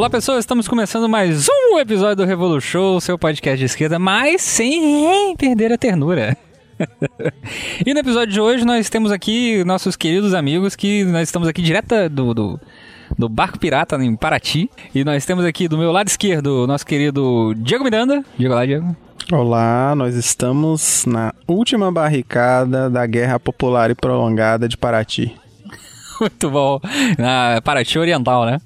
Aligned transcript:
Olá 0.00 0.08
pessoal, 0.08 0.38
estamos 0.38 0.66
começando 0.66 1.06
mais 1.10 1.46
um 1.46 1.78
episódio 1.78 2.16
do 2.16 2.24
Revolution, 2.24 2.98
seu 3.00 3.18
podcast 3.18 3.58
de 3.58 3.66
esquerda, 3.66 3.98
mas 3.98 4.40
sem 4.40 5.36
perder 5.36 5.74
a 5.74 5.76
ternura. 5.76 6.34
e 7.84 7.92
no 7.92 8.00
episódio 8.00 8.32
de 8.32 8.40
hoje 8.40 8.64
nós 8.64 8.88
temos 8.88 9.12
aqui 9.12 9.62
nossos 9.62 9.96
queridos 9.96 10.32
amigos 10.32 10.74
que 10.74 11.04
nós 11.04 11.28
estamos 11.28 11.46
aqui 11.46 11.60
direto 11.60 12.08
do, 12.08 12.32
do, 12.32 12.60
do 13.18 13.28
barco 13.28 13.58
pirata 13.58 14.02
em 14.02 14.16
Paraty. 14.16 14.70
E 14.94 15.04
nós 15.04 15.26
temos 15.26 15.44
aqui 15.44 15.68
do 15.68 15.76
meu 15.76 15.92
lado 15.92 16.08
esquerdo 16.08 16.64
o 16.64 16.66
nosso 16.66 16.86
querido 16.86 17.52
Diego 17.58 17.84
Miranda. 17.84 18.24
Diego 18.38 18.54
lá, 18.54 18.64
Diego. 18.64 18.96
Olá, 19.30 19.94
nós 19.94 20.14
estamos 20.14 21.04
na 21.04 21.34
última 21.46 21.92
barricada 21.92 22.88
da 22.88 23.04
Guerra 23.04 23.38
Popular 23.38 23.90
e 23.90 23.94
Prolongada 23.94 24.66
de 24.66 24.78
Paraty. 24.78 25.36
Muito 26.18 26.48
bom. 26.48 26.80
Na 27.18 27.60
Paraty 27.60 27.98
Oriental, 27.98 28.46
né? 28.46 28.62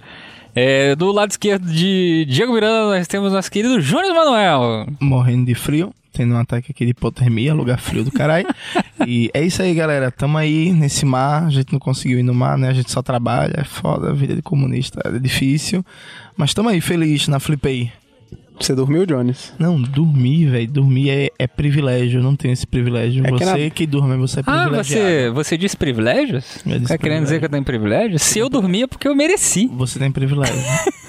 É, 0.54 0.94
do 0.94 1.10
lado 1.10 1.32
esquerdo 1.32 1.66
de 1.66 2.24
Diego 2.28 2.52
Miranda, 2.52 2.96
nós 2.96 3.08
temos 3.08 3.32
nosso 3.32 3.50
querido 3.50 3.80
Júnior 3.80 4.14
Manuel. 4.14 4.86
Morrendo 5.00 5.46
de 5.46 5.54
frio, 5.54 5.92
tendo 6.12 6.34
um 6.34 6.38
ataque 6.38 6.70
aqui 6.70 6.84
de 6.84 6.92
hipotermia, 6.92 7.52
lugar 7.52 7.78
frio 7.78 8.04
do 8.04 8.12
caralho. 8.12 8.46
e 9.06 9.30
é 9.34 9.42
isso 9.42 9.60
aí, 9.60 9.74
galera. 9.74 10.12
Tamo 10.12 10.38
aí 10.38 10.72
nesse 10.72 11.04
mar. 11.04 11.44
A 11.44 11.50
gente 11.50 11.72
não 11.72 11.80
conseguiu 11.80 12.20
ir 12.20 12.22
no 12.22 12.32
mar, 12.32 12.56
né? 12.56 12.68
A 12.68 12.72
gente 12.72 12.90
só 12.90 13.02
trabalha. 13.02 13.54
É 13.56 13.64
foda, 13.64 14.10
a 14.10 14.12
vida 14.12 14.36
de 14.36 14.42
comunista 14.42 15.00
é 15.04 15.18
difícil. 15.18 15.84
Mas 16.36 16.54
tamo 16.54 16.68
aí, 16.68 16.80
feliz 16.80 17.26
na 17.26 17.40
Flipei. 17.40 17.90
Você 18.58 18.74
dormiu, 18.74 19.04
Jones? 19.04 19.52
Não, 19.58 19.80
dormir, 19.80 20.46
velho. 20.46 20.68
Dormir 20.70 21.10
é, 21.10 21.30
é 21.38 21.46
privilégio. 21.46 22.20
Eu 22.20 22.22
não 22.22 22.36
tenho 22.36 22.52
esse 22.52 22.66
privilégio. 22.66 23.22
É 23.26 23.32
que 23.32 23.38
você 23.44 23.64
na- 23.64 23.70
que 23.70 23.86
dorme, 23.86 24.16
você 24.16 24.40
é 24.40 24.42
Ah, 24.46 24.62
privilegiado. 24.62 25.04
você, 25.04 25.30
você 25.30 25.58
disse 25.58 25.76
privilégios? 25.76 26.44
Eu 26.64 26.78
disse 26.78 26.88
tá 26.88 26.96
querendo 26.98 27.24
dizer 27.24 27.38
privilégio. 27.38 27.40
que 27.40 27.44
eu 27.44 27.48
tenho 27.50 27.64
privilégios? 27.64 28.22
Se 28.22 28.38
eu 28.38 28.48
dormia, 28.48 28.84
é 28.84 28.86
porque 28.86 29.08
eu 29.08 29.14
mereci. 29.14 29.68
Você 29.74 29.98
tem 29.98 30.10
privilégio. 30.10 30.54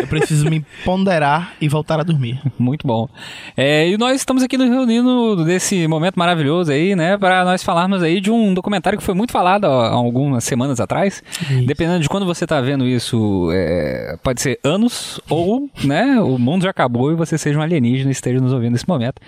eu 0.00 0.06
preciso 0.06 0.48
me 0.48 0.64
ponderar 0.84 1.54
e 1.60 1.68
voltar 1.68 1.98
a 2.00 2.02
dormir. 2.02 2.40
Muito 2.58 2.86
bom. 2.86 3.08
É, 3.56 3.88
e 3.88 3.96
nós 3.98 4.16
estamos 4.16 4.42
aqui 4.42 4.56
nos 4.56 4.68
reunindo 4.68 5.44
nesse 5.44 5.86
momento 5.88 6.16
maravilhoso 6.16 6.70
aí, 6.72 6.94
né, 6.94 7.16
para 7.18 7.44
nós 7.44 7.62
falarmos 7.62 8.02
aí 8.02 8.20
de 8.20 8.30
um 8.30 8.54
documentário 8.54 8.98
que 8.98 9.04
foi 9.04 9.14
muito 9.14 9.32
falado 9.32 9.64
há 9.66 9.88
algumas 9.90 10.44
semanas 10.44 10.80
atrás. 10.80 11.22
Dependendo 11.66 12.00
de 12.00 12.08
quando 12.08 12.26
você 12.26 12.46
tá 12.46 12.60
vendo 12.60 12.86
isso, 12.86 13.50
é, 13.52 14.16
pode 14.22 14.40
ser 14.40 14.58
anos 14.62 15.20
ou, 15.28 15.68
né, 15.84 16.20
o 16.20 16.38
mundo 16.38 16.62
já 16.62 16.70
acabou 16.70 17.10
e 17.12 17.14
você 17.14 17.36
seja 17.36 17.58
um 17.58 17.62
alienígena 17.62 18.10
e 18.10 18.12
esteja 18.12 18.40
nos 18.40 18.52
ouvindo 18.52 18.72
nesse 18.72 18.88
momento 18.88 19.20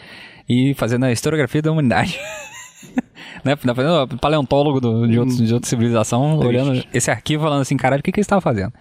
e 0.48 0.74
fazendo 0.74 1.04
a 1.04 1.12
historiografia 1.12 1.62
da 1.62 1.70
humanidade. 1.72 2.18
né, 3.44 3.56
tá 3.56 3.74
fazendo 3.74 4.18
paleontólogo 4.18 4.80
do- 4.80 5.06
de, 5.08 5.18
outros, 5.18 5.36
de 5.38 5.52
outra 5.54 5.68
civilização, 5.68 6.38
olhando 6.38 6.82
esse 6.92 7.10
arquivo 7.10 7.42
falando 7.44 7.62
assim, 7.62 7.76
caralho, 7.76 8.00
o 8.00 8.02
que, 8.02 8.12
que 8.12 8.18
eles 8.18 8.24
estavam 8.26 8.40
fazendo? 8.40 8.72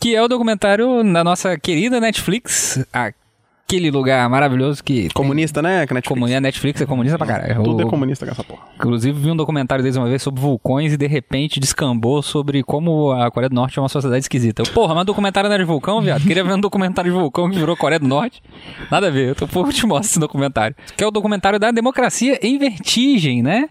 Que 0.00 0.14
é 0.14 0.22
o 0.22 0.28
documentário 0.28 1.02
da 1.12 1.22
nossa 1.22 1.58
querida 1.58 2.00
Netflix, 2.00 2.82
aquele 2.90 3.90
lugar 3.90 4.26
maravilhoso 4.30 4.82
que. 4.82 5.02
tem- 5.02 5.08
Comunista, 5.10 5.60
né? 5.60 5.86
Que 5.86 5.92
Netflix. 5.92 6.40
Netflix 6.40 6.80
é 6.80 6.86
comunista 6.86 7.18
pra 7.18 7.26
caralho. 7.26 7.62
Tudo 7.62 7.76
O- 7.84 7.86
é 7.86 7.90
comunista 7.90 8.24
com 8.24 8.32
essa 8.32 8.42
porra. 8.42 8.62
Inclusive, 8.76 9.20
vi 9.20 9.30
um 9.30 9.36
documentário 9.36 9.82
deles 9.82 9.96
uma 9.98 10.08
vez 10.08 10.22
sobre 10.22 10.40
vulcões 10.40 10.94
e 10.94 10.96
de 10.96 11.06
repente 11.06 11.60
descambou 11.60 12.22
sobre 12.22 12.62
como 12.62 13.12
a 13.12 13.30
Coreia 13.30 13.50
do 13.50 13.54
Norte 13.54 13.78
é 13.78 13.82
uma 13.82 13.90
sociedade 13.90 14.24
esquisita. 14.24 14.62
Eu, 14.62 14.72
Porra, 14.72 14.94
mas 14.94 15.04
documentário 15.04 15.48
não 15.50 15.54
era 15.54 15.62
de 15.62 15.68
vulcão, 15.68 16.00
viado? 16.00 16.22
Queria 16.22 16.42
ver 16.42 16.54
um 16.54 16.60
documentário 16.60 17.12
de 17.12 17.16
vulcão 17.18 17.50
que 17.50 17.56
virou 17.58 17.76
Coreia 17.76 18.00
do 18.00 18.08
Norte. 18.08 18.42
Nada 18.90 19.08
a 19.08 19.10
ver, 19.10 19.28
eu 19.28 19.34
tô 19.34 19.46
por 19.46 19.70
te 19.70 19.84
mostro 19.86 20.08
esse 20.12 20.18
documentário. 20.18 20.74
Que 20.96 21.04
é 21.04 21.06
o 21.06 21.10
documentário 21.10 21.58
da 21.58 21.70
democracia 21.70 22.38
em 22.42 22.56
vertigem, 22.58 23.42
né? 23.42 23.68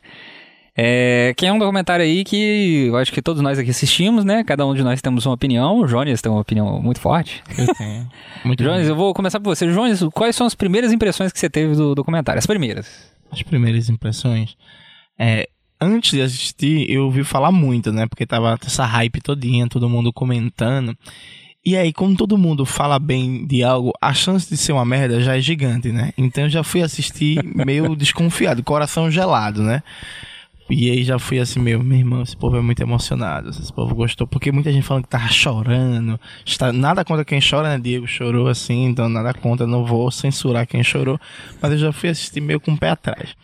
É, 0.76 1.34
que 1.36 1.46
é 1.46 1.52
um 1.52 1.60
documentário 1.60 2.06
aí 2.06 2.24
que 2.24 2.88
eu 2.88 2.98
acho 2.98 3.12
que 3.12 3.22
todos 3.22 3.42
nós 3.42 3.60
aqui 3.60 3.70
assistimos, 3.70 4.24
né? 4.24 4.44
Cada 4.44 4.66
um 4.66 4.74
de 4.74 4.84
nós 4.84 5.02
temos 5.02 5.26
uma 5.26 5.34
opinião. 5.36 5.80
O 5.80 5.86
Jones 5.86 6.22
tem 6.22 6.32
uma 6.32 6.42
opinião 6.42 6.82
muito 6.82 7.00
forte. 7.00 7.44
Eu 7.58 7.74
tenho. 7.76 8.10
Muito 8.46 8.64
Jones, 8.64 8.82
bem. 8.82 8.90
eu 8.90 8.96
vou 8.96 9.14
começar 9.14 9.40
por 9.40 9.56
você. 9.56 9.66
Jones, 9.72 10.02
quais 10.14 10.36
são 10.36 10.48
as 10.48 10.56
primeiras 10.56 10.94
impressões 10.94 11.32
que 11.32 11.40
você 11.40 11.50
teve 11.50 11.76
do 11.76 11.94
documentário? 11.96 12.40
As 12.40 12.46
primeiras. 12.46 13.12
As 13.32 13.42
primeiras 13.44 13.90
impressões. 13.90 14.56
É, 15.18 15.50
antes 15.82 16.12
de 16.12 16.22
assistir, 16.22 16.90
eu 16.90 17.06
ouvi 17.06 17.24
falar 17.24 17.52
muito, 17.52 17.92
né? 17.92 18.08
Porque 18.08 18.26
tava 18.26 18.58
essa 18.66 18.86
hype 18.86 19.22
todinha, 19.22 19.68
todo 19.68 19.90
mundo 19.90 20.14
comentando. 20.14 20.96
E 21.66 21.76
aí, 21.76 21.92
como 21.92 22.16
todo 22.16 22.38
mundo 22.38 22.66
fala 22.66 22.98
bem 22.98 23.46
de 23.46 23.64
algo, 23.64 23.92
a 24.02 24.14
chance 24.14 24.50
de 24.50 24.56
ser 24.56 24.72
uma 24.72 24.86
merda 24.86 25.22
já 25.22 25.38
é 25.38 25.42
gigante, 25.42 25.92
né? 25.92 26.14
Então 26.18 26.46
eu 26.46 26.50
já 26.50 26.64
fui 26.64 26.82
assistir 26.82 27.44
meio 27.66 27.96
desconfiado, 27.96 28.64
coração 28.64 29.12
gelado, 29.12 29.62
né? 29.62 29.84
E 30.70 30.92
aí 30.92 31.04
já 31.04 31.18
fui 31.18 31.40
assim, 31.40 31.60
meu, 31.60 31.82
meu 31.82 31.98
irmão, 31.98 32.22
esse 32.22 32.38
povo 32.38 32.56
é 32.56 32.62
muito 32.62 32.80
emocionado, 32.82 33.50
esse 33.50 33.74
povo 33.74 33.96
gostou, 33.96 34.28
porque 34.28 34.52
muita 34.52 34.72
gente 34.72 34.86
falando 34.86 35.04
que 35.04 35.10
tava 35.10 35.28
chorando, 35.30 36.20
está, 36.46 36.72
nada 36.72 37.04
contra 37.04 37.26
quem 37.26 37.40
chora, 37.42 37.70
né, 37.70 37.80
Diego 37.80 38.06
chorou 38.06 38.48
assim, 38.48 38.86
então 38.86 39.10
nada 39.10 39.34
contra, 39.34 39.66
não 39.66 39.84
vou 39.84 40.12
censurar 40.12 40.68
quem 40.68 40.84
chorou, 40.84 41.20
mas 41.60 41.72
eu 41.72 41.78
já 41.80 41.92
fui 41.92 42.10
assistir 42.10 42.40
meio 42.42 42.60
com 42.60 42.74
o 42.74 42.78
pé 42.78 42.90
atrás. 42.92 43.36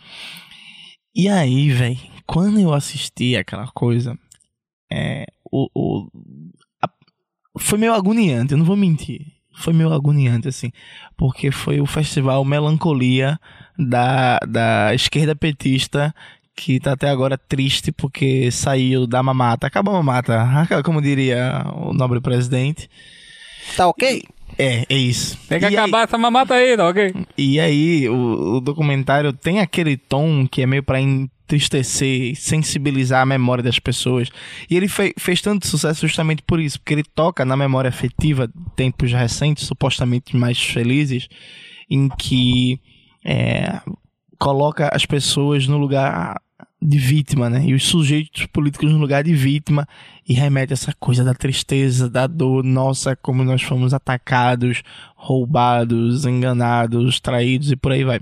E 1.14 1.28
aí, 1.28 1.70
velho, 1.70 1.98
quando 2.26 2.60
eu 2.60 2.72
assisti 2.74 3.36
aquela 3.36 3.66
coisa, 3.68 4.18
é, 4.92 5.26
o, 5.50 5.68
o- 5.74 6.10
a- 6.82 6.90
foi 7.58 7.78
meio 7.78 7.94
agoniante, 7.94 8.52
eu 8.52 8.58
não 8.58 8.64
vou 8.66 8.76
mentir. 8.76 9.22
Foi 9.58 9.72
meio 9.72 9.92
agoniante, 9.92 10.48
assim, 10.48 10.70
porque 11.16 11.50
foi 11.50 11.80
o 11.80 11.86
festival 11.86 12.44
Melancolia 12.44 13.40
da, 13.78 14.38
da 14.40 14.94
esquerda 14.94 15.34
petista 15.34 16.14
que 16.56 16.80
tá 16.80 16.92
até 16.92 17.08
agora 17.10 17.36
triste 17.36 17.92
porque 17.92 18.50
saiu 18.50 19.06
da 19.06 19.22
mamata. 19.22 19.66
Acabou 19.66 19.94
a 19.94 20.02
mamata, 20.02 20.44
como 20.84 21.02
diria 21.02 21.64
o 21.74 21.92
nobre 21.92 22.20
presidente. 22.20 22.88
Tá 23.76 23.86
ok? 23.86 24.22
É, 24.58 24.86
é 24.88 24.96
isso. 24.96 25.36
Tem 25.48 25.58
que 25.58 25.64
E 25.66 25.68
aí- 25.68 25.76
acabar 25.76 26.04
essa 26.04 26.16
mamata 26.16 26.54
aí, 26.54 26.76
tá 26.76 26.88
ok? 26.88 27.12
e 27.36 27.60
aí, 27.60 28.08
o, 28.08 28.56
o 28.56 28.60
documentário 28.60 29.32
tem 29.32 29.60
aquele 29.60 29.96
tom 29.96 30.46
que 30.46 30.62
é 30.62 30.66
meio 30.66 30.82
pra 30.82 30.98
entristecer, 31.00 32.34
sensibilizar 32.36 33.20
a 33.22 33.26
memória 33.26 33.62
das 33.62 33.78
pessoas. 33.78 34.30
E 34.70 34.76
ele 34.76 34.88
fe- 34.88 35.12
fez 35.18 35.42
tanto 35.42 35.66
sucesso 35.66 36.06
justamente 36.06 36.42
por 36.42 36.58
isso, 36.60 36.78
porque 36.80 36.94
ele 36.94 37.04
toca 37.04 37.44
na 37.44 37.56
memória 37.56 37.88
afetiva 37.88 38.46
de 38.46 38.54
tempos 38.74 39.12
recentes, 39.12 39.66
supostamente 39.66 40.34
mais 40.36 40.58
felizes, 40.58 41.28
em 41.90 42.08
que 42.08 42.80
é, 43.24 43.80
coloca 44.38 44.88
as 44.94 45.04
pessoas 45.04 45.66
no 45.66 45.76
lugar 45.76 46.40
de 46.86 46.98
vítima, 46.98 47.50
né? 47.50 47.64
E 47.66 47.74
os 47.74 47.84
sujeitos 47.84 48.46
políticos 48.46 48.92
no 48.92 48.98
lugar 48.98 49.24
de 49.24 49.34
vítima 49.34 49.88
e 50.26 50.32
remete 50.32 50.72
essa 50.72 50.94
coisa 51.00 51.24
da 51.24 51.34
tristeza, 51.34 52.08
da 52.08 52.28
dor, 52.28 52.62
nossa, 52.62 53.16
como 53.16 53.42
nós 53.42 53.60
fomos 53.60 53.92
atacados, 53.92 54.84
roubados, 55.16 56.24
enganados, 56.24 57.18
traídos 57.18 57.72
e 57.72 57.76
por 57.76 57.90
aí 57.90 58.04
vai. 58.04 58.20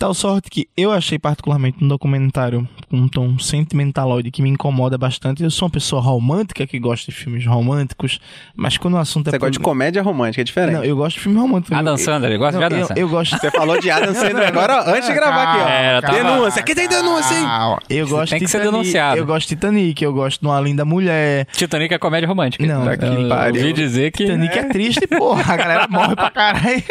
Tal 0.00 0.14
sorte 0.14 0.48
que 0.48 0.66
eu 0.74 0.90
achei 0.92 1.18
particularmente 1.18 1.84
um 1.84 1.86
documentário 1.86 2.66
com 2.88 2.96
um 2.96 3.06
tom 3.06 3.38
sentimentaloide 3.38 4.30
que 4.30 4.40
me 4.40 4.48
incomoda 4.48 4.96
bastante. 4.96 5.42
Eu 5.42 5.50
sou 5.50 5.66
uma 5.66 5.70
pessoa 5.70 6.00
romântica 6.00 6.66
que 6.66 6.78
gosta 6.78 7.12
de 7.12 7.18
filmes 7.18 7.44
românticos, 7.44 8.18
mas 8.56 8.78
quando 8.78 8.94
o 8.94 8.96
assunto 8.96 9.28
é 9.28 9.32
Você 9.32 9.36
gosta 9.38 9.50
de 9.52 9.58
comédia 9.60 10.02
romântica, 10.02 10.40
é 10.40 10.44
diferente. 10.44 10.72
Não, 10.76 10.82
eu 10.82 10.96
gosto 10.96 11.16
de 11.16 11.20
filme 11.20 11.38
romântico. 11.38 11.74
Adam 11.74 11.92
Eu- 11.92 11.98
Sandler, 11.98 12.30
ele 12.30 12.38
gosta 12.38 12.56
de 12.58 12.64
Adam 12.64 12.78
eu, 12.78 12.86
Sandler. 12.86 13.04
eu 13.04 13.08
gosto 13.10 13.36
Você 13.38 13.50
falou 13.50 13.78
de 13.78 13.90
Adam 13.90 14.14
Sandler 14.14 14.48
agora, 14.48 14.90
antes 14.90 15.06
de 15.06 15.14
gravar 15.14 15.42
aqui, 15.52 15.60
ó. 15.64 15.68
É, 15.68 16.00
tava- 16.00 16.14
Denúncia, 16.16 16.60
aqui 16.62 16.74
tem 16.74 16.88
denúncia, 16.88 17.34
hein? 17.38 17.46
Eu 17.90 18.08
gosto 18.08 18.30
Tem 18.30 18.38
que 18.38 18.46
de 18.46 18.50
ser 18.50 18.58
Titanic, 18.60 18.80
denunciado. 18.80 19.18
Eu 19.18 19.26
gosto 19.26 19.48
de 19.48 19.54
Titanic, 19.54 20.02
eu 20.02 20.12
gosto 20.14 20.40
de 20.40 20.46
Uma 20.46 20.58
Linda 20.62 20.84
Mulher. 20.86 21.44
Titanic 21.52 21.92
é 21.92 21.98
comédia 21.98 22.26
romântica. 22.26 22.64
Não, 22.66 22.86
Tá 22.86 22.92
aqui, 22.92 23.04
eu 23.04 23.28
pariu. 23.28 23.60
ouvi 23.60 23.72
dizer 23.74 24.10
que 24.12 24.24
Titanic 24.24 24.58
é 24.58 24.64
triste, 24.64 25.06
porra. 25.06 25.52
A 25.52 25.56
galera 25.58 25.86
morre 25.90 26.16
pra 26.16 26.30
caralho. 26.30 26.82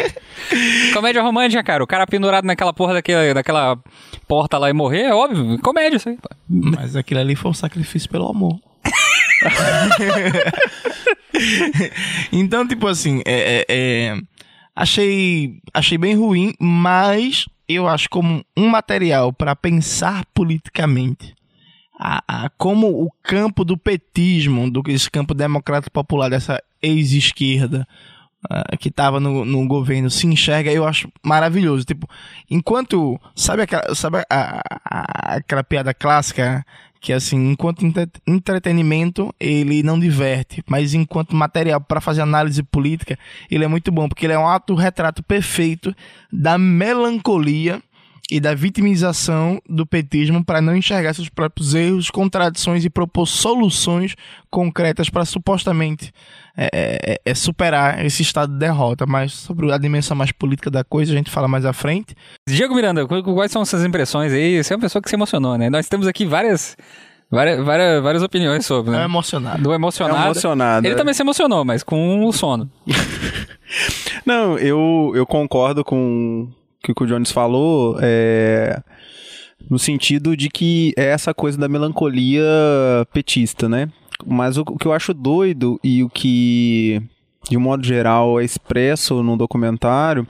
comédia 0.94 1.20
romântica, 1.22 1.60
cara. 1.64 1.82
O 1.82 1.88
cara 1.88 2.06
pendurado 2.06 2.44
naquela 2.44 2.72
porra 2.72 2.99
daquela, 3.00 3.34
daquela 3.34 3.78
porta 4.28 4.58
lá 4.58 4.70
e 4.70 4.72
morrer, 4.72 5.02
é 5.02 5.14
óbvio. 5.14 5.58
Comédia 5.60 5.96
isso 5.96 6.08
aí. 6.08 6.18
Mas 6.48 6.94
aquilo 6.96 7.20
ali 7.20 7.34
foi 7.34 7.50
um 7.50 7.54
sacrifício 7.54 8.08
pelo 8.08 8.28
amor. 8.28 8.58
então, 12.32 12.66
tipo 12.66 12.86
assim, 12.86 13.22
é, 13.26 13.60
é- 13.60 13.66
é, 13.68 14.20
achei, 14.74 15.58
achei 15.72 15.98
bem 15.98 16.14
ruim, 16.14 16.54
mas 16.60 17.46
eu 17.68 17.88
acho 17.88 18.08
como 18.10 18.44
um 18.56 18.68
material 18.68 19.32
para 19.32 19.54
pensar 19.56 20.24
politicamente. 20.34 21.34
A, 21.98 22.22
a- 22.26 22.50
como 22.56 22.88
o 22.88 23.10
campo 23.22 23.64
do 23.64 23.76
petismo, 23.76 24.70
do 24.70 24.82
esse 24.88 25.10
campo 25.10 25.34
democrata 25.34 25.90
popular 25.90 26.30
dessa 26.30 26.62
ex-esquerda 26.82 27.86
ah, 28.48 28.76
que 28.78 28.88
estava 28.88 29.18
no, 29.20 29.44
no 29.44 29.66
governo 29.66 30.08
se 30.10 30.26
enxerga, 30.26 30.70
eu 30.72 30.86
acho 30.86 31.10
maravilhoso. 31.24 31.84
Tipo, 31.84 32.08
enquanto. 32.50 33.20
Sabe 33.34 33.62
aquela, 33.62 33.94
sabe 33.94 34.18
a- 34.30 34.60
a- 34.84 35.34
aquela 35.36 35.64
piada 35.64 35.92
clássica? 35.92 36.64
Que 37.02 37.14
assim, 37.14 37.52
enquanto 37.52 37.82
entre- 37.86 38.10
entretenimento, 38.26 39.34
ele 39.40 39.82
não 39.82 39.98
diverte, 39.98 40.62
mas 40.68 40.92
enquanto 40.92 41.34
material 41.34 41.80
para 41.80 41.98
fazer 41.98 42.20
análise 42.20 42.62
política, 42.62 43.18
ele 43.50 43.64
é 43.64 43.68
muito 43.68 43.90
bom, 43.90 44.06
porque 44.06 44.26
ele 44.26 44.34
é 44.34 44.38
um 44.38 44.46
autorretrato 44.46 45.22
perfeito 45.22 45.96
da 46.30 46.58
melancolia 46.58 47.82
e 48.30 48.38
da 48.38 48.54
vitimização 48.54 49.60
do 49.68 49.84
petismo 49.84 50.44
para 50.44 50.60
não 50.60 50.76
enxergar 50.76 51.12
seus 51.14 51.28
próprios 51.28 51.74
erros, 51.74 52.10
contradições 52.10 52.84
e 52.84 52.90
propor 52.90 53.26
soluções 53.26 54.14
concretas 54.48 55.10
para 55.10 55.24
supostamente 55.24 56.12
é, 56.56 56.68
é, 56.72 57.20
é, 57.24 57.34
superar 57.34 58.04
esse 58.04 58.22
estado 58.22 58.52
de 58.52 58.58
derrota. 58.58 59.04
Mas 59.06 59.32
sobre 59.32 59.72
a 59.72 59.78
dimensão 59.78 60.16
mais 60.16 60.30
política 60.30 60.70
da 60.70 60.84
coisa, 60.84 61.12
a 61.12 61.16
gente 61.16 61.30
fala 61.30 61.48
mais 61.48 61.66
à 61.66 61.72
frente. 61.72 62.14
Diego 62.48 62.74
Miranda, 62.74 63.06
quais 63.06 63.50
são 63.50 63.64
suas 63.64 63.84
impressões 63.84 64.32
aí? 64.32 64.62
Você 64.62 64.72
é 64.72 64.76
uma 64.76 64.82
pessoa 64.82 65.02
que 65.02 65.08
se 65.08 65.16
emocionou, 65.16 65.58
né? 65.58 65.68
Nós 65.68 65.88
temos 65.88 66.06
aqui 66.06 66.24
várias. 66.24 66.76
Várias, 67.32 67.64
várias, 67.64 68.02
várias 68.02 68.22
opiniões 68.24 68.66
sobre, 68.66 68.90
né? 68.90 69.02
É 69.02 69.04
emocionado. 69.04 69.62
Do 69.62 69.72
emocionado. 69.72 70.18
É 70.18 70.24
emocionado. 70.24 70.86
Ele 70.86 70.94
é. 70.94 70.96
também 70.96 71.14
se 71.14 71.22
emocionou, 71.22 71.64
mas 71.64 71.84
com 71.84 72.24
o 72.24 72.32
sono. 72.32 72.68
Não, 74.26 74.58
eu, 74.58 75.12
eu 75.14 75.24
concordo 75.24 75.84
com 75.84 76.50
que 76.82 76.92
o 76.92 77.06
Jones 77.06 77.30
falou, 77.30 77.96
é, 78.00 78.82
no 79.68 79.78
sentido 79.78 80.36
de 80.36 80.48
que 80.48 80.92
é 80.96 81.06
essa 81.06 81.34
coisa 81.34 81.58
da 81.58 81.68
melancolia 81.68 82.44
petista, 83.12 83.68
né? 83.68 83.88
Mas 84.26 84.56
o, 84.56 84.62
o 84.62 84.78
que 84.78 84.86
eu 84.86 84.92
acho 84.92 85.14
doido 85.14 85.78
e 85.82 86.02
o 86.02 86.08
que, 86.08 87.02
de 87.48 87.56
um 87.56 87.60
modo 87.60 87.84
geral, 87.84 88.40
é 88.40 88.44
expresso 88.44 89.22
no 89.22 89.36
documentário 89.36 90.26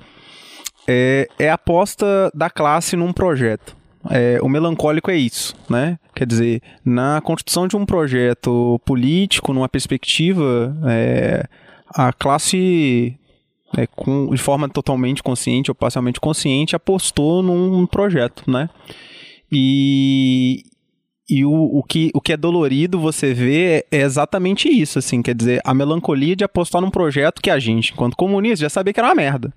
é, 0.88 1.28
é 1.38 1.50
a 1.50 1.54
aposta 1.54 2.30
da 2.34 2.50
classe 2.50 2.96
num 2.96 3.12
projeto. 3.12 3.76
É, 4.08 4.38
o 4.42 4.48
melancólico 4.48 5.10
é 5.10 5.16
isso, 5.16 5.54
né? 5.68 5.98
Quer 6.14 6.26
dizer, 6.26 6.62
na 6.84 7.20
construção 7.20 7.68
de 7.68 7.76
um 7.76 7.84
projeto 7.84 8.80
político, 8.84 9.52
numa 9.52 9.68
perspectiva, 9.68 10.74
é, 10.88 11.44
a 11.94 12.12
classe 12.12 13.18
é, 13.76 13.86
com, 13.86 14.30
de 14.30 14.38
forma 14.40 14.68
totalmente 14.68 15.22
consciente 15.22 15.70
ou 15.70 15.74
parcialmente 15.74 16.20
consciente, 16.20 16.74
apostou 16.74 17.42
num 17.42 17.86
projeto, 17.86 18.50
né? 18.50 18.68
E, 19.50 20.64
e 21.28 21.44
o, 21.44 21.52
o, 21.52 21.82
que, 21.82 22.10
o 22.14 22.20
que 22.20 22.32
é 22.32 22.36
dolorido 22.36 22.98
você 22.98 23.32
vê 23.32 23.84
é 23.90 24.00
exatamente 24.00 24.68
isso, 24.68 24.98
assim, 24.98 25.22
quer 25.22 25.34
dizer, 25.34 25.60
a 25.64 25.74
melancolia 25.74 26.36
de 26.36 26.44
apostar 26.44 26.80
num 26.80 26.90
projeto 26.90 27.40
que 27.40 27.50
a 27.50 27.58
gente, 27.58 27.92
enquanto 27.92 28.16
comunista, 28.16 28.64
já 28.64 28.70
sabia 28.70 28.92
que 28.92 29.00
era 29.00 29.08
uma 29.08 29.14
merda. 29.14 29.52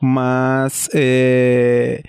Mas 0.00 0.88
é, 0.92 2.02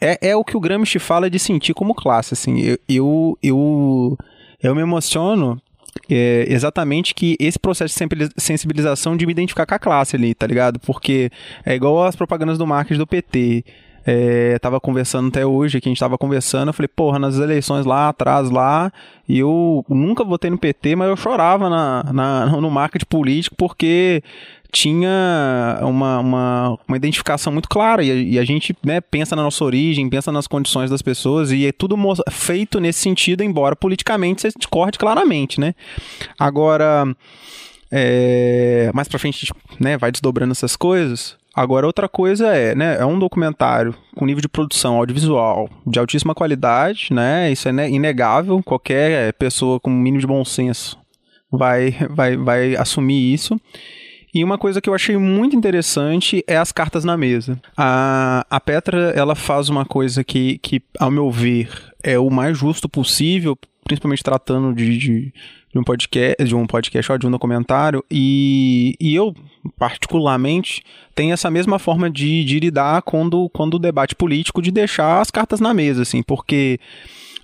é, 0.00 0.30
é 0.30 0.36
o 0.36 0.44
que 0.44 0.56
o 0.56 0.60
Gramsci 0.60 0.98
fala 0.98 1.30
de 1.30 1.38
sentir 1.38 1.72
como 1.72 1.94
classe, 1.94 2.34
assim, 2.34 2.60
eu, 2.60 2.78
eu, 2.88 3.38
eu, 3.42 4.18
eu 4.62 4.74
me 4.74 4.82
emociono 4.82 5.60
é 6.08 6.46
exatamente 6.48 7.14
que 7.14 7.36
esse 7.38 7.58
processo 7.58 7.94
de 7.94 8.30
sensibilização 8.36 9.16
de 9.16 9.26
me 9.26 9.32
identificar 9.32 9.66
com 9.66 9.74
a 9.74 9.78
classe 9.78 10.16
ali, 10.16 10.34
tá 10.34 10.46
ligado? 10.46 10.78
Porque 10.80 11.30
é 11.64 11.74
igual 11.74 12.04
as 12.04 12.16
propagandas 12.16 12.58
do 12.58 12.66
marketing 12.66 12.98
do 12.98 13.06
PT. 13.06 13.64
É, 14.10 14.58
tava 14.60 14.80
conversando 14.80 15.28
até 15.28 15.44
hoje, 15.44 15.82
que 15.82 15.88
a 15.88 15.90
gente 15.90 16.00
tava 16.00 16.16
conversando, 16.16 16.68
eu 16.68 16.72
falei, 16.72 16.88
porra, 16.88 17.18
nas 17.18 17.38
eleições 17.38 17.84
lá 17.84 18.08
atrás, 18.08 18.48
lá, 18.48 18.90
e 19.28 19.38
eu 19.40 19.84
nunca 19.86 20.24
votei 20.24 20.48
no 20.48 20.56
PT, 20.56 20.96
mas 20.96 21.10
eu 21.10 21.16
chorava 21.16 21.68
na, 21.68 22.02
na, 22.10 22.46
no 22.58 22.70
marketing 22.70 23.04
político 23.04 23.54
porque 23.54 24.22
tinha 24.70 25.78
uma, 25.82 26.18
uma, 26.18 26.78
uma 26.86 26.96
identificação 26.96 27.52
muito 27.52 27.68
clara 27.68 28.02
e, 28.02 28.32
e 28.32 28.38
a 28.38 28.44
gente 28.44 28.76
né, 28.84 29.00
pensa 29.00 29.34
na 29.34 29.42
nossa 29.42 29.64
origem, 29.64 30.08
pensa 30.08 30.30
nas 30.30 30.46
condições 30.46 30.90
das 30.90 31.02
pessoas 31.02 31.50
e 31.50 31.66
é 31.66 31.72
tudo 31.72 31.96
feito 32.30 32.78
nesse 32.78 33.00
sentido, 33.00 33.42
embora 33.42 33.74
politicamente 33.74 34.42
você 34.42 34.50
discorde 34.56 34.98
claramente, 34.98 35.58
né? 35.58 35.74
Agora, 36.38 37.04
é, 37.90 38.90
mais 38.94 39.08
pra 39.08 39.18
frente, 39.18 39.50
né, 39.80 39.96
vai 39.96 40.12
desdobrando 40.12 40.52
essas 40.52 40.76
coisas. 40.76 41.36
Agora, 41.54 41.86
outra 41.86 42.08
coisa 42.08 42.54
é, 42.54 42.74
né, 42.74 42.98
é 43.00 43.04
um 43.04 43.18
documentário 43.18 43.94
com 44.14 44.26
nível 44.26 44.42
de 44.42 44.48
produção 44.48 44.96
audiovisual 44.96 45.68
de 45.86 45.98
altíssima 45.98 46.34
qualidade, 46.34 47.08
né, 47.10 47.50
isso 47.50 47.68
é 47.68 47.90
inegável, 47.90 48.62
qualquer 48.62 49.32
pessoa 49.32 49.80
com 49.80 49.90
um 49.90 49.98
mínimo 49.98 50.20
de 50.20 50.26
bom 50.26 50.44
senso 50.44 50.96
vai, 51.50 51.96
vai, 52.10 52.36
vai 52.36 52.76
assumir 52.76 53.32
isso. 53.32 53.58
E 54.34 54.44
uma 54.44 54.58
coisa 54.58 54.80
que 54.80 54.88
eu 54.88 54.94
achei 54.94 55.16
muito 55.16 55.56
interessante 55.56 56.44
é 56.46 56.56
as 56.56 56.72
cartas 56.72 57.04
na 57.04 57.16
mesa. 57.16 57.60
A, 57.76 58.46
a 58.50 58.60
Petra, 58.60 59.12
ela 59.16 59.34
faz 59.34 59.68
uma 59.68 59.84
coisa 59.84 60.22
que, 60.22 60.58
que, 60.58 60.82
ao 60.98 61.10
meu 61.10 61.30
ver, 61.30 61.70
é 62.02 62.18
o 62.18 62.30
mais 62.30 62.58
justo 62.58 62.88
possível, 62.88 63.56
principalmente 63.84 64.22
tratando 64.22 64.74
de, 64.74 64.98
de, 64.98 65.32
de 65.72 65.78
um 65.78 65.82
podcast, 65.82 66.44
de 66.44 66.54
um 66.54 66.66
podcast 66.66 67.12
ou 67.12 67.18
de 67.18 67.26
um 67.26 67.30
documentário, 67.30 68.04
e, 68.10 68.94
e 69.00 69.14
eu, 69.14 69.34
particularmente, 69.78 70.82
tenho 71.14 71.32
essa 71.32 71.50
mesma 71.50 71.78
forma 71.78 72.10
de, 72.10 72.44
de 72.44 72.60
lidar 72.60 73.02
quando, 73.02 73.48
quando 73.48 73.74
o 73.74 73.78
debate 73.78 74.14
político, 74.14 74.60
de 74.60 74.70
deixar 74.70 75.20
as 75.20 75.30
cartas 75.30 75.58
na 75.58 75.72
mesa, 75.72 76.02
assim, 76.02 76.22
porque 76.22 76.78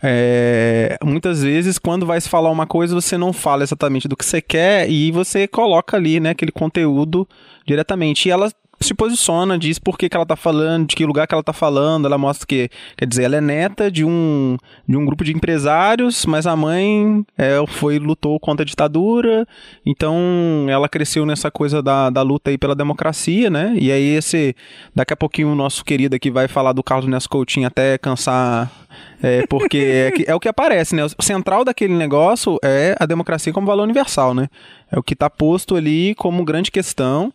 é, 0.06 0.98
muitas 1.02 1.42
vezes, 1.42 1.78
quando 1.78 2.04
vai 2.04 2.20
se 2.20 2.28
falar 2.28 2.50
uma 2.50 2.66
coisa, 2.66 2.94
você 2.94 3.16
não 3.16 3.32
fala 3.32 3.62
exatamente 3.62 4.06
do 4.06 4.14
que 4.14 4.24
você 4.24 4.42
quer 4.42 4.90
e 4.90 5.10
você 5.10 5.48
coloca 5.48 5.96
ali, 5.96 6.20
né, 6.20 6.30
aquele 6.30 6.52
conteúdo 6.52 7.26
diretamente. 7.66 8.28
E 8.28 8.30
ela 8.30 8.52
se 8.80 8.94
posiciona, 8.94 9.58
diz 9.58 9.78
por 9.78 9.98
que, 9.98 10.08
que 10.08 10.16
ela 10.16 10.26
tá 10.26 10.36
falando, 10.36 10.88
de 10.88 10.96
que 10.96 11.04
lugar 11.04 11.26
que 11.26 11.34
ela 11.34 11.42
tá 11.42 11.52
falando, 11.52 12.06
ela 12.06 12.18
mostra 12.18 12.46
que, 12.46 12.68
quer 12.96 13.06
dizer, 13.06 13.24
ela 13.24 13.36
é 13.36 13.40
neta 13.40 13.90
de 13.90 14.04
um, 14.04 14.56
de 14.88 14.96
um 14.96 15.04
grupo 15.04 15.24
de 15.24 15.32
empresários, 15.32 16.26
mas 16.26 16.46
a 16.46 16.56
mãe 16.56 17.24
é, 17.36 17.56
foi 17.66 17.98
lutou 17.98 18.38
contra 18.38 18.62
a 18.62 18.66
ditadura, 18.66 19.46
então 19.84 20.66
ela 20.68 20.88
cresceu 20.88 21.24
nessa 21.26 21.50
coisa 21.50 21.82
da, 21.82 22.10
da 22.10 22.22
luta 22.22 22.50
aí 22.50 22.58
pela 22.58 22.74
democracia, 22.74 23.50
né? 23.50 23.74
E 23.78 23.90
aí 23.90 24.16
esse, 24.16 24.54
daqui 24.94 25.12
a 25.12 25.16
pouquinho 25.16 25.52
o 25.52 25.54
nosso 25.54 25.84
querido 25.84 26.16
aqui 26.16 26.30
vai 26.30 26.48
falar 26.48 26.72
do 26.72 26.82
Carlos 26.82 27.08
Nesso 27.08 27.28
Coutinho 27.28 27.66
até 27.66 27.98
cansar 27.98 28.70
é, 29.22 29.46
porque 29.46 29.78
é, 29.78 30.30
é, 30.30 30.34
o 30.34 30.40
que 30.40 30.48
aparece, 30.48 30.94
né? 30.94 31.04
O 31.04 31.22
central 31.22 31.64
daquele 31.64 31.94
negócio 31.94 32.58
é 32.62 32.94
a 32.98 33.06
democracia 33.06 33.52
como 33.52 33.66
valor 33.66 33.84
universal, 33.84 34.34
né? 34.34 34.48
É 34.90 34.98
o 34.98 35.02
que 35.02 35.14
está 35.14 35.30
posto 35.30 35.76
ali 35.76 36.14
como 36.14 36.44
grande 36.44 36.70
questão 36.70 37.32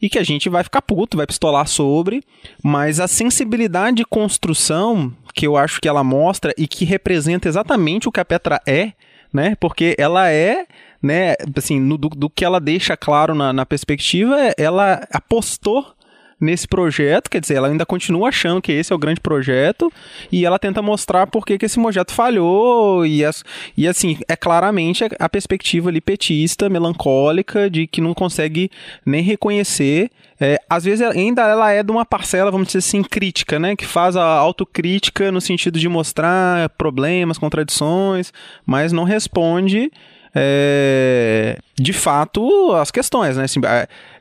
e 0.00 0.08
que 0.08 0.18
a 0.18 0.22
gente 0.24 0.48
vai 0.48 0.64
ficar 0.64 0.82
puto, 0.82 1.16
vai 1.16 1.26
pistolar 1.26 1.66
sobre, 1.66 2.22
mas 2.62 3.00
a 3.00 3.08
sensibilidade 3.08 3.98
de 3.98 4.04
construção 4.04 5.12
que 5.34 5.46
eu 5.46 5.56
acho 5.56 5.80
que 5.80 5.88
ela 5.88 6.02
mostra 6.02 6.52
e 6.56 6.66
que 6.66 6.84
representa 6.84 7.48
exatamente 7.48 8.08
o 8.08 8.12
que 8.12 8.20
a 8.20 8.24
Petra 8.24 8.60
é, 8.66 8.92
né? 9.32 9.56
Porque 9.60 9.94
ela 9.98 10.30
é 10.30 10.66
né, 11.02 11.34
assim, 11.56 11.80
no, 11.80 11.96
do, 11.96 12.08
do, 12.10 12.28
que 12.28 12.44
ela 12.44 12.60
deixa 12.60 12.96
claro 12.96 13.34
na, 13.34 13.52
na 13.52 13.64
perspectiva, 13.64 14.36
ela 14.56 15.06
apostou 15.10 15.94
nesse 16.40 16.66
projeto, 16.66 17.28
quer 17.28 17.40
dizer, 17.40 17.54
ela 17.54 17.68
ainda 17.68 17.84
continua 17.84 18.28
achando 18.28 18.62
que 18.62 18.72
esse 18.72 18.92
é 18.92 18.96
o 18.96 18.98
grande 18.98 19.20
projeto 19.20 19.92
e 20.32 20.46
ela 20.46 20.58
tenta 20.58 20.80
mostrar 20.80 21.26
por 21.26 21.44
que, 21.44 21.58
que 21.58 21.66
esse 21.66 21.80
projeto 21.80 22.12
falhou 22.12 23.04
e, 23.04 23.24
as, 23.24 23.44
e 23.76 23.86
assim, 23.86 24.18
é 24.28 24.34
claramente 24.34 25.04
a 25.18 25.28
perspectiva 25.28 25.90
ali 25.90 26.00
petista, 26.00 26.68
melancólica, 26.68 27.68
de 27.68 27.86
que 27.86 28.00
não 28.00 28.14
consegue 28.14 28.70
nem 29.04 29.22
reconhecer 29.22 30.10
é, 30.42 30.58
às 30.70 30.84
vezes 30.84 31.06
ainda 31.06 31.42
ela 31.42 31.70
é 31.70 31.82
de 31.82 31.92
uma 31.92 32.06
parcela, 32.06 32.50
vamos 32.50 32.68
dizer 32.68 32.78
assim, 32.78 33.02
crítica, 33.02 33.58
né? 33.58 33.76
Que 33.76 33.84
faz 33.84 34.16
a 34.16 34.24
autocrítica 34.24 35.30
no 35.30 35.40
sentido 35.40 35.78
de 35.78 35.86
mostrar 35.86 36.70
problemas, 36.70 37.36
contradições, 37.36 38.32
mas 38.64 38.90
não 38.90 39.04
responde 39.04 39.92
é, 40.34 41.58
de 41.78 41.92
fato 41.92 42.72
as 42.72 42.90
questões, 42.90 43.36
né? 43.36 43.44
Assim, 43.44 43.60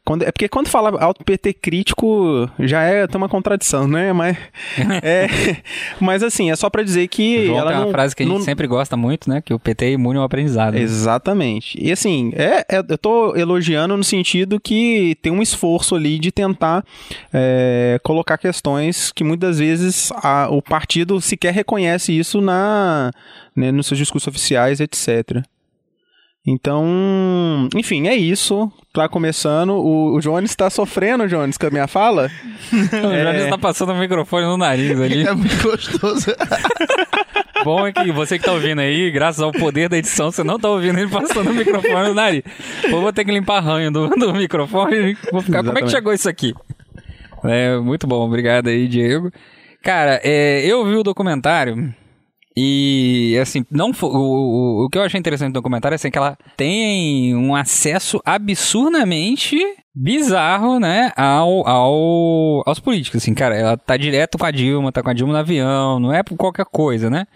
quando, 0.10 0.24
é 0.24 0.32
porque 0.32 0.50
quando 0.50 0.70
fala 0.70 0.90
auto 1.04 1.24
PT 1.24 1.54
crítico 1.54 2.50
já 2.58 2.82
é 2.82 3.06
tem 3.06 3.16
uma 3.16 3.30
contradição, 3.30 3.88
né? 3.88 4.12
Mas 4.12 4.36
é, 5.04 5.28
mas 6.02 6.24
assim 6.24 6.50
é 6.50 6.56
só 6.56 6.68
para 6.68 6.82
dizer 6.82 7.08
que 7.08 7.46
João 7.46 7.60
ela 7.60 7.70
tem 7.70 7.78
uma 7.78 7.86
não, 7.86 7.92
frase 7.92 8.16
que 8.16 8.24
a 8.24 8.26
gente 8.26 8.36
não... 8.36 8.42
sempre 8.44 8.66
gosta 8.66 8.98
muito, 8.98 9.30
né? 9.30 9.40
Que 9.40 9.54
o 9.54 9.60
PT 9.60 9.86
é 9.86 9.92
imune 9.92 10.18
ao 10.18 10.26
aprendizado. 10.26 10.74
Né? 10.74 10.82
Exatamente. 10.82 11.78
E 11.80 11.92
assim 11.92 12.32
é, 12.36 12.66
é, 12.68 12.80
eu 12.90 12.98
tô 12.98 13.36
elogiando 13.36 13.96
no 13.96 14.04
sentido 14.04 14.60
que 14.60 15.16
tem 15.22 15.32
um 15.32 15.44
esforço 15.44 15.94
ali 15.94 16.18
de 16.18 16.32
tentar 16.32 16.84
é, 17.32 18.00
colocar 18.02 18.40
questões 18.40 19.12
que 19.12 19.24
muitas 19.24 19.60
vezes 19.60 20.12
a, 20.24 20.48
o 20.50 20.60
partido 20.60 21.22
sequer 21.22 21.54
reconhece 21.54 22.18
isso 22.18 22.42
na 22.42 23.12
né, 23.56 23.72
nos 23.72 23.86
seus 23.86 24.00
discursos 24.00 24.28
oficiais, 24.28 24.80
etc. 24.80 25.44
Então, 26.46 27.68
enfim, 27.76 28.08
é 28.08 28.16
isso. 28.16 28.72
Tá 28.94 29.08
começando. 29.08 29.72
O, 29.72 30.16
o 30.16 30.20
Jones 30.20 30.56
tá 30.56 30.70
sofrendo, 30.70 31.28
Jones, 31.28 31.58
com 31.58 31.68
a 31.68 31.70
minha 31.70 31.88
fala. 31.88 32.30
o 32.72 33.12
é... 33.14 33.26
Jones 33.26 33.50
tá 33.50 33.58
passando 33.58 33.92
o 33.92 33.98
microfone 33.98 34.46
no 34.46 34.58
nariz 34.58 35.00
ali. 35.00 35.26
É 35.28 35.34
muito 35.34 35.62
gostoso. 35.62 36.34
Bom 37.64 37.86
é 37.86 37.92
que 37.92 38.10
você 38.12 38.40
que 38.40 38.46
tá 38.46 38.54
ouvindo 38.54 38.80
aí, 38.80 39.12
graças 39.12 39.42
ao 39.42 39.52
poder 39.52 39.90
da 39.90 39.98
edição, 39.98 40.32
você 40.32 40.46
não 40.46 40.58
tá 40.58 40.70
ouvindo 40.70 40.98
ele 40.98 41.10
passando 41.10 41.50
o 41.50 41.54
microfone 41.54 42.08
no 42.08 42.14
nariz. 42.14 42.42
Ou 42.90 43.02
vou 43.02 43.12
ter 43.12 43.26
que 43.26 43.32
limpar 43.32 43.60
ranho 43.60 43.92
do, 43.92 44.08
do 44.08 44.34
microfone. 44.34 45.18
Vou 45.30 45.42
ficar, 45.42 45.62
como 45.62 45.78
é 45.78 45.82
que 45.82 45.90
chegou 45.90 46.14
isso 46.14 46.30
aqui? 46.30 46.54
É, 47.44 47.78
muito 47.78 48.08
bom, 48.08 48.26
obrigado 48.26 48.68
aí, 48.68 48.88
Diego. 48.88 49.30
Cara, 49.84 50.22
é, 50.24 50.66
eu 50.66 50.86
vi 50.86 50.96
o 50.96 51.04
documentário 51.04 51.94
E, 52.62 53.40
assim, 53.42 53.66
não 53.72 53.92
o, 53.92 54.06
o, 54.06 54.86
o 54.86 54.90
que 54.90 54.98
eu 54.98 55.04
achei 55.04 55.18
interessante 55.18 55.48
no 55.48 55.54
documentário 55.54 55.94
é 55.94 55.98
assim, 55.98 56.12
que 56.12 56.18
ela 56.18 56.38
tem 56.58 57.34
um 57.34 57.56
acesso 57.56 58.20
absurdamente 58.26 59.58
bizarro, 59.96 60.78
né, 60.78 61.14
ao, 61.16 61.66
ao, 61.66 62.64
aos 62.66 62.80
políticos, 62.82 63.22
assim, 63.22 63.34
cara, 63.34 63.56
ela 63.56 63.78
tá 63.78 63.96
direto 63.96 64.38
com 64.38 64.46
a 64.46 64.52
Dilma, 64.52 64.92
tá 64.92 65.02
com 65.02 65.10
a 65.10 65.14
Dilma 65.14 65.32
no 65.32 65.40
avião, 65.40 66.02
não 66.02 66.14
é 66.14 66.22
por 66.22 66.36
qualquer 66.36 66.66
coisa, 66.66 67.10
né? 67.10 67.28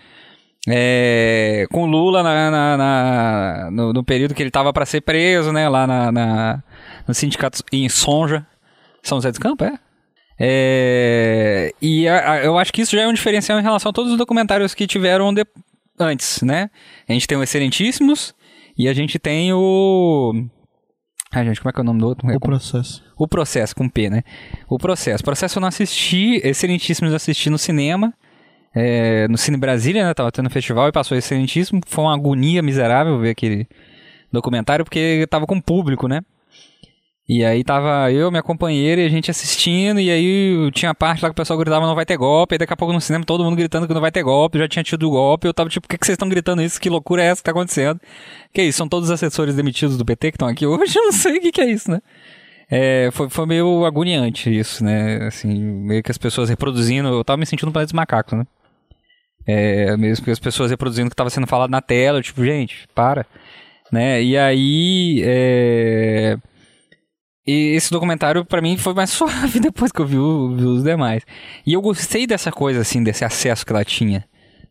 É, 0.68 1.68
com 1.72 1.86
Lula 1.86 2.22
na, 2.22 2.52
na, 2.52 2.78
na 2.78 3.72
no, 3.72 3.94
no, 3.94 4.04
período 4.04 4.34
que 4.34 4.44
ele 4.44 4.52
tava 4.52 4.74
para 4.74 4.86
ser 4.86 5.02
preso, 5.02 5.54
né, 5.54 5.70
lá 5.70 5.88
na, 5.88 6.12
na, 6.12 6.64
no 7.08 7.14
sindicato 7.14 7.64
em 7.72 7.88
Sonja, 7.88 8.46
São 9.02 9.20
José 9.20 9.32
dos 9.32 9.40
Campos, 9.40 9.68
é? 9.68 9.80
É, 10.40 11.72
e 11.82 12.08
a, 12.08 12.32
a, 12.32 12.44
eu 12.44 12.58
acho 12.58 12.74
que 12.74 12.82
isso 12.82 12.96
já 12.96 13.04
é 13.04 13.08
um 13.08 13.14
diferencial 13.14 13.60
em 13.60 13.64
relação 13.64 13.90
a 13.90 13.94
todos 13.94 14.12
os 14.12 14.18
documentários 14.18 14.74
que 14.74 14.88
tiveram 14.88 15.34
de, 15.34 15.46
antes, 16.00 16.42
né? 16.42 16.70
A 17.08 17.14
gente 17.14 17.28
tem 17.28 17.38
o 17.38 17.44
Excelentíssimos 17.44 18.34
e 18.78 18.88
a 18.88 18.94
gente 18.94 19.20
tem 19.20 19.54
o. 19.54 20.34
Ai, 21.32 21.46
gente, 21.46 21.62
como 21.62 21.70
é 21.70 21.74
que 21.74 21.80
é 21.80 21.82
o 21.82 21.86
nome 21.86 22.00
do 22.00 22.08
outro? 22.08 22.28
O 22.36 22.40
Processo. 22.40 23.04
O 23.18 23.28
Processo, 23.28 23.76
com 23.76 23.90
P, 23.90 24.10
né? 24.10 24.24
O 24.68 24.78
Processo. 24.78 25.22
O 25.22 25.26
Processo 25.26 25.58
eu 25.58 25.62
não 25.62 25.68
assisti, 25.68 26.42
Excelentíssimos 26.44 27.12
eu 27.12 27.16
assisti 27.16 27.50
no 27.50 27.58
cinema. 27.58 28.14
É, 28.76 29.28
no 29.28 29.38
Cine 29.38 29.58
Brasília, 29.58 30.04
né? 30.04 30.14
Tava 30.16 30.32
tendo 30.32 30.50
festival 30.50 30.88
e 30.88 30.92
passou 30.92 31.18
Excelentíssimo. 31.18 31.82
Foi 31.86 32.04
uma 32.04 32.14
agonia 32.14 32.62
miserável 32.62 33.20
ver 33.20 33.32
aquele 33.32 33.68
documentário, 34.32 34.84
porque 34.84 35.28
tava 35.30 35.46
com 35.46 35.62
público, 35.62 36.08
né? 36.08 36.22
E 37.28 37.46
aí 37.46 37.64
tava 37.64 38.12
eu, 38.12 38.30
minha 38.30 38.44
companheira 38.44 39.02
e 39.02 39.06
a 39.06 39.10
gente 39.10 39.32
assistindo, 39.32 39.98
e 39.98 40.12
aí 40.12 40.70
tinha 40.72 40.92
a 40.92 40.96
parte 40.96 41.24
lá 41.24 41.30
que 41.30 41.32
o 41.32 41.36
pessoal 41.36 41.58
gritava 41.58 41.88
não 41.88 41.96
vai 41.96 42.06
ter 42.06 42.18
golpe, 42.18 42.56
e 42.56 42.58
daqui 42.58 42.74
a 42.74 42.76
pouco 42.76 42.94
no 42.94 43.00
cinema 43.00 43.24
todo 43.24 43.46
mundo 43.46 43.56
gritando 43.56 43.88
que 43.88 43.94
não 43.94 44.02
vai 44.02 44.12
ter 44.12 44.24
golpe, 44.24 44.60
já 44.60 44.68
tinha 44.68 44.84
tido 44.84 45.10
golpe, 45.10 45.48
eu 45.48 45.54
tava 45.54 45.70
tipo, 45.70 45.88
por 45.88 45.90
que, 45.90 45.98
que 45.98 46.06
vocês 46.06 46.16
estão 46.16 46.28
gritando 46.28 46.62
isso? 46.62 46.82
Que 46.82 46.90
loucura 46.90 47.24
é 47.24 47.28
essa 47.28 47.42
que 47.42 47.46
tá 47.46 47.52
acontecendo? 47.52 48.00
Que 48.54 48.64
isso, 48.64 48.78
são 48.78 48.90
todos 48.90 49.08
os 49.08 49.14
assessores 49.14 49.56
demitidos 49.56 49.98
do 49.98 50.04
PT 50.04 50.32
que 50.32 50.36
estão 50.36 50.50
aqui 50.50 50.68
hoje? 50.68 51.00
Eu 51.00 51.06
não 51.06 51.12
sei 51.14 51.38
o 51.38 51.42
que, 51.42 51.52
que 51.54 51.62
é 51.62 51.72
isso, 51.72 51.90
né? 51.90 52.02
É, 52.70 53.10
foi, 53.14 53.30
foi 53.30 53.46
meio 53.46 53.86
agoniante 53.86 54.54
isso, 54.54 54.84
né? 54.84 55.26
Assim, 55.28 55.54
meio 55.54 56.04
que 56.04 56.12
as 56.12 56.18
pessoas 56.18 56.50
reproduzindo, 56.50 57.08
eu 57.08 57.24
tava 57.24 57.38
me 57.38 57.46
sentindo 57.46 57.68
no 57.68 57.72
planeta 57.72 57.88
dos 57.88 57.94
macacos, 57.94 58.38
né? 58.38 58.46
É, 59.48 59.96
mesmo 59.96 60.26
que 60.26 60.32
as 60.32 60.40
pessoas 60.40 60.72
reproduzindo 60.72 61.08
o 61.08 61.10
que 61.10 61.16
tava 61.16 61.30
sendo 61.30 61.48
falado 61.48 61.70
na 61.70 61.82
tela, 61.82 62.20
eu, 62.20 62.24
tipo, 62.24 62.44
gente, 62.44 62.86
para. 62.94 63.26
Né? 63.92 64.24
E 64.24 64.38
aí, 64.38 65.22
é 65.26 66.38
e 67.46 67.76
esse 67.76 67.92
documentário, 67.92 68.46
para 68.46 68.62
mim, 68.62 68.78
foi 68.78 68.94
mais 68.94 69.10
suave 69.12 69.60
depois 69.60 69.92
que 69.92 70.00
eu 70.00 70.06
vi, 70.06 70.18
o, 70.18 70.56
vi, 70.56 70.64
os 70.64 70.84
demais. 70.84 71.24
E 71.66 71.74
eu 71.74 71.82
gostei 71.82 72.26
dessa 72.26 72.52
coisa, 72.52 72.82
assim, 72.82 73.04
desse 73.04 73.26
acesso 73.26 73.66
que 73.66 73.72
ela 73.72 73.84
tinha. 73.84 74.26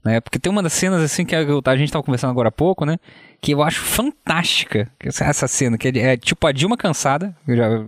Né? 0.05 0.21
Porque 0.21 0.38
tem 0.38 0.50
uma 0.50 0.62
das 0.62 0.73
cenas, 0.73 1.00
assim, 1.02 1.25
que 1.25 1.35
a, 1.35 1.76
gente 1.76 1.93
tava 1.93 2.02
conversando 2.02 2.31
agora 2.31 2.49
há 2.49 2.52
pouco, 2.52 2.85
né? 2.85 2.97
Que 3.41 3.52
eu 3.52 3.62
acho 3.62 3.81
fantástica. 3.81 4.91
Essa 5.00 5.47
cena, 5.47 5.79
que 5.79 5.88
é, 5.88 6.12
é 6.12 6.17
tipo 6.17 6.45
a 6.47 6.52
Dilma 6.52 6.76
cansada. 6.76 7.37
Já, 7.47 7.85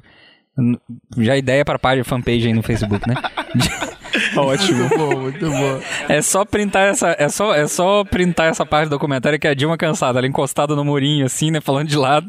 já 1.19 1.37
ideia 1.37 1.65
pra 1.65 1.79
página, 1.79 2.05
fanpage 2.05 2.47
aí 2.47 2.53
no 2.53 2.63
Facebook, 2.63 3.09
né? 3.09 3.15
Ótimo. 4.37 4.79
muito 4.79 4.97
bom, 4.97 5.21
muito 5.23 5.51
bom. 5.51 5.81
É 6.09 6.23
só 6.23 6.45
printar 6.45 6.89
essa, 6.89 7.17
é 7.19 7.29
só, 7.29 7.53
é 7.53 7.67
só 7.67 8.05
printar 8.05 8.49
essa 8.49 8.65
parte 8.65 8.87
do 8.87 8.91
documentário 8.91 9.39
que 9.39 9.47
é 9.49 9.51
a 9.51 9.55
Dilma 9.55 9.77
cansada, 9.77 10.21
ela 10.21 10.27
encostada 10.29 10.77
no 10.77 10.85
murinho, 10.85 11.27
assim, 11.27 11.51
né? 11.51 11.61
Falando 11.61 11.89
de 11.89 11.97
lado 11.97 12.29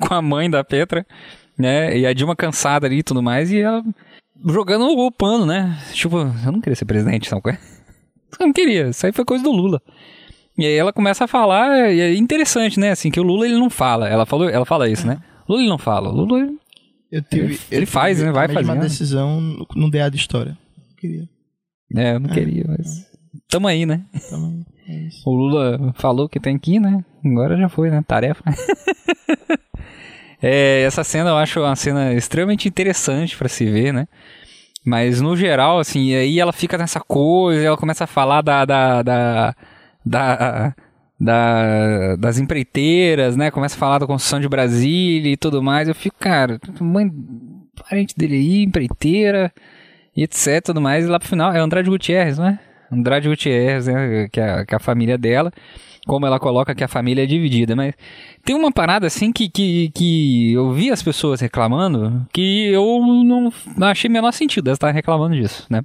com 0.00 0.14
a 0.14 0.22
mãe 0.22 0.48
da 0.48 0.64
Petra 0.64 1.04
né? 1.58 1.98
E 1.98 2.06
a 2.06 2.12
Dilma 2.12 2.36
cansada 2.36 2.86
ali 2.86 2.98
e 2.98 3.02
tudo 3.02 3.22
mais, 3.22 3.50
e 3.50 3.60
ela 3.60 3.82
jogando 4.46 4.84
o 4.86 5.10
pano, 5.10 5.44
né? 5.44 5.78
Tipo, 5.92 6.18
eu 6.18 6.52
não 6.52 6.60
queria 6.60 6.76
ser 6.76 6.84
presidente, 6.84 7.28
sabe? 7.28 7.58
Eu 8.38 8.46
não 8.46 8.52
queria, 8.52 8.88
isso 8.88 9.04
aí 9.04 9.12
foi 9.12 9.24
coisa 9.24 9.42
do 9.42 9.50
Lula. 9.50 9.82
E 10.56 10.66
aí 10.66 10.74
ela 10.74 10.92
começa 10.92 11.24
a 11.24 11.28
falar, 11.28 11.90
e 11.92 12.00
é 12.00 12.14
interessante, 12.14 12.78
né? 12.78 12.90
Assim, 12.90 13.10
que 13.10 13.20
o 13.20 13.22
Lula 13.22 13.46
ele 13.46 13.58
não 13.58 13.70
fala. 13.70 14.08
Ela 14.08 14.26
falou, 14.26 14.48
ela 14.48 14.66
fala 14.66 14.88
isso, 14.88 15.06
né? 15.06 15.18
Lula 15.48 15.62
ele 15.62 15.70
não 15.70 15.78
fala. 15.78 16.10
Lula 16.10 16.50
eu 17.10 17.22
tive, 17.22 17.54
ele, 17.54 17.60
ele 17.70 17.86
faz, 17.86 18.20
né? 18.20 18.30
Vai 18.30 18.48
fazer. 18.48 18.70
uma 18.70 18.76
decisão 18.76 19.66
no 19.74 19.90
DA 19.90 20.10
de 20.10 20.16
história. 20.16 20.58
Não 20.76 20.96
queria. 20.96 21.28
É, 21.96 22.14
eu 22.14 22.20
não 22.20 22.30
é, 22.30 22.34
queria, 22.34 22.64
mas. 22.68 23.06
Tamo 23.48 23.66
aí, 23.66 23.86
né? 23.86 24.04
Tamo 24.28 24.46
aí. 24.46 24.64
É 24.90 25.08
o 25.24 25.30
Lula 25.30 25.92
falou 25.96 26.28
que 26.28 26.40
tem 26.40 26.58
que 26.58 26.74
ir, 26.74 26.80
né? 26.80 27.04
Agora 27.24 27.56
já 27.56 27.68
foi, 27.68 27.90
né? 27.90 28.02
Tarefa. 28.06 28.42
É, 30.40 30.82
essa 30.82 31.02
cena 31.02 31.30
eu 31.30 31.36
acho 31.36 31.60
uma 31.60 31.74
cena 31.76 32.14
extremamente 32.14 32.68
interessante 32.68 33.36
para 33.36 33.48
se 33.48 33.64
ver, 33.66 33.92
né? 33.92 34.06
Mas 34.84 35.20
no 35.20 35.36
geral, 35.36 35.78
assim, 35.78 36.14
aí 36.14 36.38
ela 36.38 36.52
fica 36.52 36.78
nessa 36.78 37.00
coisa, 37.00 37.62
ela 37.62 37.76
começa 37.76 38.04
a 38.04 38.06
falar 38.06 38.40
da, 38.42 38.64
da, 38.64 39.02
da, 39.02 39.54
da, 40.04 40.74
da, 41.20 42.16
das 42.16 42.38
empreiteiras, 42.38 43.36
né? 43.36 43.50
Começa 43.50 43.74
a 43.76 43.78
falar 43.78 43.98
da 43.98 44.06
construção 44.06 44.40
de 44.40 44.48
Brasília 44.48 45.32
e 45.32 45.36
tudo 45.36 45.62
mais. 45.62 45.88
Eu 45.88 45.94
fico, 45.94 46.16
cara, 46.18 46.58
mãe, 46.80 47.10
parente 47.88 48.16
dele 48.16 48.36
aí, 48.36 48.62
empreiteira 48.62 49.52
e 50.16 50.22
etc, 50.22 50.62
tudo 50.64 50.80
mais. 50.80 51.04
E 51.04 51.08
lá 51.08 51.18
pro 51.18 51.28
final 51.28 51.52
é 51.52 51.58
Andrade 51.58 51.90
Gutierrez, 51.90 52.38
não 52.38 52.46
é? 52.46 52.58
Andrade 52.90 53.28
Gutierrez, 53.28 53.88
né? 53.88 54.28
Que 54.30 54.40
é, 54.40 54.64
que 54.64 54.74
é 54.74 54.76
a 54.76 54.80
família 54.80 55.18
dela 55.18 55.52
como 56.08 56.24
ela 56.26 56.40
coloca 56.40 56.74
que 56.74 56.82
a 56.82 56.88
família 56.88 57.22
é 57.22 57.26
dividida, 57.26 57.76
mas 57.76 57.94
tem 58.42 58.56
uma 58.56 58.72
parada 58.72 59.06
assim 59.06 59.30
que, 59.30 59.46
que, 59.48 59.90
que 59.94 60.54
eu 60.54 60.72
vi 60.72 60.90
as 60.90 61.02
pessoas 61.02 61.38
reclamando 61.38 62.26
que 62.32 62.68
eu 62.72 62.98
não, 63.02 63.52
achei 63.86 64.08
menor 64.08 64.32
sentido 64.32 64.68
elas 64.68 64.76
estarem 64.76 64.94
reclamando 64.94 65.36
disso, 65.36 65.66
né? 65.68 65.82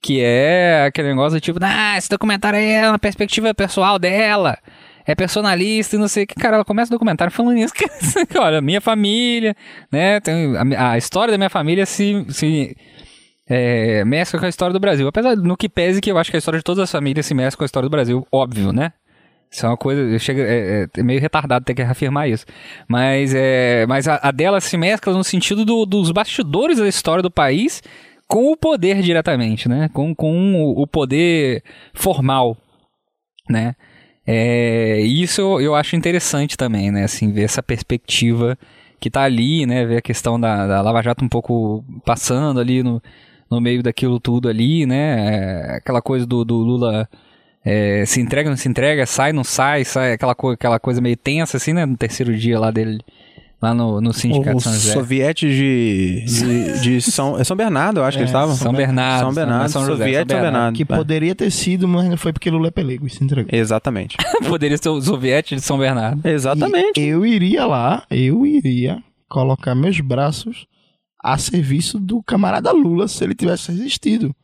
Que 0.00 0.22
é 0.22 0.86
aquele 0.86 1.08
negócio 1.08 1.38
tipo, 1.38 1.58
ah, 1.60 1.98
esse 1.98 2.08
documentário 2.08 2.58
é 2.58 2.88
uma 2.88 2.98
perspectiva 2.98 3.52
pessoal 3.52 3.98
dela, 3.98 4.56
é 5.04 5.14
personalista 5.14 5.94
e 5.94 5.98
não 5.98 6.08
sei 6.08 6.24
o 6.24 6.26
que. 6.26 6.36
Cara, 6.36 6.56
ela 6.56 6.64
começa 6.64 6.90
o 6.90 6.94
documentário 6.94 7.30
falando 7.30 7.58
isso, 7.58 7.74
que, 8.26 8.38
olha, 8.38 8.62
minha 8.62 8.80
família, 8.80 9.54
né? 9.92 10.20
Tem, 10.20 10.56
a, 10.56 10.92
a 10.92 10.98
história 10.98 11.32
da 11.32 11.36
minha 11.36 11.50
família 11.50 11.84
se, 11.84 12.24
se 12.30 12.74
é, 13.46 14.06
mescla 14.06 14.40
com 14.40 14.46
a 14.46 14.48
história 14.48 14.72
do 14.72 14.80
Brasil. 14.80 15.06
Apesar 15.06 15.36
no 15.36 15.54
que 15.54 15.68
pese 15.68 16.00
que 16.00 16.10
eu 16.10 16.16
acho 16.16 16.30
que 16.30 16.36
a 16.36 16.38
história 16.38 16.58
de 16.58 16.64
todas 16.64 16.82
as 16.82 16.90
famílias 16.90 17.26
se 17.26 17.34
mescla 17.34 17.58
com 17.58 17.64
a 17.64 17.66
história 17.66 17.86
do 17.86 17.92
Brasil, 17.92 18.26
óbvio, 18.32 18.72
né? 18.72 18.94
Isso 19.50 19.66
é 19.66 19.68
uma 19.68 19.76
coisa, 19.76 20.16
chega, 20.18 20.42
é, 20.42 20.86
é, 20.96 21.02
meio 21.02 21.20
retardado 21.20 21.64
ter 21.64 21.74
que 21.74 21.82
reafirmar 21.82 22.28
isso. 22.28 22.46
Mas, 22.86 23.34
é, 23.34 23.84
mas 23.86 24.06
a, 24.06 24.20
a 24.22 24.30
dela 24.30 24.60
se 24.60 24.76
mescla 24.76 25.12
no 25.12 25.24
sentido 25.24 25.64
do, 25.64 25.84
dos 25.84 26.12
bastidores 26.12 26.78
da 26.78 26.86
história 26.86 27.22
do 27.22 27.30
país 27.30 27.82
com 28.28 28.52
o 28.52 28.56
poder 28.56 29.02
diretamente, 29.02 29.68
né? 29.68 29.90
Com, 29.92 30.14
com 30.14 30.54
o, 30.54 30.82
o 30.82 30.86
poder 30.86 31.64
formal, 31.92 32.56
né? 33.48 33.74
É, 34.24 35.00
isso 35.00 35.40
eu, 35.40 35.60
eu 35.60 35.74
acho 35.74 35.96
interessante 35.96 36.56
também, 36.56 36.92
né? 36.92 37.02
Assim, 37.02 37.32
ver 37.32 37.42
essa 37.42 37.60
perspectiva 37.60 38.56
que 39.00 39.10
tá 39.10 39.22
ali, 39.22 39.66
né? 39.66 39.84
Ver 39.84 39.96
a 39.96 40.02
questão 40.02 40.38
da, 40.38 40.68
da 40.68 40.80
Lava 40.80 41.02
Jato 41.02 41.24
um 41.24 41.28
pouco 41.28 41.84
passando 42.04 42.60
ali 42.60 42.84
no, 42.84 43.02
no 43.50 43.60
meio 43.60 43.82
daquilo 43.82 44.20
tudo 44.20 44.48
ali, 44.48 44.86
né? 44.86 45.72
É, 45.72 45.76
aquela 45.78 46.00
coisa 46.00 46.24
do, 46.24 46.44
do 46.44 46.56
Lula 46.58 47.08
é, 47.64 48.04
se 48.06 48.20
entrega, 48.20 48.48
não 48.48 48.56
se 48.56 48.68
entrega, 48.68 49.04
sai, 49.06 49.32
não 49.32 49.44
sai, 49.44 49.84
sai 49.84 50.12
aquela, 50.12 50.34
co 50.34 50.50
aquela 50.50 50.78
coisa 50.80 51.00
meio 51.00 51.16
tensa, 51.16 51.56
assim, 51.56 51.72
né? 51.72 51.84
No 51.84 51.96
terceiro 51.96 52.34
dia 52.36 52.58
lá 52.58 52.70
dele, 52.70 53.00
lá 53.60 53.74
no, 53.74 54.00
no 54.00 54.12
Sindicato 54.12 54.56
de 54.56 54.62
São 54.62 54.72
José. 54.72 54.92
Sovietes 54.94 55.54
de, 55.54 56.24
de, 56.26 56.80
de 56.80 57.02
São, 57.02 57.38
é 57.38 57.44
São 57.44 57.56
Bernardo, 57.56 58.00
eu 58.00 58.04
acho 58.04 58.16
é, 58.16 58.18
que 58.18 58.22
eles 58.22 58.30
estavam. 58.30 58.54
São 58.54 58.72
Bernardo. 58.72 59.24
São 59.24 59.34
Bernardo, 59.34 59.70
São, 59.70 59.82
São 59.82 59.90
José, 59.90 60.04
São 60.04 60.12
Bernardo. 60.12 60.30
São 60.30 60.40
Bernardo. 60.40 60.76
Que 60.76 60.82
é. 60.82 60.86
poderia 60.86 61.34
ter 61.34 61.50
sido, 61.50 61.86
mas 61.86 62.08
não 62.08 62.16
foi 62.16 62.32
porque 62.32 62.50
Lula 62.50 62.68
é 62.68 62.70
pelego 62.70 63.06
e 63.06 63.10
se 63.10 63.22
entregou. 63.22 63.50
Exatamente. 63.52 64.16
poderia 64.48 64.78
ser 64.78 64.88
o 64.88 65.00
Soviete 65.00 65.54
de 65.54 65.60
São 65.60 65.78
Bernardo. 65.78 66.26
Exatamente. 66.26 66.98
E 66.98 67.08
eu 67.08 67.26
iria 67.26 67.66
lá, 67.66 68.04
eu 68.10 68.46
iria 68.46 69.02
colocar 69.28 69.74
meus 69.74 70.00
braços 70.00 70.66
a 71.22 71.36
serviço 71.36 72.00
do 72.00 72.22
camarada 72.22 72.72
Lula 72.72 73.06
se 73.06 73.22
ele 73.22 73.34
tivesse 73.34 73.70
resistido. 73.70 74.34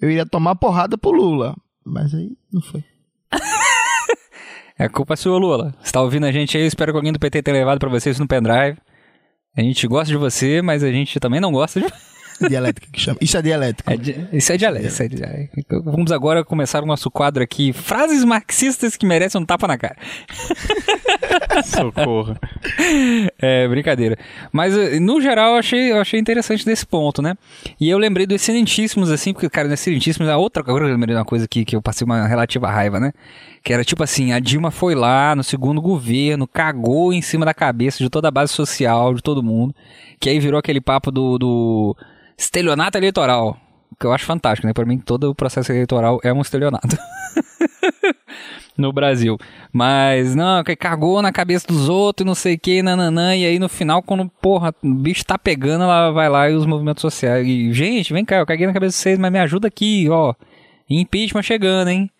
Eu 0.00 0.08
iria 0.08 0.24
tomar 0.24 0.54
porrada 0.54 0.96
pro 0.96 1.10
Lula. 1.10 1.56
Mas 1.84 2.14
aí 2.14 2.36
não 2.52 2.60
foi. 2.60 2.84
é 4.78 4.88
culpa 4.88 5.16
sua, 5.16 5.38
Lula. 5.38 5.74
Você 5.82 5.92
tá 5.92 6.02
ouvindo 6.02 6.26
a 6.26 6.32
gente 6.32 6.56
aí? 6.56 6.66
Espero 6.66 6.92
que 6.92 6.96
alguém 6.96 7.12
do 7.12 7.18
PT 7.18 7.42
tenha 7.42 7.56
levado 7.56 7.78
para 7.78 7.88
vocês 7.88 8.18
no 8.18 8.28
pendrive. 8.28 8.78
A 9.56 9.62
gente 9.62 9.86
gosta 9.86 10.06
de 10.06 10.16
você, 10.16 10.62
mas 10.62 10.84
a 10.84 10.90
gente 10.90 11.18
também 11.18 11.40
não 11.40 11.52
gosta 11.52 11.80
de 11.80 11.86
Dialética 12.48 12.86
que 12.90 13.00
chama. 13.00 13.18
Isso 13.20 13.36
é 13.36 13.42
dialética. 13.42 13.92
É 13.92 13.96
di... 13.96 14.28
Isso 14.32 14.52
é 14.52 14.56
dialética. 14.56 14.88
Isso 14.88 15.02
é 15.02 15.08
dialética. 15.08 15.52
Então, 15.58 15.82
vamos 15.82 16.10
agora 16.12 16.44
começar 16.44 16.82
o 16.82 16.86
nosso 16.86 17.10
quadro 17.10 17.42
aqui. 17.42 17.72
Frases 17.72 18.24
marxistas 18.24 18.96
que 18.96 19.06
merecem 19.06 19.40
um 19.40 19.44
tapa 19.44 19.66
na 19.66 19.76
cara. 19.76 19.96
Socorro. 21.64 22.36
É, 23.38 23.68
brincadeira. 23.68 24.16
Mas, 24.52 24.74
no 25.00 25.20
geral, 25.20 25.52
eu 25.52 25.58
achei, 25.58 25.92
eu 25.92 26.00
achei 26.00 26.18
interessante 26.18 26.64
desse 26.64 26.86
ponto, 26.86 27.20
né? 27.20 27.34
E 27.78 27.88
eu 27.88 27.98
lembrei 27.98 28.26
do 28.26 28.34
Excelentíssimos, 28.34 29.10
assim, 29.10 29.32
porque, 29.32 29.48
cara, 29.48 29.68
no 29.68 29.74
Excelentíssimos, 29.74 30.28
a 30.28 30.36
outra, 30.36 30.62
agora 30.62 30.86
eu 30.86 30.92
lembrei 30.92 31.14
de 31.14 31.18
uma 31.18 31.24
coisa 31.24 31.46
que, 31.46 31.64
que 31.64 31.76
eu 31.76 31.82
passei 31.82 32.04
uma 32.04 32.26
relativa 32.26 32.70
raiva, 32.70 32.98
né? 32.98 33.12
Que 33.62 33.72
era 33.72 33.84
tipo 33.84 34.02
assim, 34.02 34.32
a 34.32 34.38
Dilma 34.38 34.70
foi 34.70 34.94
lá 34.94 35.36
no 35.36 35.44
segundo 35.44 35.80
governo, 35.80 36.46
cagou 36.46 37.12
em 37.12 37.20
cima 37.20 37.44
da 37.44 37.52
cabeça 37.52 37.98
de 37.98 38.08
toda 38.08 38.28
a 38.28 38.30
base 38.30 38.52
social, 38.52 39.14
de 39.14 39.22
todo 39.22 39.42
mundo. 39.42 39.74
Que 40.18 40.30
aí 40.30 40.40
virou 40.40 40.58
aquele 40.58 40.80
papo 40.80 41.10
do, 41.10 41.38
do 41.38 41.96
estelionato 42.38 42.96
eleitoral. 42.96 43.58
Que 43.98 44.06
eu 44.06 44.12
acho 44.12 44.24
fantástico, 44.24 44.66
né? 44.66 44.72
Pra 44.72 44.86
mim, 44.86 44.98
todo 44.98 45.30
o 45.30 45.34
processo 45.34 45.72
eleitoral 45.72 46.20
é 46.22 46.32
um 46.32 46.40
estelionato. 46.40 46.96
no 48.80 48.92
Brasil. 48.92 49.36
Mas, 49.72 50.34
não, 50.34 50.64
que 50.64 50.74
cagou 50.74 51.20
na 51.20 51.30
cabeça 51.30 51.66
dos 51.68 51.88
outros 51.88 52.24
e 52.24 52.26
não 52.26 52.34
sei 52.34 52.54
o 52.54 52.58
que, 52.58 52.82
nananã. 52.82 53.36
E 53.36 53.44
aí 53.44 53.58
no 53.58 53.68
final, 53.68 54.02
quando, 54.02 54.28
porra, 54.40 54.74
o 54.82 54.94
bicho 54.94 55.24
tá 55.24 55.38
pegando, 55.38 55.84
ela 55.84 56.10
vai 56.10 56.28
lá 56.28 56.50
e 56.50 56.54
os 56.54 56.66
movimentos 56.66 57.02
sociais. 57.02 57.46
E, 57.46 57.72
gente, 57.72 58.12
vem 58.12 58.24
cá, 58.24 58.36
eu 58.36 58.46
caguei 58.46 58.66
na 58.66 58.72
cabeça 58.72 58.96
de 58.96 59.02
vocês, 59.02 59.18
mas 59.18 59.30
me 59.30 59.38
ajuda 59.38 59.68
aqui, 59.68 60.08
ó. 60.08 60.34
Impeachment 60.88 61.42
chegando, 61.42 61.88
hein? 61.88 62.10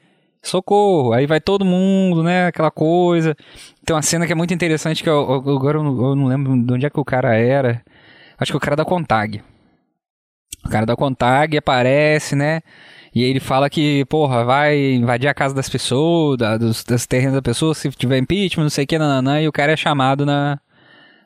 Socorro! 0.42 1.12
Aí 1.12 1.26
vai 1.26 1.40
todo 1.40 1.64
mundo, 1.64 2.22
né? 2.22 2.46
Aquela 2.46 2.70
coisa. 2.70 3.36
Tem 3.84 3.94
uma 3.94 4.02
cena 4.02 4.26
que 4.26 4.32
é 4.32 4.36
muito 4.36 4.54
interessante, 4.54 5.02
que 5.02 5.08
eu, 5.08 5.32
agora 5.32 5.78
eu 5.78 5.82
não, 5.82 6.08
eu 6.08 6.16
não 6.16 6.26
lembro 6.26 6.56
de 6.64 6.72
onde 6.72 6.86
é 6.86 6.90
que 6.90 7.00
o 7.00 7.04
cara 7.04 7.34
era. 7.36 7.82
Acho 8.38 8.52
que 8.52 8.56
o 8.56 8.60
cara 8.60 8.76
da 8.76 8.84
Contag. 8.84 9.42
O 10.64 10.68
cara 10.68 10.86
da 10.86 10.96
Contag 10.96 11.56
aparece, 11.56 12.34
né? 12.34 12.60
E 13.14 13.22
ele 13.22 13.40
fala 13.40 13.68
que, 13.68 14.04
porra, 14.06 14.44
vai 14.44 14.92
invadir 14.94 15.28
a 15.28 15.34
casa 15.34 15.54
das 15.54 15.68
pessoas, 15.68 16.38
da, 16.38 16.56
dos, 16.56 16.84
das 16.84 17.06
terrenos 17.06 17.34
da 17.34 17.42
pessoa, 17.42 17.74
se 17.74 17.90
tiver 17.90 18.18
impeachment, 18.18 18.64
não 18.64 18.70
sei 18.70 18.84
o 18.84 18.86
que, 18.86 18.98
nananã, 18.98 19.40
e 19.40 19.48
o 19.48 19.52
cara 19.52 19.72
é 19.72 19.76
chamado 19.76 20.24
na, 20.24 20.60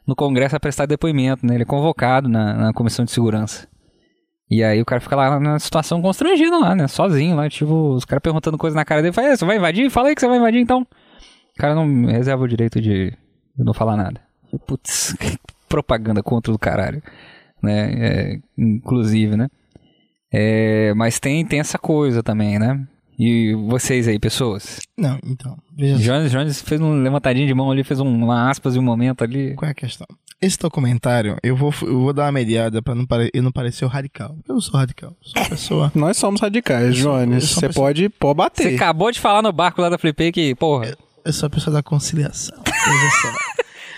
no 0.07 0.17
Congresso 0.17 0.57
a 0.57 0.61
prestar 0.61 0.87
depoimento, 0.87 1.45
né? 1.47 1.55
Ele 1.55 1.63
é 1.63 1.67
convocado 1.67 2.29
na, 2.29 2.55
na 2.55 2.73
Comissão 2.73 3.05
de 3.05 3.11
Segurança. 3.11 3.69
E 4.51 4.63
aí 4.63 4.81
o 4.81 4.85
cara 4.85 5.01
fica 5.01 5.17
lá 5.17 5.41
na 5.41 5.59
situação 5.59 6.03
constrangida 6.03 6.59
lá, 6.59 6.75
né? 6.75 6.87
Sozinho 6.87 7.37
lá, 7.37 7.49
tipo, 7.49 7.95
os 7.95 8.05
caras 8.05 8.23
perguntando 8.23 8.59
coisa 8.59 8.77
na 8.77 8.85
cara 8.85 9.01
dele. 9.01 9.15
Fala, 9.15 9.29
"É, 9.29 9.37
você 9.37 9.45
vai 9.45 9.57
invadir? 9.57 9.91
Fala 9.91 10.09
aí 10.09 10.15
que 10.15 10.21
você 10.21 10.29
vai 10.29 10.37
invadir 10.39 10.61
então. 10.61 10.83
O 10.83 11.61
cara 11.61 11.75
não 11.75 12.07
reserva 12.07 12.45
o 12.45 12.49
direito 12.49 12.81
de, 12.81 13.13
não 13.57 13.73
falar 13.73 13.97
nada. 13.97 14.21
Putz, 14.67 15.15
que 15.19 15.39
propaganda 15.69 16.23
contra 16.23 16.53
o 16.53 16.59
caralho. 16.59 17.03
Né? 17.63 17.93
É, 17.95 18.39
inclusive, 18.59 19.37
né? 19.37 19.49
É, 20.33 20.93
mas 20.95 21.19
tem, 21.21 21.45
tem 21.47 21.61
essa 21.61 21.79
coisa 21.79 22.23
também, 22.23 22.59
né? 22.59 22.87
E 23.19 23.55
vocês 23.69 24.09
aí, 24.09 24.19
pessoas? 24.19 24.81
Não, 24.99 25.19
então, 25.25 25.57
veja. 25.77 25.97
Jones, 25.99 26.33
Jones 26.33 26.61
fez 26.61 26.81
um 26.81 27.01
levantadinho 27.01 27.47
de 27.47 27.55
mão 27.55 27.71
ali, 27.71 27.85
fez 27.85 28.01
um, 28.01 28.09
uma 28.09 28.51
aspas 28.51 28.75
e 28.75 28.79
um 28.79 28.83
momento 28.83 29.23
ali. 29.23 29.55
Qual 29.55 29.69
é 29.69 29.71
a 29.71 29.75
questão? 29.75 30.07
Esse 30.45 30.59
documentário, 30.59 31.37
eu 31.43 31.57
vou, 31.57 31.73
eu 31.83 32.01
vou 32.01 32.13
dar 32.13 32.25
uma 32.25 32.33
mediada 32.33 32.83
pra 32.83 32.95
não, 32.95 33.07
pare, 33.07 33.31
eu 33.33 33.43
não 33.43 33.51
parecer 33.53 33.85
o 33.85 33.89
radical. 33.89 34.37
Eu 34.49 34.61
sou 34.61 34.79
radical. 34.79 35.17
Sou 35.23 35.43
uma 35.43 35.49
pessoa. 35.49 35.93
Nós 35.97 36.17
somos 36.17 36.41
radicais, 36.41 36.97
Jones. 36.97 37.43
eu 37.45 37.49
Você 37.61 37.67
pessoa- 37.69 37.85
pode, 37.87 38.03
Você 38.09 38.35
bater. 38.35 38.75
acabou 38.75 39.11
de 39.11 39.21
falar 39.21 39.43
no 39.43 39.53
barco 39.53 39.81
lá 39.81 39.89
da 39.89 39.97
Flipei 39.99 40.31
que, 40.33 40.55
porra, 40.55 40.97
Eu 41.25 41.33
sou 41.33 41.47
a 41.47 41.51
pessoa 41.51 41.73
da 41.75 41.83
conciliação. 41.83 42.57
Veja 42.65 43.11
só. 43.23 43.33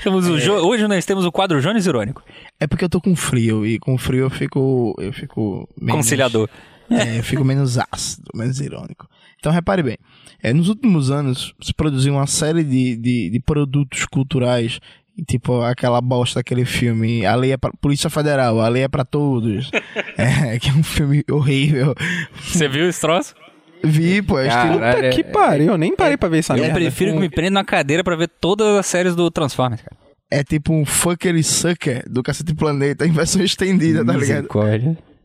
temos 0.04 0.26
o 0.28 0.38
Jo- 0.38 0.64
hoje 0.66 0.86
nós 0.86 1.04
temos 1.04 1.24
o 1.24 1.32
quadro 1.32 1.60
Jones 1.60 1.86
Irônico. 1.86 2.22
É 2.60 2.66
porque 2.66 2.84
eu 2.84 2.88
tô 2.88 3.00
com 3.00 3.16
frio 3.16 3.66
e 3.66 3.78
com 3.78 3.98
frio 3.98 4.24
eu 4.26 4.30
fico. 4.30 4.94
Eu 4.98 5.12
fico. 5.12 5.68
menos- 5.80 5.96
Conciliador. 5.96 6.48
É, 6.88 7.18
eu 7.18 7.22
fico 7.24 7.44
menos 7.44 7.76
ácido, 7.78 8.28
menos 8.32 8.60
irônico. 8.60 9.08
Então 9.40 9.50
repare 9.50 9.82
bem. 9.82 9.98
É, 10.40 10.52
nos 10.52 10.68
últimos 10.68 11.10
anos 11.10 11.52
se 11.60 11.74
produziu 11.74 12.14
uma 12.14 12.28
série 12.28 12.62
de, 12.62 12.94
de, 12.96 13.30
de 13.30 13.40
produtos 13.40 14.06
culturais. 14.06 14.78
Tipo 15.26 15.62
aquela 15.62 16.00
bosta 16.00 16.40
daquele 16.40 16.66
filme, 16.66 17.24
A 17.24 17.34
Lei 17.34 17.52
é 17.52 17.56
pra, 17.56 17.70
Polícia 17.80 18.10
Federal, 18.10 18.60
A 18.60 18.68
Lei 18.68 18.82
é 18.82 18.88
pra 18.88 19.02
Todos. 19.04 19.70
é, 20.18 20.58
que 20.58 20.68
é 20.68 20.72
um 20.72 20.82
filme 20.82 21.24
horrível. 21.30 21.94
Você 22.42 22.68
viu 22.68 22.86
esse 22.88 23.00
troço? 23.00 23.34
Vi, 23.82 24.20
pô, 24.20 24.38
é 24.38 24.48
estilo. 24.48 24.72
Puta 24.74 24.84
é- 25.06 25.10
que 25.10 25.24
pariu, 25.24 25.68
eu 25.68 25.78
nem 25.78 25.94
parei 25.96 26.16
pra 26.18 26.28
ver 26.28 26.38
essa 26.38 26.54
Eu 26.54 26.62
merda. 26.62 26.74
prefiro 26.74 27.12
que 27.12 27.18
me 27.18 27.30
prenda 27.30 27.52
na 27.52 27.64
cadeira 27.64 28.04
pra 28.04 28.14
ver 28.14 28.28
todas 28.28 28.66
as 28.76 28.86
séries 28.86 29.14
do 29.14 29.30
Transformers, 29.30 29.80
cara. 29.80 29.96
É 30.30 30.42
tipo 30.44 30.72
um 30.74 30.84
fucker 30.84 31.42
sucker 31.44 32.02
do 32.10 32.22
Cacete 32.22 32.52
Planeta 32.54 33.06
em 33.06 33.10
versão 33.12 33.40
estendida, 33.44 34.04
tá 34.04 34.12
ligado? 34.12 34.48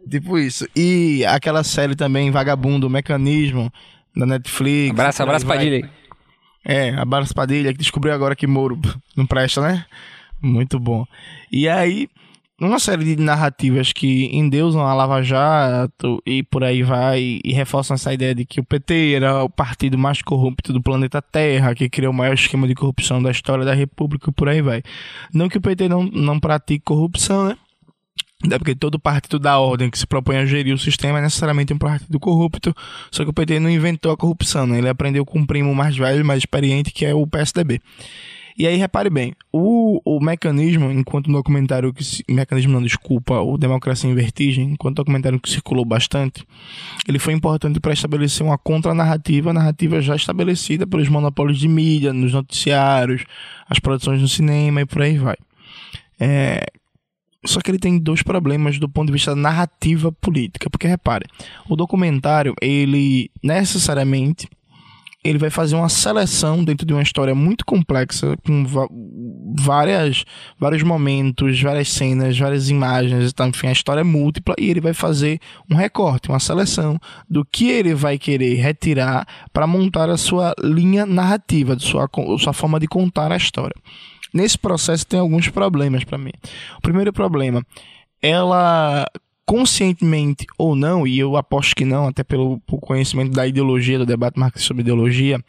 Tipo 0.10 0.38
isso. 0.38 0.67
E 0.75 1.25
aquela 1.25 1.63
série 1.63 1.95
também, 1.95 2.31
Vagabundo, 2.31 2.89
Mecanismo, 2.89 3.71
da 4.15 4.25
Netflix. 4.25 4.91
Abraço, 4.91 5.24
abraço, 5.24 5.45
vai. 5.45 5.57
Padilha 5.57 5.89
É, 6.63 6.89
abraço 6.91 7.34
Padilha, 7.34 7.72
que 7.72 7.80
descobriu 7.80 8.13
agora 8.13 8.36
que 8.36 8.48
Moro 8.48 8.80
não 9.15 9.25
presta, 9.25 9.62
né? 9.62 9.86
Muito 10.41 10.80
bom. 10.80 11.06
E 11.51 11.68
aí, 11.68 12.08
uma 12.60 12.80
série 12.80 13.03
de 13.03 13.22
narrativas 13.22 13.91
que 13.91 14.25
endeusam 14.36 14.86
a 14.86 14.94
Lava 14.94 15.22
Jato 15.24 16.21
e 16.26 16.43
por 16.43 16.63
aí 16.63 16.84
vai, 16.84 17.39
e 17.43 17.52
reforçam 17.54 17.95
essa 17.95 18.13
ideia 18.13 18.36
de 18.36 18.45
que 18.45 18.60
o 18.60 18.63
PT 18.63 19.13
era 19.15 19.43
o 19.43 19.50
partido 19.50 19.97
mais 19.97 20.21
corrupto 20.21 20.71
do 20.71 20.82
planeta 20.82 21.21
Terra, 21.21 21.74
que 21.74 21.89
criou 21.89 22.12
o 22.12 22.15
maior 22.15 22.34
esquema 22.34 22.67
de 22.67 22.76
corrupção 22.76 23.21
da 23.21 23.32
história 23.32 23.65
da 23.65 23.74
República 23.74 24.30
e 24.30 24.34
por 24.34 24.47
aí 24.47 24.62
vai. 24.62 24.84
Não 25.34 25.50
que 25.50 25.58
o 25.58 25.62
PT 25.62 25.89
não, 25.89 26.04
não 26.04 26.39
pratique 26.39 26.86
corrupção, 26.86 27.45
né? 27.45 27.58
Até 28.43 28.58
porque 28.58 28.73
todo 28.75 28.97
partido 28.99 29.38
da 29.38 29.60
ordem 29.60 29.89
que 29.89 29.97
se 29.99 30.08
propõe 30.08 30.38
a 30.38 30.45
gerir 30.45 30.73
o 30.73 30.77
sistema 30.80 31.19
é 31.19 31.21
necessariamente 31.21 31.73
um 31.73 31.77
partido 31.77 32.19
corrupto, 32.19 32.73
só 33.12 33.23
que 33.23 33.30
o 33.30 33.34
PT 33.34 33.60
não 33.60 33.69
inventou 33.69 34.12
a 34.12 34.17
corrupção, 34.17 34.65
né? 34.65 34.80
Ele 34.80 34.89
aprendeu 34.89 35.23
com 35.25 35.39
um 35.39 35.45
primo 35.45 35.73
mais 35.75 35.95
velho, 35.95 36.25
mais 36.25 36.39
experiente, 36.39 36.91
que 36.91 37.06
é 37.06 37.13
o 37.13 37.27
PSDB. 37.27 37.80
E 38.58 38.67
aí, 38.67 38.75
repare 38.75 39.10
bem, 39.10 39.34
o, 39.51 40.01
o 40.04 40.19
mecanismo, 40.19 40.91
enquanto 40.91 41.30
um 41.30 41.34
documentário 41.34 41.93
que... 41.93 42.04
se- 42.04 42.23
Mecanismo 42.30 42.73
não, 42.73 42.82
desculpa, 42.84 43.39
o 43.39 43.58
Democracia 43.58 44.10
em 44.10 44.13
Vertigem, 44.13 44.71
enquanto 44.73 44.97
documentário 44.97 45.39
que 45.39 45.49
circulou 45.49 45.86
bastante, 45.86 46.43
ele 47.08 47.17
foi 47.17 47.34
importante 47.34 47.80
para 47.80 47.93
estabelecer 47.93 48.45
uma 48.45 48.58
contranarrativa, 48.58 49.54
narrativa 49.54 50.01
já 50.01 50.15
estabelecida 50.15 50.86
pelos 50.86 51.08
monopólios 51.08 51.60
de 51.60 51.67
mídia, 51.67 52.12
nos 52.12 52.34
noticiários, 52.34 53.23
as 53.69 53.80
produções 53.80 54.21
no 54.21 54.27
cinema 54.27 54.82
e 54.82 54.86
por 54.86 55.01
aí 55.01 55.17
vai. 55.17 55.38
É, 56.19 56.65
só 57.45 57.60
que 57.60 57.71
ele 57.71 57.80
tem 57.80 57.97
dois 57.97 58.21
problemas 58.21 58.77
do 58.77 58.88
ponto 58.88 59.08
de 59.08 59.13
vista 59.13 59.32
da 59.32 59.41
narrativa 59.41 60.12
política. 60.12 60.69
Porque, 60.69 60.88
repare, 60.88 61.25
o 61.67 61.75
documentário, 61.75 62.54
ele 62.62 63.32
necessariamente 63.43 64.47
ele 65.23 65.38
vai 65.38 65.51
fazer 65.51 65.75
uma 65.75 65.89
seleção 65.89 66.63
dentro 66.63 66.86
de 66.86 66.93
uma 66.93 67.04
história 67.04 67.36
muito 67.36 67.63
complexa, 67.63 68.36
com 68.43 68.65
várias, 69.60 70.25
vários 70.60 70.82
momentos, 70.82 71.62
várias 71.62 71.89
cenas, 71.89 72.38
várias 72.38 72.69
imagens, 72.69 73.32
tá? 73.32 73.47
enfim, 73.47 73.67
a 73.67 73.71
história 73.71 74.01
é 74.01 74.04
múltipla 74.04 74.56
e 74.58 74.69
ele 74.69 74.82
vai 74.82 74.93
fazer 74.93 75.39
um 75.69 75.75
recorte, 75.75 76.30
uma 76.30 76.39
seleção 76.39 76.99
do 77.30 77.45
que 77.45 77.69
ele 77.69 77.93
vai 77.93 78.17
querer 78.17 78.56
retirar 78.56 79.27
para 79.54 79.67
montar 79.67 80.10
a 80.10 80.17
sua 80.17 80.56
linha 80.60 81.06
narrativa, 81.06 81.77
sua, 81.77 82.10
sua 82.39 82.54
forma 82.54 82.80
de 82.80 82.88
contar 82.88 83.32
a 83.32 83.38
história. 83.38 83.75
Nesse 84.34 84.58
processo 84.58 85.06
tem 85.06 85.20
alguns 85.20 85.50
problemas 85.50 86.04
para 86.04 86.17
mim. 86.17 86.32
O 86.78 86.82
primeiro 86.82 87.12
problema, 87.12 87.65
ela 88.22 89.06
conscientemente 89.46 90.46
ou 90.58 90.76
não, 90.76 91.06
e 91.06 91.20
eu 91.20 91.36
aposto 91.36 91.76
que 91.76 91.84
não, 91.84 92.08
até 92.08 92.24
pelo, 92.24 92.60
pelo 92.62 92.80
conhecimento 92.80 93.32
da 93.32 93.46
ideologia, 93.46 94.00
do 94.00 94.06
debate 94.06 94.39
marxista 94.39 94.67
sobre 94.67 94.82
ideologia, 94.82 95.44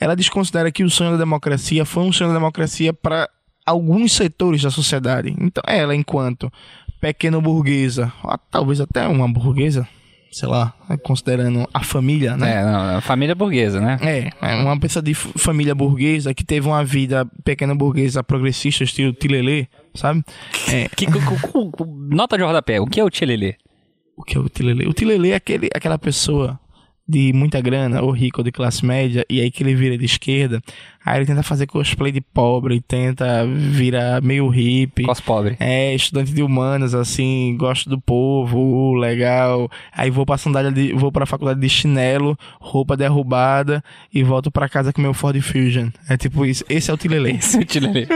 ela 0.00 0.16
desconsidera 0.16 0.72
que 0.72 0.82
o 0.82 0.90
sonho 0.90 1.12
da 1.12 1.16
democracia 1.16 1.84
foi 1.84 2.02
um 2.02 2.12
sonho 2.12 2.30
da 2.30 2.36
democracia 2.38 2.92
para 2.92 3.28
alguns 3.64 4.12
setores 4.12 4.62
da 4.62 4.70
sociedade. 4.70 5.34
Então, 5.38 5.62
ela, 5.66 5.94
enquanto 5.94 6.52
pequeno 7.00 7.40
burguesa, 7.40 8.12
talvez 8.50 8.80
até 8.80 9.06
uma 9.06 9.28
burguesa, 9.28 9.86
sei 10.36 10.50
lá, 10.50 10.74
considerando 11.02 11.66
a 11.72 11.82
família, 11.82 12.36
né? 12.36 12.56
É, 12.56 12.62
não, 12.62 12.96
a 12.98 13.00
família 13.00 13.34
burguesa, 13.34 13.80
né? 13.80 13.96
É, 14.02 14.30
é 14.42 14.54
uma 14.62 14.78
pessoa 14.78 15.02
de 15.02 15.14
família 15.14 15.74
burguesa 15.74 16.34
que 16.34 16.44
teve 16.44 16.66
uma 16.68 16.84
vida 16.84 17.24
pequena 17.42 17.74
burguesa 17.74 18.22
progressista, 18.22 18.84
estilo 18.84 19.14
Tilelê, 19.14 19.66
sabe? 19.94 20.22
É, 20.70 20.90
Que, 20.94 21.06
cu- 21.06 21.70
cu- 21.72 21.86
nota 22.10 22.36
de 22.36 22.44
rodapé, 22.44 22.78
o 22.78 22.86
que 22.86 23.00
é 23.00 23.04
o 23.04 23.08
Tchelelê? 23.08 23.54
o 24.14 24.22
que 24.22 24.36
é 24.36 24.40
o 24.40 24.46
Tilelê? 24.46 24.86
O 24.86 24.92
Tilelê 24.92 25.30
é 25.30 25.36
aquele, 25.36 25.70
aquela 25.74 25.98
pessoa 25.98 26.60
de 27.08 27.32
muita 27.32 27.60
grana, 27.60 28.02
ou 28.02 28.10
rico, 28.10 28.40
ou 28.40 28.44
de 28.44 28.50
classe 28.50 28.84
média, 28.84 29.24
e 29.30 29.40
aí 29.40 29.50
que 29.50 29.62
ele 29.62 29.74
vira 29.74 29.96
de 29.96 30.04
esquerda, 30.04 30.60
aí 31.04 31.18
ele 31.18 31.26
tenta 31.26 31.42
fazer 31.42 31.66
cosplay 31.66 32.10
de 32.10 32.20
pobre, 32.20 32.80
tenta 32.80 33.46
virar 33.46 34.20
meio 34.20 34.48
hippie. 34.48 35.04
Cos 35.04 35.20
pobre. 35.20 35.56
É, 35.60 35.94
estudante 35.94 36.32
de 36.32 36.42
humanas, 36.42 36.94
assim, 36.94 37.56
gosto 37.58 37.88
do 37.88 38.00
povo, 38.00 38.58
uh, 38.58 38.94
legal. 38.94 39.70
Aí 39.92 40.10
vou 40.10 40.26
pra 40.26 40.36
sandália 40.36 40.72
de, 40.72 40.92
vou 40.94 41.12
pra 41.12 41.26
faculdade 41.26 41.60
de 41.60 41.68
chinelo, 41.68 42.36
roupa 42.60 42.96
derrubada 42.96 43.82
e 44.12 44.24
volto 44.24 44.50
pra 44.50 44.68
casa 44.68 44.92
com 44.92 45.00
meu 45.00 45.14
Ford 45.14 45.40
Fusion. 45.40 45.90
É 46.08 46.16
tipo 46.16 46.44
isso. 46.44 46.64
Esse 46.68 46.90
é 46.90 46.94
o 46.94 46.96
Tilelê. 46.96 47.32
Esse 47.32 47.56
é 47.58 47.60
o 47.60 47.64
Tchelelê. 47.64 48.06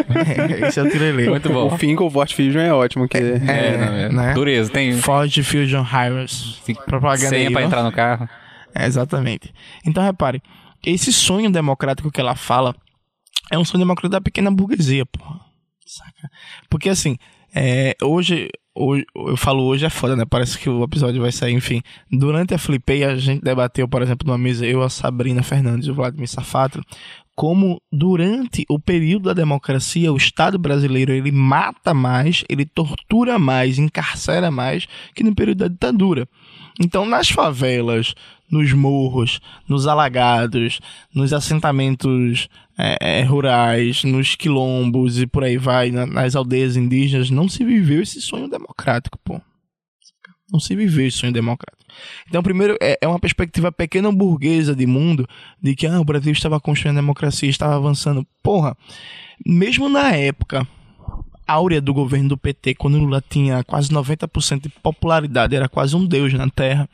É, 0.62 0.66
Esse 0.66 0.80
é 0.80 0.82
o 0.82 0.90
Tilelê. 0.90 1.28
Muito 1.28 1.48
bom. 1.48 1.66
O 1.72 1.78
fim 1.78 1.94
com 1.94 2.06
o 2.06 2.10
Fort 2.10 2.34
Fusion 2.34 2.60
é 2.60 2.72
ótimo, 2.72 3.08
que 3.08 3.16
É, 3.16 3.38
não, 3.78 3.94
é. 3.94 4.08
né? 4.08 4.34
Dureza, 4.34 4.70
tem 4.70 4.94
Ford 4.94 5.32
Fusion 5.44 5.84
Hyros. 5.84 6.60
Propaganda 6.86 7.28
senha 7.28 7.48
aí, 7.48 7.52
pra 7.52 7.62
ó. 7.62 7.64
entrar 7.64 7.82
no 7.84 7.92
carro. 7.92 8.28
É, 8.74 8.86
exatamente. 8.86 9.52
Então, 9.84 10.02
repare, 10.02 10.42
esse 10.84 11.12
sonho 11.12 11.50
democrático 11.50 12.10
que 12.10 12.20
ela 12.20 12.34
fala 12.34 12.74
é 13.50 13.58
um 13.58 13.64
sonho 13.64 13.82
democrático 13.82 14.12
da 14.12 14.20
pequena 14.20 14.50
burguesia, 14.50 15.04
porra. 15.06 15.40
Saca? 15.84 16.30
Porque, 16.68 16.88
assim, 16.88 17.16
é, 17.54 17.96
hoje, 18.00 18.48
hoje, 18.74 19.04
eu 19.14 19.36
falo 19.36 19.64
hoje 19.64 19.84
é 19.84 19.90
foda, 19.90 20.14
né? 20.14 20.24
Parece 20.24 20.58
que 20.58 20.70
o 20.70 20.84
episódio 20.84 21.20
vai 21.20 21.32
sair, 21.32 21.52
enfim. 21.52 21.82
Durante 22.10 22.54
a 22.54 22.58
Flipei, 22.58 23.02
a 23.02 23.16
gente 23.16 23.42
debateu, 23.42 23.88
por 23.88 24.02
exemplo, 24.02 24.26
numa 24.26 24.38
mesa, 24.38 24.64
eu, 24.64 24.82
a 24.82 24.88
Sabrina 24.88 25.42
Fernandes 25.42 25.88
e 25.88 25.90
o 25.90 25.94
Vladimir 25.94 26.28
Safato, 26.28 26.80
como 27.34 27.80
durante 27.90 28.64
o 28.68 28.78
período 28.78 29.24
da 29.24 29.32
democracia, 29.32 30.12
o 30.12 30.16
Estado 30.16 30.58
brasileiro, 30.58 31.12
ele 31.12 31.32
mata 31.32 31.92
mais, 31.92 32.44
ele 32.48 32.64
tortura 32.64 33.38
mais, 33.38 33.78
encarcera 33.78 34.50
mais 34.50 34.86
que 35.14 35.24
no 35.24 35.34
período 35.34 35.58
da 35.58 35.68
ditadura. 35.68 36.28
Então, 36.78 37.04
nas 37.04 37.28
favelas, 37.28 38.14
nos 38.50 38.72
morros, 38.72 39.40
nos 39.68 39.86
alagados, 39.86 40.80
nos 41.14 41.32
assentamentos 41.32 42.48
é, 42.76 43.20
é, 43.20 43.22
rurais, 43.22 44.04
nos 44.04 44.34
quilombos 44.34 45.20
e 45.20 45.26
por 45.26 45.44
aí 45.44 45.56
vai, 45.56 45.90
na, 45.90 46.06
nas 46.06 46.34
aldeias 46.34 46.76
indígenas, 46.76 47.30
não 47.30 47.48
se 47.48 47.64
viveu 47.64 48.02
esse 48.02 48.20
sonho 48.20 48.48
democrático, 48.48 49.18
pô. 49.22 49.40
Não 50.52 50.58
se 50.58 50.74
viveu 50.74 51.06
esse 51.06 51.18
sonho 51.18 51.32
democrático. 51.32 51.80
Então, 52.28 52.42
primeiro, 52.42 52.76
é, 52.80 52.98
é 53.00 53.06
uma 53.06 53.20
perspectiva 53.20 53.70
pequena 53.70 54.10
burguesa 54.10 54.74
de 54.74 54.86
mundo, 54.86 55.28
de 55.62 55.76
que 55.76 55.86
ah, 55.86 56.00
o 56.00 56.04
Brasil 56.04 56.32
estava 56.32 56.58
construindo 56.58 56.98
a 56.98 57.00
democracia, 57.00 57.48
estava 57.48 57.76
avançando. 57.76 58.26
Porra, 58.42 58.76
mesmo 59.46 59.88
na 59.88 60.12
época 60.14 60.66
áurea 61.46 61.80
do 61.80 61.92
governo 61.92 62.30
do 62.30 62.38
PT, 62.38 62.76
quando 62.76 62.98
Lula 62.98 63.22
tinha 63.28 63.64
quase 63.64 63.90
90% 63.90 64.62
de 64.62 64.68
popularidade, 64.68 65.56
era 65.56 65.68
quase 65.68 65.96
um 65.96 66.06
deus 66.06 66.32
na 66.32 66.48
Terra 66.48 66.88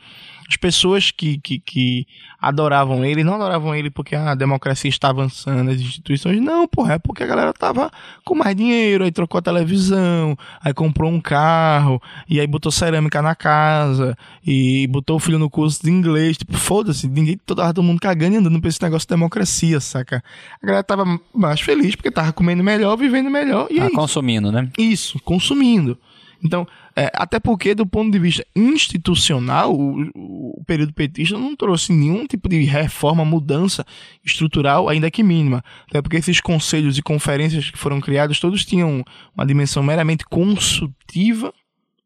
as 0.47 0.55
pessoas 0.55 1.11
que, 1.11 1.37
que, 1.39 1.59
que 1.59 2.07
adoravam 2.39 3.03
ele, 3.03 3.23
não 3.23 3.35
adoravam 3.35 3.75
ele 3.75 3.89
porque 3.89 4.15
a 4.15 4.33
democracia 4.33 4.89
está 4.89 5.09
avançando, 5.09 5.69
as 5.71 5.81
instituições, 5.81 6.39
não, 6.39 6.67
porra, 6.67 6.93
é 6.93 6.99
porque 6.99 7.23
a 7.23 7.27
galera 7.27 7.51
tava 7.51 7.91
com 8.23 8.33
mais 8.33 8.55
dinheiro, 8.55 9.03
aí 9.03 9.11
trocou 9.11 9.39
a 9.39 9.41
televisão, 9.41 10.37
aí 10.61 10.73
comprou 10.73 11.11
um 11.11 11.19
carro, 11.19 12.01
e 12.29 12.39
aí 12.39 12.47
botou 12.47 12.71
cerâmica 12.71 13.21
na 13.21 13.35
casa, 13.35 14.17
e 14.45 14.87
botou 14.87 15.17
o 15.17 15.19
filho 15.19 15.37
no 15.37 15.49
curso 15.49 15.83
de 15.83 15.91
inglês, 15.91 16.37
tipo, 16.37 16.55
foda-se, 16.57 17.07
ninguém, 17.07 17.37
todo, 17.45 17.61
todo 17.73 17.83
mundo 17.83 17.99
cagando 17.99 18.35
e 18.35 18.37
andando 18.37 18.61
pra 18.61 18.69
esse 18.69 18.81
negócio 18.81 19.05
de 19.05 19.13
democracia, 19.13 19.79
saca? 19.81 20.23
A 20.61 20.65
galera 20.65 20.83
tava 20.83 21.19
mais 21.33 21.59
feliz 21.59 21.95
porque 21.95 22.09
tava 22.09 22.31
comendo 22.31 22.63
melhor, 22.63 22.95
vivendo 22.95 23.29
melhor, 23.29 23.67
e 23.69 23.79
ah, 23.79 23.85
é 23.85 23.89
consumindo, 23.89 24.51
né? 24.51 24.69
Isso, 24.77 25.19
consumindo. 25.19 25.97
Então, 26.43 26.67
é, 26.99 27.11
até 27.13 27.39
porque, 27.39 27.75
do 27.75 27.85
ponto 27.85 28.09
de 28.09 28.17
vista 28.17 28.43
institucional, 28.55 29.71
o, 29.71 30.09
o, 30.15 30.63
período 30.65 30.91
petista 30.91 31.37
não 31.37 31.55
trouxe 31.55 31.93
nenhum 31.93 32.25
tipo 32.25 32.49
de 32.49 32.63
reforma, 32.63 33.23
mudança 33.23 33.85
estrutural, 34.25 34.89
ainda 34.89 35.11
que 35.11 35.21
mínima. 35.21 35.63
Até 35.87 36.01
porque 36.01 36.17
esses 36.17 36.41
conselhos 36.41 36.97
e 36.97 37.03
conferências 37.03 37.69
que 37.69 37.77
foram 37.77 38.01
criados, 38.01 38.39
todos 38.39 38.65
tinham 38.65 39.05
uma 39.35 39.45
dimensão 39.45 39.83
meramente 39.83 40.25
consultiva, 40.25 41.53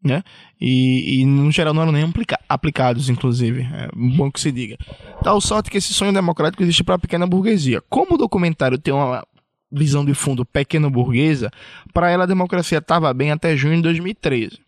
né? 0.04 0.24
E, 0.60 1.22
e 1.22 1.26
no 1.26 1.50
geral 1.54 1.74
não 1.74 1.84
eram 1.84 1.94
nem 1.94 2.04
aplica 2.04 2.38
aplicados, 2.50 3.08
inclusive. 3.08 3.62
É 3.62 3.88
bom 3.96 4.30
que 4.30 4.42
se 4.42 4.52
diga. 4.52 4.78
Tal 5.24 5.40
sorte 5.40 5.72
que 5.72 5.78
esse 5.78 5.94
sonho 5.94 6.12
democrático 6.12 6.64
existe 6.64 6.84
para 6.84 6.96
a 6.96 7.00
pequena 7.00 7.26
burguesia. 7.26 7.82
Como 7.90 8.16
o 8.16 8.18
documentário 8.18 8.78
tem 8.78 8.94
uma 8.94 9.26
visão 9.72 10.04
de 10.04 10.14
fundo 10.14 10.46
pequeno 10.46 10.90
burguesa, 10.90 11.50
para 11.94 12.12
ela 12.12 12.26
a 12.26 12.28
democracia 12.28 12.80
estava 12.80 13.14
bem 13.14 13.32
até 13.32 13.56
junho 13.56 13.78
de 13.78 13.84
2013. 13.84 14.60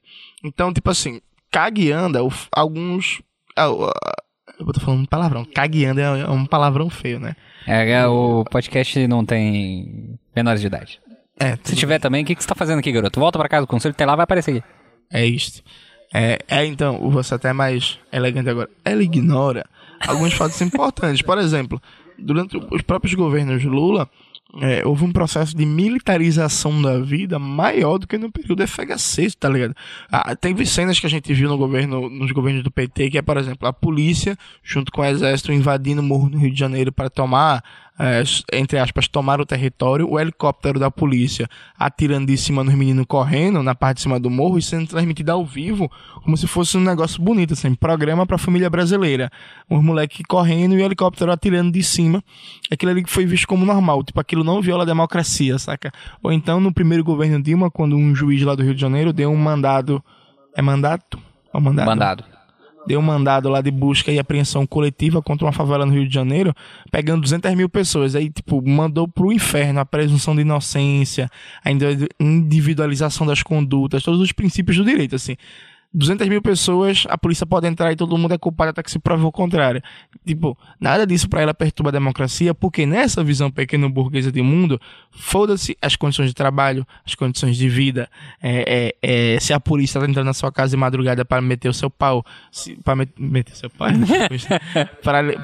Então, 0.44 0.74
tipo 0.74 0.90
assim, 0.90 1.22
cagueanda, 1.52 2.20
alguns. 2.52 3.22
Eu 3.58 4.74
tô 4.74 4.80
falando 4.80 5.08
palavrão. 5.08 5.46
Cagueanda 5.46 6.02
é 6.02 6.30
um 6.30 6.46
palavrão 6.46 6.90
feio, 6.90 7.20
né? 7.20 7.36
É, 7.66 7.92
é, 7.92 8.08
o 8.08 8.44
podcast 8.46 9.08
não 9.08 9.26
tem 9.26 10.20
menores 10.36 10.62
de 10.62 10.68
idade. 10.68 11.00
É, 11.40 11.58
Se 11.64 11.76
tiver 11.76 12.00
também, 12.00 12.24
o 12.24 12.26
que, 12.26 12.36
que 12.36 12.44
você 12.44 12.48
tá 12.48 12.56
fazendo 12.56 12.80
aqui, 12.80 12.92
garoto? 12.92 13.20
Volta 13.20 13.40
pra 13.40 13.50
casa, 13.50 13.64
o 13.64 13.68
conselho 13.68 13.94
tem 13.94 14.06
lá, 14.06 14.16
vai 14.16 14.24
aparecer 14.24 14.58
aqui. 14.58 14.64
É 15.12 15.26
isto. 15.26 15.64
É, 16.14 16.40
é 16.48 16.66
então, 16.66 17.10
você 17.10 17.34
até 17.34 17.54
mais 17.54 18.00
elegante 18.12 18.50
agora. 18.50 18.70
Ela 18.86 19.02
ignora 19.02 19.66
alguns 20.08 20.34
fatos 20.34 20.60
importantes. 20.62 21.22
Por 21.22 21.38
exemplo, 21.38 21.82
durante 22.20 22.58
os 22.58 22.82
próprios 22.82 23.14
governos 23.16 23.64
Lula, 23.64 24.10
é, 24.62 24.86
houve 24.86 25.04
um 25.04 25.12
processo 25.12 25.56
de 25.56 25.66
militarização 25.66 26.80
da 26.82 27.00
vida 27.00 27.40
maior 27.40 27.98
do 27.98 28.06
que 28.06 28.18
no 28.18 28.32
período 28.32 28.68
FHC, 28.68 29.32
tá 29.40 29.50
ligado? 29.50 29.76
Ah, 30.12 30.36
teve 30.36 30.66
cenas 30.66 31.00
que 31.00 31.08
a 31.08 31.10
gente 31.10 31.34
viu 31.34 31.50
no 31.50 31.58
governo, 31.58 32.10
nos 32.10 32.32
governos 32.32 32.64
do 32.64 32.70
PT, 32.70 33.10
que 33.10 33.18
é, 33.18 33.22
por 33.22 33.38
exemplo, 33.38 33.68
a 33.68 33.74
polícia, 33.74 34.38
junto 34.62 34.92
com 34.92 35.02
o 35.02 35.06
exército, 35.06 35.52
invadindo 35.52 36.02
o 36.02 36.04
morro 36.04 36.30
no 36.30 36.38
Rio 36.38 36.52
de 36.52 36.60
Janeiro 36.60 36.92
para 36.92 37.10
tomar 37.10 37.64
é, 38.00 38.24
entre 38.54 38.80
aspas, 38.80 39.08
tomar 39.08 39.40
o 39.40 39.46
território, 39.46 40.10
o 40.10 40.20
helicóptero 40.20 40.80
da 40.80 40.90
polícia 40.90 41.48
atirando 41.78 42.28
de 42.28 42.38
cima 42.38 42.64
nos 42.64 42.74
meninos 42.74 43.06
correndo, 43.08 43.62
na 43.62 43.76
parte 43.76 43.98
de 43.98 44.04
cima 44.04 44.20
do 44.20 44.30
morro, 44.30 44.58
e 44.58 44.62
sendo 44.62 44.88
transmitido 44.88 45.32
ao 45.32 45.46
vivo, 45.46 45.92
como 46.24 46.36
se 46.36 46.48
fosse 46.48 46.76
um 46.76 46.82
negócio 46.82 47.22
bonito, 47.22 47.54
assim, 47.54 47.76
programa 47.76 48.26
pra 48.26 48.38
família 48.38 48.70
brasileira. 48.70 49.30
Os 49.70 49.84
moleques 49.84 50.24
correndo 50.28 50.74
e 50.74 50.78
o 50.78 50.86
helicóptero 50.86 51.32
atirando 51.32 51.72
de 51.72 51.84
cima. 51.84 52.24
Aquilo 52.72 52.92
ali 52.92 53.04
foi 53.06 53.26
visto 53.26 53.48
como 53.48 53.66
normal, 53.66 54.04
tipo, 54.04 54.20
aquilo 54.20 54.44
não 54.44 54.62
viola 54.62 54.84
a 54.84 54.88
democracia, 54.88 55.60
saca? 55.60 55.92
Ou 56.24 56.32
então, 56.32 56.60
no 56.60 56.74
primeiro 56.74 57.04
governo 57.04 57.42
Dilma, 57.42 57.70
quando 57.70 57.96
um 57.96 58.16
juiz 58.16 58.42
lá 58.42 58.56
do 58.56 58.64
Rio 58.64 58.74
de 58.74 58.82
Janeiro 58.82 59.14
deu 59.14 59.32
um 59.32 59.38
mandado. 59.38 60.04
É 60.56 60.62
mandato? 60.62 61.20
É 61.54 61.60
mandado. 61.60 61.88
Mandado 61.88 62.33
deu 62.86 63.00
um 63.00 63.04
mandado 63.04 63.50
lá 63.50 63.62
de 63.62 63.72
busca 63.72 64.12
e 64.12 64.20
apreensão 64.20 64.66
coletiva 64.66 65.22
contra 65.22 65.46
uma 65.46 65.52
favela 65.52 65.86
no 65.86 65.94
Rio 65.94 66.08
de 66.08 66.14
Janeiro, 66.14 66.54
pegando 66.92 67.22
200 67.22 67.56
mil 67.56 67.70
pessoas. 67.70 68.16
Aí, 68.16 68.30
tipo, 68.30 68.62
mandou 68.68 69.08
pro 69.08 69.32
inferno 69.32 69.80
a 69.80 69.86
presunção 69.86 70.36
de 70.36 70.42
inocência, 70.42 71.30
a 71.64 71.72
individualização 72.20 73.26
das 73.26 73.42
condutas, 73.42 74.04
todos 74.04 74.20
os 74.20 74.32
princípios 74.32 74.78
do 74.78 74.86
direito, 74.86 75.16
assim. 75.16 75.36
200 75.94 76.28
mil 76.28 76.42
pessoas, 76.42 77.06
a 77.08 77.18
polícia 77.18 77.46
pode 77.46 77.68
entrar 77.68 77.92
e 77.92 77.96
todo 77.96 78.18
mundo 78.18 78.34
é 78.34 78.38
culpado 78.38 78.72
até 78.72 78.82
que 78.82 78.90
se 78.90 78.98
prove 78.98 79.24
o 79.24 79.32
contrário. 79.32 79.82
Tipo, 80.26 80.58
nada 80.80 81.06
disso 81.06 81.30
para 81.30 81.42
ela 81.42 81.54
perturba 81.54 81.90
a 81.90 81.92
democracia, 81.92 82.54
porque 82.54 82.86
nessa 82.86 83.24
visão 83.24 83.52
pequeno 83.52 83.88
burguesa 83.90 84.32
de 84.32 84.42
mundo, 84.42 84.82
foda-se 85.12 85.78
as 85.80 85.96
condições 85.96 86.30
de 86.30 86.34
trabalho, 86.34 86.86
as 87.06 87.14
condições 87.14 87.56
de 87.58 87.70
vida. 87.70 88.10
É, 88.42 88.94
é, 89.04 89.36
é, 89.36 89.40
se 89.40 89.54
a 89.54 89.60
polícia 89.60 90.02
tá 90.02 90.08
entrando 90.08 90.26
na 90.26 90.34
sua 90.34 90.52
casa 90.52 90.72
de 90.72 90.78
madrugada 90.78 91.24
para 91.24 91.42
meter 91.42 91.70
o 91.70 91.74
seu 91.74 91.92
pau, 91.92 92.26
para 92.84 92.96
met, 92.96 93.12
meter 93.16 93.56
seu 93.56 93.70
pau, 93.70 93.88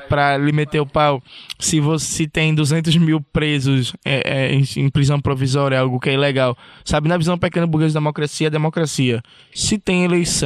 para 0.10 0.38
lhe 0.38 0.52
meter 0.52 0.80
o 0.80 0.86
pau, 0.86 1.22
se 1.60 1.80
você 1.80 2.28
tem 2.28 2.56
200 2.56 2.98
mil 2.98 3.22
presos 3.22 3.94
é, 4.04 4.22
é, 4.26 4.54
em, 4.54 4.64
em, 4.78 4.90
prisão 4.90 5.20
provisória, 5.20 5.80
algo 5.80 6.00
que 6.00 6.10
é 6.10 6.14
ilegal. 6.14 6.58
Sabe, 6.84 7.08
na 7.08 7.18
visão 7.18 7.38
pequeno 7.38 7.68
burguesa 7.68 7.94
da 7.94 8.00
democracia, 8.00 8.48
é 8.48 8.50
democracia. 8.50 9.22
Se 9.54 9.78
tem 9.78 10.06
eleição 10.06 10.39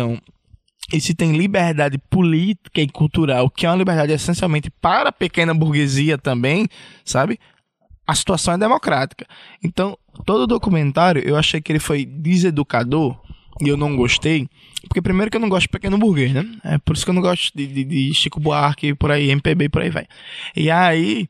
e 0.91 0.99
se 0.99 1.13
tem 1.13 1.31
liberdade 1.31 1.97
política 1.97 2.81
e 2.81 2.87
cultural, 2.87 3.49
que 3.49 3.65
é 3.65 3.69
uma 3.69 3.77
liberdade 3.77 4.11
essencialmente 4.11 4.69
para 4.69 5.09
a 5.09 5.13
pequena 5.13 5.53
burguesia 5.53 6.17
também, 6.17 6.67
sabe? 7.05 7.39
A 8.05 8.13
situação 8.13 8.53
é 8.53 8.57
democrática. 8.57 9.25
Então, 9.63 9.97
todo 10.25 10.45
documentário, 10.45 11.23
eu 11.25 11.37
achei 11.37 11.61
que 11.61 11.71
ele 11.71 11.79
foi 11.79 12.05
deseducador 12.05 13.17
e 13.61 13.69
eu 13.69 13.77
não 13.77 13.95
gostei. 13.95 14.47
Porque 14.87 15.01
primeiro 15.01 15.31
que 15.31 15.37
eu 15.37 15.41
não 15.41 15.49
gosto 15.49 15.63
de 15.63 15.69
pequeno 15.69 15.97
burguês, 15.97 16.33
né? 16.33 16.45
É 16.63 16.77
por 16.77 16.95
isso 16.95 17.05
que 17.05 17.09
eu 17.09 17.15
não 17.15 17.21
gosto 17.21 17.55
de, 17.55 17.65
de, 17.65 17.83
de 17.83 18.13
Chico 18.13 18.39
Buarque 18.39 18.93
por 18.93 19.09
aí, 19.09 19.29
MPB 19.29 19.69
por 19.69 19.81
aí 19.81 19.89
vai. 19.89 20.05
E 20.55 20.69
aí, 20.69 21.29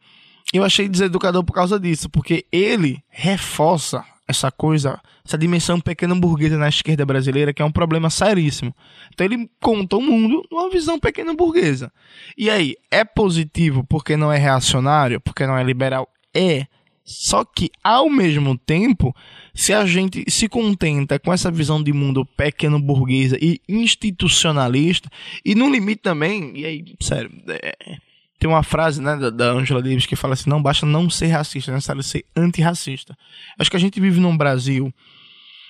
eu 0.52 0.64
achei 0.64 0.90
deseducador 0.90 1.44
por 1.44 1.54
causa 1.54 1.80
disso, 1.80 2.10
porque 2.10 2.46
ele 2.52 3.04
reforça 3.10 4.04
essa 4.28 4.52
coisa, 4.52 5.00
essa 5.26 5.38
dimensão 5.38 5.80
pequena 5.80 6.16
burguesa 6.16 6.58
na 6.58 6.70
esquerda 6.70 7.06
brasileira, 7.06 7.54
que 7.54 7.62
é 7.62 7.66
um 7.66 7.72
problema 7.72 8.10
seríssimo. 8.10 8.74
Então 9.14 9.26
ele 9.26 9.50
conta 9.60 9.98
o 9.98 10.02
mundo 10.02 10.44
numa 10.52 10.70
visão 10.70 11.00
pequena 11.00 11.34
burguesa. 11.34 11.92
E 12.38 12.50
aí, 12.50 12.76
é 12.90 13.04
positivo 13.04 13.84
porque 13.84 14.16
não 14.16 14.32
é 14.32 14.38
reacionário, 14.38 15.20
porque 15.20 15.46
não 15.46 15.58
é 15.58 15.64
liberal? 15.64 16.08
É. 16.34 16.66
Só 17.06 17.44
que, 17.44 17.70
ao 17.84 18.10
mesmo 18.10 18.58
tempo, 18.58 19.14
se 19.54 19.74
a 19.74 19.86
gente 19.86 20.24
se 20.32 20.48
contenta 20.48 21.20
com 21.20 21.34
essa 21.34 21.52
visão 21.52 21.84
de 21.84 21.92
mundo 21.92 22.26
pequeno 22.26 22.80
burguesa 22.80 23.38
e 23.42 23.60
institucionalista, 23.68 25.10
e 25.44 25.54
no 25.54 25.70
limite 25.70 26.02
também, 26.02 26.58
e 26.58 26.66
aí, 26.66 26.86
sério, 27.02 27.30
é, 27.50 27.98
tem 28.44 28.50
uma 28.50 28.62
frase 28.62 29.02
né, 29.02 29.32
da 29.32 29.52
Angela 29.52 29.82
Davis 29.82 30.06
que 30.06 30.18
fala 30.18 30.34
assim: 30.34 30.50
não 30.50 30.62
basta 30.62 30.86
não 30.86 31.10
ser 31.10 31.28
racista, 31.28 31.72
é 31.72 31.76
necessário 31.76 32.04
ser 32.04 32.26
antirracista. 32.36 33.18
Acho 33.58 33.72
que 33.72 33.78
a 33.78 33.80
gente 33.80 34.02
vive 34.02 34.20
num 34.20 34.36
Brasil, 34.36 34.94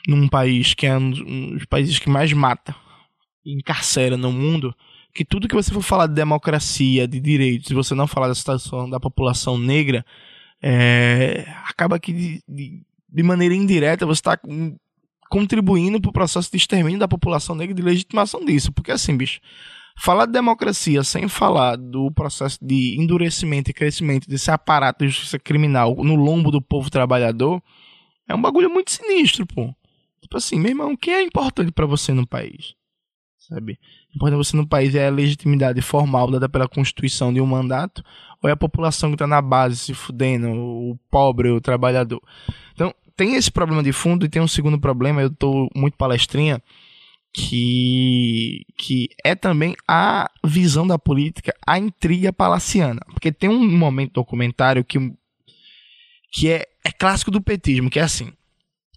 num 0.07 0.27
país 0.27 0.73
que 0.73 0.87
é 0.87 0.97
um 0.97 1.11
dos 1.51 1.65
países 1.65 1.99
que 1.99 2.09
mais 2.09 2.33
mata 2.33 2.75
e 3.45 3.53
encarcera 3.53 4.17
no 4.17 4.31
mundo, 4.31 4.75
que 5.13 5.23
tudo 5.23 5.47
que 5.47 5.53
você 5.53 5.71
for 5.71 5.83
falar 5.83 6.07
de 6.07 6.15
democracia, 6.15 7.07
de 7.07 7.19
direitos, 7.19 7.67
se 7.67 7.75
você 7.75 7.93
não 7.93 8.07
falar 8.07 8.27
da 8.27 8.33
situação 8.33 8.89
da 8.89 8.99
população 8.99 9.55
negra, 9.55 10.03
é, 10.59 11.45
acaba 11.67 11.99
que 11.99 12.11
de, 12.11 12.43
de, 12.49 12.81
de 13.07 13.23
maneira 13.23 13.53
indireta 13.53 14.03
você 14.03 14.19
está 14.19 14.39
contribuindo 15.29 16.01
para 16.01 16.09
o 16.09 16.13
processo 16.13 16.49
de 16.49 16.57
extermínio 16.57 16.99
da 16.99 17.07
população 17.07 17.53
negra 17.53 17.73
e 17.73 17.75
de 17.75 17.83
legitimação 17.83 18.43
disso. 18.43 18.71
Porque 18.71 18.91
assim, 18.91 19.15
bicho, 19.15 19.39
Falar 19.95 20.25
de 20.25 20.31
democracia 20.33 21.03
sem 21.03 21.27
falar 21.27 21.77
do 21.77 22.11
processo 22.11 22.57
de 22.61 22.99
endurecimento 22.99 23.69
e 23.69 23.73
crescimento 23.73 24.27
desse 24.27 24.49
aparato 24.51 25.05
de 25.05 25.11
justiça 25.11 25.39
criminal 25.39 25.95
no 25.95 26.15
lombo 26.15 26.51
do 26.51 26.61
povo 26.61 26.89
trabalhador 26.89 27.61
é 28.27 28.33
um 28.33 28.41
bagulho 28.41 28.69
muito 28.69 28.91
sinistro, 28.91 29.45
pô. 29.45 29.73
Tipo 30.21 30.37
assim, 30.37 30.59
meu 30.59 30.69
irmão, 30.69 30.93
o 30.93 30.97
que 30.97 31.11
é 31.11 31.21
importante 31.21 31.71
para 31.71 31.85
você 31.85 32.13
no 32.13 32.25
país? 32.25 32.73
Sabe? 33.37 33.77
Importante 34.15 34.37
você 34.37 34.55
no 34.55 34.67
país 34.67 34.95
é 34.95 35.07
a 35.07 35.11
legitimidade 35.11 35.81
formal 35.81 36.31
dada 36.31 36.47
pela 36.47 36.67
Constituição 36.67 37.33
de 37.33 37.41
um 37.41 37.45
mandato 37.45 38.03
ou 38.41 38.49
é 38.49 38.53
a 38.53 38.57
população 38.57 39.09
que 39.09 39.15
está 39.15 39.27
na 39.27 39.41
base 39.41 39.77
se 39.77 39.93
fudendo, 39.93 40.49
o 40.49 40.97
pobre, 41.09 41.49
o 41.49 41.61
trabalhador. 41.61 42.21
Então, 42.73 42.93
tem 43.15 43.35
esse 43.35 43.51
problema 43.51 43.83
de 43.83 43.91
fundo 43.91 44.25
e 44.25 44.29
tem 44.29 44.41
um 44.41 44.47
segundo 44.47 44.79
problema, 44.79 45.21
eu 45.21 45.29
tô 45.29 45.69
muito 45.75 45.95
palestrinha, 45.97 46.61
que, 47.33 48.65
que 48.77 49.09
é 49.23 49.33
também 49.33 49.75
a 49.87 50.29
visão 50.45 50.85
da 50.85 50.99
política, 50.99 51.53
a 51.65 51.79
intriga 51.79 52.31
palaciana. 52.31 53.01
Porque 53.07 53.31
tem 53.31 53.49
um 53.49 53.77
momento 53.77 54.13
documentário 54.13 54.83
que, 54.83 54.99
que 56.31 56.49
é, 56.49 56.67
é 56.85 56.91
clássico 56.91 57.31
do 57.31 57.41
petismo, 57.41 57.89
que 57.89 57.99
é 57.99 58.03
assim. 58.03 58.31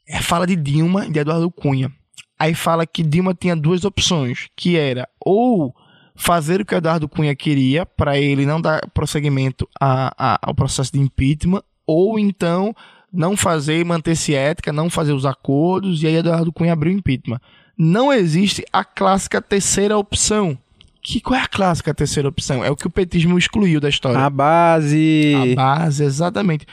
É 0.06 0.20
fala 0.20 0.46
de 0.46 0.54
Dilma 0.54 1.06
e 1.06 1.10
de 1.10 1.18
Eduardo 1.18 1.50
Cunha. 1.50 1.90
Aí 2.38 2.54
fala 2.54 2.86
que 2.86 3.02
Dilma 3.02 3.34
tinha 3.34 3.56
duas 3.56 3.84
opções, 3.84 4.48
que 4.54 4.76
era 4.76 5.08
ou 5.18 5.74
fazer 6.14 6.60
o 6.60 6.64
que 6.64 6.74
Eduardo 6.74 7.08
Cunha 7.08 7.34
queria 7.34 7.86
para 7.86 8.18
ele 8.18 8.44
não 8.44 8.60
dar 8.60 8.86
prosseguimento 8.90 9.68
a, 9.80 10.12
a, 10.16 10.38
ao 10.42 10.54
processo 10.54 10.92
de 10.92 11.00
impeachment, 11.00 11.62
ou 11.86 12.18
então 12.18 12.74
não 13.10 13.36
fazer 13.36 13.80
e 13.80 13.84
manter-se 13.84 14.34
ética, 14.34 14.72
não 14.72 14.90
fazer 14.90 15.12
os 15.12 15.24
acordos, 15.24 16.02
e 16.02 16.06
aí 16.06 16.16
Eduardo 16.16 16.52
Cunha 16.52 16.74
abriu 16.74 16.92
o 16.92 16.96
impeachment. 16.96 17.40
Não 17.76 18.12
existe 18.12 18.64
a 18.72 18.84
clássica 18.84 19.40
terceira 19.40 19.98
opção. 19.98 20.56
Que, 21.02 21.20
qual 21.20 21.38
é 21.38 21.42
a 21.42 21.48
clássica 21.48 21.94
terceira 21.94 22.28
opção? 22.28 22.64
É 22.64 22.70
o 22.70 22.76
que 22.76 22.86
o 22.86 22.90
petismo 22.90 23.38
excluiu 23.38 23.80
da 23.80 23.88
história. 23.88 24.18
A 24.18 24.30
base. 24.30 25.34
A 25.52 25.54
base, 25.54 26.02
exatamente. 26.02 26.66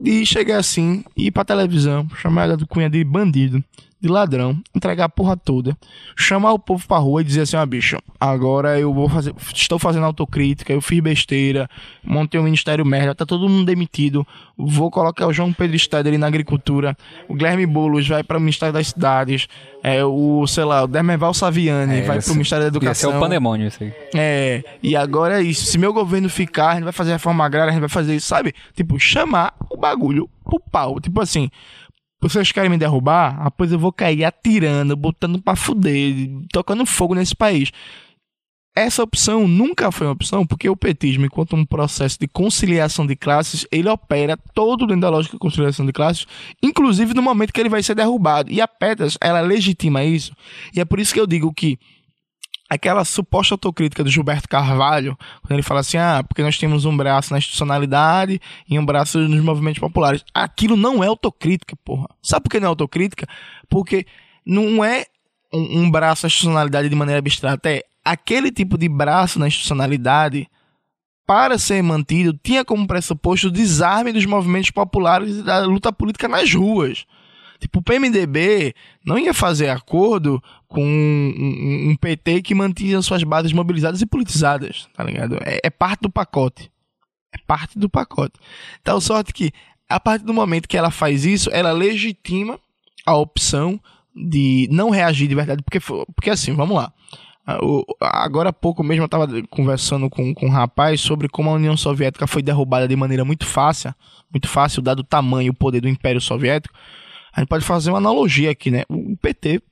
De 0.00 0.24
chegar 0.24 0.58
assim, 0.58 1.04
ir 1.16 1.30
pra 1.30 1.44
televisão, 1.44 2.08
chamar 2.20 2.44
Eduardo 2.44 2.66
Cunha 2.66 2.88
de 2.88 3.04
bandido, 3.04 3.62
de 4.04 4.10
ladrão, 4.10 4.60
entregar 4.74 5.06
a 5.06 5.08
porra 5.08 5.34
toda, 5.34 5.74
chamar 6.14 6.52
o 6.52 6.58
povo 6.58 6.86
pra 6.86 6.98
rua 6.98 7.22
e 7.22 7.24
dizer 7.24 7.40
assim, 7.40 7.56
ó, 7.56 7.60
ah, 7.60 7.66
bicho, 7.66 7.96
agora 8.20 8.78
eu 8.78 8.92
vou 8.92 9.08
fazer, 9.08 9.34
estou 9.54 9.78
fazendo 9.78 10.04
autocrítica, 10.04 10.74
eu 10.74 10.82
fiz 10.82 11.00
besteira, 11.00 11.66
montei 12.04 12.38
um 12.38 12.44
ministério 12.44 12.84
merda, 12.84 13.14
tá 13.14 13.24
todo 13.24 13.48
mundo 13.48 13.64
demitido, 13.64 14.26
vou 14.58 14.90
colocar 14.90 15.26
o 15.26 15.32
João 15.32 15.54
Pedro 15.54 15.78
Steder 15.78 16.18
na 16.18 16.26
agricultura, 16.26 16.94
o 17.26 17.34
Guilherme 17.34 17.64
Boulos 17.64 18.06
vai 18.06 18.22
para 18.22 18.36
o 18.36 18.40
Ministério 18.40 18.74
das 18.74 18.88
Cidades, 18.88 19.48
é, 19.82 20.04
o, 20.04 20.46
sei 20.46 20.64
lá, 20.64 20.84
o 20.84 20.86
Dermeval 20.86 21.32
Saviani 21.32 22.00
é, 22.00 22.02
vai 22.02 22.20
para 22.20 22.30
o 22.30 22.34
Ministério 22.34 22.64
da 22.64 22.68
Educação. 22.68 23.10
Esse 23.10 23.16
é 23.16 23.18
o 23.18 23.18
pandemônio, 23.18 23.68
isso 23.68 23.82
aí. 23.82 23.92
É, 24.14 24.62
e 24.82 24.94
agora 24.94 25.40
é 25.40 25.42
isso, 25.42 25.64
se 25.64 25.78
meu 25.78 25.94
governo 25.94 26.28
ficar, 26.28 26.72
a 26.72 26.74
gente 26.74 26.84
vai 26.84 26.92
fazer 26.92 27.12
reforma 27.12 27.42
agrária, 27.42 27.70
a 27.70 27.72
gente 27.72 27.80
vai 27.80 27.88
fazer 27.88 28.14
isso, 28.14 28.26
sabe? 28.26 28.52
Tipo, 28.76 29.00
chamar 29.00 29.54
o 29.70 29.78
bagulho 29.78 30.28
pro 30.44 30.60
pau, 30.60 31.00
tipo 31.00 31.22
assim 31.22 31.50
vocês 32.20 32.50
querem 32.52 32.70
me 32.70 32.78
derrubar? 32.78 33.36
Ah, 33.38 33.50
pois 33.50 33.70
eu 33.72 33.78
vou 33.78 33.92
cair 33.92 34.24
atirando, 34.24 34.96
botando 34.96 35.40
pra 35.40 35.56
fuder, 35.56 36.30
tocando 36.52 36.86
fogo 36.86 37.14
nesse 37.14 37.34
país. 37.34 37.70
Essa 38.76 39.04
opção 39.04 39.46
nunca 39.46 39.92
foi 39.92 40.06
uma 40.06 40.14
opção, 40.14 40.44
porque 40.44 40.68
o 40.68 40.76
petismo, 40.76 41.24
enquanto 41.24 41.54
um 41.54 41.64
processo 41.64 42.18
de 42.18 42.26
conciliação 42.26 43.06
de 43.06 43.14
classes, 43.14 43.64
ele 43.70 43.88
opera 43.88 44.36
todo 44.52 44.84
dentro 44.84 45.02
da 45.02 45.10
lógica 45.10 45.36
de 45.36 45.38
conciliação 45.38 45.86
de 45.86 45.92
classes, 45.92 46.26
inclusive 46.60 47.14
no 47.14 47.22
momento 47.22 47.52
que 47.52 47.60
ele 47.60 47.68
vai 47.68 47.84
ser 47.84 47.94
derrubado. 47.94 48.50
E 48.50 48.60
a 48.60 48.66
Petras, 48.66 49.16
ela 49.20 49.40
legitima 49.40 50.02
isso. 50.02 50.34
E 50.74 50.80
é 50.80 50.84
por 50.84 50.98
isso 50.98 51.14
que 51.14 51.20
eu 51.20 51.26
digo 51.26 51.52
que 51.54 51.78
aquela 52.74 53.04
suposta 53.04 53.54
autocrítica 53.54 54.04
do 54.04 54.10
Gilberto 54.10 54.48
Carvalho, 54.48 55.16
quando 55.42 55.52
ele 55.52 55.62
fala 55.62 55.80
assim, 55.80 55.96
ah, 55.96 56.24
porque 56.26 56.42
nós 56.42 56.58
temos 56.58 56.84
um 56.84 56.96
braço 56.96 57.32
na 57.32 57.38
institucionalidade 57.38 58.40
e 58.68 58.78
um 58.78 58.84
braço 58.84 59.18
nos 59.18 59.42
movimentos 59.42 59.80
populares. 59.80 60.24
Aquilo 60.32 60.76
não 60.76 61.02
é 61.02 61.06
autocrítica, 61.06 61.76
porra. 61.84 62.08
Sabe 62.22 62.44
por 62.44 62.50
que 62.50 62.60
não 62.60 62.66
é 62.66 62.68
autocrítica? 62.68 63.26
Porque 63.68 64.06
não 64.44 64.84
é 64.84 65.06
um, 65.52 65.82
um 65.82 65.90
braço 65.90 66.24
na 66.24 66.28
institucionalidade 66.28 66.88
de 66.88 66.94
maneira 66.94 67.18
abstrata, 67.18 67.70
é 67.70 67.82
aquele 68.04 68.50
tipo 68.50 68.76
de 68.76 68.88
braço 68.88 69.38
na 69.38 69.46
institucionalidade 69.46 70.48
para 71.26 71.58
ser 71.58 71.82
mantido, 71.82 72.38
tinha 72.42 72.64
como 72.64 72.86
pressuposto 72.86 73.48
o 73.48 73.50
desarme 73.50 74.12
dos 74.12 74.26
movimentos 74.26 74.70
populares 74.70 75.38
e 75.38 75.42
da 75.42 75.64
luta 75.64 75.90
política 75.90 76.28
nas 76.28 76.52
ruas. 76.52 77.06
Tipo, 77.58 77.78
o 77.78 77.82
PMDB 77.82 78.74
não 79.06 79.18
ia 79.18 79.32
fazer 79.32 79.70
acordo 79.70 80.42
com 80.74 80.84
um, 80.84 81.34
um, 81.38 81.90
um 81.90 81.96
PT 81.96 82.42
que 82.42 82.52
mantinha 82.52 83.00
suas 83.00 83.22
bases 83.22 83.52
mobilizadas 83.52 84.02
e 84.02 84.06
politizadas, 84.06 84.88
tá 84.92 85.04
ligado? 85.04 85.36
É, 85.44 85.60
é, 85.62 85.70
parte 85.70 86.00
do 86.00 86.10
pacote. 86.10 86.68
É 87.32 87.38
parte 87.46 87.78
do 87.78 87.88
pacote. 87.88 88.34
Tal 88.82 89.00
sorte 89.00 89.32
que, 89.32 89.52
a 89.88 90.00
partir 90.00 90.24
do 90.24 90.34
momento 90.34 90.68
que 90.68 90.76
ela 90.76 90.90
faz 90.90 91.24
isso, 91.24 91.48
ela 91.52 91.70
legitima 91.70 92.58
a 93.06 93.14
opção 93.14 93.80
de 94.12 94.68
não 94.68 94.90
reagir 94.90 95.28
de 95.28 95.36
verdade, 95.36 95.62
porque, 95.62 95.78
porque 96.12 96.30
assim, 96.30 96.52
vamos 96.52 96.76
lá. 96.76 96.92
Agora 98.00 98.48
há 98.48 98.52
pouco 98.52 98.82
mesmo 98.82 99.02
eu 99.02 99.06
estava 99.06 99.28
conversando 99.50 100.10
com, 100.10 100.34
com 100.34 100.46
um 100.46 100.50
rapaz 100.50 101.00
sobre 101.00 101.28
como 101.28 101.50
a 101.50 101.54
União 101.54 101.76
Soviética 101.76 102.26
foi 102.26 102.42
derrubada 102.42 102.88
de 102.88 102.96
maneira 102.96 103.24
muito 103.24 103.46
fácil, 103.46 103.94
muito 104.32 104.48
fácil, 104.48 104.82
dado 104.82 105.00
o 105.00 105.04
tamanho 105.04 105.46
e 105.46 105.50
o 105.50 105.54
poder 105.54 105.80
do 105.80 105.88
Império 105.88 106.20
Soviético. 106.20 106.74
A 107.32 107.40
gente 107.40 107.48
pode 107.48 107.64
fazer 107.64 107.90
uma 107.90 107.98
analogia 107.98 108.50
aqui, 108.50 108.72
né? 108.72 108.82
O 108.88 109.16
PT, 109.18 109.62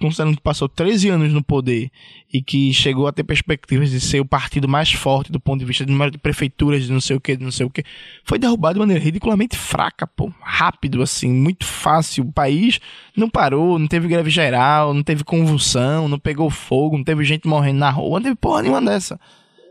considerando 0.00 0.36
que 0.36 0.42
passou 0.42 0.68
13 0.68 1.08
anos 1.08 1.32
no 1.32 1.42
poder 1.42 1.90
e 2.32 2.42
que 2.42 2.72
chegou 2.72 3.06
a 3.06 3.12
ter 3.12 3.24
perspectivas 3.24 3.90
de 3.90 4.00
ser 4.00 4.20
o 4.20 4.26
partido 4.26 4.68
mais 4.68 4.92
forte 4.92 5.32
do 5.32 5.40
ponto 5.40 5.60
de 5.60 5.64
vista 5.64 5.84
de 5.84 5.92
número 5.92 6.10
de 6.10 6.18
prefeituras, 6.18 6.84
de 6.84 6.92
não 6.92 7.00
sei 7.00 7.16
o 7.16 7.20
que, 7.20 7.36
de 7.36 7.42
não 7.42 7.50
sei 7.50 7.64
o 7.64 7.70
que, 7.70 7.82
foi 8.24 8.38
derrubado 8.38 8.74
de 8.74 8.80
maneira 8.80 9.02
ridiculamente 9.02 9.56
fraca, 9.56 10.06
pô. 10.06 10.30
Rápido, 10.40 11.02
assim, 11.02 11.28
muito 11.32 11.64
fácil. 11.64 12.24
O 12.24 12.32
país 12.32 12.78
não 13.16 13.28
parou, 13.30 13.78
não 13.78 13.86
teve 13.86 14.06
greve 14.06 14.30
geral, 14.30 14.92
não 14.92 15.02
teve 15.02 15.24
convulsão, 15.24 16.08
não 16.08 16.18
pegou 16.18 16.50
fogo, 16.50 16.98
não 16.98 17.04
teve 17.04 17.24
gente 17.24 17.48
morrendo 17.48 17.78
na 17.78 17.90
rua, 17.90 18.18
não 18.18 18.24
teve 18.24 18.36
porra 18.36 18.62
nenhuma 18.62 18.82
dessa 18.82 19.18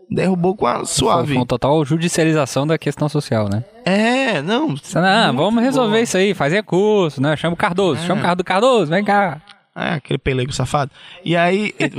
derrubou 0.07 0.55
com 0.55 0.67
a 0.67 0.85
suave. 0.85 1.29
Foi 1.29 1.37
uma 1.37 1.45
total 1.47 1.83
judicialização 1.83 2.67
da 2.67 2.77
questão 2.77 3.09
social, 3.09 3.49
né? 3.49 3.63
É, 3.83 4.41
não. 4.41 4.75
Não, 4.93 5.35
vamos 5.35 5.63
resolver 5.63 6.01
isso 6.01 6.15
aí, 6.15 6.35
fazer 6.35 6.63
curso, 6.63 7.21
né? 7.21 7.35
Chama 7.35 7.55
o 7.55 7.57
Cardoso, 7.57 8.01
é. 8.01 8.05
chama 8.05 8.21
o 8.21 8.23
Cardoso, 8.23 8.45
Cardoso, 8.45 8.91
vem 8.91 9.03
cá. 9.03 9.41
É, 9.75 9.95
aquele 9.95 10.17
pelego 10.17 10.53
safado. 10.53 10.89
E 11.23 11.35
aí, 11.35 11.75
eu, 11.77 11.89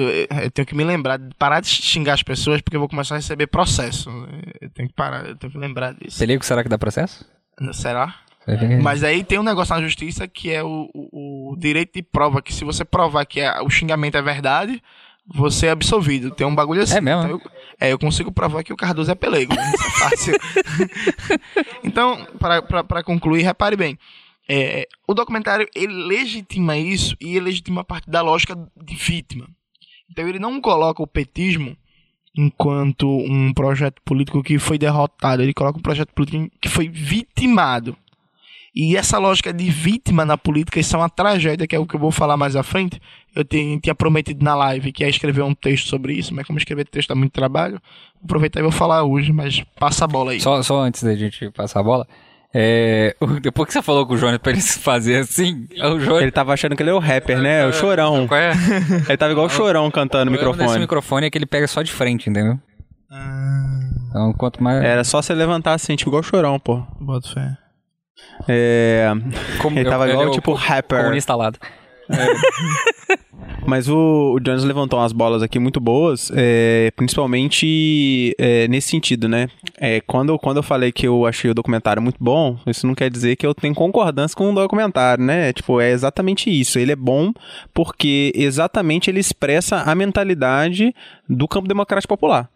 eu, 0.45 0.51
tenho 0.51 0.65
que 0.65 0.75
me 0.75 0.83
lembrar 0.83 1.19
de 1.19 1.35
parar 1.35 1.61
de 1.61 1.69
xingar 1.69 2.15
as 2.15 2.23
pessoas 2.23 2.63
porque 2.63 2.75
eu 2.75 2.81
vou 2.81 2.89
começar 2.89 3.17
a 3.17 3.19
receber 3.19 3.47
processo. 3.49 4.09
Eu 4.61 4.71
tenho 4.71 4.89
que 4.89 4.95
parar, 4.95 5.27
eu 5.27 5.37
tenho 5.37 5.53
que 5.53 5.59
lembrar 5.59 5.93
disso. 5.93 6.19
Pelego, 6.19 6.43
será 6.43 6.63
que 6.63 6.71
dá 6.71 6.79
processo? 6.79 7.25
Será? 7.73 8.15
Mas 8.81 9.03
aí 9.03 9.25
tem 9.25 9.39
um 9.39 9.43
negócio 9.43 9.75
na 9.75 9.83
justiça 9.83 10.27
que 10.29 10.53
é 10.53 10.63
o, 10.63 10.89
o, 10.95 11.53
o 11.53 11.57
direito 11.59 11.95
de 11.95 12.03
prova, 12.03 12.41
que 12.41 12.55
se 12.55 12.65
você 12.65 12.85
provar 12.85 13.27
que 13.27 13.41
é, 13.41 13.61
o 13.61 13.69
xingamento 13.69 14.17
é 14.17 14.23
verdade, 14.23 14.81
você 15.27 15.67
é 15.67 15.71
absolvido. 15.71 16.31
Tem 16.31 16.47
um 16.47 16.55
bagulho 16.55 16.83
assim. 16.83 16.97
É 16.97 17.01
mesmo? 17.01 17.25
Então, 17.25 17.31
eu, 17.31 17.51
é, 17.81 17.93
eu 17.93 17.99
consigo 17.99 18.31
provar 18.31 18.63
que 18.63 18.73
o 18.73 18.77
Cardoso 18.77 19.11
é 19.11 19.15
pelego. 19.15 19.55
Né? 19.55 19.73
Isso 19.75 19.85
é 19.85 19.91
fácil. 19.91 20.35
então, 21.83 22.27
para 22.39 23.03
concluir, 23.03 23.43
repare 23.43 23.77
bem. 23.77 23.99
É, 24.49 24.87
o 25.07 25.15
documentário 25.15 25.69
ele 25.75 25.93
legitima 25.93 26.77
isso 26.77 27.17
e 27.21 27.31
ele 27.31 27.47
legitima 27.47 27.81
a 27.81 27.85
parte 27.85 28.09
da 28.09 28.23
lógica 28.23 28.57
de 28.77 28.95
vítima. 28.95 29.49
Então 30.11 30.29
ele 30.29 30.39
não 30.39 30.61
coloca 30.61 31.03
o 31.03 31.07
petismo 31.07 31.77
enquanto 32.37 33.09
um 33.09 33.53
projeto 33.53 34.01
político 34.05 34.43
que 34.43 34.59
foi 34.59 34.79
derrotado, 34.79 35.43
ele 35.43 35.55
coloca 35.55 35.79
um 35.79 35.83
projeto 35.83 36.13
político 36.13 36.51
que 36.61 36.69
foi 36.69 36.89
vitimado. 36.89 37.97
E 38.75 38.95
essa 38.95 39.17
lógica 39.17 39.55
de 39.55 39.71
vítima 39.71 40.23
na 40.23 40.37
política, 40.37 40.79
isso 40.79 40.95
é 40.95 40.99
uma 40.99 41.09
tragédia, 41.09 41.67
que 41.67 41.75
é 41.75 41.79
o 41.79 41.87
que 41.87 41.97
eu 41.97 42.01
vou 42.01 42.11
falar 42.11 42.37
mais 42.37 42.55
à 42.55 42.63
frente. 42.63 43.01
Eu 43.35 43.43
tinha, 43.43 43.95
prometido 43.95 44.45
na 44.45 44.55
live 44.55 44.93
que 44.93 45.03
ia 45.03 45.09
escrever 45.09 45.41
um 45.41 45.55
texto 45.55 45.89
sobre 45.89 46.13
isso, 46.13 46.35
mas 46.35 46.47
como 46.47 46.59
escrever 46.59 46.87
texto 46.87 47.09
dá 47.09 47.15
muito 47.15 47.33
trabalho, 47.33 47.81
aproveitar 48.23 48.61
e 48.61 48.63
vou 48.63 48.71
falar 48.71 49.03
hoje, 49.03 49.33
mas 49.33 49.65
passa 49.81 50.05
a 50.05 50.09
bola 50.09 50.33
aí. 50.33 50.41
Só, 50.43 50.63
só 50.63 50.81
antes 50.81 51.03
da 51.03 51.17
gente 51.17 51.51
passar 51.53 51.81
a 51.81 51.83
bola, 51.83 52.07
é, 52.59 53.15
depois 53.43 53.67
que 53.67 53.75
você 53.75 53.83
falou 53.83 54.07
com 54.07 54.15
o 54.15 54.17
Johnny 54.17 54.39
pra 54.39 54.51
ele 54.51 54.63
fazer 54.81 55.19
assim, 55.19 55.69
é 55.77 55.87
o 55.87 55.99
Johnny... 55.99 56.23
Ele 56.23 56.31
tava 56.31 56.55
achando 56.55 56.75
que 56.75 56.83
ele 56.83 56.89
é 56.89 56.95
o 56.95 56.99
rapper, 56.99 57.39
né? 57.39 57.67
O 57.67 57.73
chorão. 57.73 58.27
Qual 58.27 58.41
é? 58.41 58.53
Ele 59.07 59.17
tava 59.19 59.33
igual 59.33 59.45
o 59.45 59.51
chorão 59.51 59.91
cantando 59.91 60.27
no 60.27 60.31
microfone. 60.31 60.65
Esse 60.65 60.79
microfone 60.79 61.27
é 61.27 61.31
que 61.31 61.37
ele 61.37 61.45
pega 61.45 61.67
só 61.67 61.83
de 61.83 61.93
frente, 61.93 62.31
entendeu? 62.31 62.59
Ah. 63.11 63.91
Então, 64.09 64.33
quanto 64.33 64.63
mais. 64.63 64.83
Era 64.83 65.05
só 65.05 65.21
você 65.21 65.35
levantar 65.35 65.75
assim, 65.75 65.95
tipo 65.97 66.09
igual 66.09 66.21
o 66.21 66.25
chorão, 66.25 66.59
pô. 66.59 66.83
Bota 66.99 67.29
fé. 67.29 67.59
É... 68.49 69.13
Como, 69.61 69.79
ele 69.79 69.91
tava 69.91 70.07
eu, 70.07 70.13
igual, 70.13 70.27
eu, 70.27 70.31
tipo, 70.31 70.55
rapper. 70.55 71.13
instalado. 71.15 71.59
É. 72.11 73.17
Mas 73.67 73.89
o, 73.89 74.35
o 74.35 74.41
Jones 74.41 74.63
levantou 74.63 74.99
umas 74.99 75.13
bolas 75.13 75.43
aqui 75.43 75.59
muito 75.59 75.81
boas, 75.81 76.31
é, 76.35 76.93
principalmente 76.95 78.35
é, 78.39 78.69
nesse 78.69 78.89
sentido, 78.89 79.29
né? 79.29 79.49
É, 79.79 80.01
quando, 80.01 80.39
quando 80.39 80.59
eu 80.59 80.63
falei 80.63 80.93
que 80.93 81.07
eu 81.07 81.27
achei 81.27 81.51
o 81.51 81.55
documentário 81.55 82.01
muito 82.01 82.23
bom, 82.23 82.57
isso 82.67 82.87
não 82.87 82.95
quer 82.95 83.11
dizer 83.11 83.35
que 83.37 83.47
eu 83.47 83.55
tenho 83.55 83.75
concordância 83.75 84.37
com 84.37 84.51
o 84.51 84.55
documentário, 84.55 85.25
né? 85.25 85.53
Tipo, 85.53 85.81
é 85.81 85.91
exatamente 85.91 86.49
isso. 86.49 86.79
Ele 86.79 86.93
é 86.93 86.97
bom 86.97 87.33
porque 87.75 88.33
exatamente 88.35 89.11
ele 89.11 89.21
expressa 89.21 89.79
a 89.79 89.95
mentalidade 89.95 90.95
do 91.29 91.49
campo 91.49 91.67
democrático 91.67 92.15
popular 92.15 92.49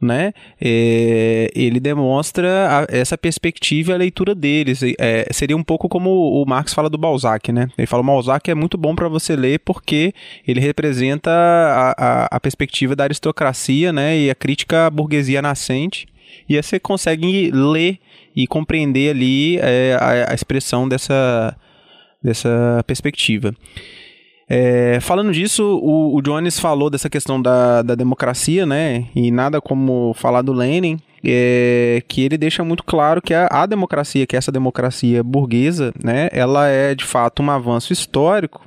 né? 0.00 0.32
É, 0.60 1.50
ele 1.54 1.80
demonstra 1.80 2.48
a, 2.80 2.86
essa 2.88 3.18
perspectiva 3.18 3.92
e 3.92 3.94
a 3.94 3.98
leitura 3.98 4.34
deles. 4.34 4.80
É, 4.98 5.26
seria 5.32 5.56
um 5.56 5.62
pouco 5.62 5.88
como 5.88 6.10
o 6.10 6.44
Marx 6.46 6.72
fala 6.72 6.88
do 6.88 6.98
Balzac, 6.98 7.50
né? 7.52 7.68
Ele 7.76 7.86
fala 7.86 8.02
o 8.02 8.06
Balzac 8.06 8.50
é 8.50 8.54
muito 8.54 8.78
bom 8.78 8.94
para 8.94 9.08
você 9.08 9.34
ler 9.34 9.60
porque 9.60 10.12
ele 10.46 10.60
representa 10.60 11.30
a, 11.30 11.90
a, 11.90 12.24
a, 12.36 12.40
perspectiva 12.40 12.94
da 12.94 13.04
aristocracia, 13.04 13.92
né? 13.92 14.18
E 14.18 14.30
a 14.30 14.34
crítica 14.34 14.86
à 14.86 14.90
burguesia 14.90 15.42
nascente. 15.42 16.06
E 16.48 16.56
aí 16.56 16.62
você 16.62 16.78
consegue 16.78 17.50
ler 17.50 17.98
e 18.34 18.46
compreender 18.46 19.10
ali 19.10 19.58
é, 19.58 19.98
a, 20.00 20.34
expressão 20.34 20.88
dessa, 20.88 21.56
dessa 22.22 22.82
perspectiva. 22.86 23.54
É, 24.48 24.98
falando 25.00 25.30
disso, 25.30 25.62
o, 25.62 26.16
o, 26.16 26.22
Jones 26.22 26.58
falou 26.58 26.88
dessa 26.88 27.10
questão 27.10 27.40
da, 27.40 27.82
da 27.82 27.94
democracia, 27.94 28.64
né? 28.64 29.06
E 29.14 29.30
nada 29.30 29.60
como 29.60 30.14
falar 30.14 30.40
do 30.40 30.54
Lenin, 30.54 30.98
é, 31.22 32.02
que 32.08 32.22
ele 32.22 32.38
deixa 32.38 32.64
muito 32.64 32.82
claro 32.82 33.20
que 33.20 33.34
a, 33.34 33.46
a, 33.50 33.66
democracia, 33.66 34.26
que 34.26 34.36
essa 34.36 34.50
democracia 34.50 35.22
burguesa, 35.22 35.92
né? 36.02 36.30
Ela 36.32 36.68
é 36.68 36.94
de 36.94 37.04
fato 37.04 37.42
um 37.42 37.50
avanço 37.50 37.92
histórico, 37.92 38.66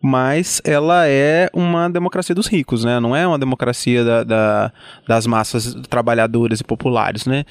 mas 0.00 0.62
ela 0.64 1.08
é 1.08 1.50
uma 1.52 1.90
democracia 1.90 2.32
dos 2.32 2.46
ricos, 2.46 2.84
né? 2.84 3.00
Não 3.00 3.16
é 3.16 3.26
uma 3.26 3.38
democracia 3.38 4.04
da, 4.04 4.22
da, 4.22 4.72
das 5.08 5.26
massas 5.26 5.74
trabalhadoras 5.90 6.60
e 6.60 6.64
populares, 6.64 7.26
né? 7.26 7.44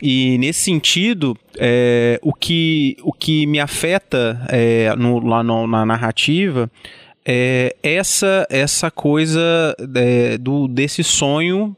E 0.00 0.38
nesse 0.38 0.60
sentido, 0.60 1.36
é, 1.58 2.20
o, 2.22 2.32
que, 2.32 2.96
o 3.02 3.12
que 3.12 3.46
me 3.46 3.58
afeta 3.58 4.40
é, 4.48 4.94
no, 4.94 5.18
lá 5.18 5.42
no, 5.42 5.66
na 5.66 5.84
narrativa 5.84 6.70
é 7.26 7.74
essa 7.82 8.46
essa 8.48 8.90
coisa 8.90 9.74
é, 9.94 10.38
do 10.38 10.68
desse 10.68 11.02
sonho 11.02 11.76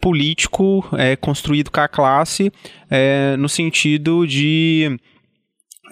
político 0.00 0.86
é, 0.96 1.16
construído 1.16 1.70
com 1.70 1.80
a 1.80 1.88
classe 1.88 2.52
é, 2.90 3.36
no 3.36 3.48
sentido 3.48 4.26
de 4.26 4.98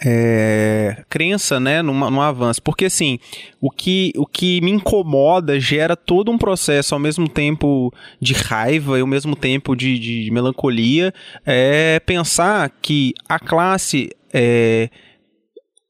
é, 0.04 1.04
crença 1.08 1.60
né, 1.60 1.82
numa, 1.82 2.10
num 2.10 2.20
avanço. 2.20 2.62
Porque 2.62 2.86
assim, 2.86 3.18
o 3.60 3.70
que, 3.70 4.12
o 4.16 4.26
que 4.26 4.60
me 4.60 4.70
incomoda 4.70 5.58
gera 5.60 5.96
todo 5.96 6.30
um 6.30 6.38
processo 6.38 6.94
ao 6.94 7.00
mesmo 7.00 7.28
tempo 7.28 7.92
de 8.20 8.32
raiva 8.34 8.98
e 8.98 9.00
ao 9.00 9.06
mesmo 9.06 9.36
tempo 9.36 9.74
de, 9.76 9.98
de 9.98 10.30
melancolia. 10.30 11.12
É 11.44 12.00
pensar 12.00 12.70
que 12.82 13.12
a 13.28 13.38
classe 13.38 14.10
é, 14.32 14.88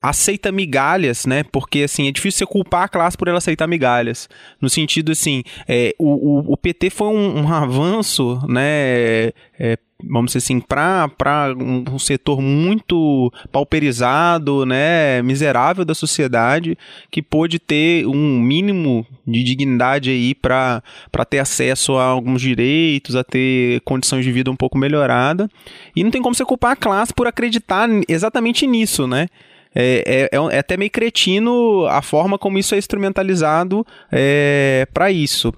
aceita 0.05 0.53
migalhas, 0.53 1.25
né? 1.25 1.43
Porque 1.45 1.83
assim, 1.83 2.09
é 2.09 2.13
difícil 2.13 2.47
você 2.47 2.53
culpar 2.53 2.83
a 2.83 2.89
classe 2.89 3.17
por 3.17 3.27
ela 3.27 3.39
aceitar 3.39 3.67
migalhas. 3.67 4.29
No 4.61 4.69
sentido 4.69 5.13
assim, 5.13 5.43
é, 5.67 5.95
o, 5.99 6.09
o, 6.09 6.53
o 6.53 6.57
PT 6.57 6.91
foi 6.91 7.09
um, 7.09 7.41
um 7.41 7.53
avanço, 7.53 8.39
né? 8.47 9.33
É, 9.59 9.79
vamos 10.07 10.33
dizer 10.33 10.39
assim, 10.39 10.61
para 10.61 11.55
um, 11.57 11.85
um 11.95 11.99
setor 11.99 12.43
muito 12.43 13.33
pauperizado, 13.51 14.67
né, 14.67 15.23
miserável 15.23 15.85
da 15.85 15.95
sociedade, 15.95 16.77
que 17.11 17.23
pôde 17.23 17.59
ter 17.59 18.07
um 18.07 18.39
mínimo 18.39 19.07
de 19.27 19.43
dignidade 19.43 20.11
aí 20.11 20.35
para 20.35 20.83
ter 21.31 21.39
acesso 21.39 21.97
a 21.97 22.05
alguns 22.05 22.43
direitos, 22.43 23.17
a 23.17 23.25
ter 23.25 23.81
condições 23.83 24.25
de 24.25 24.33
vida 24.33 24.51
um 24.51 24.57
pouco 24.57 24.77
melhorada. 24.77 25.49
E 25.97 26.05
não 26.05 26.11
tem 26.11 26.21
como 26.21 26.35
você 26.35 26.45
culpar 26.45 26.73
a 26.73 26.77
classe 26.77 27.15
por 27.15 27.27
acreditar 27.27 27.89
exatamente 28.07 28.67
nisso, 28.67 29.07
né? 29.07 29.29
É, 29.75 30.29
é, 30.33 30.37
é, 30.37 30.59
até 30.59 30.77
meio 30.77 30.91
cretino 30.91 31.87
a 31.87 32.01
forma 32.01 32.39
como 32.39 32.59
isso 32.59 32.75
é 32.75 32.79
instrumentalizado 32.79 33.87
é, 34.11 34.87
para 34.93 35.11
isso. 35.11 35.53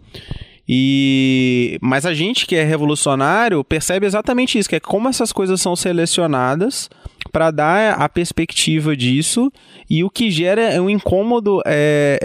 E 0.68 1.78
mas 1.80 2.04
a 2.04 2.12
gente 2.12 2.46
que 2.46 2.56
é 2.56 2.64
revolucionário 2.64 3.62
percebe 3.62 4.06
exatamente 4.06 4.58
isso, 4.58 4.68
que 4.68 4.76
é 4.76 4.80
como 4.80 5.08
essas 5.08 5.32
coisas 5.32 5.60
são 5.60 5.76
selecionadas 5.76 6.90
para 7.30 7.50
dar 7.50 7.94
a 7.94 8.08
perspectiva 8.08 8.96
disso 8.96 9.52
e 9.88 10.02
o 10.02 10.10
que 10.10 10.30
gera 10.30 10.82
um 10.82 10.90
incômodo 10.90 11.60
é, 11.64 12.18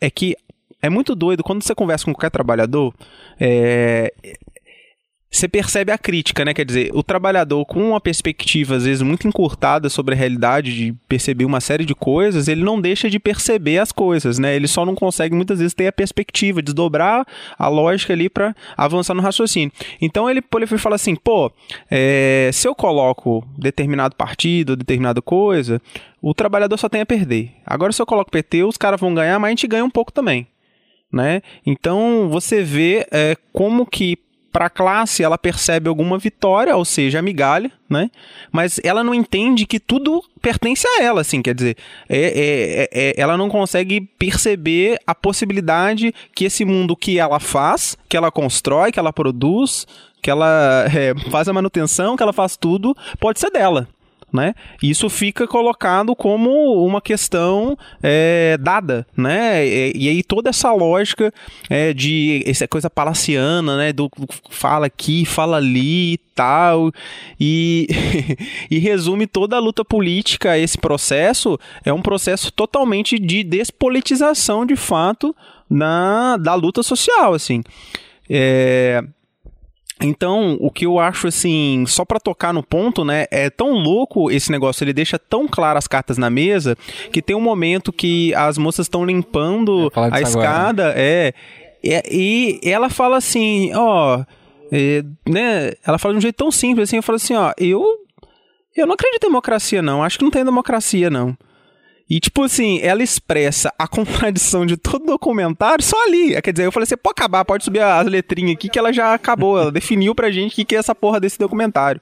é, 0.00 0.06
é 0.06 0.10
que 0.10 0.36
é 0.80 0.88
muito 0.88 1.14
doido 1.14 1.42
quando 1.42 1.62
você 1.62 1.74
conversa 1.74 2.04
com 2.04 2.12
qualquer 2.12 2.30
trabalhador. 2.30 2.94
É, 3.40 4.12
você 5.30 5.48
percebe 5.48 5.92
a 5.92 5.98
crítica, 5.98 6.44
né? 6.44 6.54
Quer 6.54 6.64
dizer, 6.64 6.90
o 6.94 7.02
trabalhador 7.02 7.64
com 7.66 7.90
uma 7.90 8.00
perspectiva, 8.00 8.76
às 8.76 8.84
vezes, 8.84 9.02
muito 9.02 9.28
encurtada 9.28 9.88
sobre 9.88 10.14
a 10.14 10.16
realidade, 10.16 10.74
de 10.74 10.92
perceber 11.08 11.44
uma 11.44 11.60
série 11.60 11.84
de 11.84 11.94
coisas, 11.94 12.48
ele 12.48 12.62
não 12.62 12.80
deixa 12.80 13.10
de 13.10 13.18
perceber 13.18 13.78
as 13.78 13.92
coisas, 13.92 14.38
né? 14.38 14.56
Ele 14.56 14.66
só 14.66 14.86
não 14.86 14.94
consegue, 14.94 15.34
muitas 15.34 15.58
vezes, 15.58 15.74
ter 15.74 15.88
a 15.88 15.92
perspectiva, 15.92 16.62
desdobrar 16.62 17.26
a 17.58 17.68
lógica 17.68 18.12
ali 18.12 18.28
para 18.28 18.54
avançar 18.76 19.14
no 19.14 19.22
raciocínio. 19.22 19.72
Então, 20.00 20.30
ele, 20.30 20.42
ele 20.54 20.66
fala 20.78 20.94
assim, 20.94 21.14
pô, 21.14 21.52
é, 21.90 22.50
se 22.52 22.66
eu 22.66 22.74
coloco 22.74 23.46
determinado 23.58 24.16
partido, 24.16 24.76
determinada 24.76 25.20
coisa, 25.20 25.82
o 26.22 26.32
trabalhador 26.32 26.78
só 26.78 26.88
tem 26.88 27.00
a 27.00 27.06
perder. 27.06 27.52
Agora, 27.64 27.92
se 27.92 28.00
eu 28.00 28.06
coloco 28.06 28.30
PT, 28.30 28.64
os 28.64 28.76
caras 28.76 29.00
vão 29.00 29.14
ganhar, 29.14 29.38
mas 29.38 29.48
a 29.48 29.50
gente 29.50 29.66
ganha 29.66 29.84
um 29.84 29.90
pouco 29.90 30.12
também. 30.12 30.46
Né? 31.12 31.40
Então 31.64 32.28
você 32.28 32.62
vê 32.62 33.06
é, 33.12 33.36
como 33.52 33.86
que 33.86 34.18
para 34.56 34.66
a 34.66 34.70
classe, 34.70 35.22
ela 35.22 35.36
percebe 35.36 35.86
alguma 35.86 36.16
vitória, 36.16 36.74
ou 36.74 36.82
seja, 36.82 37.18
a 37.18 37.22
migalha, 37.22 37.70
né? 37.90 38.10
Mas 38.50 38.80
ela 38.82 39.04
não 39.04 39.14
entende 39.14 39.66
que 39.66 39.78
tudo 39.78 40.24
pertence 40.40 40.88
a 40.88 41.02
ela, 41.02 41.20
assim, 41.20 41.42
quer 41.42 41.54
dizer, 41.54 41.76
é, 42.08 42.18
é, 42.18 42.24
é, 42.24 42.88
é, 42.90 43.14
ela 43.20 43.36
não 43.36 43.50
consegue 43.50 44.00
perceber 44.00 44.98
a 45.06 45.14
possibilidade 45.14 46.14
que 46.34 46.46
esse 46.46 46.64
mundo 46.64 46.96
que 46.96 47.18
ela 47.18 47.38
faz, 47.38 47.98
que 48.08 48.16
ela 48.16 48.30
constrói, 48.30 48.90
que 48.90 48.98
ela 48.98 49.12
produz, 49.12 49.86
que 50.22 50.30
ela 50.30 50.86
é, 50.86 51.12
faz 51.30 51.48
a 51.48 51.52
manutenção, 51.52 52.16
que 52.16 52.22
ela 52.22 52.32
faz 52.32 52.56
tudo, 52.56 52.96
pode 53.20 53.38
ser 53.38 53.50
dela 53.50 53.86
né? 54.36 54.54
Isso 54.82 55.08
fica 55.08 55.48
colocado 55.48 56.14
como 56.14 56.50
uma 56.86 57.00
questão 57.00 57.76
é, 58.02 58.56
dada, 58.60 59.06
né? 59.16 59.66
E, 59.66 59.92
e, 59.96 60.08
aí 60.08 60.22
toda 60.22 60.50
essa 60.50 60.72
lógica 60.72 61.32
é, 61.68 61.92
de 61.92 62.44
essa 62.46 62.68
coisa 62.68 62.90
palaciana, 62.90 63.76
né? 63.76 63.92
Do, 63.92 64.10
fala 64.50 64.86
aqui, 64.86 65.24
fala 65.24 65.56
ali 65.56 66.12
e 66.12 66.18
tal, 66.34 66.92
e, 67.40 67.88
e 68.70 68.78
resume 68.78 69.26
toda 69.26 69.56
a 69.56 69.60
luta 69.60 69.84
política. 69.84 70.58
Esse 70.58 70.76
processo 70.76 71.58
é 71.84 71.92
um 71.92 72.02
processo 72.02 72.52
totalmente 72.52 73.18
de 73.18 73.42
despolitização, 73.42 74.66
de 74.66 74.76
fato, 74.76 75.34
na, 75.68 76.36
da 76.36 76.54
luta 76.54 76.82
social, 76.82 77.32
assim. 77.32 77.64
É, 78.28 79.02
então, 80.00 80.58
o 80.60 80.70
que 80.70 80.84
eu 80.84 80.98
acho 80.98 81.26
assim, 81.26 81.84
só 81.86 82.04
para 82.04 82.20
tocar 82.20 82.52
no 82.52 82.62
ponto, 82.62 83.04
né, 83.04 83.26
é 83.30 83.48
tão 83.48 83.70
louco 83.70 84.30
esse 84.30 84.50
negócio, 84.50 84.84
ele 84.84 84.92
deixa 84.92 85.18
tão 85.18 85.48
claras 85.48 85.84
as 85.84 85.88
cartas 85.88 86.18
na 86.18 86.28
mesa, 86.28 86.76
que 87.10 87.22
tem 87.22 87.34
um 87.34 87.40
momento 87.40 87.92
que 87.92 88.34
as 88.34 88.58
moças 88.58 88.84
estão 88.84 89.04
limpando 89.04 89.90
a 89.94 90.20
escada, 90.20 90.92
é, 90.96 91.32
é, 91.82 92.02
e 92.12 92.60
ela 92.62 92.90
fala 92.90 93.16
assim, 93.16 93.72
ó, 93.74 94.22
é, 94.70 95.02
né, 95.26 95.72
ela 95.86 95.98
fala 95.98 96.12
de 96.12 96.18
um 96.18 96.22
jeito 96.22 96.36
tão 96.36 96.50
simples 96.50 96.88
assim, 96.88 96.96
eu 96.96 97.02
falo 97.02 97.16
assim, 97.16 97.34
ó, 97.34 97.52
eu 97.58 97.82
eu 98.76 98.86
não 98.86 98.92
acredito 98.92 99.24
em 99.24 99.28
democracia 99.28 99.80
não, 99.80 100.02
acho 100.02 100.18
que 100.18 100.24
não 100.24 100.30
tem 100.30 100.44
democracia 100.44 101.08
não. 101.08 101.34
E, 102.08 102.20
tipo 102.20 102.44
assim, 102.44 102.78
ela 102.80 103.02
expressa 103.02 103.72
a 103.78 103.86
contradição 103.88 104.64
de 104.64 104.76
todo 104.76 105.04
documentário 105.04 105.84
só 105.84 106.04
ali. 106.04 106.40
Quer 106.40 106.52
dizer, 106.52 106.66
eu 106.66 106.72
falei, 106.72 106.86
você 106.86 106.96
pode 106.96 107.14
acabar, 107.18 107.44
pode 107.44 107.64
subir 107.64 107.80
as 107.80 108.06
letrinhas 108.06 108.52
aqui 108.52 108.68
que 108.68 108.78
ela 108.78 108.92
já 108.92 109.12
acabou. 109.12 109.58
Ela 109.58 109.72
definiu 109.72 110.14
pra 110.14 110.30
gente 110.30 110.52
o 110.52 110.54
que, 110.54 110.64
que 110.64 110.76
é 110.76 110.78
essa 110.78 110.94
porra 110.94 111.18
desse 111.18 111.38
documentário. 111.38 112.00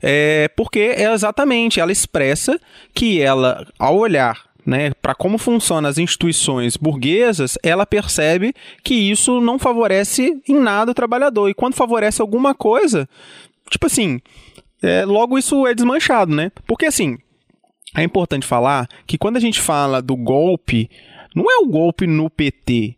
É, 0.00 0.48
porque 0.56 0.80
é 0.80 1.12
exatamente, 1.12 1.80
ela 1.80 1.92
expressa 1.92 2.60
que 2.94 3.20
ela, 3.20 3.66
ao 3.78 3.96
olhar 3.96 4.44
né, 4.64 4.92
para 5.02 5.14
como 5.14 5.36
funcionam 5.36 5.90
as 5.90 5.98
instituições 5.98 6.76
burguesas, 6.76 7.58
ela 7.62 7.84
percebe 7.84 8.54
que 8.82 8.94
isso 8.94 9.40
não 9.40 9.58
favorece 9.58 10.40
em 10.48 10.58
nada 10.58 10.92
o 10.92 10.94
trabalhador. 10.94 11.48
E 11.48 11.54
quando 11.54 11.74
favorece 11.74 12.22
alguma 12.22 12.54
coisa, 12.54 13.08
tipo 13.68 13.86
assim, 13.86 14.20
é, 14.82 15.04
logo 15.04 15.38
isso 15.38 15.66
é 15.66 15.74
desmanchado, 15.74 16.34
né? 16.34 16.50
Porque 16.66 16.86
assim, 16.86 17.18
é 17.94 18.02
importante 18.02 18.46
falar 18.46 18.88
que 19.06 19.16
quando 19.16 19.36
a 19.36 19.40
gente 19.40 19.60
fala 19.60 20.02
do 20.02 20.16
golpe, 20.16 20.90
não 21.34 21.50
é 21.50 21.58
o 21.58 21.66
golpe 21.66 22.06
no 22.06 22.28
PT, 22.28 22.96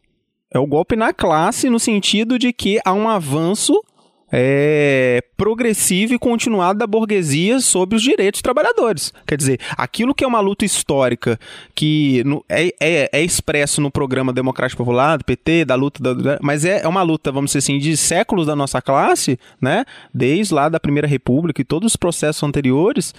é 0.51 0.59
o 0.59 0.67
golpe 0.67 0.97
na 0.97 1.13
classe 1.13 1.69
no 1.69 1.79
sentido 1.79 2.39
de 2.39 2.53
que 2.53 2.81
há 2.85 2.93
um 2.93 3.09
avanço 3.09 3.83
é, 4.31 5.23
progressivo 5.37 6.15
e 6.15 6.19
continuado 6.19 6.79
da 6.79 6.87
burguesia 6.87 7.61
sobre 7.61 7.97
os 7.97 8.03
direitos 8.03 8.39
dos 8.39 8.43
trabalhadores. 8.43 9.13
Quer 9.27 9.37
dizer, 9.37 9.61
aquilo 9.77 10.15
que 10.15 10.25
é 10.25 10.27
uma 10.27 10.41
luta 10.41 10.65
histórica 10.65 11.39
que 11.75 12.23
no, 12.25 12.45
é, 12.49 12.69
é, 12.81 13.11
é, 13.13 13.23
expresso 13.23 13.81
no 13.81 13.91
programa 13.91 14.33
Democrático 14.33 14.83
Popular, 14.83 15.19
do 15.19 15.25
PT, 15.25 15.65
da 15.65 15.75
luta, 15.75 16.15
da, 16.15 16.39
mas 16.43 16.65
é, 16.65 16.83
é 16.83 16.89
uma 16.89 17.03
luta, 17.03 17.31
vamos 17.31 17.51
dizer 17.51 17.59
assim, 17.59 17.79
de 17.79 17.97
séculos 17.97 18.47
da 18.47 18.57
nossa 18.57 18.83
classe, 18.83 19.39
né? 19.61 19.85
desde 20.13 20.53
lá 20.53 20.69
da 20.69 20.81
Primeira 20.81 21.07
República 21.07 21.61
e 21.61 21.65
todos 21.65 21.93
os 21.93 21.97
processos 21.97 22.43
anteriores, 22.43 23.15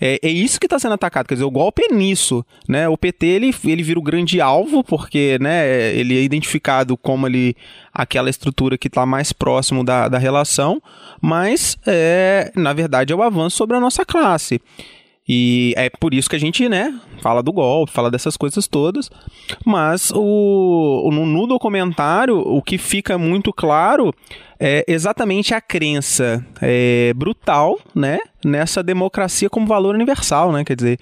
é, 0.00 0.18
é 0.22 0.28
isso 0.28 0.60
que 0.60 0.66
está 0.66 0.78
sendo 0.78 0.94
atacado. 0.94 1.26
Quer 1.26 1.34
dizer, 1.34 1.44
o 1.44 1.50
golpe 1.50 1.82
é 1.90 1.94
nisso. 1.94 2.44
Né? 2.68 2.88
O 2.88 2.96
PT 2.96 3.26
ele, 3.26 3.54
ele 3.64 3.82
vira 3.82 3.98
o 3.98 4.02
grande 4.02 4.40
alvo, 4.40 4.84
porque 4.84 5.38
né, 5.40 5.92
ele 5.94 6.16
é 6.16 6.22
identificado 6.22 6.96
como 6.96 7.26
ali 7.26 7.56
aquela 7.92 8.30
estrutura 8.30 8.78
que 8.78 8.88
está 8.88 9.04
mais 9.04 9.32
próximo 9.32 9.84
da, 9.84 10.08
da 10.08 10.18
relação, 10.18 10.82
mas 11.20 11.76
é, 11.86 12.52
na 12.56 12.72
verdade 12.72 13.12
é 13.12 13.16
o 13.16 13.22
avanço 13.22 13.56
sobre 13.56 13.76
a 13.76 13.80
nossa 13.80 14.04
classe. 14.04 14.60
E 15.28 15.72
é 15.76 15.88
por 15.88 16.12
isso 16.12 16.28
que 16.28 16.34
a 16.34 16.38
gente, 16.38 16.68
né, 16.68 16.98
fala 17.20 17.42
do 17.42 17.52
golpe, 17.52 17.92
fala 17.92 18.10
dessas 18.10 18.36
coisas 18.36 18.66
todas. 18.66 19.08
Mas 19.64 20.10
o, 20.14 21.08
no, 21.12 21.24
no 21.24 21.46
documentário, 21.46 22.38
o 22.38 22.60
que 22.60 22.76
fica 22.76 23.16
muito 23.16 23.52
claro 23.52 24.12
é 24.58 24.84
exatamente 24.88 25.54
a 25.54 25.60
crença 25.60 26.44
é, 26.60 27.12
brutal, 27.14 27.78
né, 27.94 28.18
nessa 28.44 28.82
democracia 28.82 29.48
como 29.48 29.66
valor 29.66 29.94
universal, 29.94 30.50
né? 30.50 30.64
Quer 30.64 30.74
dizer, 30.74 30.98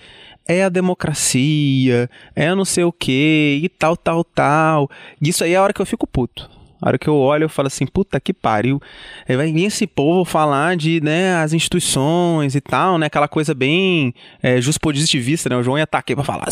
é 0.47 0.65
a 0.65 0.69
democracia, 0.69 2.11
é 2.37 2.55
não 2.55 2.65
sei 2.65 2.85
o 2.85 2.93
que, 2.93 3.61
e 3.63 3.69
tal, 3.71 3.97
tal, 3.97 4.23
tal. 4.23 4.91
Isso 5.21 5.45
aí 5.45 5.55
é 5.55 5.57
a 5.57 5.63
hora 5.63 5.73
que 5.73 5.81
eu 5.81 5.87
fico 5.87 6.07
puto. 6.07 6.60
A 6.81 6.89
hora 6.89 6.99
que 6.99 7.09
eu 7.09 7.17
olho, 7.17 7.45
eu 7.45 7.49
falo 7.49 7.67
assim, 7.67 7.87
puta 7.87 8.19
que 8.19 8.33
pariu. 8.33 8.81
Aí 9.29 9.37
vai 9.37 9.53
vir 9.53 9.65
esse 9.65 9.87
povo 9.87 10.25
falar 10.25 10.77
de, 10.77 11.01
né, 11.01 11.35
as 11.37 11.53
instituições 11.53 12.55
e 12.55 12.61
tal, 12.61 12.99
né, 12.99 13.07
aquela 13.07 13.29
coisa 13.29 13.55
bem 13.55 14.15
é, 14.43 14.59
positivista, 14.81 15.49
né, 15.49 15.57
o 15.57 15.63
João 15.63 15.79
ia 15.79 15.85
estar 15.85 15.99
aqui 15.99 16.15
pra 16.15 16.25
falar, 16.25 16.47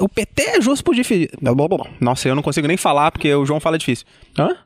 o 0.00 0.08
PT 0.08 0.42
é 0.42 0.60
positivista. 0.82 1.36
Nossa, 2.00 2.28
eu 2.28 2.34
não 2.34 2.42
consigo 2.42 2.66
nem 2.66 2.76
falar 2.76 3.10
porque 3.10 3.32
o 3.34 3.46
João 3.46 3.60
fala 3.60 3.78
difícil. 3.78 4.06
Hã? 4.38 4.56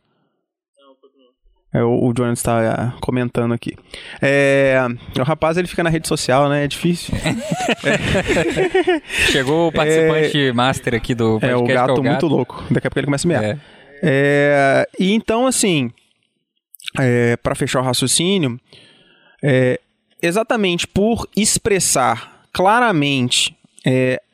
É, 1.73 1.85
o, 1.85 2.07
o 2.07 2.13
Jones 2.13 2.41
está 2.41 2.93
é, 2.97 3.01
comentando 3.01 3.55
aqui. 3.55 3.77
É, 4.21 4.77
o 5.17 5.23
rapaz 5.23 5.57
ele 5.57 5.69
fica 5.69 5.85
na 5.85 5.91
rede 5.91 6.09
social, 6.09 6.49
né? 6.49 6.65
É 6.65 6.69
difícil. 6.69 7.15
é. 7.25 9.01
Chegou 9.31 9.69
o 9.69 9.73
participante 9.73 10.49
é, 10.49 10.53
master 10.53 10.95
aqui 10.97 11.15
do 11.15 11.39
podcast. 11.39 11.53
É, 11.53 11.57
o 11.57 11.65
gato, 11.65 11.91
é 11.91 11.93
o 11.93 12.03
gato 12.03 12.03
muito 12.03 12.27
louco. 12.27 12.65
Daqui 12.71 12.89
a 12.89 12.91
pouco 12.91 12.99
ele 12.99 13.07
começa 13.07 13.27
a 13.27 13.29
mear. 13.29 13.45
É. 14.03 14.87
É, 14.97 15.03
e 15.03 15.13
então, 15.13 15.47
assim, 15.47 15.91
é, 16.99 17.37
para 17.37 17.55
fechar 17.55 17.81
o 17.81 17.85
raciocínio, 17.85 18.59
é, 19.43 19.81
exatamente 20.23 20.87
por 20.87 21.29
expressar 21.37 22.45
claramente 22.53 23.57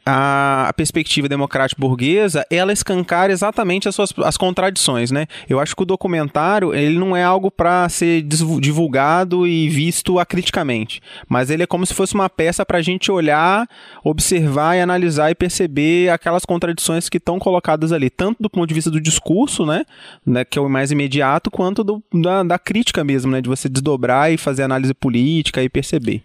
é, 0.07 0.69
a 0.69 0.73
perspectiva 0.77 1.29
democrática 1.29 1.81
burguesa, 1.81 2.47
ela 2.51 2.73
escancara 2.73 3.33
exatamente 3.33 3.89
as 3.89 3.95
suas 3.95 4.13
as 4.25 4.37
contradições, 4.37 5.11
né? 5.11 5.27
Eu 5.49 5.59
acho 5.59 5.75
que 5.75 5.83
o 5.83 5.87
documentário, 5.87 6.73
ele 6.73 6.99
não 6.99 7.17
é 7.17 7.25
algo 7.25 7.51
para 7.51 7.89
ser 7.89 8.23
divulgado 8.23 9.47
e 9.47 9.69
visto 9.69 10.19
acriticamente, 10.19 11.01
mas 11.29 11.51
ele 11.51 11.65
é 11.65 11.67
como 11.67 11.85
se 11.85 11.93
fosse 11.93 12.15
uma 12.15 12.31
peça 12.31 12.65
para 12.65 12.79
a 12.79 12.83
gente 12.83 13.11
olhar, 13.11 13.69
observar 14.05 14.77
e 14.77 14.81
analisar 14.81 15.31
e 15.31 15.35
perceber 15.35 16.11
aquelas 16.11 16.45
contradições 16.45 17.09
que 17.09 17.19
estão 17.19 17.39
colocadas 17.39 17.93
ali, 17.93 18.09
tanto 18.09 18.43
do 18.43 18.49
ponto 18.49 18.69
de 18.69 18.75
vista 18.75 18.91
do 18.91 19.01
discurso, 19.01 19.67
né, 19.67 19.85
né 20.25 20.45
que 20.45 20.59
é 20.59 20.63
o 20.63 20.69
mais 20.69 20.91
imediato, 20.91 21.51
quanto 21.51 21.83
do, 21.83 22.03
da, 22.15 22.43
da 22.43 22.59
crítica 22.59 23.03
mesmo, 23.03 23.33
né, 23.33 23.41
de 23.41 23.49
você 23.49 23.69
desdobrar 23.69 24.33
e 24.33 24.37
fazer 24.37 24.63
análise 24.63 24.95
política 24.95 25.63
e 25.63 25.69
perceber. 25.69 26.23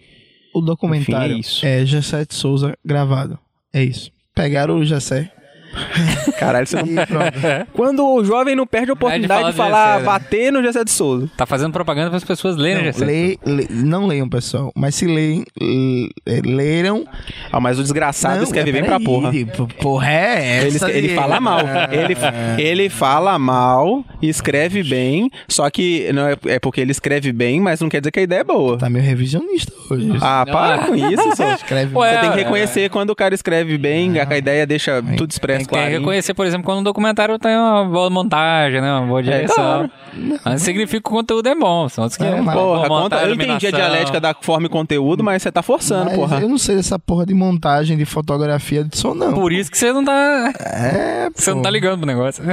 O 0.53 0.61
documentário 0.61 1.37
Enfim, 1.37 1.65
é, 1.65 1.81
é 1.81 1.85
Gessé 1.85 2.25
de 2.25 2.35
Souza 2.35 2.73
gravado. 2.85 3.39
É 3.73 3.83
isso. 3.83 4.11
Pegaram 4.33 4.77
o 4.77 4.85
Jessé. 4.85 5.31
Caralho, 6.37 6.67
você 6.67 6.77
não... 6.77 6.85
Quando 7.73 8.05
o 8.05 8.23
jovem 8.23 8.55
não 8.55 8.65
perde 8.65 8.91
a 8.91 8.93
oportunidade 8.93 9.45
de, 9.45 9.51
de 9.51 9.57
falar, 9.57 9.99
de 9.99 10.05
bater 10.05 10.51
no 10.51 10.61
Gessé 10.61 10.83
de 10.83 10.91
Souza. 10.91 11.29
Tá 11.37 11.45
fazendo 11.45 11.71
propaganda 11.71 12.09
para 12.09 12.17
as 12.17 12.23
pessoas 12.23 12.55
lerem 12.55 12.91
não, 12.91 13.05
lê, 13.05 13.37
lê, 13.45 13.67
não 13.69 14.07
leiam, 14.07 14.27
pessoal. 14.29 14.71
Mas 14.75 14.95
se 14.95 15.05
leem, 15.05 15.43
leram... 16.45 17.05
Ah, 17.51 17.59
mas 17.59 17.79
o 17.79 17.81
desgraçado 17.81 18.37
não, 18.37 18.43
escreve 18.43 18.69
é, 18.69 18.73
bem 18.73 18.83
pra 18.83 18.99
porra. 18.99 19.31
Porra 19.79 20.11
é 20.11 20.67
essa 20.67 20.89
Ele, 20.89 21.07
ele 21.07 21.15
fala 21.15 21.39
mal. 21.39 21.59
ele, 21.91 22.17
ele 22.57 22.89
fala 22.89 23.39
mal, 23.39 24.05
escreve 24.21 24.83
bem, 24.83 25.29
só 25.47 25.69
que 25.69 26.11
não 26.13 26.27
é, 26.27 26.35
é, 26.45 26.59
porque 26.59 26.81
ele 26.81 26.91
escreve 26.91 27.31
bem, 27.31 27.59
mas 27.59 27.81
não 27.81 27.89
quer 27.89 28.01
dizer 28.01 28.11
que 28.11 28.19
a 28.19 28.23
ideia 28.23 28.41
é 28.41 28.43
boa. 28.43 28.77
Tá 28.77 28.89
meio 28.89 29.03
revisionista 29.03 29.71
hoje. 29.89 30.11
Ah, 30.21 30.43
não, 30.45 30.53
para 30.53 30.75
é. 30.75 30.87
com 30.87 30.95
isso, 30.95 31.35
só. 31.35 31.53
Escreve 31.55 31.95
Ué, 31.95 32.13
Você 32.13 32.21
tem 32.21 32.31
que 32.31 32.37
reconhecer 32.37 32.89
quando 32.89 33.09
o 33.11 33.15
cara 33.15 33.33
escreve 33.33 33.77
bem, 33.77 34.19
a 34.19 34.37
ideia 34.37 34.65
deixa 34.65 35.01
tudo 35.17 35.31
expresso 35.31 35.60
tem 35.61 35.65
claro. 35.65 35.85
Tem 35.85 35.93
que 35.93 35.99
reconhecer, 35.99 36.33
por 36.33 36.45
exemplo, 36.45 36.65
quando 36.65 36.79
um 36.79 36.83
documentário 36.83 37.37
tem 37.39 37.55
uma 37.55 37.85
boa 37.85 38.09
montagem, 38.09 38.81
né? 38.81 38.93
Uma 38.93 39.07
boa 39.07 39.19
é, 39.19 39.23
direção. 39.23 39.83
É, 39.83 39.89
mas 40.43 40.61
significa 40.61 41.01
que 41.01 41.07
o 41.07 41.11
conteúdo 41.11 41.47
é 41.47 41.55
bom. 41.55 41.87
São 41.89 42.05
os 42.05 42.15
que 42.15 42.23
é, 42.23 42.41
porra, 42.41 42.87
conta, 42.87 43.15
eu 43.23 43.33
entendi 43.33 43.67
a 43.67 43.71
dialética 43.71 44.19
da 44.19 44.33
forma 44.33 44.67
e 44.67 44.69
conteúdo, 44.69 45.23
mas 45.23 45.41
você 45.41 45.51
tá 45.51 45.61
forçando, 45.61 46.05
mas 46.05 46.15
porra. 46.15 46.39
Eu 46.41 46.49
não 46.49 46.57
sei 46.57 46.75
dessa 46.75 46.97
porra 46.99 47.25
de 47.25 47.33
montagem, 47.33 47.97
de 47.97 48.05
fotografia, 48.05 48.83
de 48.83 48.97
som, 48.97 49.13
não. 49.13 49.33
Por 49.33 49.51
isso 49.51 49.71
que 49.71 49.77
você 49.77 49.91
não 49.93 50.03
tá. 50.03 50.53
É, 50.59 51.29
Você 51.33 51.53
não 51.53 51.61
tá 51.61 51.69
ligando 51.69 51.99
pro 51.99 52.07
negócio. 52.07 52.43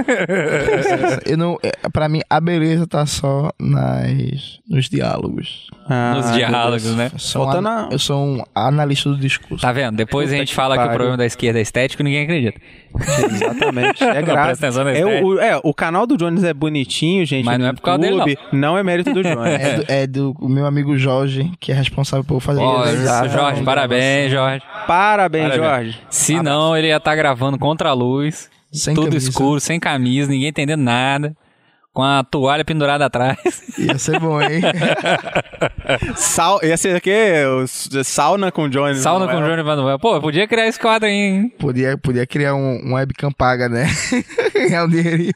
eu 1.26 1.36
não, 1.36 1.58
é, 1.62 1.72
pra 1.92 2.08
mim, 2.08 2.20
a 2.28 2.40
beleza 2.40 2.86
tá 2.86 3.06
só 3.06 3.50
nas, 3.58 4.60
nos 4.68 4.88
diálogos. 4.88 5.68
Ah, 5.88 6.14
nos 6.16 6.32
diálogos, 6.32 6.94
né? 6.94 7.10
Sou 7.16 7.48
an... 7.50 7.88
Eu 7.90 7.98
sou 7.98 8.22
um 8.22 8.44
analista 8.54 9.08
do 9.10 9.16
discurso. 9.16 9.62
Tá 9.62 9.72
vendo? 9.72 9.96
Depois 9.96 10.32
a 10.32 10.36
gente 10.36 10.54
fala 10.54 10.76
que, 10.76 10.82
que 10.82 10.88
o 10.88 10.92
problema 10.92 11.16
da 11.16 11.26
esquerda 11.26 11.58
é 11.58 11.62
estético 11.62 12.02
e 12.02 12.04
ninguém 12.04 12.24
acredita. 12.24 12.60
Exatamente. 13.30 14.02
É 14.02 14.22
grave. 14.22 14.66
É, 14.96 15.22
o, 15.22 15.38
é, 15.38 15.60
o 15.62 15.74
canal 15.74 16.06
do 16.06 16.16
Jones 16.16 16.44
é 16.44 16.52
bonitinho, 16.52 17.24
gente. 17.24 17.44
Mas 17.44 17.58
não 17.58 17.66
é 17.66 17.72
por 17.72 17.82
causa 17.82 18.00
dele, 18.00 18.16
não. 18.16 18.26
Não 18.60 18.78
é 18.78 18.82
mérito 18.82 19.12
do 19.12 19.22
Jones. 19.22 19.38
é, 19.38 19.76
do, 19.76 19.84
é 19.88 20.06
do 20.06 20.48
meu 20.48 20.66
amigo 20.66 20.96
Jorge, 20.96 21.50
que 21.60 21.72
é 21.72 21.74
responsável 21.74 22.24
por 22.24 22.40
fazer 22.40 22.60
oh, 22.60 22.84
isso. 22.84 23.28
Jorge, 23.32 23.62
parabéns, 23.62 24.32
Jorge. 24.32 24.62
Parabéns, 24.86 25.50
parabéns. 25.50 25.70
Jorge. 25.70 26.00
Se 26.10 26.42
não, 26.42 26.76
ele 26.76 26.88
ia 26.88 26.96
estar 26.96 27.10
tá 27.10 27.16
gravando 27.16 27.58
contra 27.58 27.90
a 27.90 27.92
luz. 27.92 28.50
Sem 28.70 28.94
tudo 28.94 29.08
camisa. 29.08 29.30
escuro, 29.30 29.60
sem 29.60 29.80
camisa, 29.80 30.30
ninguém 30.30 30.48
entendendo 30.48 30.82
nada 30.82 31.34
com 31.98 32.04
a 32.04 32.22
toalha 32.22 32.64
pendurada 32.64 33.06
atrás. 33.06 33.36
Ia 33.76 33.98
ser 33.98 34.20
bom, 34.20 34.40
hein? 34.40 34.60
Sal, 36.14 36.60
ia 36.62 36.76
ser 36.76 36.96
o 36.96 37.00
quê? 37.00 37.42
Sauna 38.04 38.52
com 38.52 38.68
Johnny 38.68 38.94
Sauna 38.94 39.26
Manuel. 39.26 39.42
com 39.42 39.50
Johnny 39.50 39.62
Manuel. 39.64 39.98
Pô, 39.98 40.20
podia 40.20 40.46
criar 40.46 40.68
esse 40.68 40.78
quadro 40.78 41.08
aí, 41.08 41.14
hein? 41.14 41.52
Podia, 41.58 41.98
podia 41.98 42.24
criar 42.24 42.54
um, 42.54 42.86
um 42.86 42.94
webcam 42.94 43.32
paga, 43.32 43.68
né? 43.68 43.88
Ganhar 44.54 44.84
um 44.84 44.88
dinheirinho. 44.88 45.34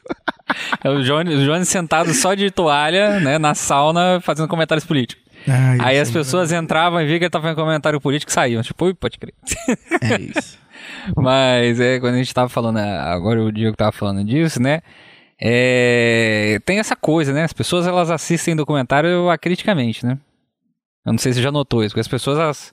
É 0.85 0.89
o 0.89 1.03
Johnny, 1.03 1.35
o 1.35 1.45
Johnny 1.45 1.65
sentado 1.65 2.15
só 2.15 2.33
de 2.35 2.49
toalha, 2.49 3.19
né, 3.19 3.39
na 3.39 3.57
sauna, 3.57 4.21
fazendo 4.21 4.47
comentários 4.47 4.85
políticos. 4.85 5.25
Ai, 5.49 5.79
aí 5.81 5.99
as 5.99 6.13
pessoas 6.13 6.53
entravam 6.53 7.01
e 7.01 7.07
viam 7.07 7.19
que 7.19 7.25
ele 7.25 7.31
tava 7.31 7.43
fazendo 7.43 7.57
comentário 7.59 8.01
político 8.01 8.31
e 8.31 8.35
saíam. 8.35 8.63
Tipo, 8.63 8.85
ui, 8.85 8.95
pode 8.95 9.19
crer. 9.19 9.35
É 10.01 10.21
isso. 10.21 10.59
Mas 11.17 11.81
é, 11.81 11.99
quando 11.99 12.15
a 12.15 12.19
gente 12.19 12.33
tava 12.33 12.49
falando, 12.49 12.79
agora 12.79 13.43
o 13.43 13.51
Diego 13.51 13.77
tava 13.77 13.91
falando 13.91 14.25
disso, 14.25 14.63
né? 14.63 14.81
É, 15.45 16.61
tem 16.65 16.79
essa 16.79 16.95
coisa, 16.95 17.33
né? 17.33 17.43
As 17.43 17.53
pessoas 17.53 17.85
elas 17.85 18.13
assistem 18.13 18.55
documentário 18.55 19.29
acriticamente, 19.29 20.07
né? 20.07 20.17
Eu 21.05 21.13
não 21.13 21.19
sei 21.19 21.33
se 21.33 21.39
você 21.39 21.43
já 21.43 21.51
notou 21.51 21.83
isso, 21.83 21.91
porque 21.91 22.01
as 22.01 22.07
pessoas 22.07 22.39
elas, 22.39 22.73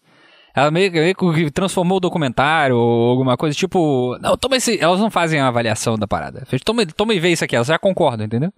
elas 0.55 0.71
meio, 0.71 0.91
meio 0.91 1.15
que 1.15 1.49
transformou 1.49 1.97
o 1.97 1.99
documentário 1.99 2.77
ou 2.77 3.09
alguma 3.09 3.35
coisa, 3.35 3.57
tipo, 3.57 4.15
não, 4.21 4.37
toma 4.37 4.57
esse, 4.57 4.79
elas 4.79 4.99
não 4.99 5.09
fazem 5.09 5.39
a 5.39 5.47
avaliação 5.47 5.97
da 5.97 6.07
parada. 6.07 6.45
Toma, 6.63 6.85
toma 6.85 7.15
e 7.15 7.19
vê 7.19 7.29
isso 7.29 7.43
aqui, 7.43 7.55
elas 7.55 7.67
já 7.67 7.79
concordam, 7.79 8.27
entendeu? 8.27 8.53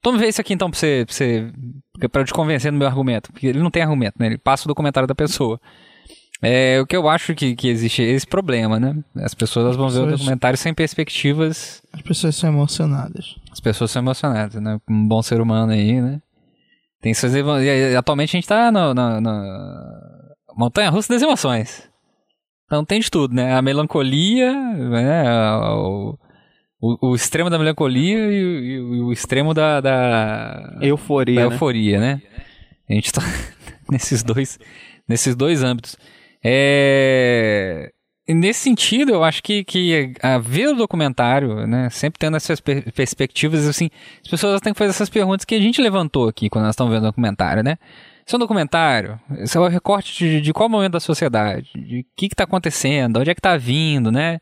Toma 0.00 0.16
e 0.16 0.20
vê 0.20 0.28
isso 0.28 0.40
aqui 0.40 0.54
então 0.54 0.70
pra 0.70 0.78
você, 0.78 1.04
pra 1.04 1.12
você 1.12 1.52
pra 2.08 2.24
te 2.24 2.32
convencer 2.32 2.70
no 2.70 2.78
meu 2.78 2.86
argumento, 2.86 3.32
porque 3.32 3.48
ele 3.48 3.58
não 3.58 3.70
tem 3.70 3.82
argumento, 3.82 4.14
né? 4.16 4.26
Ele 4.26 4.38
passa 4.38 4.64
o 4.64 4.68
documentário 4.68 5.08
da 5.08 5.14
pessoa. 5.14 5.60
É 6.42 6.80
o 6.80 6.86
que 6.86 6.96
eu 6.96 7.06
acho 7.08 7.34
que, 7.34 7.54
que 7.54 7.68
existe 7.68 8.02
esse 8.02 8.26
problema, 8.26 8.80
né? 8.80 8.96
As 9.16 9.34
pessoas 9.34 9.66
as 9.66 9.76
vão 9.76 9.88
pessoas, 9.88 10.08
ver 10.08 10.14
o 10.14 10.16
documentário 10.16 10.56
sem 10.56 10.72
perspectivas. 10.72 11.82
As 11.92 12.00
pessoas 12.00 12.34
são 12.34 12.48
emocionadas. 12.48 13.36
As 13.52 13.60
pessoas 13.60 13.90
são 13.90 14.00
emocionadas, 14.00 14.60
né? 14.60 14.80
Um 14.88 15.06
bom 15.06 15.22
ser 15.22 15.40
humano 15.40 15.72
aí, 15.72 16.00
né? 16.00 16.22
Tem 17.00 17.12
suas 17.12 17.34
e 17.34 17.96
Atualmente 17.96 18.36
a 18.36 18.38
gente 18.38 18.48
tá 18.48 18.70
na 18.70 19.20
montanha 20.56 20.90
russa 20.90 21.12
das 21.12 21.22
emoções. 21.22 21.88
Então 22.64 22.84
tem 22.84 23.00
de 23.00 23.10
tudo, 23.10 23.34
né? 23.34 23.54
A 23.54 23.60
melancolia, 23.60 24.52
né? 24.52 25.24
O, 25.72 26.18
o, 26.80 27.10
o 27.10 27.14
extremo 27.14 27.50
da 27.50 27.58
melancolia 27.58 28.18
e 28.32 28.44
o, 28.44 28.94
e 28.94 29.00
o 29.02 29.12
extremo 29.12 29.52
da, 29.52 29.80
da 29.80 30.78
euforia, 30.80 31.34
da 31.34 31.48
né? 31.48 31.54
euforia, 31.54 32.00
né? 32.00 32.22
A 32.88 32.94
gente 32.94 33.12
tá 33.12 33.22
nesses 33.90 34.22
dois, 34.22 34.58
nesses 35.06 35.34
dois 35.34 35.62
âmbitos. 35.62 35.96
É... 36.42 37.90
Nesse 38.28 38.60
sentido, 38.60 39.10
eu 39.10 39.24
acho 39.24 39.42
que, 39.42 39.64
que 39.64 40.12
a 40.22 40.38
ver 40.38 40.68
o 40.68 40.76
documentário, 40.76 41.66
né, 41.66 41.90
sempre 41.90 42.18
tendo 42.18 42.36
essas 42.36 42.60
per 42.60 42.92
perspectivas, 42.92 43.66
assim, 43.66 43.90
as 44.24 44.30
pessoas 44.30 44.60
têm 44.60 44.72
que 44.72 44.78
fazer 44.78 44.90
essas 44.90 45.10
perguntas 45.10 45.44
que 45.44 45.54
a 45.54 45.60
gente 45.60 45.82
levantou 45.82 46.28
aqui 46.28 46.48
quando 46.48 46.66
nós 46.66 46.74
estamos 46.74 46.92
vendo 46.92 47.02
o 47.02 47.06
documentário, 47.06 47.64
né? 47.64 47.76
Isso 48.24 48.36
é 48.36 48.38
um 48.38 48.40
documentário, 48.40 49.18
isso 49.42 49.58
é 49.58 49.60
um 49.60 49.66
recorte 49.66 50.16
de, 50.16 50.40
de 50.40 50.52
qual 50.52 50.68
momento 50.68 50.92
da 50.92 51.00
sociedade, 51.00 51.70
de 51.74 52.00
o 52.00 52.04
que 52.16 52.26
está 52.26 52.44
acontecendo, 52.44 53.18
onde 53.18 53.30
é 53.30 53.34
que 53.34 53.40
está 53.40 53.56
vindo, 53.56 54.12
né? 54.12 54.38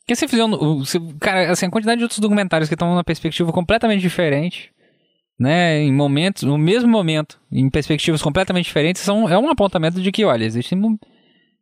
Porque 0.00 0.14
se 0.14 0.28
fizer 0.28 0.44
um, 0.44 0.84
se, 0.84 1.00
cara, 1.18 1.50
assim, 1.52 1.66
a 1.66 1.70
quantidade 1.70 1.98
de 1.98 2.04
outros 2.04 2.20
documentários 2.20 2.68
que 2.68 2.74
estão 2.74 2.90
numa 2.90 3.04
perspectiva 3.04 3.50
completamente 3.50 4.02
diferente, 4.02 4.70
né, 5.38 5.80
em 5.80 5.92
momentos, 5.92 6.42
no 6.42 6.58
mesmo 6.58 6.90
momento, 6.90 7.40
em 7.50 7.70
perspectivas 7.70 8.20
completamente 8.20 8.66
diferentes, 8.66 9.00
são, 9.00 9.28
é 9.28 9.38
um 9.38 9.48
apontamento 9.48 10.00
de 10.00 10.12
que, 10.12 10.24
olha, 10.24 10.44
existem 10.44 10.78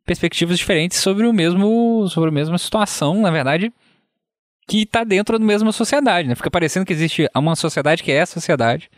perspectivas 0.05 0.57
diferentes 0.57 0.97
sobre 0.97 1.25
o 1.25 1.33
mesmo 1.33 2.07
sobre 2.09 2.29
a 2.29 2.33
mesma 2.33 2.57
situação, 2.57 3.21
na 3.21 3.31
verdade, 3.31 3.71
que 4.67 4.83
está 4.83 5.03
dentro 5.03 5.37
da 5.37 5.45
mesma 5.45 5.71
sociedade, 5.71 6.27
né? 6.27 6.35
Fica 6.35 6.51
parecendo 6.51 6.85
que 6.85 6.93
existe 6.93 7.27
uma 7.35 7.55
sociedade 7.55 8.03
que 8.03 8.11
é 8.11 8.21
a 8.21 8.25
sociedade. 8.25 8.89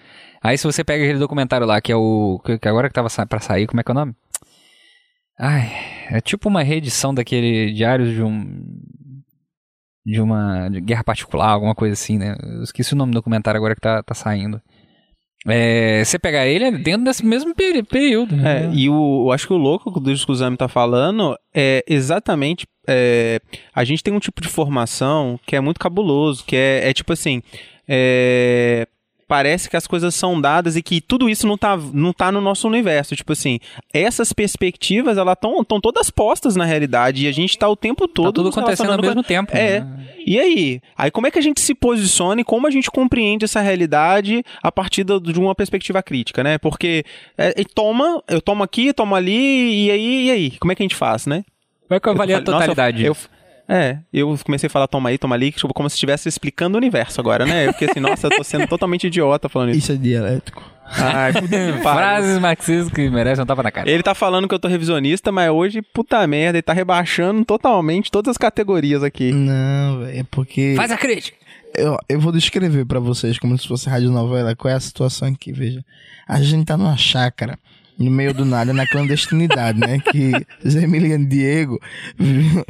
Aí 0.41 0.57
se 0.57 0.65
você 0.65 0.83
pega 0.83 1.03
aquele 1.03 1.19
documentário 1.19 1.65
lá, 1.65 1.81
que 1.81 1.91
é 1.91 1.95
o 1.95 2.39
que 2.59 2.67
agora 2.67 2.87
que 2.87 2.93
tava 2.93 3.09
para 3.27 3.39
sair, 3.39 3.67
como 3.67 3.79
é 3.79 3.83
que 3.83 3.91
é 3.91 3.93
o 3.93 3.95
nome? 3.95 4.15
Ai, 5.39 5.71
é 6.09 6.21
tipo 6.21 6.47
uma 6.47 6.61
reedição 6.63 7.13
daquele 7.13 7.73
Diários 7.73 8.13
de 8.13 8.21
um. 8.21 8.63
De 10.05 10.19
uma 10.19 10.67
de 10.69 10.81
guerra 10.81 11.03
particular, 11.03 11.49
alguma 11.49 11.73
coisa 11.73 11.93
assim, 11.93 12.17
né? 12.17 12.35
Eu 12.41 12.63
esqueci 12.63 12.93
o 12.93 12.97
nome 12.97 13.11
do 13.11 13.15
documentário 13.15 13.57
agora 13.57 13.73
que 13.73 13.81
tá, 13.81 14.03
tá 14.03 14.13
saindo. 14.13 14.61
É, 15.47 16.03
você 16.03 16.17
pegar 16.17 16.47
ele 16.47 16.65
é 16.65 16.71
dentro 16.71 17.03
desse 17.03 17.25
mesmo 17.25 17.53
período. 17.53 18.35
É, 18.35 18.67
né? 18.67 18.71
e 18.73 18.89
o, 18.89 19.25
eu 19.27 19.31
acho 19.31 19.47
que 19.47 19.53
o 19.53 19.57
louco 19.57 19.91
do 19.91 20.13
que 20.13 20.31
o 20.31 20.35
Zami 20.35 20.57
tá 20.57 20.67
falando 20.67 21.35
é 21.53 21.83
exatamente. 21.87 22.65
é, 22.87 23.39
a 23.73 23.83
gente 23.83 24.03
tem 24.03 24.13
um 24.13 24.19
tipo 24.19 24.41
de 24.41 24.47
formação 24.47 25.39
que 25.45 25.55
é 25.55 25.59
muito 25.59 25.79
cabuloso, 25.79 26.43
que 26.45 26.55
é, 26.55 26.89
é 26.89 26.93
tipo 26.93 27.11
assim. 27.11 27.41
é, 27.87 28.87
parece 29.27 29.69
que 29.69 29.77
as 29.77 29.87
coisas 29.87 30.13
são 30.15 30.39
dadas 30.39 30.75
e 30.75 30.83
que 30.83 31.01
tudo 31.01 31.29
isso 31.29 31.47
não 31.47 31.57
tá, 31.57 31.77
não 31.93 32.13
tá 32.13 32.31
no 32.31 32.41
nosso 32.41 32.67
universo. 32.67 33.15
Tipo 33.15 33.33
assim, 33.33 33.59
essas 33.93 34.33
perspectivas, 34.33 35.17
elas 35.17 35.35
estão 35.35 35.81
todas 35.81 36.09
postas 36.09 36.55
na 36.55 36.65
realidade 36.65 37.25
e 37.25 37.27
a 37.27 37.31
gente 37.31 37.57
tá 37.57 37.67
o 37.67 37.75
tempo 37.75 38.07
todo. 38.07 38.27
tá 38.27 38.31
tudo 38.31 38.49
acontecendo 38.49 38.91
ao 38.91 39.01
mesmo 39.01 39.23
tempo. 39.23 39.55
É. 39.55 39.81
né? 39.81 40.07
e 40.25 40.39
aí? 40.39 40.81
Aí 40.97 41.11
como 41.11 41.27
é 41.27 41.31
que 41.31 41.39
a 41.39 41.41
gente 41.41 41.61
se 41.61 41.73
posiciona 41.73 42.41
e 42.41 42.43
como 42.43 42.67
a 42.67 42.71
gente 42.71 42.89
compreende 42.89 43.45
essa 43.45 43.61
realidade 43.61 44.43
a 44.61 44.71
partir 44.71 45.03
de 45.03 45.39
uma 45.39 45.55
perspectiva 45.55 46.01
crítica, 46.01 46.43
né? 46.43 46.57
Porque 46.57 47.03
é, 47.37 47.63
toma, 47.73 48.23
eu 48.27 48.41
tomo 48.41 48.63
aqui, 48.63 48.93
tomo 48.93 49.15
ali, 49.15 49.85
e 49.85 49.91
aí, 49.91 50.25
e 50.27 50.31
aí? 50.31 50.51
Como 50.57 50.71
é 50.71 50.75
que 50.75 50.83
a 50.83 50.85
gente 50.85 50.95
faz, 50.95 51.25
né? 51.25 51.43
Como 51.87 51.97
é 51.97 51.99
que 51.99 52.07
eu 52.07 52.13
avalio 52.13 52.37
a 52.37 52.39
falei, 52.39 52.53
nossa, 52.53 52.67
totalidade? 52.67 53.05
eu, 53.05 53.15
é, 53.67 53.99
eu 54.11 54.37
comecei 54.43 54.67
a 54.67 54.69
falar 54.69 54.87
toma 54.87 55.09
aí, 55.09 55.17
toma 55.17 55.35
ali, 55.35 55.51
tipo, 55.51 55.73
como 55.73 55.89
se 55.89 55.95
estivesse 55.95 56.27
explicando 56.27 56.75
o 56.75 56.77
universo 56.77 57.19
agora, 57.21 57.45
né? 57.45 57.71
Fiquei 57.71 57.89
assim, 57.89 57.99
nossa, 57.99 58.27
eu 58.27 58.31
tô 58.31 58.43
sendo 58.43 58.67
totalmente 58.67 59.07
idiota 59.07 59.47
falando 59.47 59.69
isso. 59.69 59.79
Isso 59.79 59.91
é 59.93 59.95
dialético. 59.95 60.63
Ai. 60.85 61.31
Frases 61.81 62.39
marxistas 62.39 62.93
que 62.93 63.09
merecem 63.09 63.43
um 63.43 63.47
tapa 63.47 63.63
na 63.63 63.71
cara. 63.71 63.89
Ele 63.89 64.03
tá 64.03 64.13
falando 64.13 64.47
que 64.47 64.53
eu 64.53 64.59
tô 64.59 64.67
revisionista, 64.67 65.31
mas 65.31 65.49
hoje, 65.49 65.81
puta 65.81 66.25
merda, 66.27 66.57
ele 66.57 66.63
tá 66.63 66.73
rebaixando 66.73 67.43
totalmente 67.45 68.11
todas 68.11 68.31
as 68.31 68.37
categorias 68.37 69.01
aqui. 69.01 69.31
Não, 69.31 69.99
velho, 69.99 70.19
é 70.19 70.23
porque. 70.29 70.73
Faz 70.75 70.91
a 70.91 70.97
crítica. 70.97 71.37
Eu, 71.75 71.97
eu 72.07 72.19
vou 72.19 72.31
descrever 72.31 72.85
pra 72.85 72.99
vocês 72.99 73.39
como 73.39 73.57
se 73.57 73.67
fosse 73.67 73.89
rádio 73.89 74.11
novela. 74.11 74.55
Qual 74.55 74.71
é 74.71 74.75
a 74.75 74.79
situação 74.79 75.27
aqui, 75.29 75.51
veja. 75.51 75.83
A 76.27 76.41
gente 76.41 76.65
tá 76.65 76.77
numa 76.77 76.97
chácara, 76.97 77.57
no 77.97 78.09
meio 78.11 78.33
do 78.33 78.43
nada, 78.45 78.73
na 78.73 78.87
clandestinidade, 78.87 79.79
né? 79.79 79.99
Que 79.99 80.31
Zé 80.67 80.83
Emiliano 80.83 81.23
e 81.23 81.27
Diego 81.27 81.79
vi- 82.17 82.63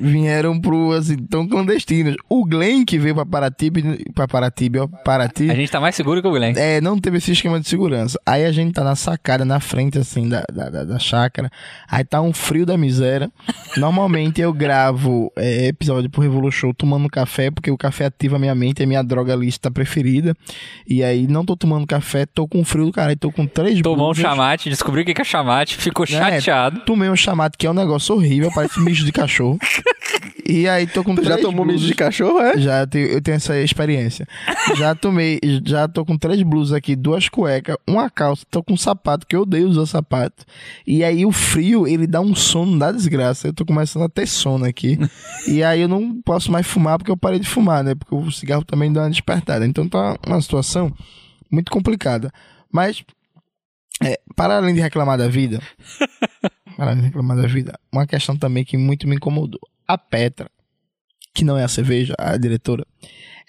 vieram 0.00 0.60
pro, 0.60 0.92
assim, 0.92 1.16
tão 1.16 1.46
clandestinos. 1.46 2.16
O 2.28 2.44
Glenn, 2.44 2.84
que 2.84 2.98
veio 2.98 3.14
pra 3.14 3.26
Paratibe, 3.26 4.04
pra 4.14 4.26
Paratibe, 4.26 4.78
ó, 4.78 4.86
Paraty, 4.86 5.50
A 5.50 5.54
gente 5.54 5.70
tá 5.70 5.80
mais 5.80 5.94
seguro 5.94 6.20
que 6.22 6.28
o 6.28 6.32
Guilherme. 6.32 6.58
é, 6.58 6.80
não 6.80 6.98
teve 6.98 7.18
esse 7.18 7.32
esquema 7.32 7.60
de 7.60 7.68
segurança. 7.68 8.18
Aí 8.24 8.44
a 8.44 8.52
gente 8.52 8.72
tá 8.72 8.82
na 8.84 8.96
sacada, 8.96 9.44
na 9.44 9.60
frente, 9.60 9.98
assim, 9.98 10.28
da, 10.28 10.42
da, 10.52 10.68
da, 10.70 10.84
da 10.84 10.98
chácara. 10.98 11.50
Aí 11.88 12.04
tá 12.04 12.20
um 12.20 12.32
frio 12.32 12.64
da 12.66 12.76
miséria. 12.76 13.30
Normalmente 13.76 14.40
eu 14.40 14.52
gravo 14.52 15.32
é, 15.36 15.66
episódio 15.68 16.08
pro 16.10 16.22
Revolu 16.22 16.50
Show 16.50 16.72
tomando 16.74 17.08
café, 17.08 17.50
porque 17.50 17.70
o 17.70 17.76
café 17.78 18.06
ativa 18.06 18.36
a 18.36 18.38
minha 18.38 18.54
mente, 18.54 18.82
é 18.82 18.86
minha 18.86 19.02
droga 19.02 19.34
lista 19.34 19.70
preferida. 19.70 20.34
E 20.88 21.02
aí 21.04 21.26
não 21.26 21.44
tô 21.44 21.56
tomando 21.56 21.86
café, 21.86 22.26
tô 22.26 22.46
com 22.48 22.64
frio 22.64 22.86
do 22.86 22.92
caralho, 22.92 23.16
tô 23.18 23.30
com 23.30 23.46
três 23.46 23.80
Tomou 23.80 24.10
um 24.10 24.14
chamate, 24.14 24.69
descobriu 24.70 25.02
o 25.02 25.06
que 25.06 25.20
é 25.20 25.24
chamate, 25.24 25.76
ficou 25.76 26.04
É, 26.04 26.08
chateado. 26.08 26.80
Tomei 26.80 27.08
um 27.10 27.16
chamate 27.16 27.58
que 27.58 27.66
é 27.66 27.70
um 27.70 27.74
negócio 27.74 28.14
horrível, 28.14 28.50
parece 28.54 28.80
mijo 28.80 29.04
de 29.04 29.12
cachorro. 29.12 29.58
E 30.46 30.66
aí 30.68 30.86
tô 30.86 31.04
com 31.04 31.14
Tu 31.14 31.22
já 31.22 31.32
três 31.34 31.42
tomou 31.46 31.64
mijo 31.64 31.78
blusas. 31.78 31.88
de 31.88 31.94
cachorro, 31.94 32.40
é? 32.40 32.58
Já 32.58 32.80
eu 32.80 32.86
tenho, 32.86 33.06
eu 33.06 33.20
tenho 33.22 33.36
essa 33.36 33.56
experiência. 33.60 34.26
Já 34.76 34.94
tomei, 34.94 35.38
já 35.64 35.86
tô 35.86 36.04
com 36.04 36.16
três 36.18 36.42
blusas 36.42 36.72
aqui, 36.72 36.96
duas 36.96 37.28
cuecas, 37.28 37.76
uma 37.86 38.10
calça, 38.10 38.44
tô 38.50 38.62
com 38.62 38.72
um 38.72 38.76
sapato, 38.76 39.26
que 39.26 39.36
eu 39.36 39.42
odeio 39.42 39.68
usar 39.68 39.86
sapato. 39.86 40.44
E 40.86 41.04
aí 41.04 41.24
o 41.24 41.30
frio, 41.30 41.86
ele 41.86 42.06
dá 42.06 42.20
um 42.20 42.34
sono 42.34 42.78
da 42.78 42.90
desgraça. 42.90 43.46
Eu 43.48 43.52
tô 43.52 43.64
começando 43.64 44.02
a 44.04 44.08
ter 44.08 44.26
sono 44.26 44.64
aqui. 44.64 44.98
e 45.46 45.62
aí 45.62 45.82
eu 45.82 45.88
não 45.88 46.20
posso 46.22 46.50
mais 46.50 46.66
fumar 46.66 46.98
porque 46.98 47.10
eu 47.10 47.16
parei 47.16 47.38
de 47.38 47.48
fumar, 47.48 47.84
né? 47.84 47.94
Porque 47.94 48.14
o 48.14 48.30
cigarro 48.32 48.64
também 48.64 48.92
dá 48.92 49.02
uma 49.02 49.10
despertada. 49.10 49.64
Então 49.66 49.88
tá 49.88 50.16
uma 50.26 50.40
situação 50.42 50.92
muito 51.50 51.70
complicada. 51.70 52.32
Mas, 52.72 53.02
é, 54.02 54.18
para 54.34 54.56
além 54.56 54.74
de 54.74 54.80
reclamar 54.80 55.18
da 55.18 55.28
vida, 55.28 55.60
para 56.76 56.86
além 56.92 56.98
de 57.00 57.06
reclamar 57.06 57.36
da 57.36 57.46
vida, 57.46 57.78
uma 57.92 58.06
questão 58.06 58.36
também 58.36 58.64
que 58.64 58.76
muito 58.76 59.06
me 59.06 59.16
incomodou. 59.16 59.60
A 59.86 59.98
Petra, 59.98 60.50
que 61.34 61.44
não 61.44 61.56
é 61.58 61.64
a 61.64 61.68
cerveja, 61.68 62.14
a 62.18 62.36
diretora, 62.36 62.86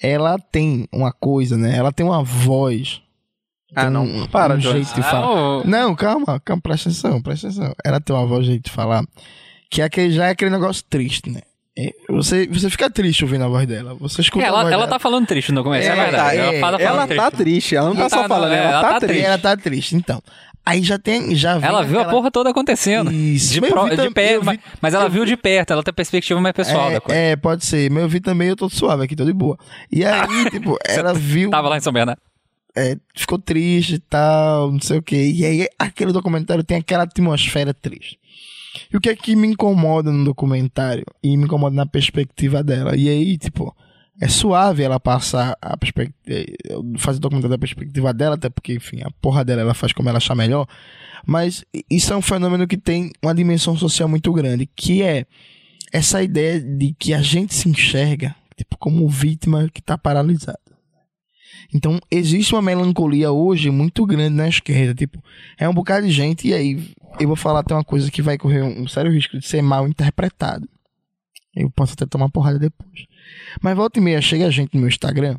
ela 0.01 0.37
tem 0.39 0.87
uma 0.91 1.11
coisa, 1.13 1.57
né? 1.57 1.75
Ela 1.77 1.91
tem 1.91 2.05
uma 2.05 2.23
voz. 2.23 3.01
Ah, 3.75 3.89
não. 3.89 4.03
um, 4.03 4.27
Para, 4.27 4.55
um 4.55 4.59
Jorge. 4.59 4.83
jeito 4.83 4.95
de 4.95 5.03
falar. 5.03 5.61
Ah, 5.61 5.63
Não, 5.65 5.95
calma, 5.95 6.39
calma, 6.39 6.61
presta 6.61 6.89
atenção, 6.89 7.21
presta 7.21 7.47
atenção. 7.47 7.73
Ela 7.85 8.01
tem 8.01 8.15
uma 8.15 8.25
voz, 8.25 8.45
jeito 8.45 8.65
de 8.65 8.71
falar, 8.71 9.05
que 9.69 9.81
é 9.81 9.85
aquele, 9.85 10.11
já 10.11 10.27
é 10.27 10.31
aquele 10.31 10.51
negócio 10.51 10.83
triste, 10.89 11.29
né? 11.29 11.41
É, 11.78 11.89
Você, 12.09 12.47
você 12.47 12.69
fica 12.69 12.89
triste 12.89 13.24
ouvindo 13.24 13.45
a 13.45 13.47
voz 13.47 13.65
dela. 13.65 13.95
Você 13.95 14.22
escuta 14.22 14.43
a 14.43 14.47
ela, 14.47 14.61
voz 14.63 14.74
ela 14.74 14.84
dela. 14.84 14.88
tá 14.89 14.99
falando 14.99 15.26
triste 15.26 15.51
no 15.53 15.63
começo, 15.63 15.88
é, 15.88 15.91
É, 15.91 15.95
verdade. 15.95 16.15
tá, 16.17 16.34
ela 16.36 16.53
é, 16.53 16.59
fala 16.59 16.80
falando 16.80 17.11
Ela 17.11 17.32
tá 17.32 17.38
triste, 17.38 17.76
ela 17.76 17.88
não 17.89 17.95
tá 17.95 18.01
Não 18.03 18.09
só 18.09 18.22
tá, 18.24 18.28
falando, 18.28 18.51
é, 18.53 18.57
ela, 18.57 18.67
ela 18.69 18.82
tá 18.82 18.89
tá 18.93 18.99
triste. 18.99 19.22
E 19.22 19.26
ela 19.26 19.38
tá 19.38 19.57
triste, 19.57 19.95
então. 19.95 20.22
Aí 20.65 20.84
já 20.84 20.99
tem, 20.99 21.34
já 21.34 21.53
Ela 21.61 21.82
viu 21.84 21.97
a 21.97 22.01
aquela- 22.01 22.09
porra 22.13 22.30
toda 22.30 22.49
acontecendo. 22.51 23.11
Isso. 23.11 23.53
De, 23.53 23.61
pro- 23.61 23.89
de 23.89 24.09
perto, 24.11 24.51
vi- 24.51 24.59
mas, 24.82 24.93
ela 24.93 25.09
viu 25.09 25.26
de 25.26 25.36
perto, 25.36 25.72
ela 25.74 25.82
tem 25.82 25.93
perspectiva 25.93 26.39
mais 26.39 26.53
pessoal 26.53 26.91
da 26.91 27.01
coisa. 27.01 27.19
É, 27.19 27.32
é, 27.32 27.36
pode 27.36 27.65
ser. 27.65 27.89
Mas 27.89 28.03
eu 28.03 28.09
vi 28.09 28.19
também, 28.19 28.49
eu 28.49 28.55
tô 28.55 28.69
suave 28.69 29.03
aqui, 29.05 29.15
tô 29.15 29.26
de 29.26 29.34
boa. 29.34 29.57
E 29.91 30.05
aí, 30.05 30.28
tipo, 30.51 30.78
ela 30.88 31.13
viu. 31.15 31.49
Tava 31.49 31.67
lá 31.69 31.78
em 31.78 31.82
São 31.82 31.91
Bernardo. 31.91 32.22
é, 32.78 32.95
ficou 33.15 33.39
triste 33.39 33.95
e 33.95 33.99
tal, 33.99 34.72
não 34.72 34.80
sei 34.82 34.99
o 34.99 35.01
que. 35.01 35.15
E 35.15 35.43
aí, 35.45 35.67
aquele 35.80 36.11
documentário 36.11 36.63
tem 36.63 36.78
aquela 36.78 37.03
atmosfera 37.05 37.74
triste. 37.74 38.19
E 38.91 38.97
o 38.97 39.01
que 39.01 39.09
é 39.09 39.15
que 39.15 39.35
me 39.35 39.47
incomoda 39.47 40.11
no 40.11 40.25
documentário? 40.25 41.05
E 41.23 41.35
me 41.37 41.45
incomoda 41.45 41.75
na 41.75 41.85
perspectiva 41.85 42.63
dela. 42.63 42.95
E 42.95 43.07
aí, 43.07 43.37
tipo, 43.37 43.75
é 44.19 44.27
suave 44.27 44.83
ela 44.83 44.99
passar 44.99 45.57
a 45.61 45.77
perspectiva. 45.77 46.15
Fazer 46.97 47.17
o 47.17 47.21
documentário 47.21 47.55
da 47.55 47.57
perspectiva 47.57 48.13
dela, 48.13 48.35
até 48.35 48.49
porque, 48.49 48.73
enfim, 48.73 49.01
a 49.01 49.09
porra 49.21 49.45
dela 49.45 49.61
ela 49.61 49.73
faz 49.73 49.93
como 49.93 50.09
ela 50.09 50.17
achar 50.17 50.35
melhor. 50.35 50.67
Mas 51.25 51.63
isso 51.89 52.11
é 52.11 52.15
um 52.17 52.21
fenômeno 52.21 52.67
que 52.67 52.77
tem 52.77 53.11
uma 53.21 53.33
dimensão 53.33 53.77
social 53.77 54.09
muito 54.09 54.31
grande, 54.33 54.69
que 54.75 55.01
é 55.01 55.25
essa 55.91 56.21
ideia 56.21 56.59
de 56.59 56.93
que 56.97 57.13
a 57.13 57.21
gente 57.21 57.53
se 57.53 57.69
enxerga 57.69 58.35
tipo, 58.57 58.77
como 58.77 59.07
vítima 59.07 59.69
que 59.73 59.79
está 59.79 59.97
paralisada. 59.97 60.59
Então, 61.74 61.99
existe 62.09 62.53
uma 62.53 62.62
melancolia 62.62 63.32
hoje 63.32 63.70
muito 63.70 64.05
grande 64.05 64.36
na 64.36 64.47
esquerda. 64.47 64.93
Tipo, 64.93 65.24
é 65.57 65.68
um 65.68 65.74
bocado 65.74 66.05
de 66.05 66.12
gente, 66.12 66.47
e 66.47 66.53
aí 66.53 66.91
eu 67.20 67.28
vou 67.28 67.36
falar 67.36 67.59
até 67.59 67.74
uma 67.74 67.84
coisa 67.84 68.09
que 68.12 68.22
vai 68.22 68.38
correr 68.38 68.62
um, 68.62 68.88
sério 68.88 69.12
risco 69.12 69.38
de 69.38 69.45
ser 69.45 69.62
mal 69.62 69.88
interpretado. 69.88 70.68
Eu 71.55 71.70
posso 71.70 71.93
até 71.93 72.05
tomar 72.05 72.30
porrada 72.30 72.57
depois. 72.57 73.05
Mas 73.62 73.76
volta 73.76 73.99
e 73.99 74.01
meia 74.01 74.22
chega 74.22 74.49
gente 74.49 74.74
no 74.74 74.80
meu 74.80 74.89
Instagram 74.89 75.38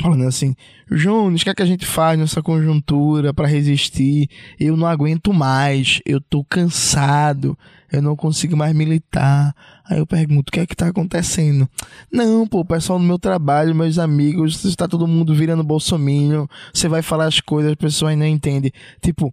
falando 0.00 0.24
assim: 0.24 0.54
Jones, 0.90 1.40
o 1.40 1.44
que 1.44 1.50
é 1.50 1.54
que 1.54 1.62
a 1.62 1.66
gente 1.66 1.84
faz 1.84 2.18
nessa 2.18 2.42
conjuntura 2.42 3.34
para 3.34 3.46
resistir? 3.46 4.28
Eu 4.58 4.76
não 4.76 4.86
aguento 4.86 5.32
mais, 5.32 6.00
eu 6.06 6.20
tô 6.20 6.44
cansado, 6.44 7.58
eu 7.92 8.00
não 8.00 8.16
consigo 8.16 8.56
mais 8.56 8.74
militar. 8.74 9.54
Aí 9.84 9.98
eu 9.98 10.06
pergunto: 10.06 10.48
o 10.48 10.52
que 10.52 10.60
é 10.60 10.66
que 10.66 10.74
tá 10.74 10.88
acontecendo? 10.88 11.68
Não, 12.10 12.46
pô, 12.46 12.60
o 12.60 12.64
pessoal 12.64 12.98
no 12.98 13.04
meu 13.04 13.18
trabalho, 13.18 13.74
meus 13.74 13.98
amigos, 13.98 14.64
está 14.64 14.88
todo 14.88 15.06
mundo 15.06 15.34
virando 15.34 15.62
bolsominion, 15.62 16.46
você 16.72 16.88
vai 16.88 17.02
falar 17.02 17.26
as 17.26 17.40
coisas, 17.40 17.72
as 17.72 17.76
pessoas 17.78 18.16
não 18.16 18.26
entendem. 18.26 18.72
Tipo, 19.00 19.32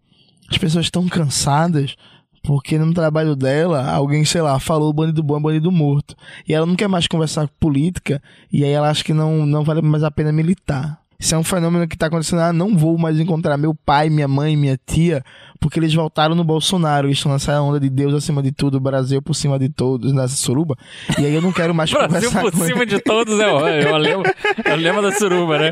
as 0.49 0.57
pessoas 0.57 0.85
estão 0.85 1.07
cansadas 1.07 1.95
porque 2.43 2.77
no 2.77 2.93
trabalho 2.93 3.35
dela, 3.35 3.91
alguém, 3.91 4.23
sei 4.25 4.41
lá, 4.41 4.59
falou 4.59 4.93
bandido 4.93 5.21
bom 5.21 5.37
é 5.37 5.39
bandido 5.39 5.71
morto. 5.71 6.15
E 6.47 6.53
ela 6.53 6.65
não 6.65 6.75
quer 6.75 6.87
mais 6.87 7.07
conversar 7.07 7.47
política, 7.59 8.21
e 8.51 8.63
aí 8.63 8.71
ela 8.71 8.89
acha 8.89 9.03
que 9.03 9.13
não, 9.13 9.45
não 9.45 9.63
vale 9.63 9.81
mais 9.81 10.03
a 10.03 10.11
pena 10.11 10.31
militar. 10.31 10.98
Isso 11.19 11.35
é 11.35 11.37
um 11.37 11.43
fenômeno 11.43 11.85
que 11.85 11.95
está 11.95 12.07
acontecendo. 12.07 12.39
Ah, 12.39 12.53
não 12.53 12.77
vou 12.77 12.97
mais 12.97 13.19
encontrar 13.19 13.57
meu 13.57 13.75
pai, 13.75 14.09
minha 14.09 14.27
mãe, 14.27 14.55
minha 14.55 14.79
tia, 14.87 15.21
porque 15.59 15.77
eles 15.77 15.93
voltaram 15.93 16.33
no 16.33 16.45
Bolsonaro. 16.45 17.09
Estão 17.09 17.33
nessa 17.33 17.61
onda 17.61 17.77
de 17.77 17.89
Deus 17.89 18.13
acima 18.13 18.41
de 18.41 18.53
tudo, 18.53 18.79
Brasil 18.79 19.21
por 19.21 19.33
cima 19.33 19.59
de 19.59 19.67
todos, 19.67 20.13
nessa 20.13 20.37
suruba. 20.37 20.77
E 21.19 21.25
aí 21.25 21.35
eu 21.35 21.41
não 21.41 21.51
quero 21.51 21.75
mais 21.75 21.91
Brasil 21.93 22.31
conversar 22.31 22.41
por 22.41 22.51
com 22.53 22.65
cima 22.65 22.85
de 22.85 22.99
todos 23.01 23.37
é 23.37 23.51
o, 23.51 23.67
é 23.67 23.91
o, 23.91 23.97
lema, 23.97 24.23
é 24.63 24.73
o 24.73 24.77
lema 24.77 25.01
da 25.01 25.11
suruba, 25.11 25.59
né? 25.59 25.71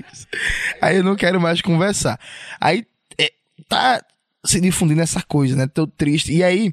Aí 0.80 0.96
eu 0.96 1.04
não 1.04 1.14
quero 1.14 1.40
mais 1.40 1.60
conversar. 1.60 2.18
Aí 2.60 2.86
é, 3.18 3.30
tá 3.68 4.02
se 4.44 4.60
difundindo 4.60 5.00
essa 5.02 5.22
coisa, 5.22 5.56
né? 5.56 5.66
Tô 5.66 5.86
triste. 5.86 6.32
E 6.32 6.42
aí, 6.42 6.72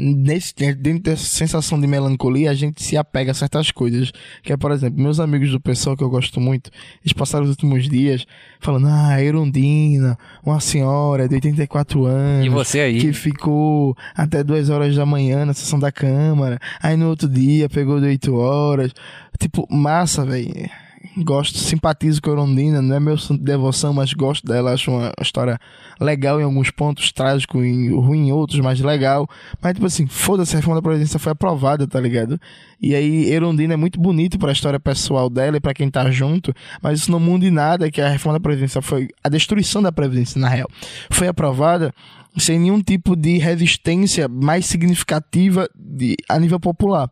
nesse, 0.00 0.54
dentro 0.54 1.02
dessa 1.02 1.24
sensação 1.24 1.80
de 1.80 1.86
melancolia, 1.86 2.50
a 2.50 2.54
gente 2.54 2.82
se 2.82 2.96
apega 2.96 3.32
a 3.32 3.34
certas 3.34 3.70
coisas. 3.70 4.10
Que 4.42 4.52
é, 4.52 4.56
por 4.56 4.72
exemplo, 4.72 5.00
meus 5.00 5.20
amigos 5.20 5.50
do 5.50 5.60
pessoal 5.60 5.96
que 5.96 6.02
eu 6.02 6.10
gosto 6.10 6.40
muito, 6.40 6.70
eles 7.04 7.12
passaram 7.12 7.44
os 7.44 7.50
últimos 7.50 7.88
dias 7.88 8.26
falando, 8.58 8.88
ah, 8.88 9.22
Erundina, 9.22 10.18
uma 10.44 10.60
senhora 10.60 11.28
de 11.28 11.34
84 11.34 12.04
anos. 12.04 12.46
E 12.46 12.48
você 12.48 12.80
aí? 12.80 13.00
Que 13.00 13.12
ficou 13.12 13.96
até 14.14 14.42
duas 14.42 14.70
horas 14.70 14.96
da 14.96 15.04
manhã 15.04 15.44
na 15.44 15.54
sessão 15.54 15.78
da 15.78 15.92
Câmara. 15.92 16.58
Aí 16.82 16.96
no 16.96 17.08
outro 17.08 17.28
dia 17.28 17.68
pegou 17.68 18.00
de 18.00 18.06
8 18.06 18.34
horas. 18.34 18.92
Tipo, 19.38 19.66
massa, 19.70 20.24
velho. 20.24 20.68
Gosto, 21.18 21.58
simpatizo 21.58 22.20
com 22.20 22.30
a 22.30 22.32
Erundina, 22.34 22.82
não 22.82 22.96
é 22.96 23.00
meu 23.00 23.16
devoção, 23.40 23.92
mas 23.92 24.12
gosto 24.12 24.46
dela, 24.46 24.72
acho 24.72 24.90
uma 24.90 25.12
história 25.20 25.58
legal 25.98 26.40
em 26.40 26.44
alguns 26.44 26.70
pontos, 26.70 27.10
trágico 27.12 27.64
e 27.64 27.88
ruim 27.88 28.28
em 28.28 28.32
outros, 28.32 28.60
mas 28.60 28.80
legal. 28.80 29.28
Mas, 29.60 29.74
tipo 29.74 29.86
assim, 29.86 30.06
foda-se, 30.06 30.54
a 30.54 30.58
reforma 30.58 30.80
da 30.80 30.82
Previdência 30.82 31.18
foi 31.18 31.32
aprovada, 31.32 31.86
tá 31.86 31.98
ligado? 32.00 32.38
E 32.80 32.94
aí, 32.94 33.30
Erundina 33.30 33.74
é 33.74 33.76
muito 33.76 33.98
bonito 33.98 34.38
pra 34.38 34.52
história 34.52 34.78
pessoal 34.78 35.30
dela 35.30 35.56
e 35.56 35.60
pra 35.60 35.74
quem 35.74 35.90
tá 35.90 36.10
junto, 36.10 36.54
mas 36.82 37.00
isso 37.00 37.10
não 37.10 37.20
muda 37.20 37.46
em 37.46 37.50
nada 37.50 37.90
que 37.90 38.00
a 38.00 38.08
reforma 38.08 38.38
da 38.38 38.42
Previdência 38.42 38.82
foi 38.82 39.08
a 39.22 39.28
destruição 39.28 39.82
da 39.82 39.92
Previdência, 39.92 40.40
na 40.40 40.48
real. 40.48 40.68
Foi 41.10 41.28
aprovada 41.28 41.94
sem 42.36 42.58
nenhum 42.58 42.80
tipo 42.80 43.16
de 43.16 43.38
resistência 43.38 44.28
mais 44.28 44.66
significativa 44.66 45.68
de, 45.74 46.16
a 46.28 46.38
nível 46.38 46.60
popular. 46.60 47.10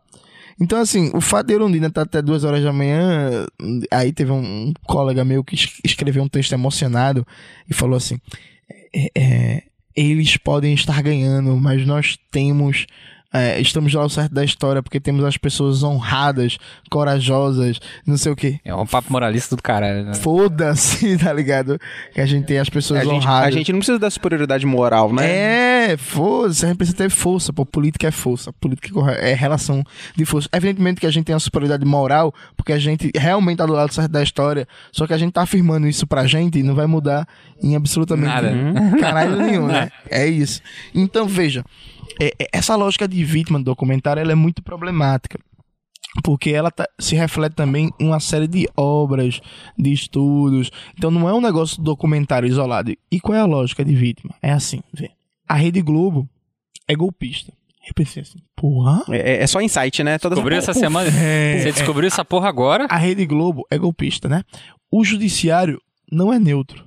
Então, 0.59 0.79
assim, 0.79 1.09
o 1.13 1.21
fato 1.21 1.47
de 1.47 1.53
Erundina 1.53 1.87
estar 1.87 2.01
até 2.01 2.21
duas 2.21 2.43
horas 2.43 2.63
da 2.63 2.73
manhã, 2.73 3.47
aí 3.89 4.11
teve 4.11 4.31
um 4.31 4.73
colega 4.83 5.23
meu 5.23 5.43
que 5.43 5.55
escreveu 5.85 6.21
um 6.21 6.27
texto 6.27 6.51
emocionado 6.51 7.25
e 7.69 7.73
falou 7.73 7.95
assim: 7.95 8.19
é, 8.93 9.11
é, 9.15 9.63
eles 9.95 10.35
podem 10.37 10.73
estar 10.73 11.01
ganhando, 11.01 11.55
mas 11.55 11.85
nós 11.85 12.17
temos 12.29 12.87
é, 13.31 13.61
estamos 13.61 13.93
lá 13.93 14.01
ao 14.01 14.09
certo 14.09 14.33
da 14.33 14.43
história 14.43 14.81
porque 14.81 14.99
temos 14.99 15.23
as 15.23 15.37
pessoas 15.37 15.83
honradas, 15.83 16.57
corajosas, 16.89 17.79
não 18.05 18.17
sei 18.17 18.31
o 18.31 18.35
quê. 18.35 18.59
É 18.65 18.73
um 18.73 18.87
papo 18.87 19.11
moralista 19.11 19.55
do 19.55 19.61
cara. 19.61 20.03
Né? 20.03 20.13
Foda-se, 20.15 21.17
tá 21.19 21.31
ligado? 21.31 21.79
Que 22.13 22.21
a 22.21 22.25
gente 22.25 22.45
tem 22.45 22.57
as 22.57 22.69
pessoas 22.69 23.01
a 23.01 23.03
gente, 23.03 23.13
honradas. 23.13 23.47
A 23.47 23.51
gente 23.51 23.71
não 23.71 23.79
precisa 23.79 23.99
da 23.99 24.09
superioridade 24.09 24.65
moral, 24.65 25.13
né? 25.13 25.91
É, 25.91 25.97
foda-se, 25.97 26.65
a 26.65 26.69
gente 26.69 26.77
precisa 26.77 26.97
ter 26.97 27.09
força, 27.09 27.53
pô. 27.53 27.65
Política 27.65 28.07
é 28.07 28.11
força, 28.11 28.51
política 28.53 28.99
é 29.11 29.35
relação 29.35 29.83
de 30.15 30.25
força. 30.25 30.49
Evidentemente 30.51 30.99
que 30.99 31.05
a 31.05 31.11
gente 31.11 31.25
tem 31.25 31.35
a 31.35 31.39
superioridade 31.39 31.85
moral, 31.85 32.33
porque 32.57 32.73
a 32.73 32.79
gente 32.79 33.11
realmente 33.15 33.57
tá 33.57 33.65
do 33.65 33.73
lado 33.73 33.93
certo 33.93 34.11
da 34.11 34.23
história, 34.23 34.67
só 34.91 35.05
que 35.05 35.13
a 35.13 35.17
gente 35.17 35.33
tá 35.33 35.43
afirmando 35.43 35.87
isso 35.87 36.07
pra 36.07 36.25
gente 36.25 36.57
e 36.57 36.63
não 36.63 36.73
vai 36.73 36.87
mudar 36.87 37.27
em 37.61 37.75
absolutamente 37.75 38.27
Nada. 38.27 38.51
caralho 38.99 39.35
nenhum, 39.35 39.67
né? 39.67 39.91
É 40.09 40.25
isso. 40.25 40.61
Então, 40.93 41.27
veja, 41.27 41.63
é, 42.19 42.33
é, 42.39 42.47
essa 42.53 42.75
lógica 42.75 43.07
de 43.07 43.23
vítima 43.23 43.59
do 43.59 43.65
documentário 43.65 44.21
ela 44.21 44.31
é 44.31 44.35
muito 44.35 44.63
problemática 44.63 45.39
porque 46.23 46.49
ela 46.51 46.71
tá, 46.71 46.87
se 46.97 47.15
reflete 47.15 47.55
também 47.55 47.91
em 47.99 48.07
uma 48.07 48.19
série 48.19 48.47
de 48.47 48.67
obras, 48.75 49.39
de 49.77 49.93
estudos. 49.93 50.71
Então 50.97 51.11
não 51.11 51.29
é 51.29 51.33
um 51.33 51.41
negócio 51.41 51.81
documentário 51.81 52.47
isolado. 52.47 52.91
E 53.11 53.19
qual 53.19 53.37
é 53.37 53.41
a 53.41 53.45
lógica 53.45 53.85
de 53.85 53.95
vítima? 53.95 54.33
É 54.41 54.51
assim, 54.51 54.81
vê. 54.93 55.11
A 55.47 55.55
Rede 55.55 55.81
Globo 55.81 56.27
é 56.87 56.95
golpista. 56.95 57.53
Eu 57.87 57.93
pensei 57.93 58.21
assim, 58.21 58.39
porra. 58.55 59.03
É, 59.09 59.43
é 59.43 59.47
só 59.47 59.61
insight, 59.61 60.03
né? 60.03 60.19
Todas 60.19 60.37
descobriu 60.37 60.57
essa 60.57 60.73
semana. 60.73 61.09
É, 61.09 61.59
Você 61.59 61.71
descobriu 61.71 62.05
é, 62.05 62.07
essa 62.07 62.25
porra 62.25 62.49
agora? 62.49 62.85
A 62.89 62.97
Rede 62.97 63.25
Globo 63.25 63.65
é 63.69 63.77
golpista, 63.77 64.27
né? 64.27 64.43
O 64.91 65.03
judiciário 65.03 65.81
não 66.11 66.31
é 66.33 66.39
neutro. 66.39 66.85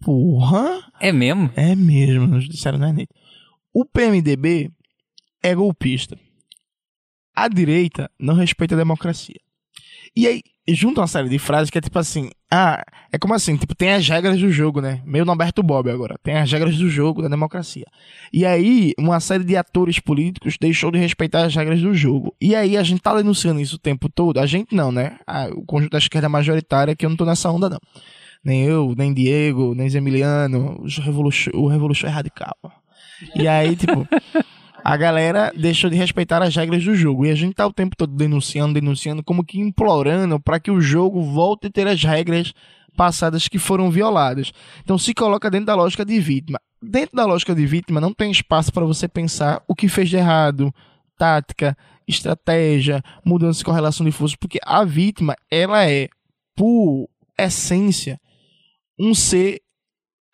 Porra. 0.00 0.84
É 1.00 1.12
mesmo? 1.12 1.50
É 1.56 1.74
mesmo, 1.74 2.36
o 2.36 2.40
judiciário 2.40 2.78
não 2.78 2.88
é 2.88 2.92
neutro. 2.92 3.14
O 3.76 3.84
PMDB 3.84 4.70
é 5.42 5.52
golpista. 5.52 6.16
A 7.34 7.48
direita 7.48 8.08
não 8.16 8.34
respeita 8.36 8.76
a 8.76 8.78
democracia. 8.78 9.40
E 10.14 10.28
aí, 10.28 10.42
junta 10.68 11.00
uma 11.00 11.08
série 11.08 11.28
de 11.28 11.40
frases 11.40 11.70
que 11.70 11.78
é 11.78 11.80
tipo 11.80 11.98
assim: 11.98 12.30
ah, 12.48 12.84
é 13.10 13.18
como 13.18 13.34
assim, 13.34 13.56
tipo, 13.56 13.74
tem 13.74 13.90
as 13.92 14.08
regras 14.08 14.38
do 14.38 14.48
jogo, 14.52 14.80
né? 14.80 15.02
Meio 15.04 15.24
Norberto 15.24 15.60
Bob 15.60 15.90
agora. 15.90 16.16
Tem 16.22 16.36
as 16.36 16.52
regras 16.52 16.76
do 16.76 16.88
jogo, 16.88 17.20
da 17.20 17.26
democracia. 17.26 17.86
E 18.32 18.46
aí, 18.46 18.92
uma 18.96 19.18
série 19.18 19.42
de 19.42 19.56
atores 19.56 19.98
políticos 19.98 20.56
deixou 20.56 20.92
de 20.92 20.98
respeitar 21.00 21.44
as 21.44 21.56
regras 21.56 21.82
do 21.82 21.92
jogo. 21.92 22.32
E 22.40 22.54
aí, 22.54 22.76
a 22.76 22.82
gente 22.84 23.02
tá 23.02 23.12
denunciando 23.16 23.60
isso 23.60 23.74
o 23.74 23.80
tempo 23.80 24.08
todo. 24.08 24.38
A 24.38 24.46
gente 24.46 24.72
não, 24.72 24.92
né? 24.92 25.18
O 25.56 25.66
conjunto 25.66 25.90
da 25.90 25.98
esquerda 25.98 26.28
majoritária, 26.28 26.94
que 26.94 27.04
eu 27.04 27.10
não 27.10 27.16
tô 27.16 27.24
nessa 27.24 27.50
onda, 27.50 27.68
não. 27.68 27.80
Nem 28.44 28.62
eu, 28.62 28.94
nem 28.96 29.12
Diego, 29.12 29.74
nem 29.74 29.88
Zemiliano, 29.88 30.80
o 30.80 31.00
Revolution, 31.00 31.50
o 31.54 31.72
é 32.06 32.08
radical. 32.08 32.56
E 33.34 33.46
aí, 33.46 33.76
tipo, 33.76 34.06
a 34.84 34.96
galera 34.96 35.52
deixou 35.56 35.88
de 35.88 35.96
respeitar 35.96 36.42
as 36.42 36.54
regras 36.54 36.84
do 36.84 36.94
jogo. 36.94 37.24
E 37.24 37.30
a 37.30 37.34
gente 37.34 37.54
tá 37.54 37.66
o 37.66 37.72
tempo 37.72 37.96
todo 37.96 38.14
denunciando, 38.14 38.74
denunciando, 38.74 39.24
como 39.24 39.44
que 39.44 39.58
implorando 39.58 40.38
para 40.38 40.60
que 40.60 40.70
o 40.70 40.80
jogo 40.80 41.22
volte 41.22 41.68
a 41.68 41.70
ter 41.70 41.86
as 41.86 42.02
regras 42.02 42.52
passadas 42.96 43.48
que 43.48 43.58
foram 43.58 43.90
violadas. 43.90 44.52
Então 44.82 44.98
se 44.98 45.14
coloca 45.14 45.50
dentro 45.50 45.66
da 45.66 45.74
lógica 45.74 46.04
de 46.04 46.20
vítima. 46.20 46.60
Dentro 46.82 47.16
da 47.16 47.24
lógica 47.24 47.54
de 47.54 47.66
vítima 47.66 48.00
não 48.00 48.12
tem 48.12 48.30
espaço 48.30 48.72
para 48.72 48.84
você 48.84 49.08
pensar 49.08 49.62
o 49.66 49.74
que 49.74 49.88
fez 49.88 50.10
de 50.10 50.16
errado, 50.16 50.72
tática, 51.16 51.76
estratégia, 52.06 53.02
mudança 53.24 53.58
de 53.58 53.64
correlação 53.64 54.04
de 54.04 54.12
forças, 54.12 54.36
porque 54.36 54.58
a 54.62 54.84
vítima, 54.84 55.34
ela 55.50 55.88
é, 55.88 56.08
por 56.54 57.08
essência, 57.38 58.20
um 58.98 59.14
ser 59.14 59.60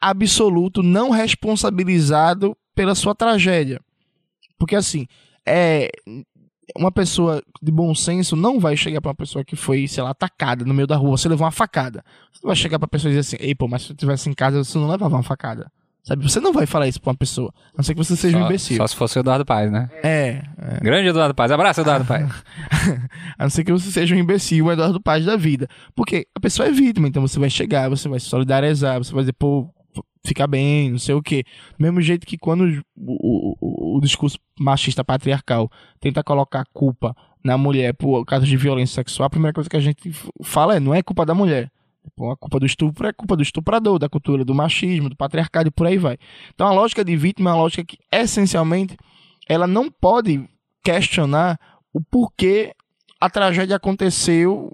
absoluto 0.00 0.82
não 0.82 1.10
responsabilizado 1.10 2.56
pela 2.80 2.94
sua 2.94 3.14
tragédia. 3.14 3.78
Porque 4.58 4.74
assim, 4.74 5.06
é 5.44 5.90
uma 6.74 6.90
pessoa 6.90 7.42
de 7.60 7.70
bom 7.70 7.94
senso 7.94 8.34
não 8.34 8.58
vai 8.58 8.74
chegar 8.74 9.02
para 9.02 9.10
uma 9.10 9.14
pessoa 9.14 9.44
que 9.44 9.54
foi, 9.54 9.86
sei 9.86 10.02
lá, 10.02 10.10
atacada 10.10 10.64
no 10.64 10.72
meio 10.72 10.86
da 10.86 10.96
rua, 10.96 11.18
você 11.18 11.28
levou 11.28 11.44
uma 11.44 11.50
facada. 11.50 12.02
Você 12.32 12.46
vai 12.46 12.56
chegar 12.56 12.78
para 12.78 12.88
pessoa 12.88 13.10
e 13.12 13.16
dizer 13.16 13.36
assim: 13.36 13.44
"Ei, 13.46 13.54
pô, 13.54 13.68
mas 13.68 13.82
se 13.82 13.92
eu 13.92 13.96
tivesse 13.96 14.30
em 14.30 14.32
casa, 14.32 14.64
você 14.64 14.78
não 14.78 14.88
levava 14.88 15.14
uma 15.14 15.22
facada". 15.22 15.70
Sabe? 16.02 16.22
Você 16.22 16.40
não 16.40 16.54
vai 16.54 16.64
falar 16.64 16.88
isso 16.88 16.98
pra 16.98 17.10
uma 17.10 17.16
pessoa. 17.16 17.52
A 17.74 17.76
não 17.76 17.84
ser 17.84 17.92
que 17.92 17.98
você 18.02 18.16
seja 18.16 18.38
só, 18.38 18.42
um 18.42 18.46
imbecil. 18.46 18.78
Só 18.78 18.86
se 18.86 18.96
fosse 18.96 19.18
o 19.18 19.20
Eduardo 19.20 19.44
Paz, 19.44 19.70
né? 19.70 19.90
É. 20.02 20.42
é. 20.56 20.80
Grande 20.80 21.08
Eduardo 21.08 21.34
Paz. 21.34 21.52
Abraço, 21.52 21.82
Eduardo 21.82 22.06
Paz. 22.06 22.26
a 23.38 23.42
não 23.42 23.50
ser 23.50 23.62
que 23.62 23.72
você 23.72 23.90
seja 23.90 24.14
um 24.14 24.18
imbecil, 24.18 24.64
o 24.64 24.72
Eduardo 24.72 24.98
Paz 25.02 25.26
da 25.26 25.36
vida. 25.36 25.68
Porque 25.94 26.26
a 26.34 26.40
pessoa 26.40 26.66
é 26.66 26.72
vítima, 26.72 27.06
então 27.06 27.20
você 27.20 27.38
vai 27.38 27.50
chegar, 27.50 27.90
você 27.90 28.08
vai 28.08 28.18
se 28.18 28.26
solidarizar, 28.26 28.96
você 28.96 29.12
vai 29.12 29.24
dizer, 29.24 29.34
pô, 29.34 29.68
ficar 30.24 30.46
bem, 30.46 30.90
não 30.90 30.98
sei 30.98 31.14
o 31.14 31.22
quê. 31.22 31.44
Mesmo 31.78 32.00
jeito 32.00 32.26
que 32.26 32.36
quando 32.36 32.82
o, 32.96 33.56
o, 33.60 33.96
o, 33.96 34.00
discurso 34.00 34.38
machista 34.58 35.04
patriarcal 35.04 35.70
tenta 35.98 36.22
colocar 36.22 36.64
culpa 36.72 37.16
na 37.42 37.56
mulher 37.56 37.94
por 37.94 38.24
casos 38.24 38.48
de 38.48 38.56
violência 38.56 38.96
sexual, 38.96 39.26
a 39.26 39.30
primeira 39.30 39.54
coisa 39.54 39.68
que 39.68 39.76
a 39.76 39.80
gente 39.80 40.12
fala 40.42 40.76
é, 40.76 40.80
não 40.80 40.94
é 40.94 41.02
culpa 41.02 41.24
da 41.24 41.34
mulher. 41.34 41.70
A 42.30 42.36
culpa 42.36 42.58
do 42.58 42.66
estupro 42.66 43.06
é 43.06 43.12
culpa 43.12 43.36
do 43.36 43.42
estuprador, 43.42 43.98
da 43.98 44.08
cultura 44.08 44.44
do 44.44 44.54
machismo, 44.54 45.08
do 45.08 45.16
patriarcado 45.16 45.68
e 45.68 45.70
por 45.70 45.86
aí 45.86 45.96
vai. 45.96 46.18
Então 46.54 46.66
a 46.66 46.72
lógica 46.72 47.04
de 47.04 47.16
vítima 47.16 47.50
é 47.50 47.52
uma 47.52 47.62
lógica 47.62 47.84
que, 47.84 47.98
essencialmente, 48.12 48.96
ela 49.48 49.66
não 49.66 49.90
pode 49.90 50.46
questionar 50.82 51.58
o 51.92 52.00
porquê 52.00 52.74
a 53.20 53.28
tragédia 53.28 53.76
aconteceu 53.76 54.70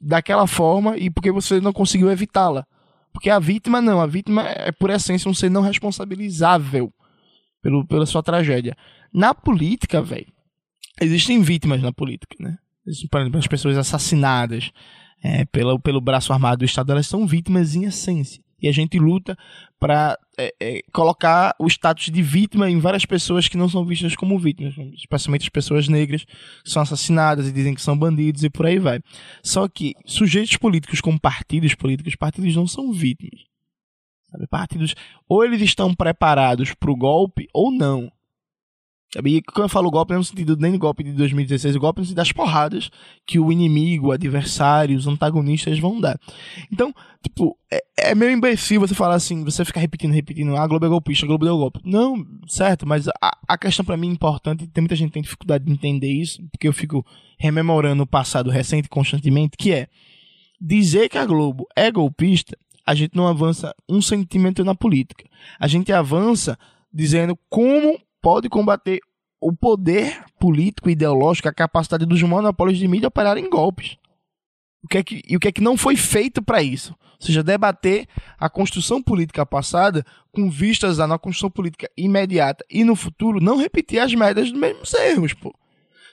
daquela 0.00 0.46
forma 0.46 0.96
e 0.96 1.10
porque 1.10 1.30
você 1.30 1.60
não 1.60 1.72
conseguiu 1.72 2.10
evitá-la. 2.10 2.66
Porque 3.14 3.30
a 3.30 3.38
vítima 3.38 3.80
não, 3.80 4.00
a 4.00 4.06
vítima 4.06 4.42
é 4.42 4.72
por 4.72 4.90
essência 4.90 5.30
um 5.30 5.34
ser 5.34 5.48
não 5.48 5.62
responsabilizável 5.62 6.92
pelo, 7.62 7.86
pela 7.86 8.04
sua 8.04 8.22
tragédia. 8.22 8.76
Na 9.12 9.32
política, 9.32 10.02
velho, 10.02 10.26
existem 11.00 11.40
vítimas 11.40 11.80
na 11.80 11.92
política, 11.92 12.36
né? 12.38 12.58
Por 13.10 13.20
exemplo, 13.20 13.38
as 13.38 13.46
pessoas 13.46 13.78
assassinadas 13.78 14.70
é, 15.22 15.46
pelo, 15.46 15.80
pelo 15.80 16.02
braço 16.02 16.32
armado 16.32 16.58
do 16.58 16.64
Estado, 16.66 16.92
elas 16.92 17.06
são 17.06 17.26
vítimas 17.26 17.74
em 17.74 17.84
essência 17.84 18.43
e 18.64 18.68
a 18.68 18.72
gente 18.72 18.98
luta 18.98 19.36
para 19.78 20.18
é, 20.38 20.54
é, 20.58 20.80
colocar 20.90 21.54
o 21.58 21.66
status 21.66 22.06
de 22.06 22.22
vítima 22.22 22.70
em 22.70 22.78
várias 22.78 23.04
pessoas 23.04 23.46
que 23.46 23.58
não 23.58 23.68
são 23.68 23.84
vistas 23.84 24.16
como 24.16 24.38
vítimas, 24.38 24.74
especialmente 24.94 25.42
as 25.42 25.50
pessoas 25.50 25.86
negras 25.86 26.24
que 26.24 26.70
são 26.70 26.80
assassinadas 26.80 27.46
e 27.46 27.52
dizem 27.52 27.74
que 27.74 27.82
são 27.82 27.96
bandidos 27.96 28.42
e 28.42 28.48
por 28.48 28.64
aí 28.64 28.78
vai. 28.78 29.00
Só 29.42 29.68
que 29.68 29.92
sujeitos 30.06 30.56
políticos 30.56 31.02
como 31.02 31.20
partidos 31.20 31.74
políticos, 31.74 32.16
partidos 32.16 32.56
não 32.56 32.66
são 32.66 32.90
vítimas. 32.90 33.44
Sabe? 34.30 34.46
Partidos 34.46 34.94
ou 35.28 35.44
eles 35.44 35.60
estão 35.60 35.94
preparados 35.94 36.72
para 36.72 36.90
o 36.90 36.96
golpe 36.96 37.46
ou 37.52 37.70
não. 37.70 38.10
E 39.24 39.42
quando 39.42 39.64
eu 39.64 39.68
falo 39.68 39.90
golpe, 39.90 40.10
não 40.10 40.16
é 40.16 40.18
no 40.18 40.24
sentido 40.24 40.56
nem 40.56 40.72
do 40.72 40.78
golpe 40.78 41.04
de 41.04 41.12
2016, 41.12 41.76
o 41.76 41.80
golpe 41.80 41.98
é 41.98 42.00
no 42.00 42.04
sentido 42.06 42.16
das 42.16 42.32
porradas 42.32 42.90
que 43.26 43.38
o 43.38 43.52
inimigo, 43.52 44.08
o 44.08 44.12
adversário, 44.12 44.96
os 44.96 45.06
antagonistas 45.06 45.78
vão 45.78 46.00
dar. 46.00 46.18
Então, 46.72 46.92
tipo, 47.22 47.56
é, 47.70 48.10
é 48.10 48.14
meio 48.14 48.32
imbecil 48.32 48.80
você 48.80 48.94
falar 48.94 49.14
assim, 49.14 49.44
você 49.44 49.64
ficar 49.64 49.80
repetindo, 49.80 50.12
repetindo, 50.12 50.56
ah, 50.56 50.62
a 50.62 50.66
Globo 50.66 50.86
é 50.86 50.88
golpista, 50.88 51.26
a 51.26 51.28
Globo 51.28 51.44
deu 51.44 51.56
golpe. 51.56 51.80
Não, 51.84 52.24
certo, 52.48 52.86
mas 52.86 53.08
a, 53.08 53.38
a 53.46 53.58
questão 53.58 53.84
para 53.84 53.96
mim 53.96 54.08
é 54.08 54.12
importante, 54.12 54.66
tem 54.66 54.82
muita 54.82 54.96
gente 54.96 55.08
que 55.08 55.14
tem 55.14 55.22
dificuldade 55.22 55.64
de 55.64 55.72
entender 55.72 56.10
isso, 56.10 56.42
porque 56.50 56.66
eu 56.66 56.72
fico 56.72 57.04
rememorando 57.38 58.02
o 58.02 58.06
passado 58.06 58.50
recente 58.50 58.88
constantemente, 58.88 59.56
que 59.56 59.72
é 59.72 59.88
dizer 60.60 61.08
que 61.08 61.18
a 61.18 61.26
Globo 61.26 61.66
é 61.76 61.90
golpista, 61.90 62.56
a 62.86 62.94
gente 62.94 63.16
não 63.16 63.26
avança 63.26 63.74
um 63.88 64.02
centímetro 64.02 64.64
na 64.64 64.74
política. 64.74 65.24
A 65.58 65.66
gente 65.66 65.92
avança 65.92 66.58
dizendo 66.92 67.38
como 67.48 67.98
pode 68.24 68.48
combater 68.48 69.00
o 69.38 69.52
poder 69.52 70.24
político 70.40 70.88
ideológico, 70.88 71.46
a 71.46 71.52
capacidade 71.52 72.06
dos 72.06 72.22
monopólios 72.22 72.78
de 72.78 72.88
mídia 72.88 73.08
operarem 73.08 73.50
golpes. 73.50 73.98
O 74.82 74.88
que 74.88 74.96
é 74.96 75.04
que, 75.04 75.20
e 75.28 75.36
o 75.36 75.40
que 75.40 75.48
é 75.48 75.52
que 75.52 75.60
não 75.60 75.76
foi 75.76 75.94
feito 75.94 76.42
para 76.42 76.62
isso? 76.62 76.94
Ou 77.20 77.26
seja, 77.26 77.42
debater 77.42 78.06
a 78.40 78.48
construção 78.48 79.02
política 79.02 79.44
passada 79.44 80.02
com 80.32 80.50
vistas 80.50 81.00
à 81.00 81.06
na 81.06 81.18
construção 81.18 81.50
política 81.50 81.86
imediata 81.98 82.64
e 82.70 82.82
no 82.82 82.96
futuro 82.96 83.42
não 83.42 83.58
repetir 83.58 83.98
as 83.98 84.14
médias 84.14 84.50
dos 84.50 84.58
mesmos 84.58 84.94
erros, 84.94 85.34
pô. 85.34 85.54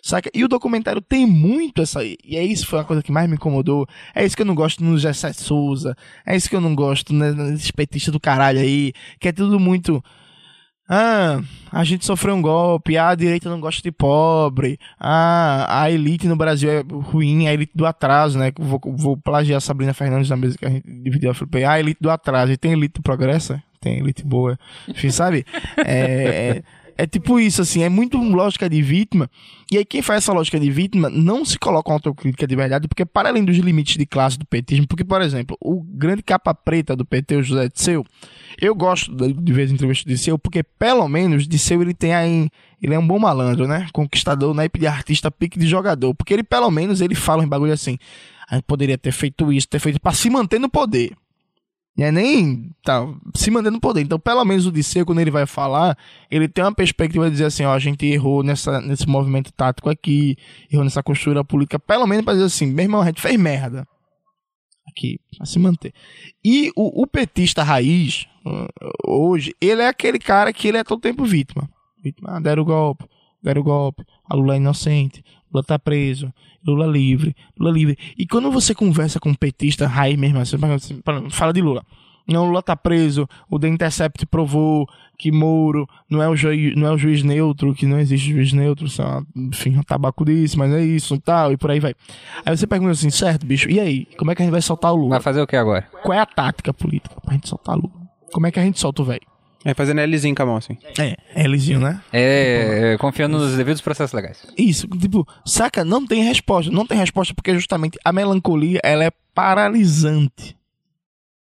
Saca? 0.04 0.30
E 0.34 0.44
o 0.44 0.50
documentário 0.50 1.02
tem 1.02 1.26
muito 1.26 1.82
essa. 1.82 2.04
E 2.04 2.18
é 2.36 2.44
isso 2.44 2.68
foi 2.68 2.80
a 2.80 2.84
coisa 2.84 3.04
que 3.04 3.12
mais 3.12 3.30
me 3.30 3.36
incomodou. 3.36 3.88
É 4.14 4.26
isso 4.26 4.36
que 4.36 4.42
eu 4.42 4.48
não 4.48 4.56
gosto 4.56 4.84
no 4.84 4.98
Gessé 4.98 5.32
Souza. 5.32 5.96
É 6.26 6.36
isso 6.36 6.50
que 6.50 6.56
eu 6.56 6.62
não 6.62 6.76
gosto 6.76 7.14
né, 7.14 7.32
nesses 7.32 7.72
petistas 7.72 8.12
do 8.12 8.20
caralho 8.20 8.60
aí. 8.60 8.92
Que 9.20 9.30
é 9.30 9.32
tudo 9.32 9.60
muito. 9.60 10.04
Ah, 10.94 11.42
a 11.72 11.86
gente 11.86 12.06
sofreu 12.06 12.36
um 12.36 12.42
golpe. 12.42 12.98
Ah, 12.98 13.10
a 13.10 13.16
direita 13.16 13.50
não 13.50 13.62
gosta 13.62 13.82
de 13.82 13.94
pobre. 13.94 14.78
Ah, 15.00 15.84
a 15.84 15.90
elite 15.90 16.28
no 16.28 16.36
Brasil 16.36 16.70
é 16.70 16.84
ruim. 16.84 17.48
A 17.48 17.54
elite 17.54 17.72
do 17.74 17.86
atraso, 17.86 18.38
né? 18.38 18.52
Vou, 18.60 18.82
vou 18.84 19.16
plagiar 19.16 19.58
a 19.58 19.62
Sabrina 19.62 19.94
Fernandes 19.94 20.30
na 20.30 20.36
mesa 20.36 20.58
que 20.58 20.66
a 20.66 20.70
gente 20.70 20.86
dividiu. 20.86 21.30
Eu 21.30 21.34
falei, 21.34 21.64
ah, 21.64 21.72
a 21.72 21.80
elite 21.80 22.00
do 22.02 22.10
atraso. 22.10 22.52
E 22.52 22.58
tem 22.58 22.74
elite 22.74 22.96
do 22.96 23.02
progresso? 23.02 23.58
Tem 23.80 24.00
elite 24.00 24.26
boa. 24.26 24.60
Enfim, 24.86 25.10
sabe? 25.12 25.46
É. 25.78 26.62
é 27.02 27.08
tipo 27.08 27.40
isso, 27.40 27.64
assim, 27.64 27.82
é 27.82 27.90
muito 27.90 28.16
lógica 28.16 28.70
de 28.70 28.80
vítima. 28.80 29.28
E 29.72 29.78
aí, 29.80 29.84
quem 29.84 30.04
faz 30.04 30.24
essa 30.24 30.32
lógica 30.32 30.60
de 30.60 30.70
vítima 30.70 31.10
não 31.10 31.44
se 31.44 31.58
coloca 31.58 31.90
uma 31.90 31.96
autocrítica 31.96 32.46
de 32.46 32.56
verdade, 32.56 32.88
porque 32.88 33.04
para 33.04 33.30
além 33.30 33.44
dos 33.44 33.58
limites 33.58 33.98
de 33.98 34.06
classe 34.06 34.38
do 34.38 34.46
petismo, 34.46 34.86
porque, 34.86 35.04
por 35.04 35.20
exemplo, 35.20 35.58
o 35.60 35.82
grande 35.82 36.22
capa 36.22 36.54
preta 36.54 36.96
do 36.96 37.04
PT, 37.04 37.38
o 37.38 37.42
José 37.42 37.70
Disseu, 37.70 38.06
eu 38.62 38.76
gosto 38.76 39.12
de 39.16 39.52
ver 39.52 39.64
as 39.64 39.72
entrevistas 39.72 40.06
de 40.06 40.14
Disseu, 40.14 40.38
porque 40.38 40.62
pelo 40.62 41.08
menos 41.08 41.48
Disseu 41.48 41.82
ele 41.82 41.96
tem 41.96 42.14
aí. 42.14 42.50
Ele 42.80 42.94
é 42.94 43.00
um 43.00 43.08
bom 43.08 43.18
malandro, 43.18 43.68
né? 43.68 43.88
Conquistador, 43.92 44.54
naipe 44.54 44.80
de 44.80 44.86
artista, 44.86 45.32
pique 45.32 45.58
de 45.58 45.68
jogador. 45.68 46.14
Porque 46.14 46.36
ele, 46.36 46.44
pelo 46.44 46.70
menos, 46.70 47.02
ele 47.02 47.16
fala 47.16 47.44
um 47.44 47.50
bagulho 47.50 47.74
assim. 47.74 47.98
A 48.48 48.56
gente 48.56 48.66
poderia 48.66 48.98
ter 48.98 49.12
feito 49.12 49.52
isso, 49.52 49.68
ter 49.68 49.80
feito 49.80 50.00
para 50.00 50.14
se 50.14 50.30
manter 50.30 50.60
no 50.60 50.70
poder. 50.70 51.16
E 51.98 52.04
é 52.04 52.12
nem 52.12 52.72
tá 52.84 53.06
se 53.36 53.52
mantendo 53.52 53.74
no 53.74 53.82
poder. 53.82 54.02
Então, 54.02 54.18
pelo 54.18 54.46
menos 54.46 54.66
o 54.66 54.72
Disseu, 54.72 55.06
quando 55.06 55.20
ele 55.20 55.32
vai 55.32 55.46
falar, 55.46 55.98
ele 56.30 56.48
tem 56.48 56.64
uma 56.64 56.74
perspectiva 56.74 57.26
de 57.26 57.32
dizer 57.32 57.46
assim: 57.46 57.66
ó, 57.66 57.74
a 57.74 57.80
gente 57.80 58.06
errou 58.06 58.44
nessa, 58.44 58.80
nesse 58.80 59.08
movimento 59.08 59.52
tático 59.52 59.90
aqui, 59.90 60.38
errou 60.72 60.86
nessa 60.86 61.04
costura 61.04 61.44
política. 61.44 61.78
Pelo 61.78 62.08
menos 62.08 62.24
para 62.24 62.36
dizer 62.36 62.46
assim: 62.46 62.68
meu 62.68 62.84
irmão, 62.84 63.02
a 63.02 63.06
gente 63.06 63.22
fez 63.22 63.38
merda. 63.38 63.86
Aqui, 64.88 65.20
pra 65.38 65.46
se 65.46 65.60
manter. 65.60 65.94
E 66.44 66.72
o, 66.76 67.04
o 67.04 67.08
petista 67.08 67.62
raiz, 67.62 68.26
hoje, 69.06 69.54
ele 69.62 69.82
é 69.82 69.88
aquele 69.88 70.18
cara 70.18 70.52
que 70.52 70.68
ele 70.68 70.78
é 70.78 70.84
todo 70.84 71.02
tempo 71.02 71.24
vítima. 71.24 71.70
Vítima, 72.04 72.38
ah, 72.38 72.40
deram 72.40 72.64
o 72.64 72.66
golpe, 72.66 73.06
deram 73.44 73.62
o 73.62 73.64
golpe, 73.64 74.04
a 74.28 74.36
Lula 74.36 74.56
é 74.56 74.58
inocente, 74.58 75.24
Lula 75.54 75.64
tá 75.64 75.78
preso, 75.78 76.34
Lula 76.66 76.86
livre, 76.86 77.36
Lula 77.58 77.72
livre. 77.72 77.98
E 78.18 78.26
quando 78.26 78.52
você 78.52 78.74
conversa 78.74 79.20
com 79.20 79.30
um 79.30 79.36
petista 79.36 79.88
raiz 79.88 80.18
mesmo, 80.18 80.40
assim, 80.40 80.58
fala 81.30 81.54
de 81.54 81.62
Lula. 81.62 81.84
Não, 82.28 82.46
Lula 82.46 82.62
tá 82.62 82.76
preso, 82.76 83.28
o 83.50 83.60
The 83.60 83.68
Intercept 83.68 84.26
provou 84.28 84.88
que 85.18 85.32
Moro 85.32 85.88
não 86.10 86.22
é 86.22 86.30
o, 86.30 86.36
juiz, 86.36 86.76
não 86.76 86.88
é 86.88 86.92
o 86.92 86.98
juiz 86.98 87.24
neutro, 87.24 87.74
que 87.74 87.86
não 87.86 88.00
existe 88.00 88.32
juiz 88.32 88.54
neutro, 88.54 88.88
só, 88.88 89.22
enfim, 89.36 89.78
um 89.78 89.84
tabaco 89.84 90.24
disso, 90.24 90.58
mas 90.58 90.72
é 90.72 90.82
isso 90.84 91.16
e 91.16 91.20
tal, 91.20 91.52
e 91.52 91.58
por 91.58 91.72
aí 91.72 91.80
vai. 91.80 91.94
Aí 92.46 92.56
você 92.56 92.66
pergunta 92.66 92.92
assim, 92.92 93.10
certo, 93.10 93.46
bicho, 93.46 93.70
e 93.70 93.80
aí? 93.80 94.06
Como 94.18 94.32
é 94.32 94.36
que 94.36 94.42
a 94.42 94.46
gente 94.46 94.52
vai 94.52 94.62
soltar 94.62 94.94
o 94.94 94.96
Lula? 94.96 95.10
Vai 95.10 95.22
fazer 95.22 95.42
o 95.42 95.48
que 95.48 95.56
agora? 95.56 95.82
Qual 96.04 96.14
é 96.14 96.20
a 96.20 96.26
tática 96.26 96.74
política 96.74 97.20
pra 97.22 97.34
gente 97.34 97.50
soltar 97.50 97.76
o 97.76 97.82
Lula? 97.82 98.02
Como 98.32 98.48
é 98.48 98.52
que 98.52 98.60
a 98.60 98.64
gente 98.64 98.80
solta 98.80 99.02
o 99.02 99.06
velho? 99.06 99.31
É 99.64 99.74
fazendo 99.74 100.04
Lzinho 100.04 100.36
com 100.36 100.42
a 100.42 100.46
mão, 100.46 100.58
assim. 100.58 100.78
É, 100.98 101.48
Lzinho, 101.48 101.80
né? 101.80 102.02
É, 102.12 102.94
é, 102.94 102.98
confiando 102.98 103.38
nos 103.38 103.56
devidos 103.56 103.82
processos 103.82 104.14
legais. 104.14 104.46
Isso, 104.58 104.88
tipo, 104.88 105.28
saca, 105.46 105.86
não 105.86 106.06
tem 106.06 106.24
resposta. 106.24 106.72
Não 106.72 106.86
tem 106.86 106.98
resposta 106.98 107.34
porque 107.34 107.54
justamente 107.54 107.98
a 108.04 108.12
melancolia, 108.12 108.80
ela 108.84 109.04
é 109.06 109.12
paralisante. 109.36 110.58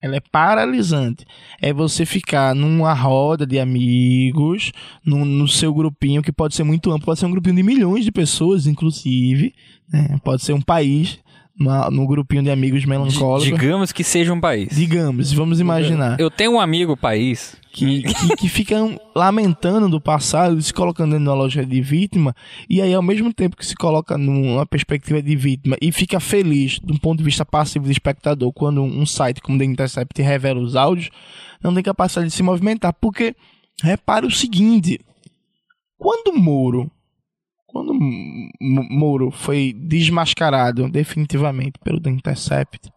Ela 0.01 0.17
é 0.17 0.22
paralisante. 0.32 1.26
É 1.61 1.74
você 1.74 2.05
ficar 2.05 2.53
numa 2.55 2.93
roda 2.93 3.45
de 3.45 3.59
amigos, 3.59 4.72
no, 5.05 5.24
no 5.26 5.47
seu 5.47 5.74
grupinho, 5.74 6.22
que 6.22 6.32
pode 6.32 6.55
ser 6.55 6.63
muito 6.63 6.91
amplo, 6.91 7.05
pode 7.05 7.20
ser 7.20 7.26
um 7.26 7.32
grupinho 7.32 7.55
de 7.55 7.63
milhões 7.63 8.05
de 8.05 8.11
pessoas, 8.11 8.67
inclusive. 8.67 9.53
Né? 9.91 10.20
Pode 10.24 10.43
ser 10.43 10.53
um 10.53 10.61
país 10.61 11.20
no 11.60 12.07
grupinho 12.07 12.41
de 12.41 12.49
amigos 12.49 12.86
melancólicos. 12.86 13.60
Digamos 13.60 13.91
que 13.91 14.03
seja 14.03 14.34
um 14.34 14.39
país. 14.39 14.70
Digamos, 14.74 15.34
vamos 15.34 15.60
imaginar. 15.60 16.20
Eu 16.20 16.32
tenho 16.32 16.53
um 16.53 16.60
amigo 16.60 16.95
país 16.95 17.57
que, 17.74 18.03
que, 18.03 18.36
que 18.38 18.49
ficam 18.49 18.99
lamentando 19.14 19.89
do 19.89 19.99
passado, 19.99 20.62
se 20.62 20.74
colocando 20.74 21.12
dentro 21.12 21.26
da 21.26 21.34
lógica 21.34 21.66
de 21.66 21.82
vítima, 21.82 22.34
e 22.70 22.82
aí 22.82 22.93
ao 22.93 23.01
mesmo 23.01 23.34
tempo 23.34 23.57
que 23.57 23.66
se 23.66 23.76
coloca 23.76 24.18
numa 24.18 24.66
perspectiva 24.66 25.22
de 25.22 25.36
vítima 25.36 25.76
e 25.82 25.91
fica 25.91 26.20
feliz, 26.20 26.80
um 26.89 26.97
ponto 26.97 27.20
de 27.20 27.26
vista 27.26 27.45
passivo 27.45 27.86
de 27.86 27.91
espectador, 27.91 28.53
quando 28.53 28.82
um 28.82 29.05
site 29.05 29.41
como 29.41 29.57
o 29.57 29.60
The 29.60 29.66
Intercept 29.66 30.22
revela 30.22 30.62
os 30.62 30.76
áudios, 30.76 31.10
não 31.62 31.74
tem 31.74 31.84
capacidade 31.84 32.30
de 32.30 32.34
se 32.34 32.41
movimentar. 32.41 32.93
Porque, 32.93 33.36
repare 33.84 34.26
o 34.26 34.32
seguinte, 34.32 34.99
quando 35.97 36.34
Moro 36.34 36.89
quando 37.72 37.93
Moro 38.59 39.32
foi 39.32 39.74
desmascarado 39.74 40.89
definitivamente 40.89 41.80
pelo 41.84 42.01
The 42.01 42.09
Intercept, 42.09 42.91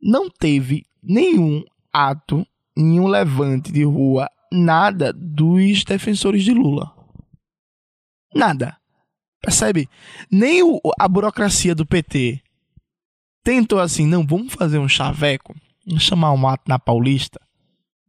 não 0.00 0.30
teve 0.30 0.84
nenhum 1.02 1.64
ato, 1.92 2.46
nenhum 2.76 3.08
levante 3.08 3.72
de 3.72 3.84
rua, 3.84 4.28
nada 4.52 5.12
dos 5.12 5.84
defensores 5.84 6.44
de 6.44 6.52
Lula. 6.52 6.94
Nada. 8.34 8.76
Percebe? 9.40 9.88
Nem 10.30 10.62
o, 10.62 10.80
a 10.98 11.08
burocracia 11.08 11.74
do 11.74 11.86
PT 11.86 12.40
tentou 13.42 13.80
assim, 13.80 14.06
não, 14.06 14.26
vamos 14.26 14.52
fazer 14.52 14.78
um 14.78 14.88
chaveco, 14.88 15.54
vamos 15.86 16.02
chamar 16.02 16.32
um 16.32 16.46
ato 16.46 16.64
na 16.68 16.78
Paulista, 16.78 17.40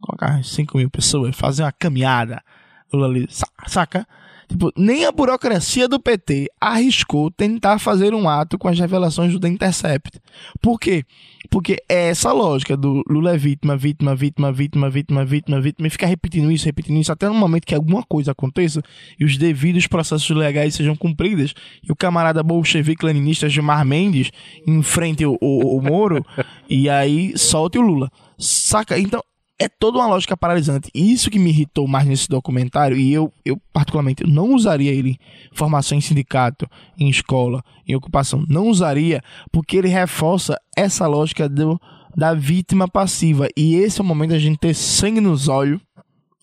colocar 0.01 0.43
5 0.43 0.77
mil 0.77 0.89
pessoas, 0.89 1.35
fazer 1.35 1.63
uma 1.63 1.71
caminhada, 1.71 2.43
Lula 2.91 3.07
ali, 3.07 3.27
saca? 3.67 4.07
Tipo, 4.49 4.71
nem 4.75 5.05
a 5.05 5.11
burocracia 5.11 5.87
do 5.87 5.99
PT 5.99 6.49
arriscou 6.59 7.29
tentar 7.29 7.77
fazer 7.77 8.15
um 8.15 8.27
ato 8.27 8.57
com 8.57 8.67
as 8.67 8.79
revelações 8.79 9.31
do 9.31 9.39
The 9.39 9.47
Intercept. 9.47 10.19
Por 10.59 10.79
quê? 10.79 11.05
Porque 11.51 11.77
é 11.87 12.09
essa 12.09 12.31
lógica 12.31 12.75
do 12.75 13.03
Lula 13.07 13.35
é 13.35 13.37
vítima, 13.37 13.77
vítima, 13.77 14.15
vítima, 14.15 14.51
vítima, 14.51 14.89
vítima, 14.89 15.23
vítima, 15.23 15.61
vítima, 15.61 15.87
e 15.87 15.89
ficar 15.91 16.07
repetindo 16.07 16.51
isso, 16.51 16.65
repetindo 16.65 16.99
isso, 16.99 17.11
até 17.11 17.27
no 17.27 17.35
momento 17.35 17.65
que 17.65 17.75
alguma 17.75 18.01
coisa 18.01 18.31
aconteça 18.31 18.81
e 19.19 19.23
os 19.23 19.37
devidos 19.37 19.85
processos 19.85 20.35
legais 20.35 20.73
sejam 20.73 20.95
cumpridos, 20.95 21.53
e 21.83 21.91
o 21.91 21.95
camarada 21.95 22.41
bolchevique 22.41 23.05
leninista 23.05 23.47
Gilmar 23.47 23.85
Mendes 23.85 24.31
enfrente 24.65 25.23
o, 25.27 25.37
o, 25.39 25.77
o 25.77 25.81
Moro, 25.81 26.25
e 26.67 26.89
aí 26.89 27.37
solte 27.37 27.77
o 27.77 27.81
Lula. 27.81 28.11
Saca? 28.37 28.97
Então, 28.97 29.21
é 29.59 29.67
toda 29.67 29.97
uma 29.97 30.07
lógica 30.07 30.37
paralisante. 30.37 30.89
Isso 30.95 31.29
que 31.29 31.37
me 31.37 31.49
irritou 31.49 31.85
mais 31.85 32.07
nesse 32.07 32.29
documentário, 32.29 32.97
e 32.97 33.13
eu, 33.13 33.31
eu 33.43 33.61
particularmente 33.73 34.23
não 34.25 34.53
usaria 34.53 34.91
ele 34.91 35.19
em 35.51 35.55
formação 35.55 35.97
em 35.97 36.01
sindicato, 36.01 36.65
em 36.97 37.09
escola, 37.09 37.61
em 37.85 37.93
ocupação. 37.93 38.45
Não 38.47 38.69
usaria, 38.69 39.21
porque 39.51 39.75
ele 39.75 39.89
reforça 39.89 40.57
essa 40.75 41.05
lógica 41.07 41.49
do, 41.49 41.79
da 42.15 42.33
vítima 42.33 42.87
passiva. 42.87 43.49
E 43.55 43.75
esse 43.75 43.99
é 43.99 44.03
o 44.03 44.07
momento 44.07 44.31
da 44.31 44.39
gente 44.39 44.57
ter 44.57 44.73
sangue 44.73 45.19
nos 45.19 45.49
olhos. 45.49 45.81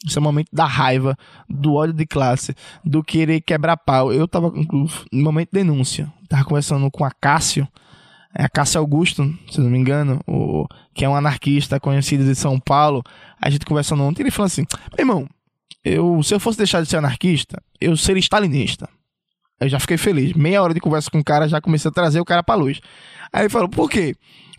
Esse 0.07 0.19
é 0.19 0.21
o 0.21 0.25
momento 0.25 0.49
da 0.53 0.67
raiva, 0.67 1.17
do 1.49 1.75
ódio 1.75 1.95
de 1.95 2.07
classe, 2.07 2.55
do 2.85 3.03
querer 3.03 3.41
quebrar 3.41 3.79
pau. 3.79 4.13
Eu 4.13 4.29
tava 4.29 4.53
no 5.11 5.23
momento 5.23 5.49
de 5.53 5.61
denúncia. 5.61 6.13
Tava 6.29 6.45
conversando 6.45 6.91
com 6.91 7.03
a 7.03 7.11
Cássio 7.11 7.67
é 8.39 8.49
Cássio 8.49 8.81
Augusto, 8.81 9.35
se 9.51 9.61
não 9.61 9.71
me 9.71 9.79
engano, 9.79 10.21
o, 10.27 10.67
que 10.95 11.05
é 11.05 11.09
um 11.09 11.17
anarquista 11.17 11.81
conhecido 11.81 12.25
de 12.25 12.35
São 12.35 12.61
Paulo, 12.61 13.03
a 13.41 13.49
gente 13.49 13.65
conversando 13.65 14.03
ontem, 14.03 14.23
ele 14.23 14.31
falou 14.31 14.47
assim, 14.47 14.67
meu 14.97 15.01
irmão, 15.01 15.29
eu, 15.83 16.23
se 16.23 16.35
eu 16.35 16.41
fosse 16.41 16.59
deixar 16.59 16.83
de 16.83 16.89
ser 16.89 16.99
anarquista, 16.99 17.63
eu 17.81 17.97
seria 17.97 18.21
stalinista. 18.21 18.89
Eu 19.59 19.71
já 19.71 19.81
fiquei 19.81 19.97
feliz. 19.97 20.35
Meia 20.35 20.63
hora 20.63 20.75
de 20.75 20.81
conversa 20.81 21.11
com 21.11 21.19
o 21.19 21.25
cara, 21.25 21.49
já 21.49 21.63
comecei 21.63 21.89
a 21.91 21.95
trazer 21.95 22.21
o 22.21 22.27
cara 22.27 22.43
pra 22.43 22.55
luz. 22.55 22.79
Aí 23.33 23.43
ele 23.43 23.49
falou, 23.49 23.71
por 23.71 23.89
quê? 23.89 24.15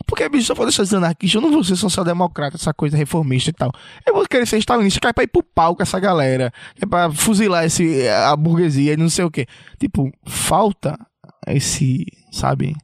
Porque, 0.06 0.28
bicho, 0.28 0.46
se 0.46 0.52
eu 0.52 0.56
for 0.56 0.64
deixar 0.64 0.82
de 0.82 0.88
ser 0.88 0.96
anarquista, 0.96 1.38
eu 1.38 1.42
não 1.42 1.52
vou 1.52 1.62
ser 1.62 1.76
social-democrata, 1.76 2.56
essa 2.56 2.74
coisa 2.74 2.96
reformista 2.96 3.50
e 3.50 3.52
tal. 3.52 3.70
Eu 4.04 4.14
vou 4.14 4.26
querer 4.26 4.46
ser 4.46 4.58
stalinista, 4.58 5.06
é 5.06 5.12
pra 5.12 5.22
ir 5.22 5.28
pro 5.28 5.42
pau 5.42 5.76
com 5.76 5.82
essa 5.82 6.00
galera. 6.00 6.52
É 6.80 6.86
pra 6.86 7.12
fuzilar 7.12 7.64
esse, 7.64 8.08
a 8.08 8.34
burguesia 8.34 8.94
e 8.94 8.96
não 8.96 9.08
sei 9.08 9.24
o 9.24 9.30
quê. 9.30 9.46
Tipo, 9.78 10.10
falta 10.26 10.98
esse, 11.46 12.04
sabe 12.32 12.74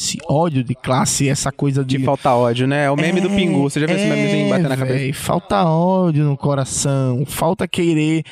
esse 0.00 0.18
ódio 0.26 0.64
de 0.64 0.74
classe, 0.74 1.28
essa 1.28 1.52
coisa 1.52 1.84
de. 1.84 1.98
De 1.98 2.04
falta 2.04 2.34
ódio, 2.34 2.66
né? 2.66 2.86
É 2.86 2.90
o 2.90 2.96
meme 2.96 3.18
é, 3.18 3.22
do 3.22 3.28
Pingu. 3.28 3.62
Você 3.68 3.78
já 3.78 3.86
viu 3.86 3.96
é, 3.96 3.98
esse 3.98 4.08
memezinho 4.08 4.48
bater 4.48 4.68
na 4.68 4.76
cabeça? 4.76 5.20
Falta 5.20 5.64
ódio 5.66 6.24
no 6.24 6.36
coração, 6.36 7.24
falta 7.26 7.68
querer 7.68 8.24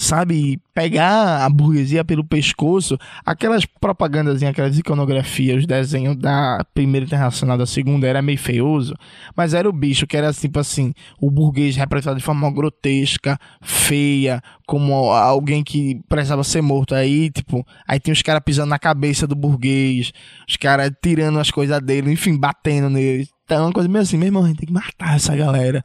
sabe, 0.00 0.58
pegar 0.72 1.44
a 1.44 1.50
burguesia 1.50 2.02
pelo 2.02 2.24
pescoço, 2.24 2.96
aquelas 3.24 3.66
propagandas, 3.66 4.42
aquelas 4.42 4.78
iconografias, 4.78 5.58
os 5.58 5.66
desenhos 5.66 6.16
da 6.16 6.64
primeira 6.72 7.04
internacional, 7.04 7.58
da 7.58 7.66
segunda, 7.66 8.06
era 8.06 8.22
meio 8.22 8.38
feioso, 8.38 8.94
mas 9.36 9.52
era 9.52 9.68
o 9.68 9.72
bicho 9.72 10.06
que 10.06 10.16
era 10.16 10.32
tipo 10.32 10.58
assim, 10.58 10.94
o 11.20 11.30
burguês 11.30 11.76
representado 11.76 12.16
de 12.16 12.24
forma 12.24 12.50
grotesca, 12.50 13.38
feia, 13.60 14.42
como 14.66 14.94
alguém 15.12 15.62
que 15.62 16.00
precisava 16.08 16.42
ser 16.44 16.62
morto. 16.62 16.94
Aí, 16.94 17.28
tipo, 17.28 17.62
aí 17.86 18.00
tem 18.00 18.10
os 18.10 18.22
caras 18.22 18.40
pisando 18.42 18.70
na 18.70 18.78
cabeça 18.78 19.26
do 19.26 19.36
burguês, 19.36 20.12
os 20.48 20.56
caras 20.56 20.90
tirando 21.02 21.38
as 21.38 21.50
coisas 21.50 21.78
dele, 21.82 22.10
enfim, 22.10 22.38
batendo 22.38 22.88
nele. 22.88 23.28
Então, 23.44 23.58
é 23.58 23.66
uma 23.66 23.72
coisa 23.72 23.88
meio 23.88 24.02
assim, 24.02 24.16
meu 24.16 24.28
irmão, 24.28 24.44
a 24.44 24.48
gente 24.48 24.60
tem 24.60 24.66
que 24.66 24.72
matar 24.72 25.16
essa 25.16 25.36
galera 25.36 25.84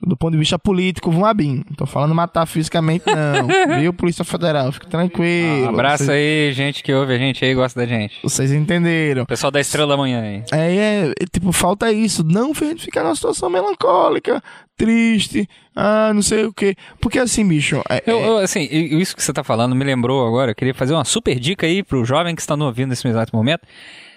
do 0.00 0.16
ponto 0.16 0.32
de 0.32 0.38
vista 0.38 0.58
político, 0.58 1.10
Vumabim. 1.10 1.62
Não 1.68 1.76
tô 1.76 1.86
falando 1.86 2.14
matar 2.14 2.46
fisicamente, 2.46 3.04
não. 3.06 3.46
Viu, 3.78 3.92
Polícia 3.92 4.24
Federal? 4.24 4.70
Fique 4.72 4.86
tranquilo. 4.86 5.66
Um 5.66 5.68
abraço 5.68 6.04
vocês, 6.04 6.48
aí, 6.48 6.52
gente 6.52 6.82
que 6.82 6.92
ouve 6.92 7.14
a 7.14 7.18
gente 7.18 7.44
aí 7.44 7.54
gosta 7.54 7.80
da 7.80 7.86
gente. 7.86 8.18
Vocês 8.22 8.52
entenderam. 8.52 9.24
Pessoal 9.24 9.50
da 9.50 9.60
Estrela 9.60 9.88
da 9.88 9.96
Manhã 9.96 10.20
aí. 10.20 10.42
É, 10.52 10.76
é, 10.76 11.12
é, 11.20 11.26
tipo, 11.32 11.52
falta 11.52 11.90
isso. 11.92 12.24
Não 12.24 12.52
a 12.52 12.64
gente 12.64 12.84
ficar 12.84 13.02
numa 13.02 13.14
situação 13.14 13.48
melancólica, 13.50 14.42
triste, 14.76 15.48
ah, 15.74 16.12
não 16.14 16.22
sei 16.22 16.44
o 16.44 16.52
quê. 16.52 16.74
Porque 17.00 17.18
assim, 17.18 17.46
bicho. 17.46 17.82
É, 17.88 18.02
eu, 18.06 18.18
eu, 18.18 18.38
assim, 18.38 18.68
isso 18.70 19.14
que 19.14 19.22
você 19.22 19.32
tá 19.32 19.44
falando 19.44 19.74
me 19.74 19.84
lembrou 19.84 20.26
agora. 20.26 20.50
Eu 20.50 20.54
queria 20.54 20.74
fazer 20.74 20.94
uma 20.94 21.04
super 21.04 21.38
dica 21.38 21.66
aí 21.66 21.82
pro 21.82 22.04
jovem 22.04 22.34
que 22.34 22.40
está 22.40 22.56
nos 22.56 22.66
ouvindo 22.66 22.90
nesse 22.90 23.06
exato 23.06 23.34
momento 23.34 23.66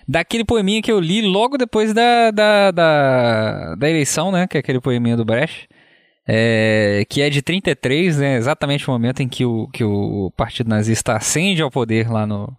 daquele 0.09 0.43
poeminha 0.43 0.81
que 0.81 0.91
eu 0.91 0.99
li 0.99 1.21
logo 1.21 1.55
depois 1.55 1.93
da, 1.93 2.31
da, 2.31 2.71
da, 2.71 3.75
da 3.75 3.89
eleição, 3.89 4.31
né? 4.31 4.47
Que 4.47 4.57
é 4.57 4.59
aquele 4.59 4.81
poeminha 4.81 5.15
do 5.15 5.23
Brecht. 5.23 5.69
É, 6.27 7.05
que 7.07 7.21
é 7.21 7.29
de 7.29 7.43
33, 7.43 8.17
né? 8.17 8.35
Exatamente 8.35 8.89
o 8.89 8.91
momento 8.91 9.21
em 9.21 9.27
que 9.27 9.45
o, 9.45 9.67
que 9.67 9.83
o 9.83 10.31
Partido 10.35 10.67
Nazista 10.67 11.15
ascende 11.15 11.61
ao 11.61 11.69
poder 11.69 12.09
lá 12.09 12.25
no, 12.25 12.51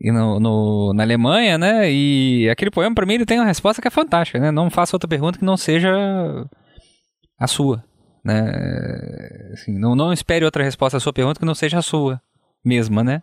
no, 0.00 0.38
no, 0.38 0.92
na 0.94 1.02
Alemanha, 1.02 1.58
né? 1.58 1.90
E 1.90 2.48
aquele 2.48 2.70
poema, 2.70 2.94
para 2.94 3.06
mim, 3.06 3.14
ele 3.14 3.26
tem 3.26 3.40
uma 3.40 3.46
resposta 3.46 3.82
que 3.82 3.88
é 3.88 3.90
fantástica, 3.90 4.38
né? 4.38 4.52
Não 4.52 4.70
faça 4.70 4.94
outra 4.94 5.08
pergunta 5.08 5.40
que 5.40 5.44
não 5.44 5.56
seja 5.56 5.92
a 7.38 7.46
sua, 7.48 7.82
né? 8.24 8.52
Assim, 9.52 9.76
não, 9.76 9.96
não 9.96 10.12
espere 10.12 10.44
outra 10.44 10.62
resposta 10.62 10.96
à 10.96 11.00
sua 11.00 11.12
pergunta 11.12 11.40
que 11.40 11.46
não 11.46 11.56
seja 11.56 11.78
a 11.78 11.82
sua 11.82 12.20
mesma, 12.64 13.02
né? 13.02 13.20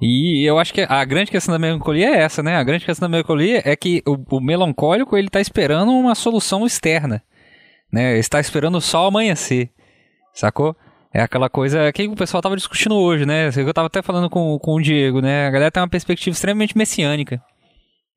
E 0.00 0.44
eu 0.44 0.58
acho 0.58 0.74
que 0.74 0.80
a 0.80 1.04
grande 1.04 1.30
questão 1.30 1.52
da 1.52 1.58
melancolia 1.58 2.08
é 2.08 2.22
essa, 2.22 2.42
né? 2.42 2.56
A 2.56 2.64
grande 2.64 2.84
questão 2.84 3.08
da 3.08 3.10
melancolia 3.10 3.62
é 3.64 3.76
que 3.76 4.02
o, 4.06 4.36
o 4.36 4.40
melancólico 4.40 5.16
ele 5.16 5.28
está 5.28 5.40
esperando 5.40 5.92
uma 5.92 6.14
solução 6.14 6.66
externa, 6.66 7.22
né? 7.92 8.18
Está 8.18 8.40
esperando 8.40 8.80
sol 8.80 9.06
amanhecer, 9.06 9.70
sacou? 10.34 10.76
É 11.14 11.20
aquela 11.20 11.48
coisa 11.50 11.92
que 11.92 12.08
o 12.08 12.16
pessoal 12.16 12.40
estava 12.40 12.56
discutindo 12.56 12.96
hoje, 12.96 13.26
né? 13.26 13.46
Eu 13.54 13.68
estava 13.68 13.86
até 13.86 14.00
falando 14.02 14.30
com, 14.30 14.58
com 14.58 14.74
o 14.74 14.80
Diego, 14.80 15.20
né? 15.20 15.46
A 15.46 15.50
galera 15.50 15.70
tem 15.70 15.82
uma 15.82 15.88
perspectiva 15.88 16.34
extremamente 16.34 16.76
messiânica, 16.76 17.40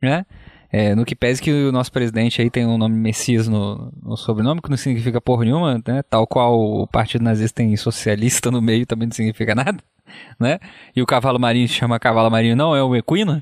né? 0.01 0.25
É, 0.71 0.95
no 0.95 1.05
que 1.05 1.15
pese 1.15 1.41
que 1.41 1.51
o 1.51 1.71
nosso 1.71 1.91
presidente 1.91 2.41
aí 2.41 2.49
tem 2.49 2.65
o 2.65 2.69
um 2.69 2.77
nome 2.77 2.95
Messias 2.95 3.47
no, 3.47 3.93
no, 4.03 4.17
sobrenome, 4.17 4.61
que 4.61 4.69
não 4.69 4.77
significa 4.77 5.21
porra 5.21 5.45
nenhuma, 5.45 5.81
né? 5.87 6.03
Tal 6.09 6.27
qual 6.27 6.59
o 6.59 6.87
Partido 6.87 7.23
Nazista 7.23 7.57
tem 7.57 7.75
socialista 7.77 8.51
no 8.51 8.61
meio, 8.61 8.85
também 8.85 9.07
não 9.07 9.13
significa 9.13 9.55
nada 9.55 9.77
né? 10.39 10.59
E 10.95 11.01
o 11.01 11.05
cavalo 11.05 11.39
marinho 11.39 11.67
se 11.67 11.75
chama 11.75 11.99
cavalo 11.99 12.29
marinho, 12.29 12.55
não, 12.55 12.75
é 12.75 12.83
o 12.83 12.95
equino. 12.95 13.41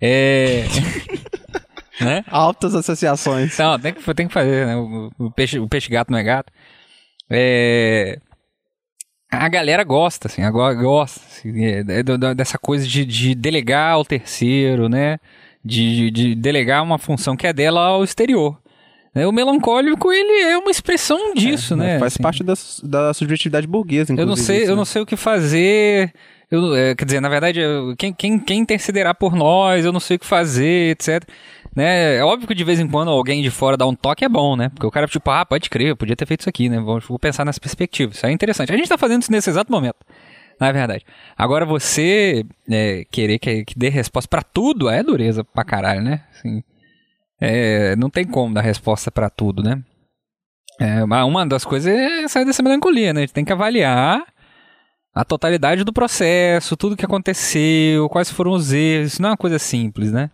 É. 0.00 0.64
né? 2.00 2.24
Altas 2.28 2.74
associações. 2.74 3.56
Não, 3.58 3.78
tem 3.78 3.92
que, 3.92 4.14
tem 4.14 4.26
que 4.26 4.32
fazer, 4.32 4.66
né? 4.66 4.76
O, 4.76 5.10
o, 5.18 5.30
peixe, 5.30 5.58
o 5.58 5.68
peixe 5.68 5.90
gato 5.90 6.10
não 6.10 6.18
é 6.18 6.22
gato. 6.22 6.52
É. 7.28 8.18
A 9.30 9.48
galera 9.48 9.84
gosta, 9.84 10.26
assim, 10.26 10.42
agora 10.42 10.74
gosta 10.74 11.20
assim, 11.24 11.64
é, 11.64 11.84
é, 11.86 12.34
dessa 12.34 12.58
coisa 12.58 12.84
de, 12.84 13.04
de 13.04 13.32
delegar 13.32 13.92
ao 13.92 14.04
terceiro, 14.04 14.88
né? 14.88 15.18
De, 15.62 16.10
de 16.10 16.34
delegar 16.34 16.82
uma 16.82 16.98
função 16.98 17.36
que 17.36 17.46
é 17.46 17.52
dela 17.52 17.80
ao 17.80 18.02
exterior. 18.02 18.58
É, 19.14 19.26
o 19.26 19.32
melancólico, 19.32 20.12
ele 20.12 20.42
é 20.44 20.56
uma 20.56 20.70
expressão 20.70 21.34
disso, 21.34 21.74
é, 21.74 21.76
né? 21.76 21.98
Faz 21.98 22.12
assim. 22.12 22.22
parte 22.22 22.44
da, 22.44 22.54
da 22.84 23.12
subjetividade 23.12 23.66
burguesa, 23.66 24.12
inclusive. 24.12 24.22
Eu 24.22 24.26
não 24.26 24.36
sei, 24.36 24.62
isso, 24.62 24.70
eu 24.70 24.76
não 24.76 24.84
sei 24.84 25.02
o 25.02 25.06
que 25.06 25.16
fazer. 25.16 26.12
Eu, 26.48 26.74
é, 26.76 26.94
quer 26.94 27.04
dizer, 27.04 27.20
na 27.20 27.28
verdade, 27.28 27.60
quem, 27.98 28.12
quem, 28.12 28.38
quem 28.38 28.60
intercederá 28.60 29.12
por 29.12 29.34
nós, 29.34 29.84
eu 29.84 29.92
não 29.92 30.00
sei 30.00 30.16
o 30.16 30.18
que 30.18 30.26
fazer, 30.26 30.92
etc. 30.92 31.28
Né? 31.74 32.16
É 32.16 32.24
óbvio 32.24 32.46
que 32.46 32.54
de 32.54 32.64
vez 32.64 32.78
em 32.78 32.88
quando 32.88 33.10
alguém 33.10 33.42
de 33.42 33.50
fora 33.50 33.76
dá 33.76 33.86
um 33.86 33.94
toque 33.94 34.24
é 34.24 34.28
bom, 34.28 34.56
né? 34.56 34.68
Porque 34.68 34.86
o 34.86 34.90
cara, 34.90 35.06
tipo, 35.08 35.28
ah, 35.30 35.44
pode 35.44 35.68
crer, 35.68 35.88
eu 35.88 35.96
podia 35.96 36.16
ter 36.16 36.26
feito 36.26 36.40
isso 36.40 36.48
aqui, 36.48 36.68
né? 36.68 36.78
Vou, 36.78 37.00
vou 37.00 37.18
pensar 37.18 37.44
nessa 37.44 37.60
perspectiva. 37.60 38.12
Isso 38.12 38.24
é 38.26 38.30
interessante. 38.30 38.72
A 38.72 38.76
gente 38.76 38.88
tá 38.88 38.98
fazendo 38.98 39.22
isso 39.22 39.32
nesse 39.32 39.50
exato 39.50 39.70
momento. 39.72 39.96
Na 40.60 40.70
verdade. 40.70 41.06
Agora, 41.36 41.64
você 41.64 42.44
é, 42.70 43.06
querer 43.10 43.38
que, 43.38 43.64
que 43.64 43.78
dê 43.78 43.88
resposta 43.88 44.28
para 44.28 44.42
tudo 44.42 44.90
é 44.90 45.02
dureza 45.02 45.42
pra 45.42 45.64
caralho, 45.64 46.02
né? 46.02 46.22
Assim, 46.30 46.62
é, 47.40 47.96
não 47.96 48.10
tem 48.10 48.26
como 48.26 48.52
dar 48.52 48.60
resposta 48.60 49.10
para 49.10 49.30
tudo, 49.30 49.62
né? 49.62 49.82
É, 50.78 51.02
uma 51.02 51.46
das 51.46 51.64
coisas 51.64 51.92
é 51.92 52.28
sair 52.28 52.44
dessa 52.44 52.62
melancolia, 52.62 53.12
né? 53.14 53.20
A 53.20 53.22
gente 53.22 53.32
tem 53.32 53.44
que 53.44 53.52
avaliar 53.52 54.22
a 55.14 55.24
totalidade 55.24 55.82
do 55.82 55.92
processo, 55.92 56.76
tudo 56.76 56.96
que 56.96 57.04
aconteceu, 57.04 58.08
quais 58.10 58.30
foram 58.30 58.52
os 58.52 58.72
erros. 58.72 59.14
Isso 59.14 59.22
não 59.22 59.30
é 59.30 59.32
uma 59.32 59.38
coisa 59.38 59.58
simples, 59.58 60.12
né? 60.12 60.30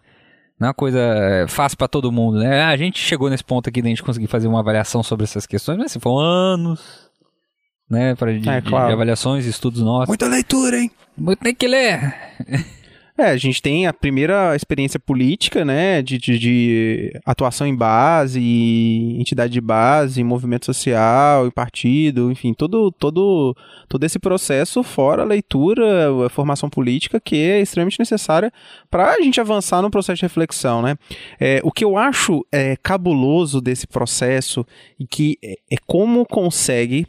Não 0.59 0.67
é 0.67 0.69
uma 0.69 0.75
coisa 0.75 0.99
é, 0.99 1.47
fácil 1.47 1.79
para 1.79 1.87
todo 1.87 2.11
mundo, 2.11 2.39
né? 2.39 2.65
A 2.65 2.77
gente 2.77 2.99
chegou 2.99 3.31
nesse 3.31 3.45
ponto 3.45 3.69
aqui 3.69 3.81
da 3.81 3.89
gente 3.89 4.03
conseguir 4.03 4.27
fazer 4.27 4.49
uma 4.49 4.61
avaliação 4.61 5.03
sobre 5.03 5.25
essas 5.25 5.47
questões, 5.47 5.79
mas 5.79 5.87
assim, 5.87 6.01
foram 6.01 6.19
anos, 6.19 7.06
né? 7.89 8.15
Pra, 8.15 8.33
de, 8.33 8.49
é, 8.49 8.61
claro. 8.61 8.89
de 8.89 8.93
avaliações, 8.93 9.47
estudos 9.47 9.83
nossos. 9.83 10.09
Muita 10.09 10.27
leitura, 10.27 10.79
hein? 10.79 10.91
Muito 11.17 11.41
tem 11.41 11.55
que 11.55 11.67
ler. 11.67 12.15
É, 13.19 13.31
a 13.31 13.37
gente 13.39 13.63
tem 13.63 13.87
a 13.87 13.95
primeira 13.95 14.55
experiência 14.55 15.01
política, 15.01 15.65
né, 15.65 16.03
de, 16.03 16.19
de, 16.19 16.39
de, 16.39 17.21
atuação 17.25 17.67
em 17.67 17.75
base, 17.75 18.39
entidade 19.19 19.55
de 19.55 19.61
base, 19.61 20.23
movimento 20.23 20.67
social, 20.67 21.47
em 21.47 21.51
partido, 21.51 22.31
enfim, 22.31 22.53
todo, 22.53 22.93
todo, 22.93 23.57
todo 23.89 24.05
esse 24.05 24.19
processo, 24.19 24.83
fora 24.83 25.23
a 25.23 25.25
leitura, 25.25 26.27
a 26.27 26.29
formação 26.29 26.69
política, 26.69 27.19
que 27.19 27.37
é 27.37 27.59
extremamente 27.59 27.99
necessária 27.99 28.53
para 28.91 29.15
a 29.15 29.21
gente 29.23 29.41
avançar 29.41 29.81
no 29.81 29.91
processo 29.91 30.17
de 30.17 30.27
reflexão, 30.27 30.83
né. 30.83 30.95
É, 31.41 31.63
o 31.65 31.73
que 31.73 31.87
eu 31.87 31.97
acho 31.97 32.45
é, 32.53 32.77
cabuloso 32.77 33.63
desse 33.63 33.87
processo 33.87 34.67
e 35.01 35.07
que 35.07 35.39
é, 35.43 35.55
é 35.71 35.77
como 35.87 36.27
consegue 36.27 37.07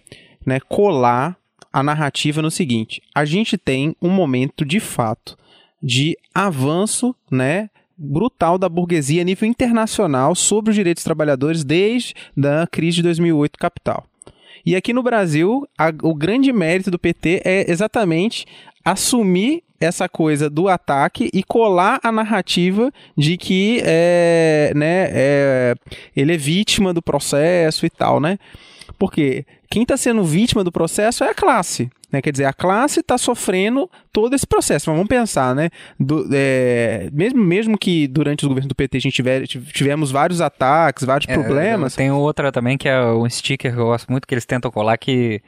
né, 0.48 0.62
colar 0.62 1.38
a 1.72 1.84
narrativa 1.84 2.42
no 2.42 2.50
seguinte: 2.50 3.02
a 3.14 3.26
gente 3.26 3.58
tem 3.58 3.94
um 4.02 4.10
momento 4.10 4.64
de 4.64 4.80
fato 4.80 5.38
de 5.84 6.18
avanço, 6.34 7.14
né, 7.30 7.70
brutal 7.98 8.58
da 8.58 8.70
burguesia 8.70 9.22
a 9.22 9.26
nível 9.26 9.48
internacional 9.48 10.34
sobre 10.34 10.72
os 10.72 10.76
direitos 10.76 11.02
dos 11.02 11.06
trabalhadores 11.06 11.64
desde 11.64 12.16
a 12.64 12.66
crise 12.66 12.98
de 12.98 13.04
2008 13.04 13.60
capital. 13.60 14.06
E 14.66 14.76
aqui 14.76 14.94
no 14.94 15.04
Brasil, 15.04 15.68
a, 15.78 15.90
o 16.02 16.16
grande 16.16 16.52
mérito 16.52 16.90
do 16.90 17.00
PT 17.00 17.42
é 17.46 17.70
exatamente 17.70 18.46
assumir 18.84 19.64
essa 19.80 20.10
coisa 20.10 20.50
do 20.50 20.68
ataque 20.68 21.30
e 21.34 21.44
colar 21.44 22.00
a 22.04 22.12
narrativa 22.12 22.92
de 23.16 23.38
que 23.38 23.82
é, 23.86 24.72
né, 24.76 25.08
é, 25.12 25.76
ele 26.16 26.34
é 26.34 26.38
vítima 26.38 26.94
do 26.94 27.02
processo 27.02 27.86
e 27.86 27.90
tal, 27.90 28.20
né? 28.20 28.40
Porque 28.98 29.46
quem 29.70 29.84
está 29.84 29.98
sendo 29.98 30.24
vítima 30.24 30.64
do 30.64 30.72
processo 30.72 31.24
é 31.24 31.30
a 31.30 31.34
classe. 31.34 31.90
Né? 32.12 32.22
Quer 32.22 32.32
dizer, 32.32 32.46
a 32.46 32.54
classe 32.54 33.02
está 33.02 33.18
sofrendo 33.18 33.90
todo 34.12 34.34
esse 34.34 34.48
processo. 34.48 34.90
Mas 34.90 34.98
vamos 34.98 35.10
pensar, 35.10 35.54
né? 35.54 35.70
Do, 36.00 36.28
é, 36.34 37.10
mesmo, 37.12 37.44
mesmo 37.44 37.78
que 37.78 38.08
durante 38.08 38.44
os 38.44 38.48
governos 38.48 38.68
do 38.68 38.76
PT 38.76 38.98
a 38.98 39.02
gente 39.02 39.14
tiver, 39.14 39.46
tivemos 39.46 40.10
vários 40.10 40.40
ataques, 40.40 41.04
vários 41.04 41.30
é, 41.30 41.34
problemas. 41.34 41.96
Tem 41.96 42.12
outra 42.12 42.52
também 42.52 42.78
que 42.78 42.88
é 42.88 43.02
um 43.04 43.30
sticker 43.30 43.74
que 43.74 43.80
eu 43.80 43.86
gosto 43.86 44.10
muito 44.10 44.26
que 44.26 44.34
eles 44.34 44.46
tentam 44.46 44.72
colar 44.72 44.98
que 44.98 45.42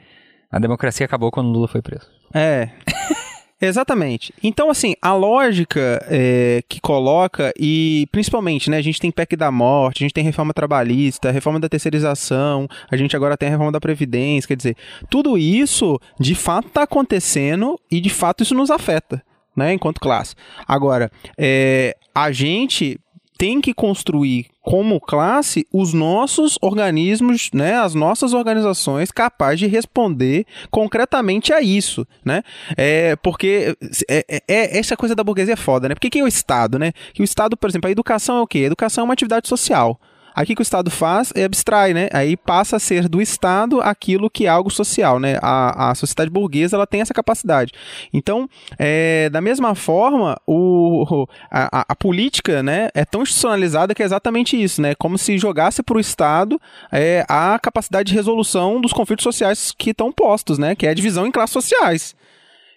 a 0.50 0.58
democracia 0.58 1.06
acabou 1.06 1.30
quando 1.30 1.48
Lula 1.48 1.68
foi 1.68 1.80
preso. 1.80 2.06
É. 2.34 2.70
Exatamente. 3.60 4.32
Então, 4.42 4.70
assim, 4.70 4.94
a 5.02 5.14
lógica 5.14 6.02
é, 6.08 6.62
que 6.66 6.80
coloca, 6.80 7.52
e 7.58 8.06
principalmente, 8.10 8.70
né, 8.70 8.78
a 8.78 8.82
gente 8.82 8.98
tem 8.98 9.10
PEC 9.10 9.36
da 9.36 9.50
morte, 9.50 10.02
a 10.02 10.04
gente 10.04 10.14
tem 10.14 10.24
reforma 10.24 10.54
trabalhista, 10.54 11.30
reforma 11.30 11.60
da 11.60 11.68
terceirização, 11.68 12.66
a 12.90 12.96
gente 12.96 13.14
agora 13.14 13.36
tem 13.36 13.48
a 13.48 13.52
reforma 13.52 13.72
da 13.72 13.80
Previdência, 13.80 14.48
quer 14.48 14.56
dizer, 14.56 14.76
tudo 15.10 15.36
isso 15.36 16.00
de 16.18 16.34
fato 16.34 16.68
está 16.68 16.84
acontecendo 16.84 17.78
e 17.90 18.00
de 18.00 18.08
fato 18.08 18.42
isso 18.42 18.54
nos 18.54 18.70
afeta. 18.70 19.22
Né, 19.54 19.74
enquanto 19.74 20.00
classe. 20.00 20.36
Agora, 20.66 21.10
é, 21.36 21.96
a 22.14 22.30
gente 22.30 22.98
tem 23.40 23.58
que 23.58 23.72
construir 23.72 24.48
como 24.60 25.00
classe 25.00 25.66
os 25.72 25.94
nossos 25.94 26.58
organismos, 26.60 27.48
né, 27.54 27.76
as 27.76 27.94
nossas 27.94 28.34
organizações 28.34 29.10
capazes 29.10 29.60
de 29.60 29.66
responder 29.66 30.44
concretamente 30.70 31.50
a 31.50 31.62
isso, 31.62 32.06
né? 32.22 32.42
É, 32.76 33.16
porque 33.16 33.74
é, 34.10 34.26
é, 34.28 34.42
é 34.46 34.78
essa 34.78 34.94
coisa 34.94 35.14
da 35.14 35.24
burguesia 35.24 35.54
é 35.54 35.56
foda, 35.56 35.88
né? 35.88 35.94
Porque 35.94 36.10
que 36.10 36.18
é 36.18 36.22
o 36.22 36.28
Estado, 36.28 36.78
né? 36.78 36.92
Que 37.14 37.22
o 37.22 37.24
Estado, 37.24 37.56
por 37.56 37.70
exemplo, 37.70 37.88
a 37.88 37.90
educação 37.90 38.36
é 38.36 38.42
o 38.42 38.46
quê? 38.46 38.58
A 38.58 38.66
educação 38.66 39.00
é 39.00 39.04
uma 39.06 39.14
atividade 39.14 39.48
social. 39.48 39.98
Aqui 40.40 40.54
que 40.54 40.62
o 40.62 40.64
Estado 40.64 40.90
faz 40.90 41.34
é 41.36 41.44
abstrai, 41.44 41.92
né? 41.92 42.08
Aí 42.14 42.34
passa 42.34 42.76
a 42.76 42.80
ser 42.80 43.10
do 43.10 43.20
Estado 43.20 43.78
aquilo 43.82 44.30
que 44.30 44.46
é 44.46 44.48
algo 44.48 44.70
social, 44.70 45.20
né? 45.20 45.38
A, 45.42 45.90
a 45.90 45.94
sociedade 45.94 46.30
burguesa 46.30 46.76
ela 46.76 46.86
tem 46.86 47.02
essa 47.02 47.12
capacidade. 47.12 47.72
Então, 48.10 48.48
é, 48.78 49.28
da 49.28 49.42
mesma 49.42 49.74
forma, 49.74 50.40
o, 50.46 51.26
a, 51.50 51.84
a, 51.92 51.94
política, 51.94 52.62
né, 52.62 52.88
é 52.94 53.04
tão 53.04 53.20
institucionalizada 53.20 53.94
que 53.94 54.02
é 54.02 54.06
exatamente 54.06 54.60
isso, 54.60 54.80
né? 54.80 54.94
Como 54.94 55.18
se 55.18 55.36
jogasse 55.36 55.82
para 55.82 55.98
o 55.98 56.00
Estado 56.00 56.58
é, 56.90 57.22
a 57.28 57.58
capacidade 57.58 58.08
de 58.08 58.14
resolução 58.14 58.80
dos 58.80 58.94
conflitos 58.94 59.24
sociais 59.24 59.74
que 59.76 59.90
estão 59.90 60.10
postos, 60.10 60.56
né? 60.56 60.74
Que 60.74 60.86
é 60.86 60.90
a 60.90 60.94
divisão 60.94 61.26
em 61.26 61.30
classes 61.30 61.52
sociais. 61.52 62.16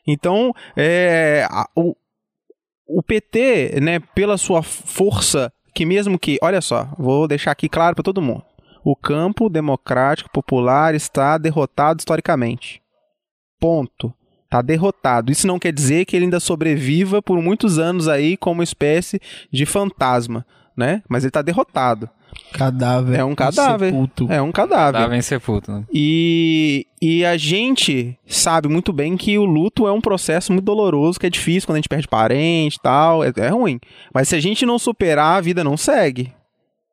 Então, 0.06 0.54
é, 0.76 1.48
a, 1.50 1.66
o, 1.78 1.96
o 2.86 3.02
PT, 3.02 3.80
né, 3.82 4.02
pela 4.14 4.38
sua 4.38 4.62
força 4.62 5.50
que 5.74 5.86
mesmo 5.86 6.20
que, 6.20 6.38
olha 6.42 6.62
só, 6.62 6.88
vou 6.98 7.28
deixar 7.28 7.52
aqui 7.52 7.68
claro 7.68 7.96
para 7.96 8.04
todo 8.04 8.22
mundo. 8.22 8.44
O 8.84 8.96
campo 8.96 9.50
democrático 9.50 10.30
popular 10.30 10.94
está 10.94 11.38
derrotado 11.38 12.00
historicamente. 12.00 12.82
Ponto. 13.60 14.14
Está 14.44 14.62
derrotado. 14.62 15.32
Isso 15.32 15.48
não 15.48 15.58
quer 15.58 15.72
dizer 15.72 16.06
que 16.06 16.16
ele 16.16 16.26
ainda 16.26 16.40
sobreviva 16.40 17.22
por 17.22 17.42
muitos 17.42 17.80
anos 17.80 18.08
aí 18.08 18.38
como 18.38 18.62
espécie 18.62 19.20
de 19.52 19.66
fantasma, 19.66 20.46
né? 20.78 21.02
Mas 21.10 21.24
ele 21.24 21.30
está 21.30 21.42
derrotado. 21.42 22.10
Cadáver. 22.54 23.20
É 23.20 23.24
um 23.24 23.36
cadáver. 23.36 23.90
Sepulto. 23.92 24.28
É 24.32 24.42
um 24.42 24.52
cadáver. 24.52 25.00
Tava 25.02 25.16
em 25.18 25.22
sepulto. 25.22 25.72
né? 25.72 25.84
E, 25.92 26.86
e 27.02 27.26
a 27.26 27.36
gente 27.38 28.18
sabe 28.28 28.68
muito 28.68 28.94
bem 28.94 29.18
que 29.18 29.38
o 29.38 29.46
luto 29.46 29.88
é 29.88 29.92
um 29.92 30.02
processo 30.02 30.52
muito 30.52 30.66
doloroso, 30.66 31.20
que 31.20 31.26
é 31.26 31.30
difícil 31.30 31.68
quando 31.68 31.76
a 31.76 31.80
gente 31.80 31.90
perde 31.90 32.08
parente 32.08 32.78
e 32.78 32.82
tal, 32.82 33.24
é, 33.24 33.32
é 33.38 33.48
ruim. 33.50 33.80
Mas 34.14 34.30
se 34.30 34.36
a 34.36 34.40
gente 34.40 34.66
não 34.66 34.78
superar, 34.80 35.38
a 35.38 35.42
vida 35.42 35.64
não 35.64 35.76
segue, 35.78 36.32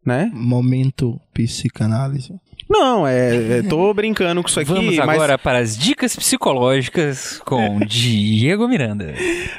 né? 0.05 0.30
Momento 0.32 1.20
psicanálise. 1.34 2.34
Não, 2.68 3.05
é, 3.05 3.59
é- 3.59 3.62
tô 3.62 3.93
brincando 3.95 4.41
com 4.43 4.49
isso 4.49 4.61
aqui, 4.61 4.72
Vamos 4.72 4.97
mas 4.97 5.09
agora 5.16 5.36
para 5.36 5.59
as 5.59 5.76
dicas 5.76 6.14
psicológicas 6.14 7.41
com 7.45 7.80
Diego 7.84 8.68
Miranda. 8.68 9.12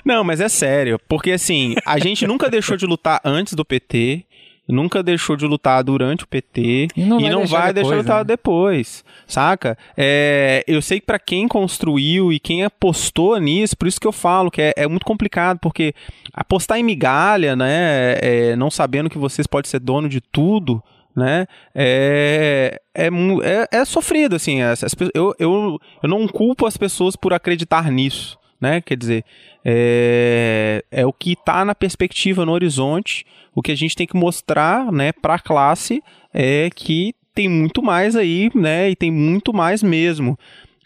não, 0.06 0.24
mas 0.24 0.40
é 0.40 0.48
sério, 0.48 0.98
porque 1.10 1.32
assim, 1.32 1.76
a 1.86 2.00
gente 2.00 2.26
nunca 2.26 2.50
deixou 2.50 2.78
de 2.78 2.86
lutar 2.86 3.20
antes 3.26 3.54
do 3.54 3.66
PT, 3.66 4.26
nunca 4.72 5.04
deixou 5.04 5.36
de 5.36 5.46
lutar 5.46 5.84
durante 5.84 6.24
o 6.24 6.28
PT 6.28 6.88
E 6.96 7.04
não 7.04 7.20
vai 7.20 7.30
não 7.30 7.40
deixar 7.40 7.58
vai 7.60 7.74
deixar 7.74 7.90
de 7.90 7.96
depois, 7.96 8.06
lutar 8.06 8.18
né? 8.20 8.24
depois, 8.26 9.06
saca? 9.28 9.78
É, 9.96 10.64
eu 10.68 10.82
sei 10.82 11.00
que 11.00 11.06
pra 11.06 11.20
quem 11.20 11.48
construiu 11.48 12.32
e 12.32 12.40
quem 12.40 12.64
apostou 12.64 13.40
nisso, 13.40 13.78
por 13.78 13.88
isso 13.88 14.00
que 14.00 14.08
eu 14.08 14.12
falo 14.12 14.52
que 14.52 14.62
é, 14.62 14.74
é 14.76 14.88
muito 14.88 15.06
complicado, 15.06 15.60
porque 15.60 15.94
apostar 16.34 16.78
em 16.78 16.84
migalha, 16.84 17.56
né, 17.56 18.18
é, 18.22 18.56
não 18.56 18.72
sabendo 18.72 19.10
que 19.10 19.18
vocês 19.18 19.48
podem 19.48 19.70
ser 19.70 19.80
dono 19.80 20.08
de 20.08 20.22
tudo, 20.22 20.84
né, 21.16 21.46
é, 21.76 22.80
é, 22.96 23.08
é, 23.08 23.80
é 23.80 23.86
sofrido, 23.86 24.36
assim, 24.36 24.62
as, 24.62 24.84
as 24.84 24.96
eu, 25.14 25.34
eu, 25.38 25.80
eu 26.02 26.10
não 26.10 26.28
culpo 26.28 26.66
as 26.66 26.78
pessoas 26.78 27.16
por 27.16 27.34
acreditar 27.34 27.92
nisso, 27.92 28.38
né, 28.62 28.80
quer 28.80 28.96
dizer, 28.96 29.26
é, 29.66 30.84
é 30.92 31.06
o 31.06 31.12
que 31.12 31.34
está 31.34 31.66
na 31.66 31.74
perspectiva, 31.74 32.46
no 32.46 32.52
horizonte, 32.52 33.26
o 33.56 33.62
que 33.62 33.72
a 33.72 33.76
gente 33.76 33.96
tem 33.96 34.06
que 34.06 34.16
mostrar, 34.16 34.92
né, 34.92 35.12
para 35.12 35.36
a 35.36 35.40
classe 35.40 36.04
é 36.34 36.70
que 36.74 37.16
tem 37.34 37.50
muito 37.50 37.82
mais 37.82 38.16
aí, 38.16 38.52
né, 38.54 38.92
e 38.92 38.96
tem 38.96 39.10
muito 39.10 39.52
mais 39.52 39.82
mesmo. 39.82 40.38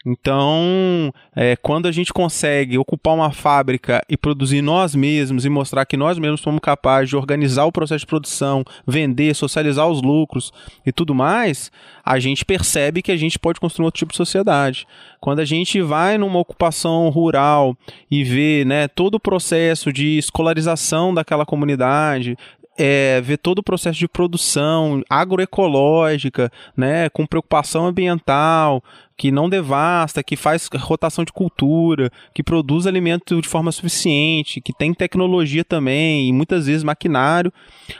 Então, 0.08 1.12
é, 1.34 1.56
quando 1.56 1.86
a 1.86 1.92
gente 1.92 2.12
consegue 2.12 2.78
ocupar 2.78 3.12
uma 3.12 3.32
fábrica 3.32 4.00
e 4.08 4.16
produzir 4.16 4.62
nós 4.62 4.94
mesmos 4.94 5.44
e 5.44 5.48
mostrar 5.48 5.84
que 5.84 5.96
nós 5.96 6.16
mesmos 6.16 6.42
somos 6.42 6.60
capazes 6.60 7.08
de 7.08 7.16
organizar 7.16 7.64
o 7.64 7.72
processo 7.72 8.00
de 8.00 8.06
produção, 8.06 8.62
vender, 8.86 9.34
socializar 9.34 9.88
os 9.88 10.00
lucros 10.00 10.52
e 10.86 10.92
tudo 10.92 11.12
mais, 11.12 11.72
a 12.04 12.20
gente 12.20 12.44
percebe 12.44 13.02
que 13.02 13.10
a 13.10 13.16
gente 13.16 13.36
pode 13.36 13.58
construir 13.58 13.86
outro 13.86 13.98
tipo 13.98 14.12
de 14.12 14.16
sociedade. 14.16 14.86
Quando 15.20 15.40
a 15.40 15.44
gente 15.44 15.82
vai 15.82 16.16
numa 16.16 16.38
ocupação 16.38 17.08
rural 17.08 17.76
e 18.08 18.22
vê 18.22 18.64
né, 18.64 18.86
todo 18.86 19.16
o 19.16 19.20
processo 19.20 19.92
de 19.92 20.18
escolarização 20.18 21.12
daquela 21.12 21.44
comunidade, 21.44 22.36
é, 22.78 23.20
ver 23.22 23.38
todo 23.38 23.60
o 23.60 23.62
processo 23.62 23.98
de 23.98 24.06
produção 24.06 25.02
agroecológica, 25.08 26.50
né, 26.76 27.08
com 27.08 27.26
preocupação 27.26 27.86
ambiental, 27.86 28.82
que 29.16 29.30
não 29.30 29.48
devasta, 29.48 30.22
que 30.22 30.36
faz 30.36 30.68
rotação 30.74 31.24
de 31.24 31.32
cultura, 31.32 32.10
que 32.34 32.42
produz 32.42 32.86
alimento 32.86 33.40
de 33.40 33.48
forma 33.48 33.72
suficiente, 33.72 34.60
que 34.60 34.72
tem 34.72 34.92
tecnologia 34.92 35.64
também 35.64 36.28
e 36.28 36.32
muitas 36.32 36.66
vezes 36.66 36.84
maquinário, 36.84 37.52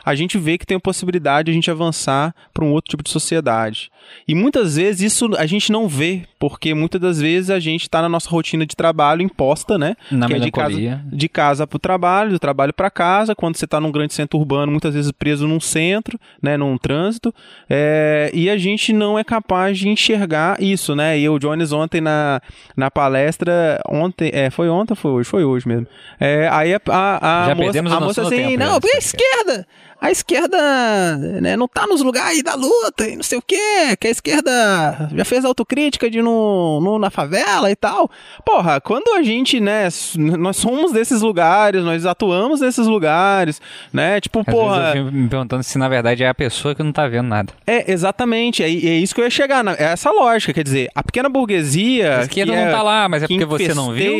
a 0.05 0.15
gente 0.15 0.37
vê 0.37 0.59
que 0.59 0.67
tem 0.67 0.77
a 0.77 0.81
possibilidade 0.81 1.47
de 1.47 1.51
a 1.53 1.55
gente 1.55 1.71
avançar 1.71 2.35
para 2.53 2.65
um 2.65 2.73
outro 2.73 2.91
tipo 2.91 3.03
de 3.03 3.11
sociedade. 3.11 3.91
E 4.29 4.35
muitas 4.35 4.77
vezes 4.77 5.13
isso 5.13 5.31
a 5.37 5.47
gente 5.47 5.73
não 5.73 5.89
vê, 5.89 6.23
porque 6.39 6.75
muitas 6.75 7.01
das 7.01 7.21
vezes 7.21 7.51
a 7.51 7.59
gente 7.59 7.83
está 7.83 8.03
na 8.03 8.09
nossa 8.09 8.29
rotina 8.29 8.67
de 8.67 8.77
trabalho 8.77 9.23
imposta, 9.23 9.79
né? 9.79 9.97
Na 10.11 10.27
que 10.27 10.35
é 10.35 10.39
de 10.39 10.51
casa, 10.51 11.05
de 11.07 11.29
casa 11.29 11.67
para 11.67 11.77
o 11.77 11.81
trabalho, 11.81 12.31
do 12.31 12.39
trabalho 12.39 12.73
para 12.73 12.91
casa. 12.91 13.35
Quando 13.35 13.57
você 13.57 13.65
está 13.65 13.81
num 13.81 13.91
grande 13.91 14.15
centro 14.15 14.39
urbano, 14.39 14.71
muitas 14.71 14.95
vezes 14.95 15.11
preso 15.13 15.47
num 15.47 15.61
centro, 15.61 16.19
né, 16.43 16.57
num 16.57 16.77
trânsito, 16.79 17.35
é, 17.69 18.31
e 18.35 18.51
a 18.51 18.57
gente 18.57 18.93
não 18.93 19.19
é 19.19 19.25
capaz 19.25 19.79
de 19.79 19.89
enxergar 19.89 20.61
isso, 20.63 20.95
né? 20.95 21.06
E 21.15 21.29
o 21.29 21.39
Jones 21.39 21.73
ontem 21.73 22.01
na, 22.01 22.41
na 22.77 22.91
palestra, 22.91 23.81
ontem, 23.89 24.31
é, 24.33 24.51
foi 24.51 24.69
ontem 24.69 24.93
ou 24.93 24.97
foi 24.97 25.11
hoje? 25.11 25.29
Foi 25.29 25.45
hoje 25.45 25.69
mesmo. 25.69 25.87
É, 26.19 26.49
aí 26.51 26.75
a, 26.75 26.81
a, 26.89 27.45
a 27.45 27.47
Já 27.49 27.55
moça, 27.55 27.63
perdemos 27.65 27.93
a 27.93 28.01
moça 28.01 28.23
assim, 28.23 28.37
tempo, 28.37 28.59
não, 28.59 28.75
nessa 28.75 28.99
esquerda, 28.99 29.67
a 30.01 30.11
esquerda 30.11 31.17
né, 31.41 31.57
não 31.57 31.67
tá 31.67 31.87
nos 31.87 32.03
lugares 32.03 32.43
da 32.43 32.55
luta 32.55 33.09
e 33.09 33.17
não 33.17 33.23
sei 33.23 33.39
o 33.39 33.43
quê, 33.43 33.97
que 33.99 34.07
a 34.07 34.11
esquerda 34.11 35.11
já 35.15 35.25
fez 35.25 35.45
autocrítica 35.45 36.09
de 36.11 36.21
no, 36.21 36.81
no, 36.81 36.99
na 36.99 37.11
favela 37.11 37.71
e 37.71 37.77
tal. 37.77 38.11
Porra, 38.45 38.81
quando 38.81 39.15
a 39.17 39.23
gente, 39.23 39.61
né, 39.61 39.89
nós 40.17 40.57
somos 40.57 40.93
desses 40.93 41.23
lugares, 41.23 41.83
nós 41.83 42.05
atuamos 42.07 42.61
nesses 42.61 42.87
lugares, 42.87 43.61
né, 43.93 44.21
tipo, 44.21 44.41
Às 44.41 44.47
porra... 44.47 44.93
eu 44.97 45.05
fico 45.07 45.17
me 45.17 45.29
perguntando 45.29 45.63
se 45.63 45.79
na 45.79 45.89
verdade 45.89 46.23
é 46.23 46.29
a 46.29 46.35
pessoa 46.35 46.75
que 46.75 46.83
não 46.83 46.93
tá 46.93 47.09
vendo 47.09 47.29
nada. 47.29 47.53
É, 47.67 47.91
exatamente, 47.91 48.63
é, 48.63 48.67
é 48.67 48.99
isso 48.99 49.15
que 49.15 49.21
eu 49.21 49.25
ia 49.25 49.31
chegar, 49.31 49.65
na, 49.65 49.73
é 49.73 49.85
essa 49.85 50.11
lógica, 50.11 50.53
quer 50.53 50.65
dizer, 50.65 50.91
a 50.95 51.03
pequena 51.03 51.29
burguesia... 51.29 52.19
A 52.19 52.23
esquerda 52.23 52.53
que 52.53 52.59
não 52.59 52.67
é- 52.69 52.71
tá 52.73 52.83
lá, 52.83 53.09
mas 53.09 53.23
é 53.23 53.27
que 53.27 53.39
porque 53.39 53.47
você 53.47 53.75
não 53.75 53.93
viu. 53.93 54.17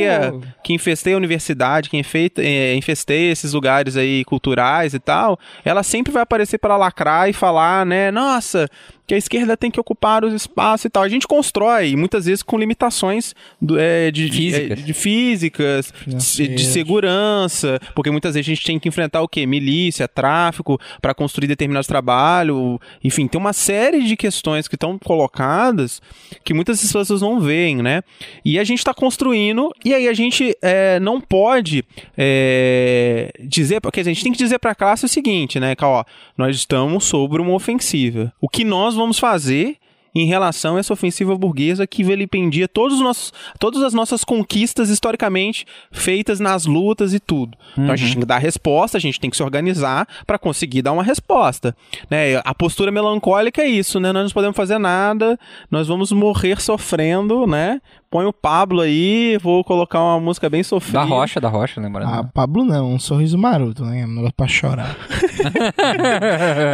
Que 0.63 0.73
infestei 0.73 1.15
a 1.15 1.17
universidade, 1.17 1.89
que 1.91 1.97
infeita, 1.97 2.43
é, 2.43 2.75
infestei 2.75 3.31
esses 3.31 3.53
lugares 3.53 3.97
aí 3.97 4.25
culturais 4.25 4.95
e 4.95 4.99
tal, 4.99 5.39
ela 5.65 5.76
sempre 5.83 6.13
vai 6.13 6.23
aparecer 6.23 6.59
para 6.59 6.77
lacrar 6.77 7.29
e 7.29 7.33
falar, 7.33 7.85
né, 7.85 8.11
nossa, 8.11 8.69
que 9.07 9.15
a 9.15 9.17
esquerda 9.19 9.57
tem 9.57 9.71
que 9.71 9.79
ocupar 9.79 10.25
os 10.25 10.33
espaços 10.33 10.87
e 10.87 10.91
tal. 10.91 11.03
A 11.03 11.09
gente 11.09 11.27
constrói, 11.27 11.95
muitas 11.97 12.27
vezes 12.27 12.43
com 12.43 12.59
limitações 12.59 13.35
do- 13.61 13.79
é, 13.79 14.11
de, 14.11 14.29
Físicas. 14.31 14.71
é, 14.71 14.83
de 14.83 14.93
físicas, 14.95 15.95
de, 16.07 16.49
de 16.49 16.65
segurança, 16.65 17.79
porque 17.95 18.11
muitas 18.11 18.35
vezes 18.35 18.49
a 18.49 18.55
gente 18.55 18.65
tem 18.65 18.79
que 18.79 18.89
enfrentar 18.89 19.23
o 19.23 19.29
quê? 19.29 19.47
Milícia, 19.47 20.09
tráfico, 20.09 20.79
para 21.01 21.15
construir 21.15 21.47
determinado 21.47 21.87
trabalho, 21.87 22.81
enfim, 23.05 23.27
tem 23.29 23.41
uma 23.41 23.53
série 23.53 24.03
de 24.03 24.17
questões 24.17 24.67
que 24.67 24.75
estão 24.75 24.99
colocadas 24.99 26.01
que 26.45 26.53
muitas 26.53 26.81
pessoas 26.81 27.21
não 27.21 27.41
veem, 27.41 27.77
né? 27.83 28.03
E 28.45 28.59
a 28.59 28.65
gente 28.65 28.79
está 28.79 28.93
construindo, 28.93 29.71
e 29.85 29.95
aí 29.95 30.09
a 30.09 30.15
gente 30.15 30.57
é, 30.63 30.99
não 30.99 31.21
pode 31.21 31.85
é, 32.17 33.31
dizer, 33.41 33.81
porque 33.81 34.01
a 34.01 34.05
gente 34.05 34.23
tem 34.23 34.33
que 34.33 34.39
dizer 34.39 34.59
para 34.59 34.73
a 34.73 34.75
classe 34.75 35.05
o 35.05 35.09
seguinte, 35.09 35.61
né? 35.61 35.75
Que, 35.77 35.85
ó, 35.85 36.05
nós 36.37 36.57
estamos 36.57 37.05
sobre 37.05 37.41
uma 37.41 37.53
ofensiva. 37.53 38.33
O 38.41 38.49
que 38.49 38.65
nós 38.65 38.96
vamos 38.97 39.19
fazer 39.19 39.79
em 40.23 40.27
relação 40.27 40.77
a 40.77 40.81
essa 40.81 40.95
ofensiva 40.95 41.37
burguesa 41.37 41.87
que 41.87 42.03
vilipendia 42.03 42.67
todos 42.67 42.97
os 42.97 43.03
nossos, 43.03 43.33
todas 43.59 43.83
as 43.83 43.93
nossas 43.93 44.25
conquistas 44.25 44.89
historicamente 44.89 45.67
feitas 45.93 46.41
nas 46.41 46.65
lutas 46.65 47.13
e 47.13 47.21
tudo. 47.21 47.57
Então 47.73 47.93
a 47.93 47.97
gente 47.97 48.13
tem 48.13 48.21
que 48.21 48.27
dar 48.27 48.39
resposta, 48.39 48.97
a 48.97 49.01
gente 49.01 49.21
tem 49.21 49.29
que 49.29 49.37
se 49.37 49.43
organizar 49.43 50.09
para 50.27 50.39
conseguir 50.39 50.81
dar 50.81 50.93
uma 50.93 51.03
resposta. 51.03 51.77
Né? 52.09 52.37
A 52.45 52.55
postura 52.55 52.91
melancólica 52.91 53.61
é 53.61 53.69
isso, 53.69 54.01
né? 54.01 54.11
Nós 54.11 54.25
não 54.25 54.31
podemos 54.31 54.57
fazer 54.57 54.79
nada, 54.79 55.39
nós 55.71 55.87
vamos 55.87 56.11
morrer 56.13 56.63
sofrendo, 56.63 57.47
né? 57.47 57.81
Põe 58.17 58.25
o 58.25 58.33
Pablo 58.33 58.81
aí, 58.81 59.37
vou 59.43 59.63
colocar 59.63 60.01
uma 60.01 60.19
música 60.19 60.49
bem 60.49 60.63
sofrida. 60.63 61.01
Da 61.01 61.05
rocha, 61.05 61.39
da 61.39 61.51
rocha, 61.51 61.79
lembrando. 61.79 62.11
Ah, 62.11 62.25
Pablo 62.25 62.65
não, 62.65 62.95
um 62.95 62.99
sorriso 62.99 63.37
maroto, 63.37 63.85
né? 63.85 64.07
Um 64.07 64.15
negócio 64.15 64.35
pra 64.35 64.49
chorar. 64.49 64.97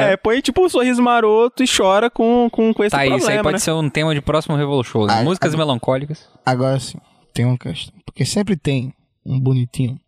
É, 0.08 0.16
põe 0.16 0.40
tipo 0.40 0.64
um 0.64 0.68
sorriso 0.68 1.02
maroto 1.02 1.64
e 1.64 1.66
chora 1.66 2.08
com, 2.08 2.48
com, 2.50 2.72
com 2.72 2.84
esse 2.84 2.94
tá, 2.94 3.04
isso 3.04 3.16
problema, 3.16 3.40
aí 3.40 3.42
pode 3.42 3.54
né? 3.54 3.58
ser 3.58 3.72
um 3.72 3.90
tema 3.90 4.14
de 4.14 4.20
próximo 4.20 4.56
Revol 4.56 4.84
Show. 4.84 5.06
né? 5.06 5.14
Ah, 5.18 5.24
Músicas 5.24 5.52
ah, 5.54 5.56
melancólicas. 5.56 6.28
Agora 6.46 6.78
sim, 6.78 6.98
tem 7.34 7.44
uma 7.44 7.58
questão. 7.58 7.92
Porque 8.04 8.24
sempre 8.24 8.56
tem 8.56 8.94
um 9.26 9.40
bonitinho 9.40 9.98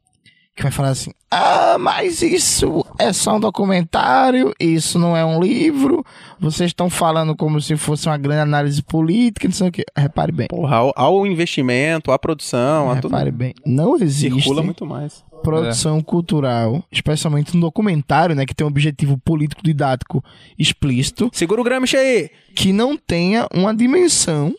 que 0.55 0.63
vai 0.63 0.71
falar 0.73 0.91
assim: 0.91 1.11
Ah, 1.31 1.77
mas 1.79 2.23
isso 2.23 2.85
é 2.99 3.13
só 3.13 3.37
um 3.37 3.41
documentário, 3.41 4.53
isso 4.61 4.99
não 4.99 5.17
é 5.17 5.25
um 5.25 5.41
livro. 5.43 6.05
Vocês 6.39 6.71
estão 6.71 6.89
falando 6.89 7.35
como 7.37 7.61
se 7.61 7.77
fosse 7.77 8.09
uma 8.09 8.17
grande 8.17 8.43
análise 8.43 8.83
política, 8.83 9.49
não 9.49 9.55
sei 9.55 9.69
o 9.69 9.73
que. 9.73 9.85
Repare 9.97 10.33
bem. 10.33 10.47
Porra, 10.49 10.77
ao, 10.77 10.93
ao 10.95 11.27
investimento, 11.27 12.13
à 12.13 12.19
produção, 12.19 12.91
a 12.91 12.97
tudo 12.97 13.11
Repare 13.13 13.31
bem. 13.31 13.55
Não 13.67 13.97
existe 13.97 14.35
circula 14.35 14.63
muito 14.63 14.87
mais. 14.87 15.25
produção 15.43 16.01
cultural, 16.01 16.85
especialmente 16.91 17.57
um 17.57 17.61
documentário, 17.61 18.35
né, 18.35 18.47
que 18.47 18.55
tem 18.55 18.65
um 18.65 18.71
objetivo 18.71 19.19
político 19.19 19.63
didático 19.63 20.23
explícito, 20.59 21.31
Segura 21.33 21.61
o 21.61 21.65
Gramsci 21.65 21.97
aí! 21.97 22.31
que 22.55 22.73
não 22.73 22.97
tenha 22.97 23.47
uma 23.53 23.75
dimensão 23.75 24.55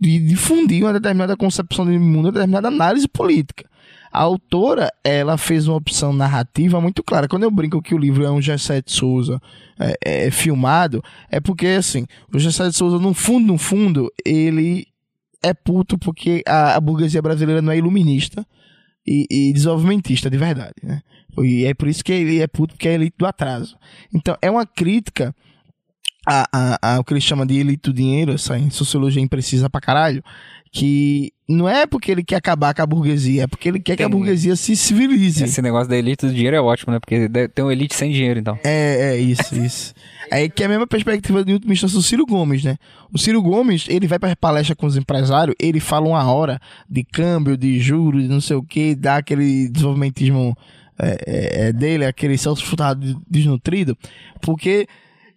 de 0.00 0.18
difundir 0.20 0.84
uma 0.84 0.92
determinada 0.92 1.36
concepção 1.36 1.84
de 1.84 1.98
mundo, 1.98 2.26
uma 2.26 2.32
determinada 2.32 2.68
análise 2.68 3.06
política. 3.08 3.68
A 4.12 4.20
autora, 4.20 4.92
ela 5.02 5.38
fez 5.38 5.66
uma 5.66 5.76
opção 5.76 6.12
narrativa 6.12 6.80
muito 6.80 7.02
clara. 7.02 7.26
Quando 7.26 7.44
eu 7.44 7.50
brinco 7.50 7.80
que 7.80 7.94
o 7.94 7.98
livro 7.98 8.24
é 8.24 8.30
um 8.30 8.42
Gessé 8.42 8.82
de 8.82 8.92
Souza 8.92 9.40
é, 9.80 10.26
é 10.26 10.30
filmado, 10.30 11.02
é 11.30 11.40
porque, 11.40 11.66
assim, 11.68 12.06
o 12.32 12.38
Gessé 12.38 12.68
de 12.68 12.76
Souza, 12.76 12.98
no 12.98 13.14
fundo, 13.14 13.46
no 13.46 13.58
fundo, 13.58 14.12
ele 14.24 14.86
é 15.42 15.54
puto 15.54 15.96
porque 15.98 16.42
a, 16.46 16.76
a 16.76 16.80
burguesia 16.80 17.22
brasileira 17.22 17.62
não 17.62 17.72
é 17.72 17.78
iluminista 17.78 18.46
e, 19.06 19.26
e 19.30 19.52
desenvolvimentista 19.52 20.28
de 20.28 20.36
verdade, 20.36 20.74
né? 20.82 21.00
E 21.38 21.64
é 21.64 21.72
por 21.72 21.88
isso 21.88 22.04
que 22.04 22.12
ele 22.12 22.40
é 22.40 22.46
puto, 22.46 22.74
porque 22.74 22.88
é 22.88 22.92
a 22.92 22.94
elite 22.94 23.16
do 23.18 23.26
atraso. 23.26 23.76
Então, 24.14 24.36
é 24.42 24.50
uma 24.50 24.66
crítica 24.66 25.34
a, 26.26 26.46
a, 26.52 26.96
a, 26.98 27.04
que 27.04 27.12
ele 27.12 27.20
chama 27.20 27.46
de 27.46 27.58
elite 27.58 27.90
do 27.90 27.92
dinheiro, 27.92 28.32
essa 28.32 28.58
sociologia 28.70 29.22
imprecisa 29.22 29.68
pra 29.68 29.80
caralho, 29.80 30.22
que 30.72 31.30
não 31.46 31.68
é 31.68 31.86
porque 31.86 32.10
ele 32.10 32.24
quer 32.24 32.36
acabar 32.36 32.72
com 32.72 32.80
a 32.80 32.86
burguesia, 32.86 33.42
é 33.42 33.46
porque 33.46 33.68
ele 33.68 33.78
quer 33.78 33.94
Tem, 33.94 33.98
que 33.98 34.02
a 34.04 34.08
burguesia 34.08 34.56
se 34.56 34.74
civilize. 34.74 35.44
Esse 35.44 35.60
negócio 35.60 35.86
da 35.86 35.96
elite 35.98 36.26
do 36.26 36.32
dinheiro 36.32 36.56
é 36.56 36.60
ótimo, 36.60 36.94
né? 36.94 36.98
Porque 36.98 37.28
tem 37.54 37.62
uma 37.62 37.72
elite 37.72 37.94
sem 37.94 38.10
dinheiro, 38.10 38.40
então. 38.40 38.58
É, 38.64 39.12
é 39.12 39.18
isso, 39.18 39.54
isso. 39.54 39.94
É 40.30 40.48
que 40.48 40.62
é 40.62 40.66
a 40.66 40.68
mesma 40.70 40.86
perspectiva 40.86 41.44
de 41.44 41.52
última 41.52 41.74
instância 41.74 41.98
do 41.98 42.02
Ciro 42.02 42.24
Gomes, 42.24 42.64
né? 42.64 42.78
O 43.12 43.18
Ciro 43.18 43.42
Gomes, 43.42 43.84
ele 43.86 44.06
vai 44.06 44.18
para 44.18 44.34
palestra 44.34 44.74
com 44.74 44.86
os 44.86 44.96
empresários, 44.96 45.54
ele 45.60 45.78
fala 45.78 46.08
uma 46.08 46.32
hora 46.32 46.58
de 46.88 47.04
câmbio, 47.04 47.54
de 47.54 47.78
juros, 47.78 48.22
de 48.22 48.28
não 48.28 48.40
sei 48.40 48.56
o 48.56 48.62
que, 48.62 48.94
dá 48.94 49.16
aquele 49.16 49.68
desenvolvimentismo 49.68 50.56
é, 50.98 51.18
é, 51.26 51.68
é 51.68 51.72
dele, 51.72 52.06
aquele 52.06 52.38
self-fundado 52.38 53.20
desnutrido, 53.28 53.94
porque 54.40 54.86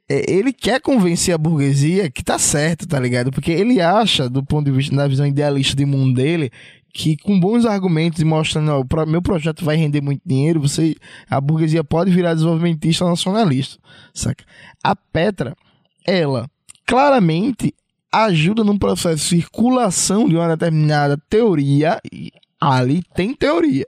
ele 0.09 0.53
quer 0.53 0.79
convencer 0.79 1.33
a 1.33 1.37
burguesia 1.37 2.11
que 2.11 2.23
tá 2.23 2.37
certo, 2.37 2.87
tá 2.87 2.99
ligado? 2.99 3.31
Porque 3.31 3.51
ele 3.51 3.81
acha, 3.81 4.29
do 4.29 4.43
ponto 4.43 4.65
de 4.65 4.71
vista 4.71 4.95
da 4.95 5.07
visão 5.07 5.25
idealista 5.25 5.75
de 5.75 5.85
mundo 5.85 6.15
dele, 6.15 6.51
que 6.93 7.17
com 7.17 7.39
bons 7.39 7.65
argumentos 7.65 8.21
e 8.21 8.25
mostrando, 8.25 8.71
ó, 8.71 9.05
meu 9.05 9.21
projeto 9.21 9.65
vai 9.65 9.75
render 9.75 10.01
muito 10.01 10.21
dinheiro, 10.25 10.61
você 10.61 10.95
a 11.29 11.41
burguesia 11.41 11.83
pode 11.83 12.11
virar 12.11 12.33
desenvolvimentista 12.33 13.03
nacionalista, 13.03 13.77
saca? 14.13 14.45
A 14.83 14.95
Petra, 14.95 15.55
ela 16.05 16.49
claramente 16.85 17.73
ajuda 18.11 18.63
num 18.63 18.77
processo 18.77 19.17
de 19.17 19.41
circulação 19.41 20.29
de 20.29 20.37
uma 20.37 20.47
determinada 20.47 21.17
teoria 21.29 21.99
e 22.13 22.31
ali 22.61 23.03
tem 23.13 23.33
teoria. 23.33 23.85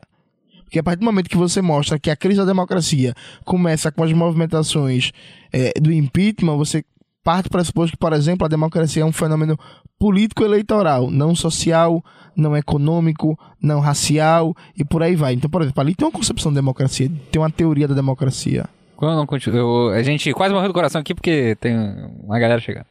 Porque 0.67 0.79
a 0.79 0.83
partir 0.83 0.99
do 0.99 1.05
momento 1.05 1.29
que 1.29 1.37
você 1.37 1.61
mostra 1.61 1.97
que 1.97 2.11
a 2.11 2.15
crise 2.15 2.39
da 2.39 2.45
democracia 2.45 3.15
começa 3.45 3.89
com 3.89 4.03
as 4.03 4.11
movimentações 4.11 5.11
é, 5.51 5.71
do 5.79 5.93
impeachment, 5.93 6.57
você 6.57 6.83
parte 7.23 7.49
para 7.49 7.63
supor 7.63 7.89
que, 7.89 7.95
por 7.95 8.11
exemplo, 8.11 8.45
a 8.45 8.49
democracia 8.49 9.01
é 9.01 9.05
um 9.05 9.11
fenômeno 9.13 9.57
político-eleitoral, 9.97 11.09
não 11.09 11.33
social, 11.33 12.03
não 12.35 12.55
econômico, 12.55 13.39
não 13.61 13.79
racial 13.79 14.53
e 14.77 14.83
por 14.83 15.01
aí 15.01 15.15
vai. 15.15 15.33
Então, 15.33 15.49
por 15.49 15.61
exemplo, 15.61 15.81
ali 15.81 15.95
tem 15.95 16.05
uma 16.05 16.11
concepção 16.11 16.51
de 16.51 16.55
democracia, 16.55 17.09
tem 17.31 17.41
uma 17.41 17.49
teoria 17.49 17.87
da 17.87 17.95
democracia. 17.95 18.65
Quando 18.97 19.15
não 19.15 19.89
a 19.89 20.03
gente 20.03 20.33
quase 20.33 20.53
morreu 20.53 20.67
do 20.67 20.73
coração 20.73 20.99
aqui 20.99 21.15
porque 21.15 21.55
tem 21.61 21.77
uma 22.23 22.39
galera 22.39 22.59
chegando. 22.59 22.87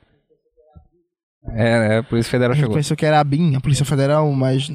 É, 1.52 1.94
é, 1.94 1.98
a 1.98 2.02
Polícia 2.02 2.30
Federal 2.30 2.54
chegou. 2.54 2.74
Pensou 2.74 2.96
que 2.96 3.06
era 3.06 3.20
a 3.20 3.24
BIM, 3.24 3.54
a 3.54 3.60
Polícia 3.60 3.84
Federal, 3.84 4.30
mas, 4.32 4.70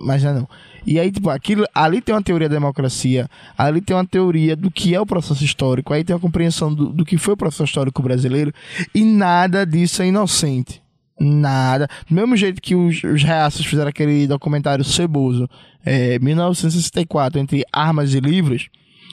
mas 0.00 0.22
já 0.22 0.32
não. 0.32 0.48
E 0.86 0.98
aí, 0.98 1.10
tipo, 1.10 1.30
aquilo, 1.30 1.64
ali 1.74 2.00
tem 2.00 2.14
uma 2.14 2.22
teoria 2.22 2.48
da 2.48 2.56
democracia, 2.56 3.28
ali 3.56 3.80
tem 3.80 3.96
uma 3.96 4.06
teoria 4.06 4.54
do 4.54 4.70
que 4.70 4.94
é 4.94 5.00
o 5.00 5.06
processo 5.06 5.44
histórico, 5.44 5.92
aí 5.92 6.04
tem 6.04 6.14
uma 6.14 6.20
compreensão 6.20 6.72
do, 6.72 6.90
do 6.90 7.04
que 7.04 7.16
foi 7.16 7.34
o 7.34 7.36
processo 7.36 7.64
histórico 7.64 8.02
brasileiro, 8.02 8.52
e 8.94 9.04
nada 9.04 9.64
disso 9.64 10.02
é 10.02 10.06
inocente. 10.06 10.82
Nada. 11.18 11.88
Do 12.08 12.14
mesmo 12.14 12.36
jeito 12.36 12.60
que 12.60 12.74
os, 12.74 13.02
os 13.04 13.22
reaços 13.22 13.64
fizeram 13.64 13.88
aquele 13.88 14.26
documentário 14.26 14.84
Ceboso, 14.84 15.48
é, 15.84 16.18
1964, 16.18 17.38
entre 17.38 17.64
armas 17.72 18.14
e 18.14 18.20
livros, 18.20 18.68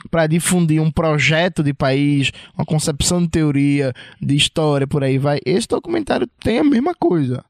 para 0.09 0.27
difundir 0.27 0.81
um 0.81 0.91
projeto 0.91 1.63
de 1.63 1.73
país, 1.73 2.31
uma 2.55 2.65
concepção 2.65 3.21
de 3.21 3.29
teoria, 3.29 3.93
de 4.21 4.35
história, 4.35 4.87
por 4.87 5.03
aí 5.03 5.17
vai. 5.17 5.39
Esse 5.45 5.67
documentário 5.67 6.27
tem 6.41 6.59
a 6.59 6.63
mesma 6.63 6.93
coisa. 6.93 7.43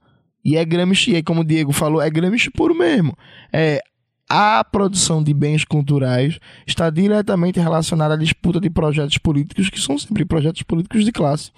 E 0.43 0.57
é 0.57 0.65
Gramsci, 0.65 1.15
e 1.15 1.23
como 1.23 1.41
o 1.41 1.45
Diego 1.45 1.71
falou, 1.71 2.01
é 2.01 2.09
Gramsci 2.09 2.49
puro 2.49 2.75
mesmo. 2.75 3.15
É 3.53 3.81
a 4.33 4.63
produção 4.63 5.21
de 5.21 5.33
bens 5.33 5.65
culturais 5.65 6.39
está 6.65 6.89
diretamente 6.89 7.59
relacionada 7.59 8.13
à 8.13 8.17
disputa 8.17 8.61
de 8.61 8.69
projetos 8.69 9.17
políticos 9.17 9.69
que 9.69 9.77
são 9.77 9.97
sempre 9.97 10.23
projetos 10.23 10.63
políticos 10.63 11.03
de 11.03 11.11
classe, 11.11 11.51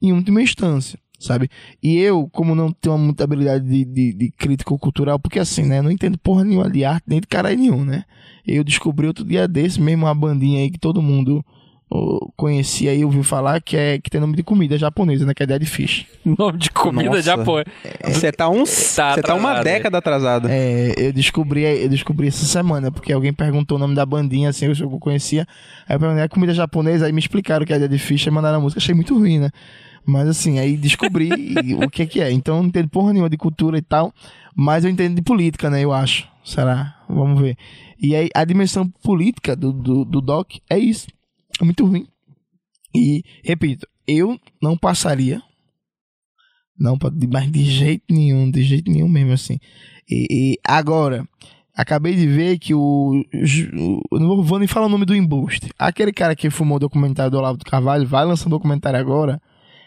em 0.00 0.12
última 0.12 0.40
instância, 0.40 0.96
sabe? 1.20 1.48
E 1.82 1.98
eu, 1.98 2.28
como 2.32 2.54
não 2.54 2.72
tenho 2.72 2.98
muita 2.98 3.24
habilidade 3.24 3.64
de, 3.64 3.84
de, 3.84 4.12
de 4.12 4.30
crítico 4.32 4.78
cultural, 4.78 5.18
porque 5.18 5.38
assim, 5.38 5.64
né, 5.64 5.80
não 5.80 5.90
entendo 5.90 6.18
porra 6.18 6.42
nenhuma 6.42 6.70
de 6.70 6.84
arte, 6.84 7.04
nem 7.06 7.20
de 7.20 7.26
caralho 7.26 7.58
nenhum, 7.58 7.84
né? 7.84 8.04
Eu 8.46 8.64
descobri 8.64 9.06
outro 9.06 9.24
dia 9.24 9.46
desse 9.46 9.80
mesmo 9.80 10.06
uma 10.06 10.14
bandinha 10.14 10.60
aí 10.60 10.70
que 10.70 10.78
todo 10.78 11.02
mundo 11.02 11.44
conhecia 12.36 12.94
e 12.94 13.04
ouviu 13.04 13.24
falar 13.24 13.60
que 13.60 13.76
é 13.76 13.98
que 13.98 14.08
tem 14.08 14.20
nome 14.20 14.36
de 14.36 14.44
comida 14.44 14.78
japonesa, 14.78 15.26
né? 15.26 15.34
Que 15.34 15.42
é 15.42 15.46
Dead 15.46 15.64
Fish. 15.64 16.06
Nome 16.24 16.56
de 16.56 16.70
comida 16.70 17.20
japonesa. 17.20 17.68
Você 18.04 18.30
tá 18.30 18.48
um, 18.48 18.64
você 18.64 19.22
tá 19.22 19.34
uma 19.34 19.60
década 19.60 19.98
atrasado. 19.98 20.46
É, 20.48 20.94
eu 20.96 21.12
descobri, 21.12 21.64
eu 21.64 21.88
descobri 21.88 22.28
essa 22.28 22.44
semana 22.44 22.92
porque 22.92 23.12
alguém 23.12 23.32
perguntou 23.32 23.76
o 23.76 23.80
nome 23.80 23.96
da 23.96 24.06
bandinha 24.06 24.50
assim, 24.50 24.66
eu, 24.66 24.72
eu 24.78 24.90
conhecia. 25.00 25.44
Aí 25.88 25.96
eu 25.96 26.00
perguntei, 26.00 26.22
é 26.22 26.28
comida 26.28 26.54
japonesa, 26.54 27.06
aí 27.06 27.12
me 27.12 27.18
explicaram 27.18 27.66
que 27.66 27.72
é 27.72 27.78
Dead 27.78 27.98
Fish 27.98 28.24
e 28.24 28.30
mandaram 28.30 28.58
a 28.58 28.60
música, 28.60 28.78
achei 28.78 28.94
muito 28.94 29.18
ruim, 29.18 29.40
né? 29.40 29.50
Mas 30.04 30.28
assim, 30.28 30.58
aí 30.58 30.76
descobri 30.76 31.30
o 31.84 31.90
que 31.90 32.06
que 32.06 32.20
é. 32.20 32.30
Então 32.30 32.58
não 32.58 32.68
entendo 32.68 32.88
porra 32.88 33.12
nenhuma 33.12 33.30
de 33.30 33.36
cultura 33.36 33.78
e 33.78 33.82
tal, 33.82 34.12
mas 34.54 34.84
eu 34.84 34.90
entendo 34.90 35.16
de 35.16 35.22
política, 35.22 35.70
né? 35.70 35.82
Eu 35.82 35.92
acho. 35.92 36.28
Será? 36.44 36.96
Vamos 37.08 37.40
ver. 37.40 37.56
E 38.00 38.14
aí 38.14 38.28
a 38.34 38.44
dimensão 38.44 38.88
política 39.02 39.54
do, 39.54 39.72
do, 39.72 40.04
do 40.04 40.20
doc 40.20 40.52
é 40.68 40.78
isso 40.78 41.06
é 41.60 41.64
muito 41.64 41.84
ruim. 41.84 42.06
E, 42.94 43.22
repito, 43.44 43.86
eu 44.06 44.38
não 44.60 44.76
passaria. 44.76 45.42
Não, 46.78 46.98
mas 47.30 47.50
de 47.50 47.62
jeito 47.64 48.04
nenhum, 48.10 48.50
de 48.50 48.62
jeito 48.62 48.90
nenhum 48.90 49.08
mesmo 49.08 49.32
assim. 49.32 49.58
E, 50.08 50.26
e 50.30 50.58
agora, 50.64 51.28
acabei 51.74 52.16
de 52.16 52.26
ver 52.26 52.58
que 52.58 52.74
o, 52.74 53.22
o. 54.10 54.18
Não 54.18 54.42
vou 54.42 54.58
nem 54.58 54.66
falar 54.66 54.86
o 54.86 54.90
nome 54.90 55.04
do 55.04 55.14
embuste. 55.14 55.70
Aquele 55.78 56.12
cara 56.12 56.34
que 56.34 56.48
fumou 56.50 56.76
o 56.76 56.80
documentário 56.80 57.30
do 57.30 57.38
Olavo 57.38 57.58
do 57.58 57.64
Carvalho 57.64 58.06
vai 58.06 58.24
lançar 58.24 58.46
um 58.46 58.50
documentário 58.50 58.98
agora, 58.98 59.40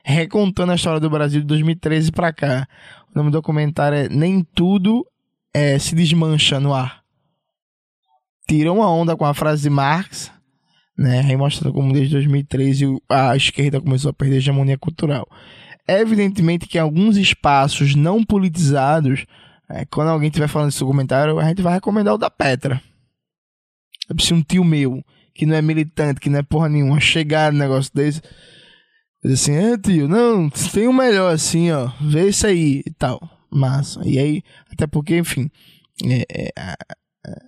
recontando 0.04 0.72
a 0.72 0.76
história 0.76 1.00
do 1.00 1.10
Brasil 1.10 1.42
de 1.42 1.48
2013 1.48 2.12
para 2.12 2.34
cá. 2.34 2.68
O 3.14 3.18
nome 3.18 3.30
do 3.30 3.34
documentário 3.34 3.98
é 3.98 4.10
Nem 4.10 4.44
Tudo 4.44 5.06
é, 5.54 5.80
Se 5.80 5.96
Desmancha 5.96 6.60
no 6.60 6.74
Ar. 6.74 7.02
Tirou 8.48 8.78
uma 8.78 8.92
onda 8.92 9.16
com 9.16 9.26
a 9.26 9.34
frase 9.34 9.64
de 9.64 9.70
Marx 9.70 10.32
né? 10.98 11.22
Aí 11.22 11.36
mostrando 11.36 11.74
como 11.74 11.92
desde 11.92 12.14
2013 12.14 12.98
a 13.10 13.36
esquerda 13.36 13.82
começou 13.82 14.10
a 14.12 14.14
perder 14.14 14.38
hegemonia 14.38 14.78
cultural. 14.78 15.28
É 15.88 16.00
evidentemente 16.00 16.68
que 16.68 16.78
em 16.78 16.82
alguns 16.82 17.18
espaços 17.18 17.96
não 17.96 18.24
politizados, 18.24 19.26
é, 19.70 19.86
quando 19.86 20.10
alguém 20.10 20.30
estiver 20.30 20.48
falando 20.48 20.70
esse 20.70 20.80
documentário, 20.80 21.40
a 21.40 21.46
gente 21.46 21.62
vai 21.62 21.74
recomendar 21.74 22.14
o 22.14 22.18
da 22.18 22.30
Petra. 22.30 22.82
Preciso 24.08 24.36
um 24.36 24.44
tio 24.44 24.64
meu, 24.64 25.04
que 25.34 25.46
não 25.46 25.56
é 25.56 25.62
militante, 25.62 26.20
que 26.20 26.30
não 26.30 26.40
é 26.40 26.44
porra 26.44 26.70
nenhuma, 26.70 27.00
chegar 27.00 27.52
no 27.52 27.60
negócio 27.60 27.92
desse. 27.94 28.22
Diz 29.24 29.42
assim, 29.42 29.54
é 29.54 29.78
tio, 29.78 30.08
não, 30.08 30.50
tem 30.50 30.88
um 30.88 30.94
melhor 30.94 31.34
assim, 31.34 31.72
ó, 31.72 31.90
vê 32.02 32.28
isso 32.28 32.46
aí 32.46 32.84
e 32.86 32.92
tal. 32.92 33.22
Massa. 33.50 34.02
E 34.04 34.18
aí, 34.18 34.44
até 34.72 34.88
porque, 34.88 35.18
enfim, 35.18 35.50
é, 36.04 36.26
é, 36.58 36.76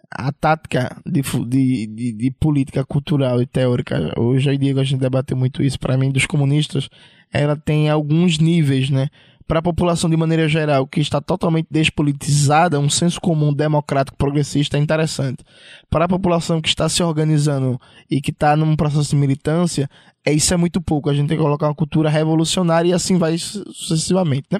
a 0.10 0.32
tática 0.32 1.02
de, 1.06 1.22
de, 1.22 1.88
de, 1.88 2.12
de, 2.14 2.32
política 2.32 2.86
cultural 2.86 3.42
e 3.42 3.46
teórica, 3.46 4.14
hoje 4.18 4.50
em 4.50 4.58
dia 4.58 4.80
a 4.80 4.84
gente 4.84 5.00
debateu 5.00 5.36
muito 5.36 5.62
isso, 5.62 5.80
para 5.80 5.98
mim, 5.98 6.12
dos 6.12 6.26
comunistas, 6.26 6.88
ela 7.32 7.58
tem 7.58 7.90
alguns 7.90 8.38
níveis, 8.40 8.90
né? 8.90 9.10
Para 9.48 9.60
a 9.60 9.62
população 9.62 10.10
de 10.10 10.18
maneira 10.18 10.48
geral, 10.48 10.88
que 10.88 11.00
está 11.00 11.22
totalmente 11.22 11.68
despolitizada, 11.70 12.80
um 12.80 12.90
senso 12.90 13.22
comum 13.22 13.54
democrático 13.54 14.18
progressista 14.18 14.76
é 14.76 14.80
interessante. 14.80 15.44
Para 15.88 16.06
a 16.06 16.08
população 16.08 16.60
que 16.60 16.68
está 16.68 16.90
se 16.90 17.04
organizando 17.04 17.80
e 18.10 18.20
que 18.20 18.32
está 18.32 18.56
num 18.56 18.76
processo 18.76 19.12
de 19.12 19.16
militância, 19.16 19.88
é 20.26 20.34
isso 20.34 20.52
é 20.52 20.58
muito 20.58 20.82
pouco. 20.82 21.12
A 21.12 21.14
gente 21.14 21.28
tem 21.28 21.38
que 21.38 21.44
colocar 21.44 21.68
uma 21.68 21.76
cultura 21.76 22.10
revolucionária 22.10 22.90
e 22.90 22.94
assim 22.94 23.20
vai 23.20 23.38
sucessivamente, 23.38 24.48
né? 24.52 24.60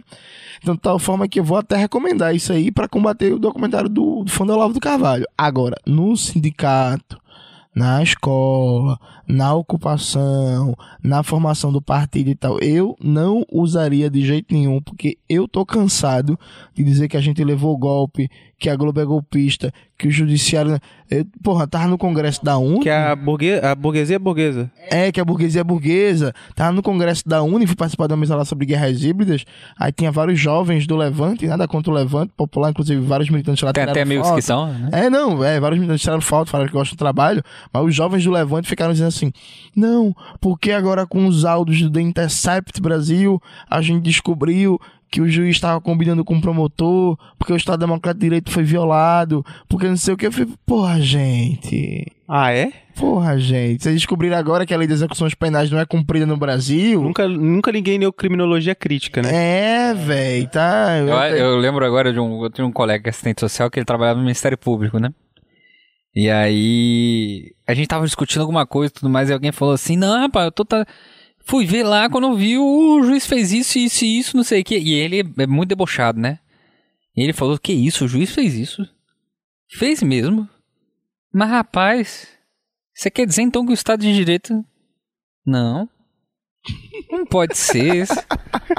Então, 0.62 0.76
de 0.76 0.82
tal 0.82 1.00
forma 1.00 1.28
que 1.28 1.40
eu 1.40 1.44
vou 1.44 1.58
até 1.58 1.76
recomendar 1.76 2.36
isso 2.36 2.54
aí 2.54 2.72
para 2.72 2.88
combater 2.88 3.34
o 3.34 3.40
documentário 3.40 3.90
do, 3.90 4.24
do 4.24 4.32
Fundo 4.32 4.54
Olavo 4.54 4.74
do 4.74 4.80
Carvalho. 4.80 5.26
Agora, 5.36 5.76
no 5.84 6.16
sindicato, 6.16 7.18
na 7.76 8.02
escola, 8.02 8.98
na 9.28 9.54
ocupação, 9.54 10.74
na 11.04 11.22
formação 11.24 11.74
do 11.74 11.82
partido 11.82 12.30
e 12.30 12.36
tal. 12.36 12.58
Eu 12.60 12.96
não 13.04 13.46
usaria 13.52 14.10
de 14.10 14.26
jeito 14.26 14.54
nenhum, 14.54 14.82
porque 14.82 15.18
eu 15.28 15.46
tô 15.46 15.66
cansado 15.66 16.40
de 16.74 16.84
dizer 16.84 17.10
que 17.10 17.18
a 17.18 17.22
gente 17.22 17.44
levou 17.44 17.78
golpe, 17.78 18.30
que 18.58 18.70
a 18.70 18.76
Globo 18.78 19.02
é 19.02 19.06
golpista, 19.06 19.74
que 19.98 20.08
o 20.08 20.12
judiciário. 20.12 20.78
Eu, 21.10 21.26
porra, 21.44 21.68
tava 21.68 21.88
no 21.88 21.98
congresso 21.98 22.44
da 22.44 22.58
UNE. 22.58 22.82
Que 22.82 22.90
a, 22.90 23.16
burgue... 23.16 23.54
a 23.54 23.76
burguesia 23.76 24.16
é 24.16 24.20
burguesa. 24.20 24.72
É, 24.90 25.12
que 25.12 25.22
a 25.22 25.26
burguesia 25.26 25.62
é 25.62 25.64
burguesa. 25.64 26.34
Tava 26.56 26.72
no 26.72 26.82
congresso 26.82 27.28
da 27.28 27.42
UNE, 27.44 27.68
fui 27.68 27.76
participar 27.76 28.08
de 28.08 28.14
uma 28.14 28.20
mesa 28.20 28.36
lá 28.36 28.44
sobre 28.44 28.66
guerras 28.66 29.04
híbridas. 29.04 29.46
Aí 29.80 29.92
tinha 29.92 30.12
vários 30.12 30.40
jovens 30.40 30.86
do 30.88 30.96
Levante, 30.96 31.48
nada 31.48 31.68
contra 31.68 31.92
o 31.92 31.96
Levante, 31.96 32.34
popular, 32.36 32.72
inclusive 32.72 33.00
vários 33.02 33.30
militantes 33.30 33.64
lá 33.64 33.72
Tem 33.72 33.84
até 33.84 34.02
amigos 34.02 34.30
que 34.32 34.42
são, 34.42 34.68
né? 34.68 34.90
É, 34.92 35.10
não, 35.10 35.44
é, 35.44 35.60
vários 35.60 35.80
militantes 35.80 36.02
tiraram 36.02 36.22
foto, 36.22 36.50
falaram 36.50 36.68
que 36.68 36.76
gostam 36.76 36.96
do 36.96 37.00
trabalho, 37.00 37.44
mas 37.72 37.86
os 37.86 37.96
jovens 37.96 38.24
do 38.24 38.32
Levante 38.32 38.68
ficaram 38.68 38.92
dizendo 38.92 39.10
assim: 39.10 39.32
não, 39.76 40.14
porque 40.42 40.72
agora 40.72 41.06
com 41.06 41.28
os 41.28 41.46
áudios 41.46 41.82
do 41.82 41.92
The 41.92 42.02
Intercept 42.02 42.82
Brasil, 42.82 43.40
a 43.70 43.82
gente 43.82 44.02
descobriu 44.04 44.80
que 45.12 45.22
o 45.22 45.30
juiz 45.30 45.56
estava 45.56 45.80
combinando 45.80 46.26
com 46.26 46.36
o 46.36 46.42
promotor, 46.42 47.18
porque 47.38 47.54
o 47.54 47.56
Estado 47.56 47.80
Democrático 47.80 48.20
de 48.20 48.26
Direito 48.26 48.52
foi 48.52 48.64
violado, 48.64 49.46
porque 49.68 49.88
não 49.88 49.98
sei 49.98 50.14
o 50.14 50.18
que. 50.18 50.28
Eu 50.28 50.32
falei, 50.32 50.54
porra, 50.66 51.00
gente. 51.00 52.12
Ah, 52.28 52.52
é? 52.52 52.72
Porra, 52.96 53.38
gente. 53.38 53.84
Vocês 53.84 53.96
descobriram 53.96 54.38
agora 54.38 54.66
que 54.66 54.74
a 54.74 54.78
lei 54.78 54.88
de 54.88 54.94
execuções 54.94 55.36
penais 55.36 55.70
não 55.70 55.80
é 55.80 55.86
cumprida 55.86 56.26
no 56.26 56.38
Brasil? 56.38 57.02
Nunca, 57.02 57.28
nunca 57.28 57.72
ninguém 57.72 58.00
leu 58.00 58.12
criminologia 58.12 58.74
crítica, 58.74 59.22
né? 59.22 59.30
É, 59.32 59.94
velho, 59.94 60.48
tá. 60.50 60.98
Eu, 60.98 61.38
eu 61.38 61.58
lembro 61.58 61.86
agora 61.86 62.12
de 62.12 62.20
um, 62.20 62.44
eu 62.44 62.50
tinha 62.50 62.66
um 62.66 62.72
colega 62.72 63.10
assistente 63.10 63.42
social 63.42 63.70
que 63.70 63.80
ele 63.80 63.86
trabalhava 63.86 64.18
no 64.18 64.26
Ministério 64.26 64.58
Público, 64.58 64.98
né? 64.98 65.10
E 66.16 66.30
aí 66.30 67.54
a 67.68 67.74
gente 67.74 67.88
tava 67.88 68.06
discutindo 68.06 68.42
alguma 68.42 68.66
coisa 68.66 68.90
e 68.92 68.94
tudo 68.94 69.10
mais, 69.10 69.30
e 69.30 69.34
alguém 69.34 69.52
falou 69.52 69.74
assim, 69.74 69.98
não, 69.98 70.22
rapaz, 70.22 70.46
eu 70.46 70.52
tô. 70.52 70.64
Tá... 70.64 70.86
Fui 71.48 71.66
ver 71.66 71.84
lá 71.84 72.10
quando 72.10 72.28
eu 72.28 72.36
vi 72.36 72.58
o 72.58 73.04
juiz 73.04 73.26
fez 73.26 73.52
isso, 73.52 73.78
isso 73.78 74.04
e 74.04 74.20
isso, 74.20 74.36
não 74.36 74.44
sei 74.44 74.62
o 74.62 74.64
que. 74.64 74.78
E 74.78 74.94
ele 74.94 75.24
é 75.38 75.46
muito 75.46 75.70
debochado, 75.70 76.20
né? 76.20 76.40
E 77.16 77.22
ele 77.24 77.34
falou, 77.34 77.58
que 77.58 77.72
isso, 77.72 78.06
o 78.06 78.08
juiz 78.08 78.32
fez 78.32 78.56
isso. 78.56 78.88
Fez 79.70 80.02
mesmo. 80.02 80.50
Mas 81.34 81.50
rapaz, 81.50 82.28
você 82.94 83.12
quer 83.12 83.26
dizer 83.26 83.44
então 83.44 83.66
que 83.66 83.72
o 83.72 83.74
Estado 83.74 84.02
de 84.02 84.14
Direito. 84.14 84.66
Não. 85.46 85.88
Não 87.12 87.26
pode 87.26 87.56
ser. 87.58 88.08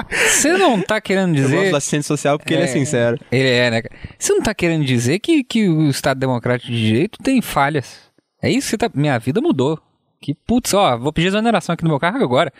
Você 0.09 0.57
não 0.57 0.81
tá 0.81 0.99
querendo 0.99 1.33
dizer. 1.33 1.55
Eu 1.55 1.59
gosto 1.59 1.71
do 1.71 1.77
assistente 1.77 2.05
social 2.05 2.37
porque 2.37 2.53
é, 2.53 2.57
ele 2.57 2.63
é 2.65 2.67
sincero. 2.67 3.19
Ele 3.31 3.49
é, 3.49 3.71
né? 3.71 3.81
Você 4.19 4.33
não 4.33 4.41
tá 4.41 4.53
querendo 4.53 4.83
dizer 4.83 5.19
que, 5.19 5.43
que 5.43 5.69
o 5.69 5.89
Estado 5.89 6.19
Democrático 6.19 6.71
de 6.71 6.77
Direito 6.77 7.17
tem 7.23 7.41
falhas. 7.41 8.01
É 8.41 8.51
isso 8.51 8.71
que 8.71 8.77
tá. 8.77 8.91
Minha 8.93 9.17
vida 9.17 9.39
mudou. 9.39 9.81
Que 10.19 10.33
putz, 10.33 10.73
ó, 10.73 10.97
vou 10.97 11.13
pedir 11.13 11.27
exoneração 11.27 11.73
aqui 11.73 11.83
no 11.83 11.89
meu 11.89 11.99
carro 11.99 12.23
agora. 12.23 12.51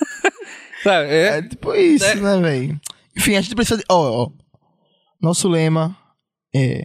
Sabe, 0.82 1.08
é, 1.08 1.38
é, 1.38 1.42
tipo 1.42 1.74
isso, 1.74 2.04
é. 2.04 2.14
né, 2.16 2.40
velho? 2.40 2.80
Enfim, 3.16 3.36
a 3.36 3.40
gente 3.40 3.54
precisa 3.54 3.78
de. 3.78 3.84
Ó, 3.88 4.24
ó. 4.24 4.30
Nosso 5.20 5.48
lema 5.48 5.96
é. 6.54 6.84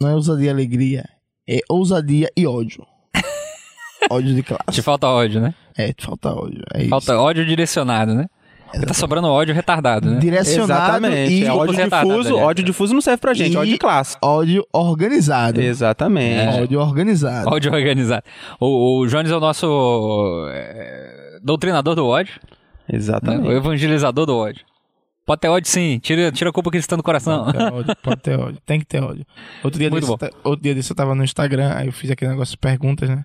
Não 0.00 0.10
é 0.10 0.14
ousadia 0.14 0.46
e 0.46 0.50
alegria, 0.50 1.08
é 1.48 1.58
ousadia 1.68 2.30
e 2.36 2.46
ódio. 2.46 2.86
ódio 4.10 4.34
de 4.34 4.42
classe. 4.42 4.72
Te 4.72 4.82
falta 4.82 5.06
ódio, 5.06 5.40
né? 5.40 5.54
É, 5.76 5.92
te 5.92 6.04
falta 6.04 6.34
ódio. 6.34 6.62
É 6.72 6.86
falta 6.86 7.12
isso. 7.12 7.20
ódio 7.20 7.46
direcionado, 7.46 8.14
né? 8.14 8.26
Tá 8.86 8.92
sobrando 8.94 9.28
ódio 9.28 9.54
retardado, 9.54 10.10
né? 10.10 10.18
Direcionado 10.18 10.72
Exatamente. 10.72 11.32
e 11.32 11.44
é 11.44 11.52
ódio 11.52 11.74
difuso, 11.74 12.36
ódio 12.36 12.64
difuso 12.64 12.94
não 12.94 13.00
serve 13.00 13.20
pra 13.20 13.32
gente, 13.32 13.54
e 13.54 13.56
ódio 13.56 13.72
de 13.72 13.78
classe. 13.78 14.16
Ódio 14.20 14.66
organizado. 14.72 15.60
Exatamente. 15.60 16.58
É. 16.58 16.62
Ódio 16.62 16.80
organizado. 16.80 17.48
Ódio 17.48 17.72
organizado. 17.72 18.24
O, 18.60 19.00
o 19.00 19.06
Jones 19.06 19.30
é 19.30 19.36
o 19.36 19.40
nosso 19.40 20.48
é, 20.50 21.38
doutrinador 21.42 21.94
do 21.94 22.06
ódio. 22.06 22.34
Exatamente. 22.92 23.42
Né? 23.42 23.48
O 23.48 23.52
evangelizador 23.52 24.26
do 24.26 24.36
ódio. 24.36 24.64
Pode 25.24 25.40
ter 25.40 25.48
ódio 25.48 25.68
sim, 25.68 25.98
tira, 25.98 26.30
tira 26.30 26.50
a 26.50 26.52
culpa 26.52 26.70
que 26.70 26.76
cristã 26.76 26.96
do 26.96 27.02
coração. 27.02 27.44
Pode 27.44 27.58
ter 27.58 27.72
ódio, 27.72 27.96
pode 28.02 28.20
ter 28.20 28.38
ódio. 28.38 28.58
Tem 28.64 28.78
que 28.78 28.86
ter 28.86 29.02
ódio. 29.02 29.26
Outro 29.64 29.78
dia, 29.78 29.90
Muito 29.90 30.16
desse, 30.16 30.34
outro 30.44 30.62
dia 30.62 30.74
desse 30.74 30.92
eu 30.92 30.96
tava 30.96 31.16
no 31.16 31.24
Instagram, 31.24 31.72
aí 31.74 31.88
eu 31.88 31.92
fiz 31.92 32.10
aquele 32.10 32.30
negócio 32.30 32.52
de 32.52 32.58
perguntas, 32.58 33.08
né? 33.08 33.24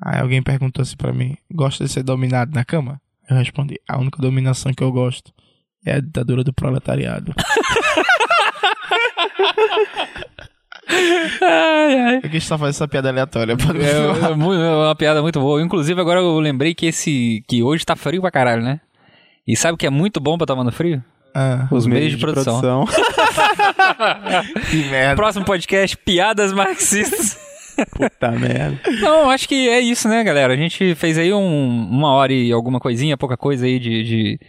Aí 0.00 0.18
alguém 0.18 0.42
perguntou 0.42 0.80
assim 0.80 0.96
pra 0.96 1.12
mim: 1.12 1.36
gosta 1.52 1.84
de 1.84 1.90
ser 1.90 2.02
dominado 2.02 2.52
na 2.54 2.64
cama? 2.64 2.98
Eu 3.32 3.38
respondi: 3.38 3.80
a 3.88 3.98
única 3.98 4.20
dominação 4.20 4.72
que 4.72 4.82
eu 4.82 4.92
gosto 4.92 5.32
é 5.84 5.94
a 5.94 6.00
ditadura 6.00 6.44
do 6.44 6.52
proletariado. 6.52 7.32
ai, 11.40 11.98
ai. 11.98 12.20
Eu 12.22 12.30
quis 12.30 12.44
só 12.44 12.58
fazer 12.58 12.70
essa 12.70 12.86
piada 12.86 13.08
aleatória. 13.08 13.52
É, 13.52 13.56
é, 13.84 14.30
é, 14.30 14.36
uma 14.36 14.94
piada 14.94 15.22
muito 15.22 15.40
boa. 15.40 15.62
Inclusive, 15.62 15.98
agora 16.00 16.20
eu 16.20 16.38
lembrei 16.38 16.74
que 16.74 16.86
esse. 16.86 17.42
que 17.48 17.62
hoje 17.62 17.84
tá 17.84 17.96
frio 17.96 18.20
pra 18.20 18.30
caralho, 18.30 18.62
né? 18.62 18.80
E 19.46 19.56
sabe 19.56 19.74
o 19.74 19.78
que 19.78 19.86
é 19.86 19.90
muito 19.90 20.20
bom 20.20 20.36
pra 20.36 20.46
tomar 20.46 20.62
no 20.62 20.70
frio? 20.70 21.02
Ah, 21.34 21.66
os, 21.70 21.84
os 21.84 21.86
meios 21.86 22.10
de, 22.10 22.16
de 22.16 22.20
produção. 22.20 22.60
produção. 22.60 22.86
que 24.70 24.84
merda. 24.90 25.16
Próximo 25.16 25.44
podcast: 25.46 25.96
Piadas 25.96 26.52
Marxistas. 26.52 27.38
Puta 27.90 28.30
merda. 28.32 28.78
Não, 29.00 29.30
acho 29.30 29.48
que 29.48 29.68
é 29.68 29.80
isso, 29.80 30.08
né, 30.08 30.22
galera? 30.22 30.52
A 30.52 30.56
gente 30.56 30.94
fez 30.94 31.18
aí 31.18 31.32
um, 31.32 31.88
uma 31.90 32.12
hora 32.12 32.32
e 32.32 32.52
alguma 32.52 32.78
coisinha, 32.80 33.16
pouca 33.16 33.36
coisa 33.36 33.66
aí 33.66 33.78
de, 33.78 34.02
de, 34.02 34.40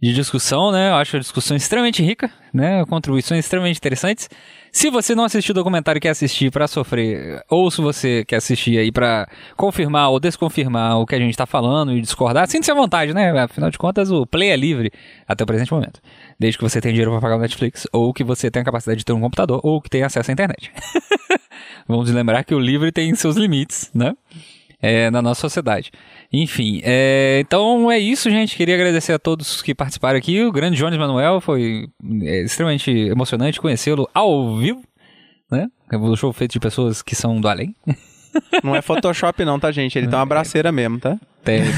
de 0.00 0.14
discussão, 0.14 0.70
né? 0.70 0.90
Eu 0.90 0.94
acho 0.96 1.16
a 1.16 1.20
discussão 1.20 1.56
extremamente 1.56 2.02
rica, 2.02 2.30
né? 2.52 2.84
Contribuições 2.86 3.44
extremamente 3.44 3.78
interessantes. 3.78 4.28
Se 4.70 4.90
você 4.90 5.14
não 5.14 5.24
assistiu 5.24 5.52
o 5.52 5.54
documentário 5.54 5.98
e 5.98 6.00
quer 6.00 6.10
assistir 6.10 6.50
para 6.50 6.66
sofrer, 6.68 7.42
ou 7.50 7.70
se 7.70 7.80
você 7.80 8.24
quer 8.24 8.36
assistir 8.36 8.78
aí 8.78 8.92
para 8.92 9.26
confirmar 9.56 10.10
ou 10.10 10.20
desconfirmar 10.20 10.98
o 10.98 11.06
que 11.06 11.14
a 11.14 11.18
gente 11.18 11.36
tá 11.36 11.46
falando 11.46 11.92
e 11.92 12.00
discordar, 12.00 12.46
sinta-se 12.46 12.70
à 12.70 12.74
vontade, 12.74 13.14
né? 13.14 13.30
Afinal 13.40 13.70
de 13.70 13.78
contas, 13.78 14.10
o 14.10 14.26
play 14.26 14.50
é 14.50 14.56
livre 14.56 14.92
até 15.26 15.42
o 15.42 15.46
presente 15.46 15.72
momento. 15.72 16.00
Desde 16.38 16.58
que 16.58 16.64
você 16.64 16.80
tenha 16.80 16.92
dinheiro 16.92 17.10
para 17.12 17.20
pagar 17.20 17.36
o 17.36 17.40
Netflix, 17.40 17.86
ou 17.92 18.12
que 18.12 18.22
você 18.22 18.50
tenha 18.50 18.64
capacidade 18.64 18.98
de 18.98 19.04
ter 19.04 19.12
um 19.12 19.20
computador, 19.20 19.60
ou 19.64 19.80
que 19.80 19.88
tenha 19.88 20.06
acesso 20.06 20.30
à 20.30 20.32
internet. 20.32 20.70
Vamos 21.86 22.10
lembrar 22.10 22.44
que 22.44 22.54
o 22.54 22.58
livre 22.58 22.90
tem 22.92 23.14
seus 23.14 23.36
limites, 23.36 23.90
né? 23.94 24.14
É, 24.80 25.10
na 25.10 25.20
nossa 25.20 25.40
sociedade. 25.40 25.90
Enfim, 26.32 26.80
é, 26.84 27.40
então 27.40 27.90
é 27.90 27.98
isso, 27.98 28.30
gente. 28.30 28.56
Queria 28.56 28.74
agradecer 28.74 29.12
a 29.12 29.18
todos 29.18 29.60
que 29.60 29.74
participaram 29.74 30.16
aqui. 30.16 30.44
O 30.44 30.52
grande 30.52 30.76
Jones 30.76 30.98
Manuel 30.98 31.40
foi 31.40 31.88
é, 32.22 32.42
extremamente 32.42 32.90
emocionante 32.90 33.60
conhecê-lo 33.60 34.08
ao 34.14 34.56
vivo, 34.56 34.80
né? 35.50 35.66
O 35.92 36.16
show 36.16 36.32
feito 36.32 36.52
de 36.52 36.60
pessoas 36.60 37.02
que 37.02 37.16
são 37.16 37.40
do 37.40 37.48
além. 37.48 37.74
Não 38.62 38.76
é 38.76 38.82
Photoshop, 38.82 39.44
não, 39.44 39.58
tá, 39.58 39.72
gente? 39.72 39.98
Ele 39.98 40.06
tem 40.06 40.16
uma 40.16 40.26
braceira 40.26 40.70
mesmo, 40.70 41.00
tá? 41.00 41.18
Tem. 41.42 41.62
tem. 41.62 41.72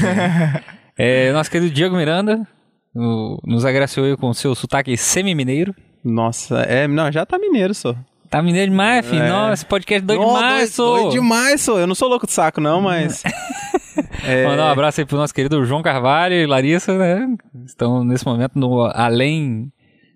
É, 0.97 1.31
nosso 1.31 1.49
querido 1.49 1.73
Diego 1.73 1.95
Miranda 1.95 2.45
o, 2.93 3.39
nos 3.45 3.65
agraciou 3.65 4.15
com 4.17 4.33
seu 4.33 4.53
sotaque 4.53 4.95
semi-mineiro. 4.97 5.73
Nossa, 6.03 6.61
é, 6.61 6.87
não, 6.87 7.11
já 7.11 7.25
tá 7.25 7.39
mineiro, 7.39 7.73
só. 7.73 7.95
Tá 8.31 8.41
mineiro 8.41 8.71
demais, 8.71 9.05
filho. 9.05 9.23
É. 9.23 9.29
Nossa, 9.29 9.53
esse 9.55 9.65
podcast 9.65 10.05
doido 10.05 10.25
demais, 10.25 10.73
sou. 10.73 10.95
Doido 10.95 11.11
demais, 11.11 11.59
sou. 11.59 11.77
Eu 11.77 11.85
não 11.85 11.93
sou 11.93 12.07
louco 12.07 12.25
de 12.25 12.31
saco, 12.31 12.61
não, 12.61 12.79
mas. 12.79 13.23
é... 14.23 14.47
Mandar 14.47 14.67
um 14.67 14.71
abraço 14.71 15.01
aí 15.01 15.05
pro 15.05 15.17
nosso 15.17 15.33
querido 15.33 15.65
João 15.65 15.81
Carvalho 15.81 16.35
e 16.35 16.45
Larissa, 16.45 16.97
né? 16.97 17.27
Estão 17.65 18.05
nesse 18.05 18.25
momento 18.25 18.53
no 18.55 18.85
além 18.85 19.69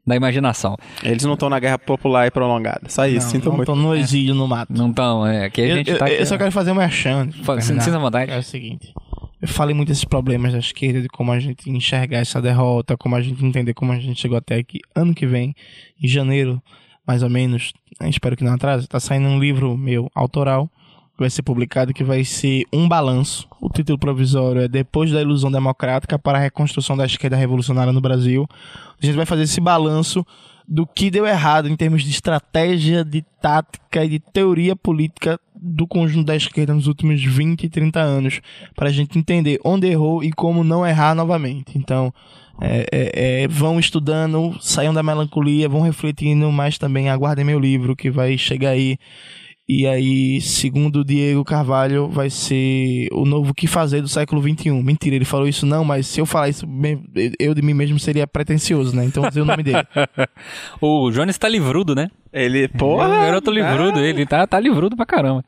da 0.07 0.15
imaginação. 0.15 0.77
Eles 1.03 1.25
não 1.25 1.33
estão 1.33 1.49
na 1.49 1.59
guerra 1.59 1.77
popular 1.77 2.25
e 2.25 2.31
prolongada. 2.31 2.87
Só 2.87 3.05
isso, 3.05 3.25
não, 3.25 3.31
sinto 3.31 3.49
não 3.49 3.57
muito. 3.57 3.67
Não 3.67 3.75
estão 3.79 3.89
no 3.89 3.97
exílio, 3.97 4.33
no 4.33 4.47
mato. 4.47 4.71
Não 4.71 4.91
estão, 4.91 5.27
é. 5.27 5.43
Aqui 5.43 5.63
a 5.63 5.67
eu, 5.67 5.75
gente 5.75 5.91
eu, 5.91 5.97
tá. 5.97 6.09
Eu, 6.09 6.25
só 6.25 6.37
quero 6.37 6.53
fazer 6.53 6.71
uma 6.71 6.89
chance. 6.89 7.37
Sinta 7.61 7.99
vontade. 7.99 8.31
É 8.31 8.37
o 8.37 8.43
seguinte. 8.43 8.93
Eu 9.41 9.47
falei 9.49 9.75
muito 9.75 9.89
desses 9.89 10.05
problemas 10.05 10.53
da 10.53 10.59
esquerda, 10.59 11.01
de 11.01 11.09
como 11.09 11.33
a 11.33 11.39
gente 11.39 11.69
enxergar 11.69 12.19
essa 12.19 12.41
derrota, 12.41 12.95
como 12.95 13.17
a 13.17 13.21
gente 13.21 13.43
entender 13.43 13.73
como 13.73 13.91
a 13.91 13.99
gente 13.99 14.21
chegou 14.21 14.37
até 14.37 14.55
aqui. 14.55 14.79
Ano 14.95 15.13
que 15.13 15.27
vem, 15.27 15.53
em 16.01 16.07
janeiro, 16.07 16.63
mais 17.05 17.23
ou 17.23 17.29
menos, 17.29 17.73
espero 18.01 18.35
que 18.35 18.43
não 18.43 18.53
atrase, 18.53 18.87
tá 18.87 18.99
saindo 18.99 19.27
um 19.27 19.39
livro 19.39 19.77
meu 19.77 20.09
autoral 20.13 20.69
que 21.15 21.21
vai 21.21 21.29
ser 21.29 21.43
publicado 21.43 21.93
que 21.93 22.03
vai 22.03 22.25
ser 22.25 22.65
um 22.73 22.87
balanço. 22.87 23.47
O 23.61 23.69
título 23.69 23.97
provisório 23.97 24.61
é 24.61 24.67
Depois 24.67 25.11
da 25.11 25.21
Ilusão 25.21 25.49
Democrática 25.49 26.19
para 26.19 26.37
a 26.37 26.41
Reconstrução 26.41 26.97
da 26.97 27.05
Esquerda 27.05 27.37
Revolucionária 27.37 27.93
no 27.93 28.01
Brasil. 28.01 28.45
A 29.01 29.05
gente 29.05 29.15
vai 29.15 29.25
fazer 29.25 29.43
esse 29.43 29.61
balanço 29.61 30.25
do 30.67 30.85
que 30.85 31.09
deu 31.09 31.25
errado 31.25 31.69
em 31.69 31.75
termos 31.75 32.03
de 32.03 32.09
estratégia, 32.09 33.05
de 33.05 33.21
tática 33.41 34.03
e 34.03 34.09
de 34.09 34.19
teoria 34.19 34.75
política 34.75 35.39
do 35.55 35.87
conjunto 35.87 36.25
da 36.25 36.35
esquerda 36.35 36.73
nos 36.73 36.87
últimos 36.87 37.23
20 37.23 37.63
e 37.63 37.69
30 37.69 37.99
anos, 37.99 38.41
para 38.75 38.89
a 38.89 38.91
gente 38.91 39.17
entender 39.17 39.59
onde 39.63 39.87
errou 39.87 40.23
e 40.23 40.33
como 40.33 40.63
não 40.63 40.85
errar 40.85 41.15
novamente. 41.15 41.77
Então, 41.77 42.13
é, 42.61 42.85
é, 42.91 43.43
é, 43.43 43.47
vão 43.47 43.79
estudando, 43.79 44.55
saiam 44.61 44.93
da 44.93 45.03
melancolia, 45.03 45.69
vão 45.69 45.81
refletindo, 45.81 46.51
mas 46.51 46.77
também 46.77 47.09
aguardem 47.09 47.45
meu 47.45 47.59
livro 47.59 47.95
que 47.95 48.09
vai 48.09 48.37
chegar 48.37 48.71
aí. 48.71 48.97
E 49.67 49.87
aí, 49.87 50.39
segundo 50.41 50.97
o 50.97 51.03
Diego 51.03 51.43
Carvalho, 51.43 52.07
vai 52.07 52.29
ser 52.29 53.07
o 53.11 53.25
novo 53.25 53.51
que 53.51 53.65
fazer 53.65 53.99
do 53.99 54.07
século 54.07 54.39
XXI. 54.39 54.69
Mentira, 54.71 55.15
ele 55.15 55.25
falou 55.25 55.47
isso 55.47 55.65
não, 55.65 55.83
mas 55.83 56.05
se 56.05 56.21
eu 56.21 56.25
falar 56.25 56.49
isso, 56.49 56.67
eu 57.39 57.55
de 57.55 57.63
mim 57.63 57.73
mesmo 57.73 57.97
seria 57.97 58.27
pretencioso, 58.27 58.95
né? 58.95 59.03
Então 59.05 59.27
usei 59.27 59.41
o 59.41 59.45
nome 59.45 59.63
dele. 59.63 59.79
o 60.79 61.09
Jones 61.09 61.37
tá 61.39 61.49
livrudo, 61.49 61.95
né? 61.95 62.11
Ele, 62.31 62.67
porra! 62.67 63.05
É, 63.05 63.07
o 63.07 63.25
garoto 63.25 63.49
livrudo, 63.49 63.99
ele 63.99 64.23
tá, 64.27 64.45
tá 64.45 64.59
livrudo 64.59 64.95
pra 64.95 65.05
caramba. 65.05 65.43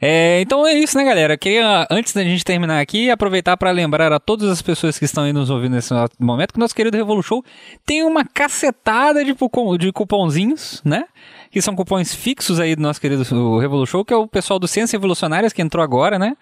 É, 0.00 0.40
então 0.40 0.64
é 0.64 0.74
isso, 0.74 0.96
né, 0.96 1.04
galera? 1.04 1.36
Queria, 1.36 1.84
antes 1.90 2.12
da 2.12 2.22
gente 2.22 2.44
terminar 2.44 2.80
aqui, 2.80 3.10
aproveitar 3.10 3.56
para 3.56 3.72
lembrar 3.72 4.12
a 4.12 4.20
todas 4.20 4.48
as 4.48 4.62
pessoas 4.62 4.96
que 4.96 5.04
estão 5.04 5.24
aí 5.24 5.32
nos 5.32 5.50
ouvindo 5.50 5.74
nesse 5.74 5.92
momento 6.20 6.52
que 6.52 6.58
o 6.58 6.60
nosso 6.60 6.74
querido 6.74 6.96
Revolu 6.96 7.20
Show 7.20 7.44
tem 7.84 8.04
uma 8.04 8.24
cacetada 8.24 9.24
de, 9.24 9.34
de 9.78 9.92
cupomzinhos, 9.92 10.80
né? 10.84 11.04
Que 11.50 11.60
são 11.60 11.74
cupons 11.74 12.14
fixos 12.14 12.60
aí 12.60 12.76
do 12.76 12.82
nosso 12.82 13.00
querido 13.00 13.24
Revolu 13.58 13.86
Show, 13.86 14.04
que 14.04 14.14
é 14.14 14.16
o 14.16 14.28
pessoal 14.28 14.60
do 14.60 14.68
Ciências 14.68 14.92
Revolucionárias 14.92 15.52
que 15.52 15.62
entrou 15.62 15.82
agora, 15.82 16.16
né? 16.16 16.36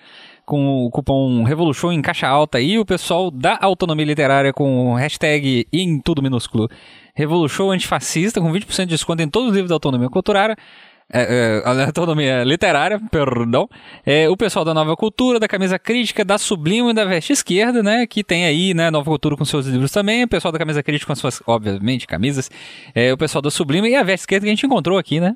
Com 0.44 0.84
o 0.84 0.90
cupom 0.90 1.42
Revolution 1.42 1.92
em 1.92 2.02
caixa 2.02 2.28
alta 2.28 2.58
aí, 2.58 2.78
o 2.78 2.84
pessoal 2.84 3.30
da 3.30 3.58
Autonomia 3.62 4.04
Literária 4.04 4.52
com 4.52 4.94
hashtag 4.94 5.66
em 5.72 5.98
tudo 5.98 6.22
minúsculo 6.22 6.68
Revolution 7.14 7.70
Antifascista, 7.70 8.38
com 8.38 8.52
20% 8.52 8.80
de 8.80 8.86
desconto 8.86 9.22
em 9.22 9.28
todos 9.28 9.48
os 9.48 9.54
livros 9.54 9.70
da 9.70 9.76
Autonomia 9.76 10.10
Culturária 10.10 10.56
É, 11.12 11.62
é, 11.64 11.84
autonomia 11.84 12.42
literária, 12.42 13.00
perdão. 13.10 13.68
É, 14.04 14.28
o 14.28 14.36
pessoal 14.36 14.64
da 14.64 14.74
Nova 14.74 14.96
Cultura, 14.96 15.38
da 15.38 15.46
Camisa 15.46 15.78
Crítica, 15.78 16.24
da 16.24 16.36
Sublime 16.36 16.90
e 16.90 16.94
da 16.94 17.04
Veste 17.04 17.32
Esquerda, 17.32 17.82
né? 17.82 18.06
Que 18.06 18.24
tem 18.24 18.44
aí, 18.44 18.74
né, 18.74 18.90
Nova 18.90 19.04
Cultura 19.04 19.36
com 19.36 19.44
seus 19.44 19.66
livros 19.66 19.92
também. 19.92 20.24
O 20.24 20.28
pessoal 20.28 20.50
da 20.50 20.58
Camisa 20.58 20.82
Crítica 20.82 21.06
com 21.06 21.12
as 21.12 21.18
suas, 21.18 21.42
obviamente, 21.46 22.06
camisas. 22.06 22.50
É, 22.94 23.12
o 23.12 23.16
pessoal 23.16 23.40
da 23.40 23.50
Sublime 23.50 23.88
e 23.88 23.94
a 23.94 24.02
Veste 24.02 24.22
Esquerda 24.22 24.44
que 24.44 24.50
a 24.50 24.54
gente 24.54 24.66
encontrou 24.66 24.98
aqui, 24.98 25.20
né? 25.20 25.34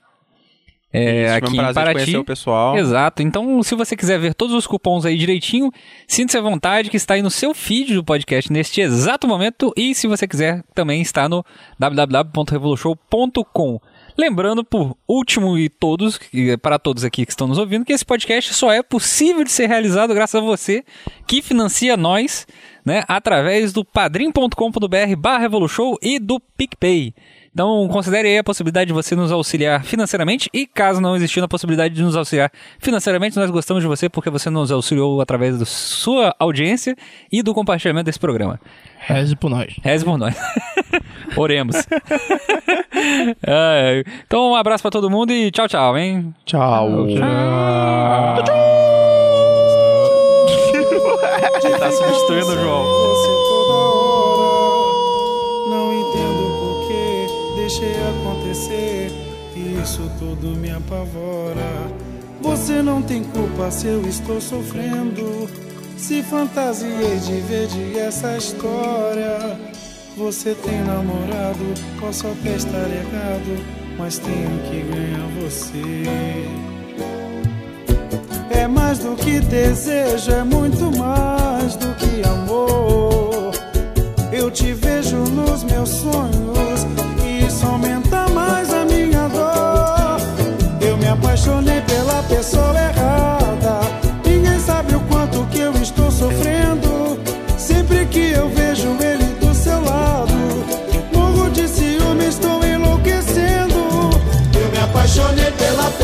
É, 0.93 1.27
Isso, 1.27 1.35
aqui 1.37 1.51
um 1.51 1.55
em 1.55 1.73
Paraty. 1.73 1.95
conhecer 1.95 2.19
o 2.19 2.25
pessoal. 2.25 2.77
Exato. 2.77 3.23
Então, 3.23 3.63
se 3.63 3.77
você 3.77 3.97
quiser 3.97 4.19
ver 4.19 4.35
todos 4.35 4.57
os 4.57 4.67
cupons 4.67 5.07
aí 5.07 5.17
direitinho, 5.17 5.71
sinta-se 6.09 6.37
à 6.37 6.41
vontade 6.41 6.91
que 6.91 6.97
está 6.97 7.15
aí 7.15 7.23
no 7.23 7.31
seu 7.31 7.55
feed 7.55 7.95
do 7.95 8.03
podcast 8.03 8.53
neste 8.53 8.81
exato 8.81 9.29
momento. 9.29 9.73
E 9.77 9.95
se 9.95 10.09
você 10.09 10.27
quiser, 10.27 10.65
também 10.75 11.01
está 11.01 11.29
no 11.29 11.45
www.revolution.com. 11.79 13.81
Lembrando, 14.21 14.63
por 14.63 14.99
último 15.09 15.57
e 15.57 15.71
todos, 15.71 16.21
e 16.31 16.55
para 16.59 16.79
todos 16.79 17.05
aqui 17.05 17.25
que 17.25 17.33
estão 17.33 17.49
nos 17.49 17.57
ouvindo, 17.57 17.87
que 17.87 17.93
esse 17.95 18.05
podcast 18.05 18.53
só 18.53 18.71
é 18.71 18.83
possível 18.83 19.43
de 19.43 19.51
ser 19.51 19.67
realizado 19.67 20.13
graças 20.13 20.39
a 20.39 20.45
você 20.45 20.85
que 21.27 21.41
financia 21.41 21.97
nós, 21.97 22.47
né, 22.85 23.03
através 23.09 23.73
do 23.73 23.83
padrim.com.br 23.83 25.17
barra 25.17 25.39
Revolution 25.39 25.95
e 26.03 26.19
do 26.19 26.39
PicPay. 26.39 27.15
Então, 27.51 27.89
considere 27.89 28.29
aí 28.29 28.37
a 28.37 28.45
possibilidade 28.45 28.89
de 28.89 28.93
você 28.93 29.17
nos 29.17 29.33
auxiliar 29.33 29.83
financeiramente 29.85 30.51
e 30.53 30.67
caso 30.67 31.01
não 31.01 31.17
existindo 31.17 31.47
a 31.47 31.49
possibilidade 31.49 31.95
de 31.95 32.03
nos 32.03 32.15
auxiliar 32.15 32.53
financeiramente, 32.79 33.39
nós 33.39 33.51
gostamos 33.51 33.83
de 33.83 33.89
você 33.89 34.07
porque 34.07 34.29
você 34.29 34.51
nos 34.51 34.71
auxiliou 34.71 35.23
através 35.23 35.59
da 35.59 35.65
sua 35.65 36.37
audiência 36.39 36.95
e 37.33 37.43
do 37.43 37.55
compartilhamento 37.55 38.05
desse 38.05 38.21
programa. 38.21 38.61
Reze 38.99 39.35
por 39.35 39.49
nós. 39.49 39.75
Reze 39.83 40.05
por 40.05 40.19
nós. 40.19 40.37
Oremos. 41.37 41.77
É, 43.47 44.05
então, 44.27 44.51
um 44.51 44.55
abraço 44.55 44.83
pra 44.83 44.91
todo 44.91 45.11
mundo 45.11 45.33
e 45.33 45.51
tchau, 45.51 45.67
tchau, 45.67 45.97
hein? 45.97 46.35
Tchau. 46.45 47.07
tá 51.81 51.91
substituindo 51.91 52.53
o 52.53 52.59
João. 52.59 52.85
Você 52.85 53.29
toda 53.49 53.73
hora. 53.73 54.91
Não 55.71 55.93
entendo 55.95 56.43
porquê, 56.61 57.27
deixei 57.57 57.95
acontecer. 58.11 59.11
Isso 59.83 60.11
tudo 60.19 60.57
me 60.57 60.71
apavora. 60.71 61.91
Você 62.43 62.83
não 62.83 63.03
tem 63.03 63.25
culpa 63.25 63.71
se 63.71 63.87
eu 63.87 64.03
estou 64.07 64.41
sofrendo. 64.41 65.49
Se 65.97 66.23
fantasiei 66.23 67.19
de 67.19 67.41
ver 67.41 67.67
de 67.67 67.99
essa 67.99 68.37
história. 68.37 69.59
Você 70.21 70.55
tem 70.55 70.83
namorado, 70.83 71.65
posso 71.99 72.27
até 72.27 72.55
estar 72.55 72.91
errado, 72.91 73.65
mas 73.97 74.19
tenho 74.19 74.61
que 74.69 74.83
ganhar 74.83 75.27
você. 75.41 76.05
É 78.51 78.69
mais 78.69 78.99
do 78.99 79.17
que 79.17 79.41
desejo, 79.41 80.31
é 80.31 80.45
muito 80.45 80.95
mais 80.99 81.75
do 81.77 81.95
que 81.95 82.23
amor. 82.29 83.53
Eu 84.31 84.51
te 84.51 84.75
vejo 84.75 85.17
nos 85.17 85.65
meus 85.65 85.89
sonhos 85.89 86.87
e 87.25 87.47
isso 87.47 87.65
aumenta 87.65 88.00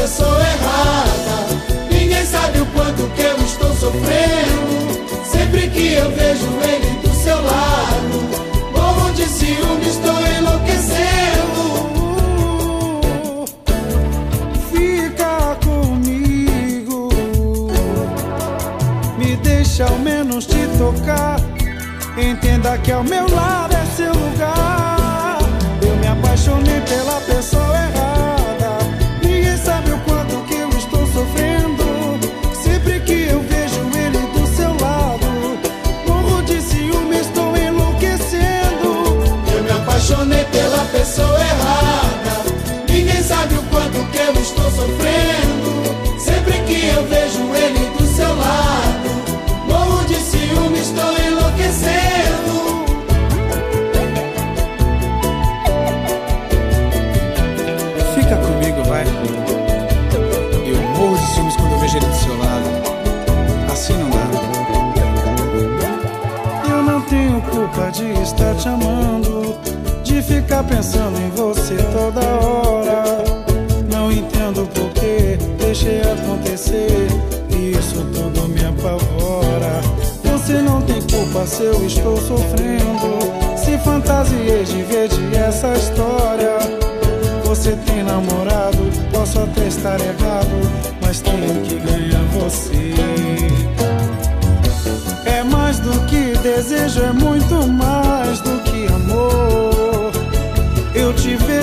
pela 0.06 0.08
pessoa 0.08 0.40
errada. 0.40 1.46
Ninguém 1.90 2.24
sabe 2.24 2.60
o 2.60 2.66
quanto 2.66 3.08
que 3.14 3.22
eu 3.22 3.36
estou 3.38 3.74
sofrendo. 3.74 5.24
Sempre 5.24 5.68
que 5.68 5.94
eu 5.94 6.10
vejo 6.10 6.46
ele 6.62 7.00
do 7.02 7.12
seu 7.14 7.36
lado, 7.42 8.72
morro 8.72 9.12
de 9.12 9.24
ciúme, 9.24 9.88
estou 9.88 10.14
enlouquecendo. 10.38 11.86
Fica 14.70 15.56
comigo, 15.64 17.08
me 19.18 19.36
deixa 19.36 19.84
ao 19.84 19.98
menos 19.98 20.46
te 20.46 20.66
tocar. 20.78 21.40
Entenda 22.16 22.78
que 22.78 22.92
ao 22.92 23.04
meu 23.04 23.28
lado 23.34 23.74
é 23.74 23.84
seu 23.96 24.12
lugar. 24.12 24.95
Ficar 70.26 70.64
pensando 70.64 71.18
em 71.20 71.30
você 71.30 71.76
toda 71.92 72.20
hora. 72.44 73.04
Não 73.90 74.10
entendo 74.10 74.68
porquê, 74.74 75.38
deixei 75.58 76.00
acontecer. 76.00 77.08
E 77.50 77.70
isso 77.70 78.04
tudo 78.12 78.48
me 78.48 78.64
apavora. 78.64 79.80
Você 80.24 80.60
não 80.60 80.82
tem 80.82 81.00
culpa 81.02 81.46
se 81.46 81.62
eu 81.62 81.86
estou 81.86 82.16
sofrendo. 82.16 83.18
Se 83.56 83.78
fantasiei 83.78 84.64
de 84.64 84.82
ver 84.82 85.08
de 85.08 85.36
essa 85.36 85.72
história. 85.74 86.58
Você 87.44 87.72
tem 87.86 88.02
namorado, 88.02 88.78
posso 89.12 89.40
até 89.40 89.66
estar 89.68 90.00
errado, 90.00 90.60
mas 91.00 91.20
tenho 91.20 91.62
que 91.62 91.76
ganhar 91.76 92.22
você. 92.32 92.94
É 95.24 95.42
mais 95.44 95.78
do 95.78 95.92
que 96.06 96.36
desejo, 96.38 97.02
é 97.02 97.12
muito 97.12 97.66
mais 97.68 98.40
do 98.40 98.55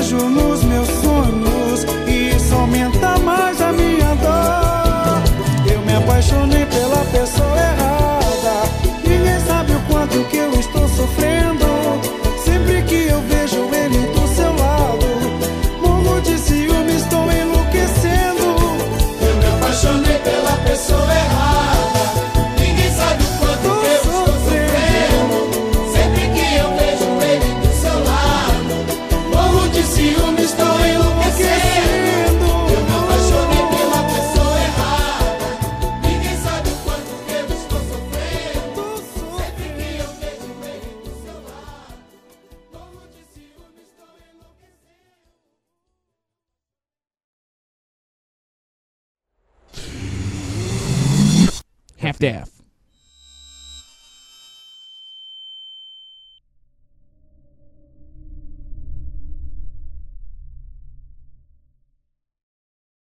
vejo 0.03 0.17
nos 0.29 0.63
meus 0.63 0.87
sonhos 0.87 1.85
e 2.07 2.35
isso 2.35 2.53
aumenta 2.53 3.17
mais 3.19 3.61
a 3.61 3.71
minha 3.71 4.13
dor. 4.15 5.71
Eu 5.71 5.81
me 5.81 5.95
apaixonei 5.95 6.65
pela 6.65 7.05
pessoa 7.05 7.57
errada. 7.57 8.69
Ninguém 9.07 9.39
sabe 9.47 9.71
o 9.71 9.79
quanto 9.89 10.23
que 10.25 10.37
eu 10.37 10.51
estou 10.59 10.72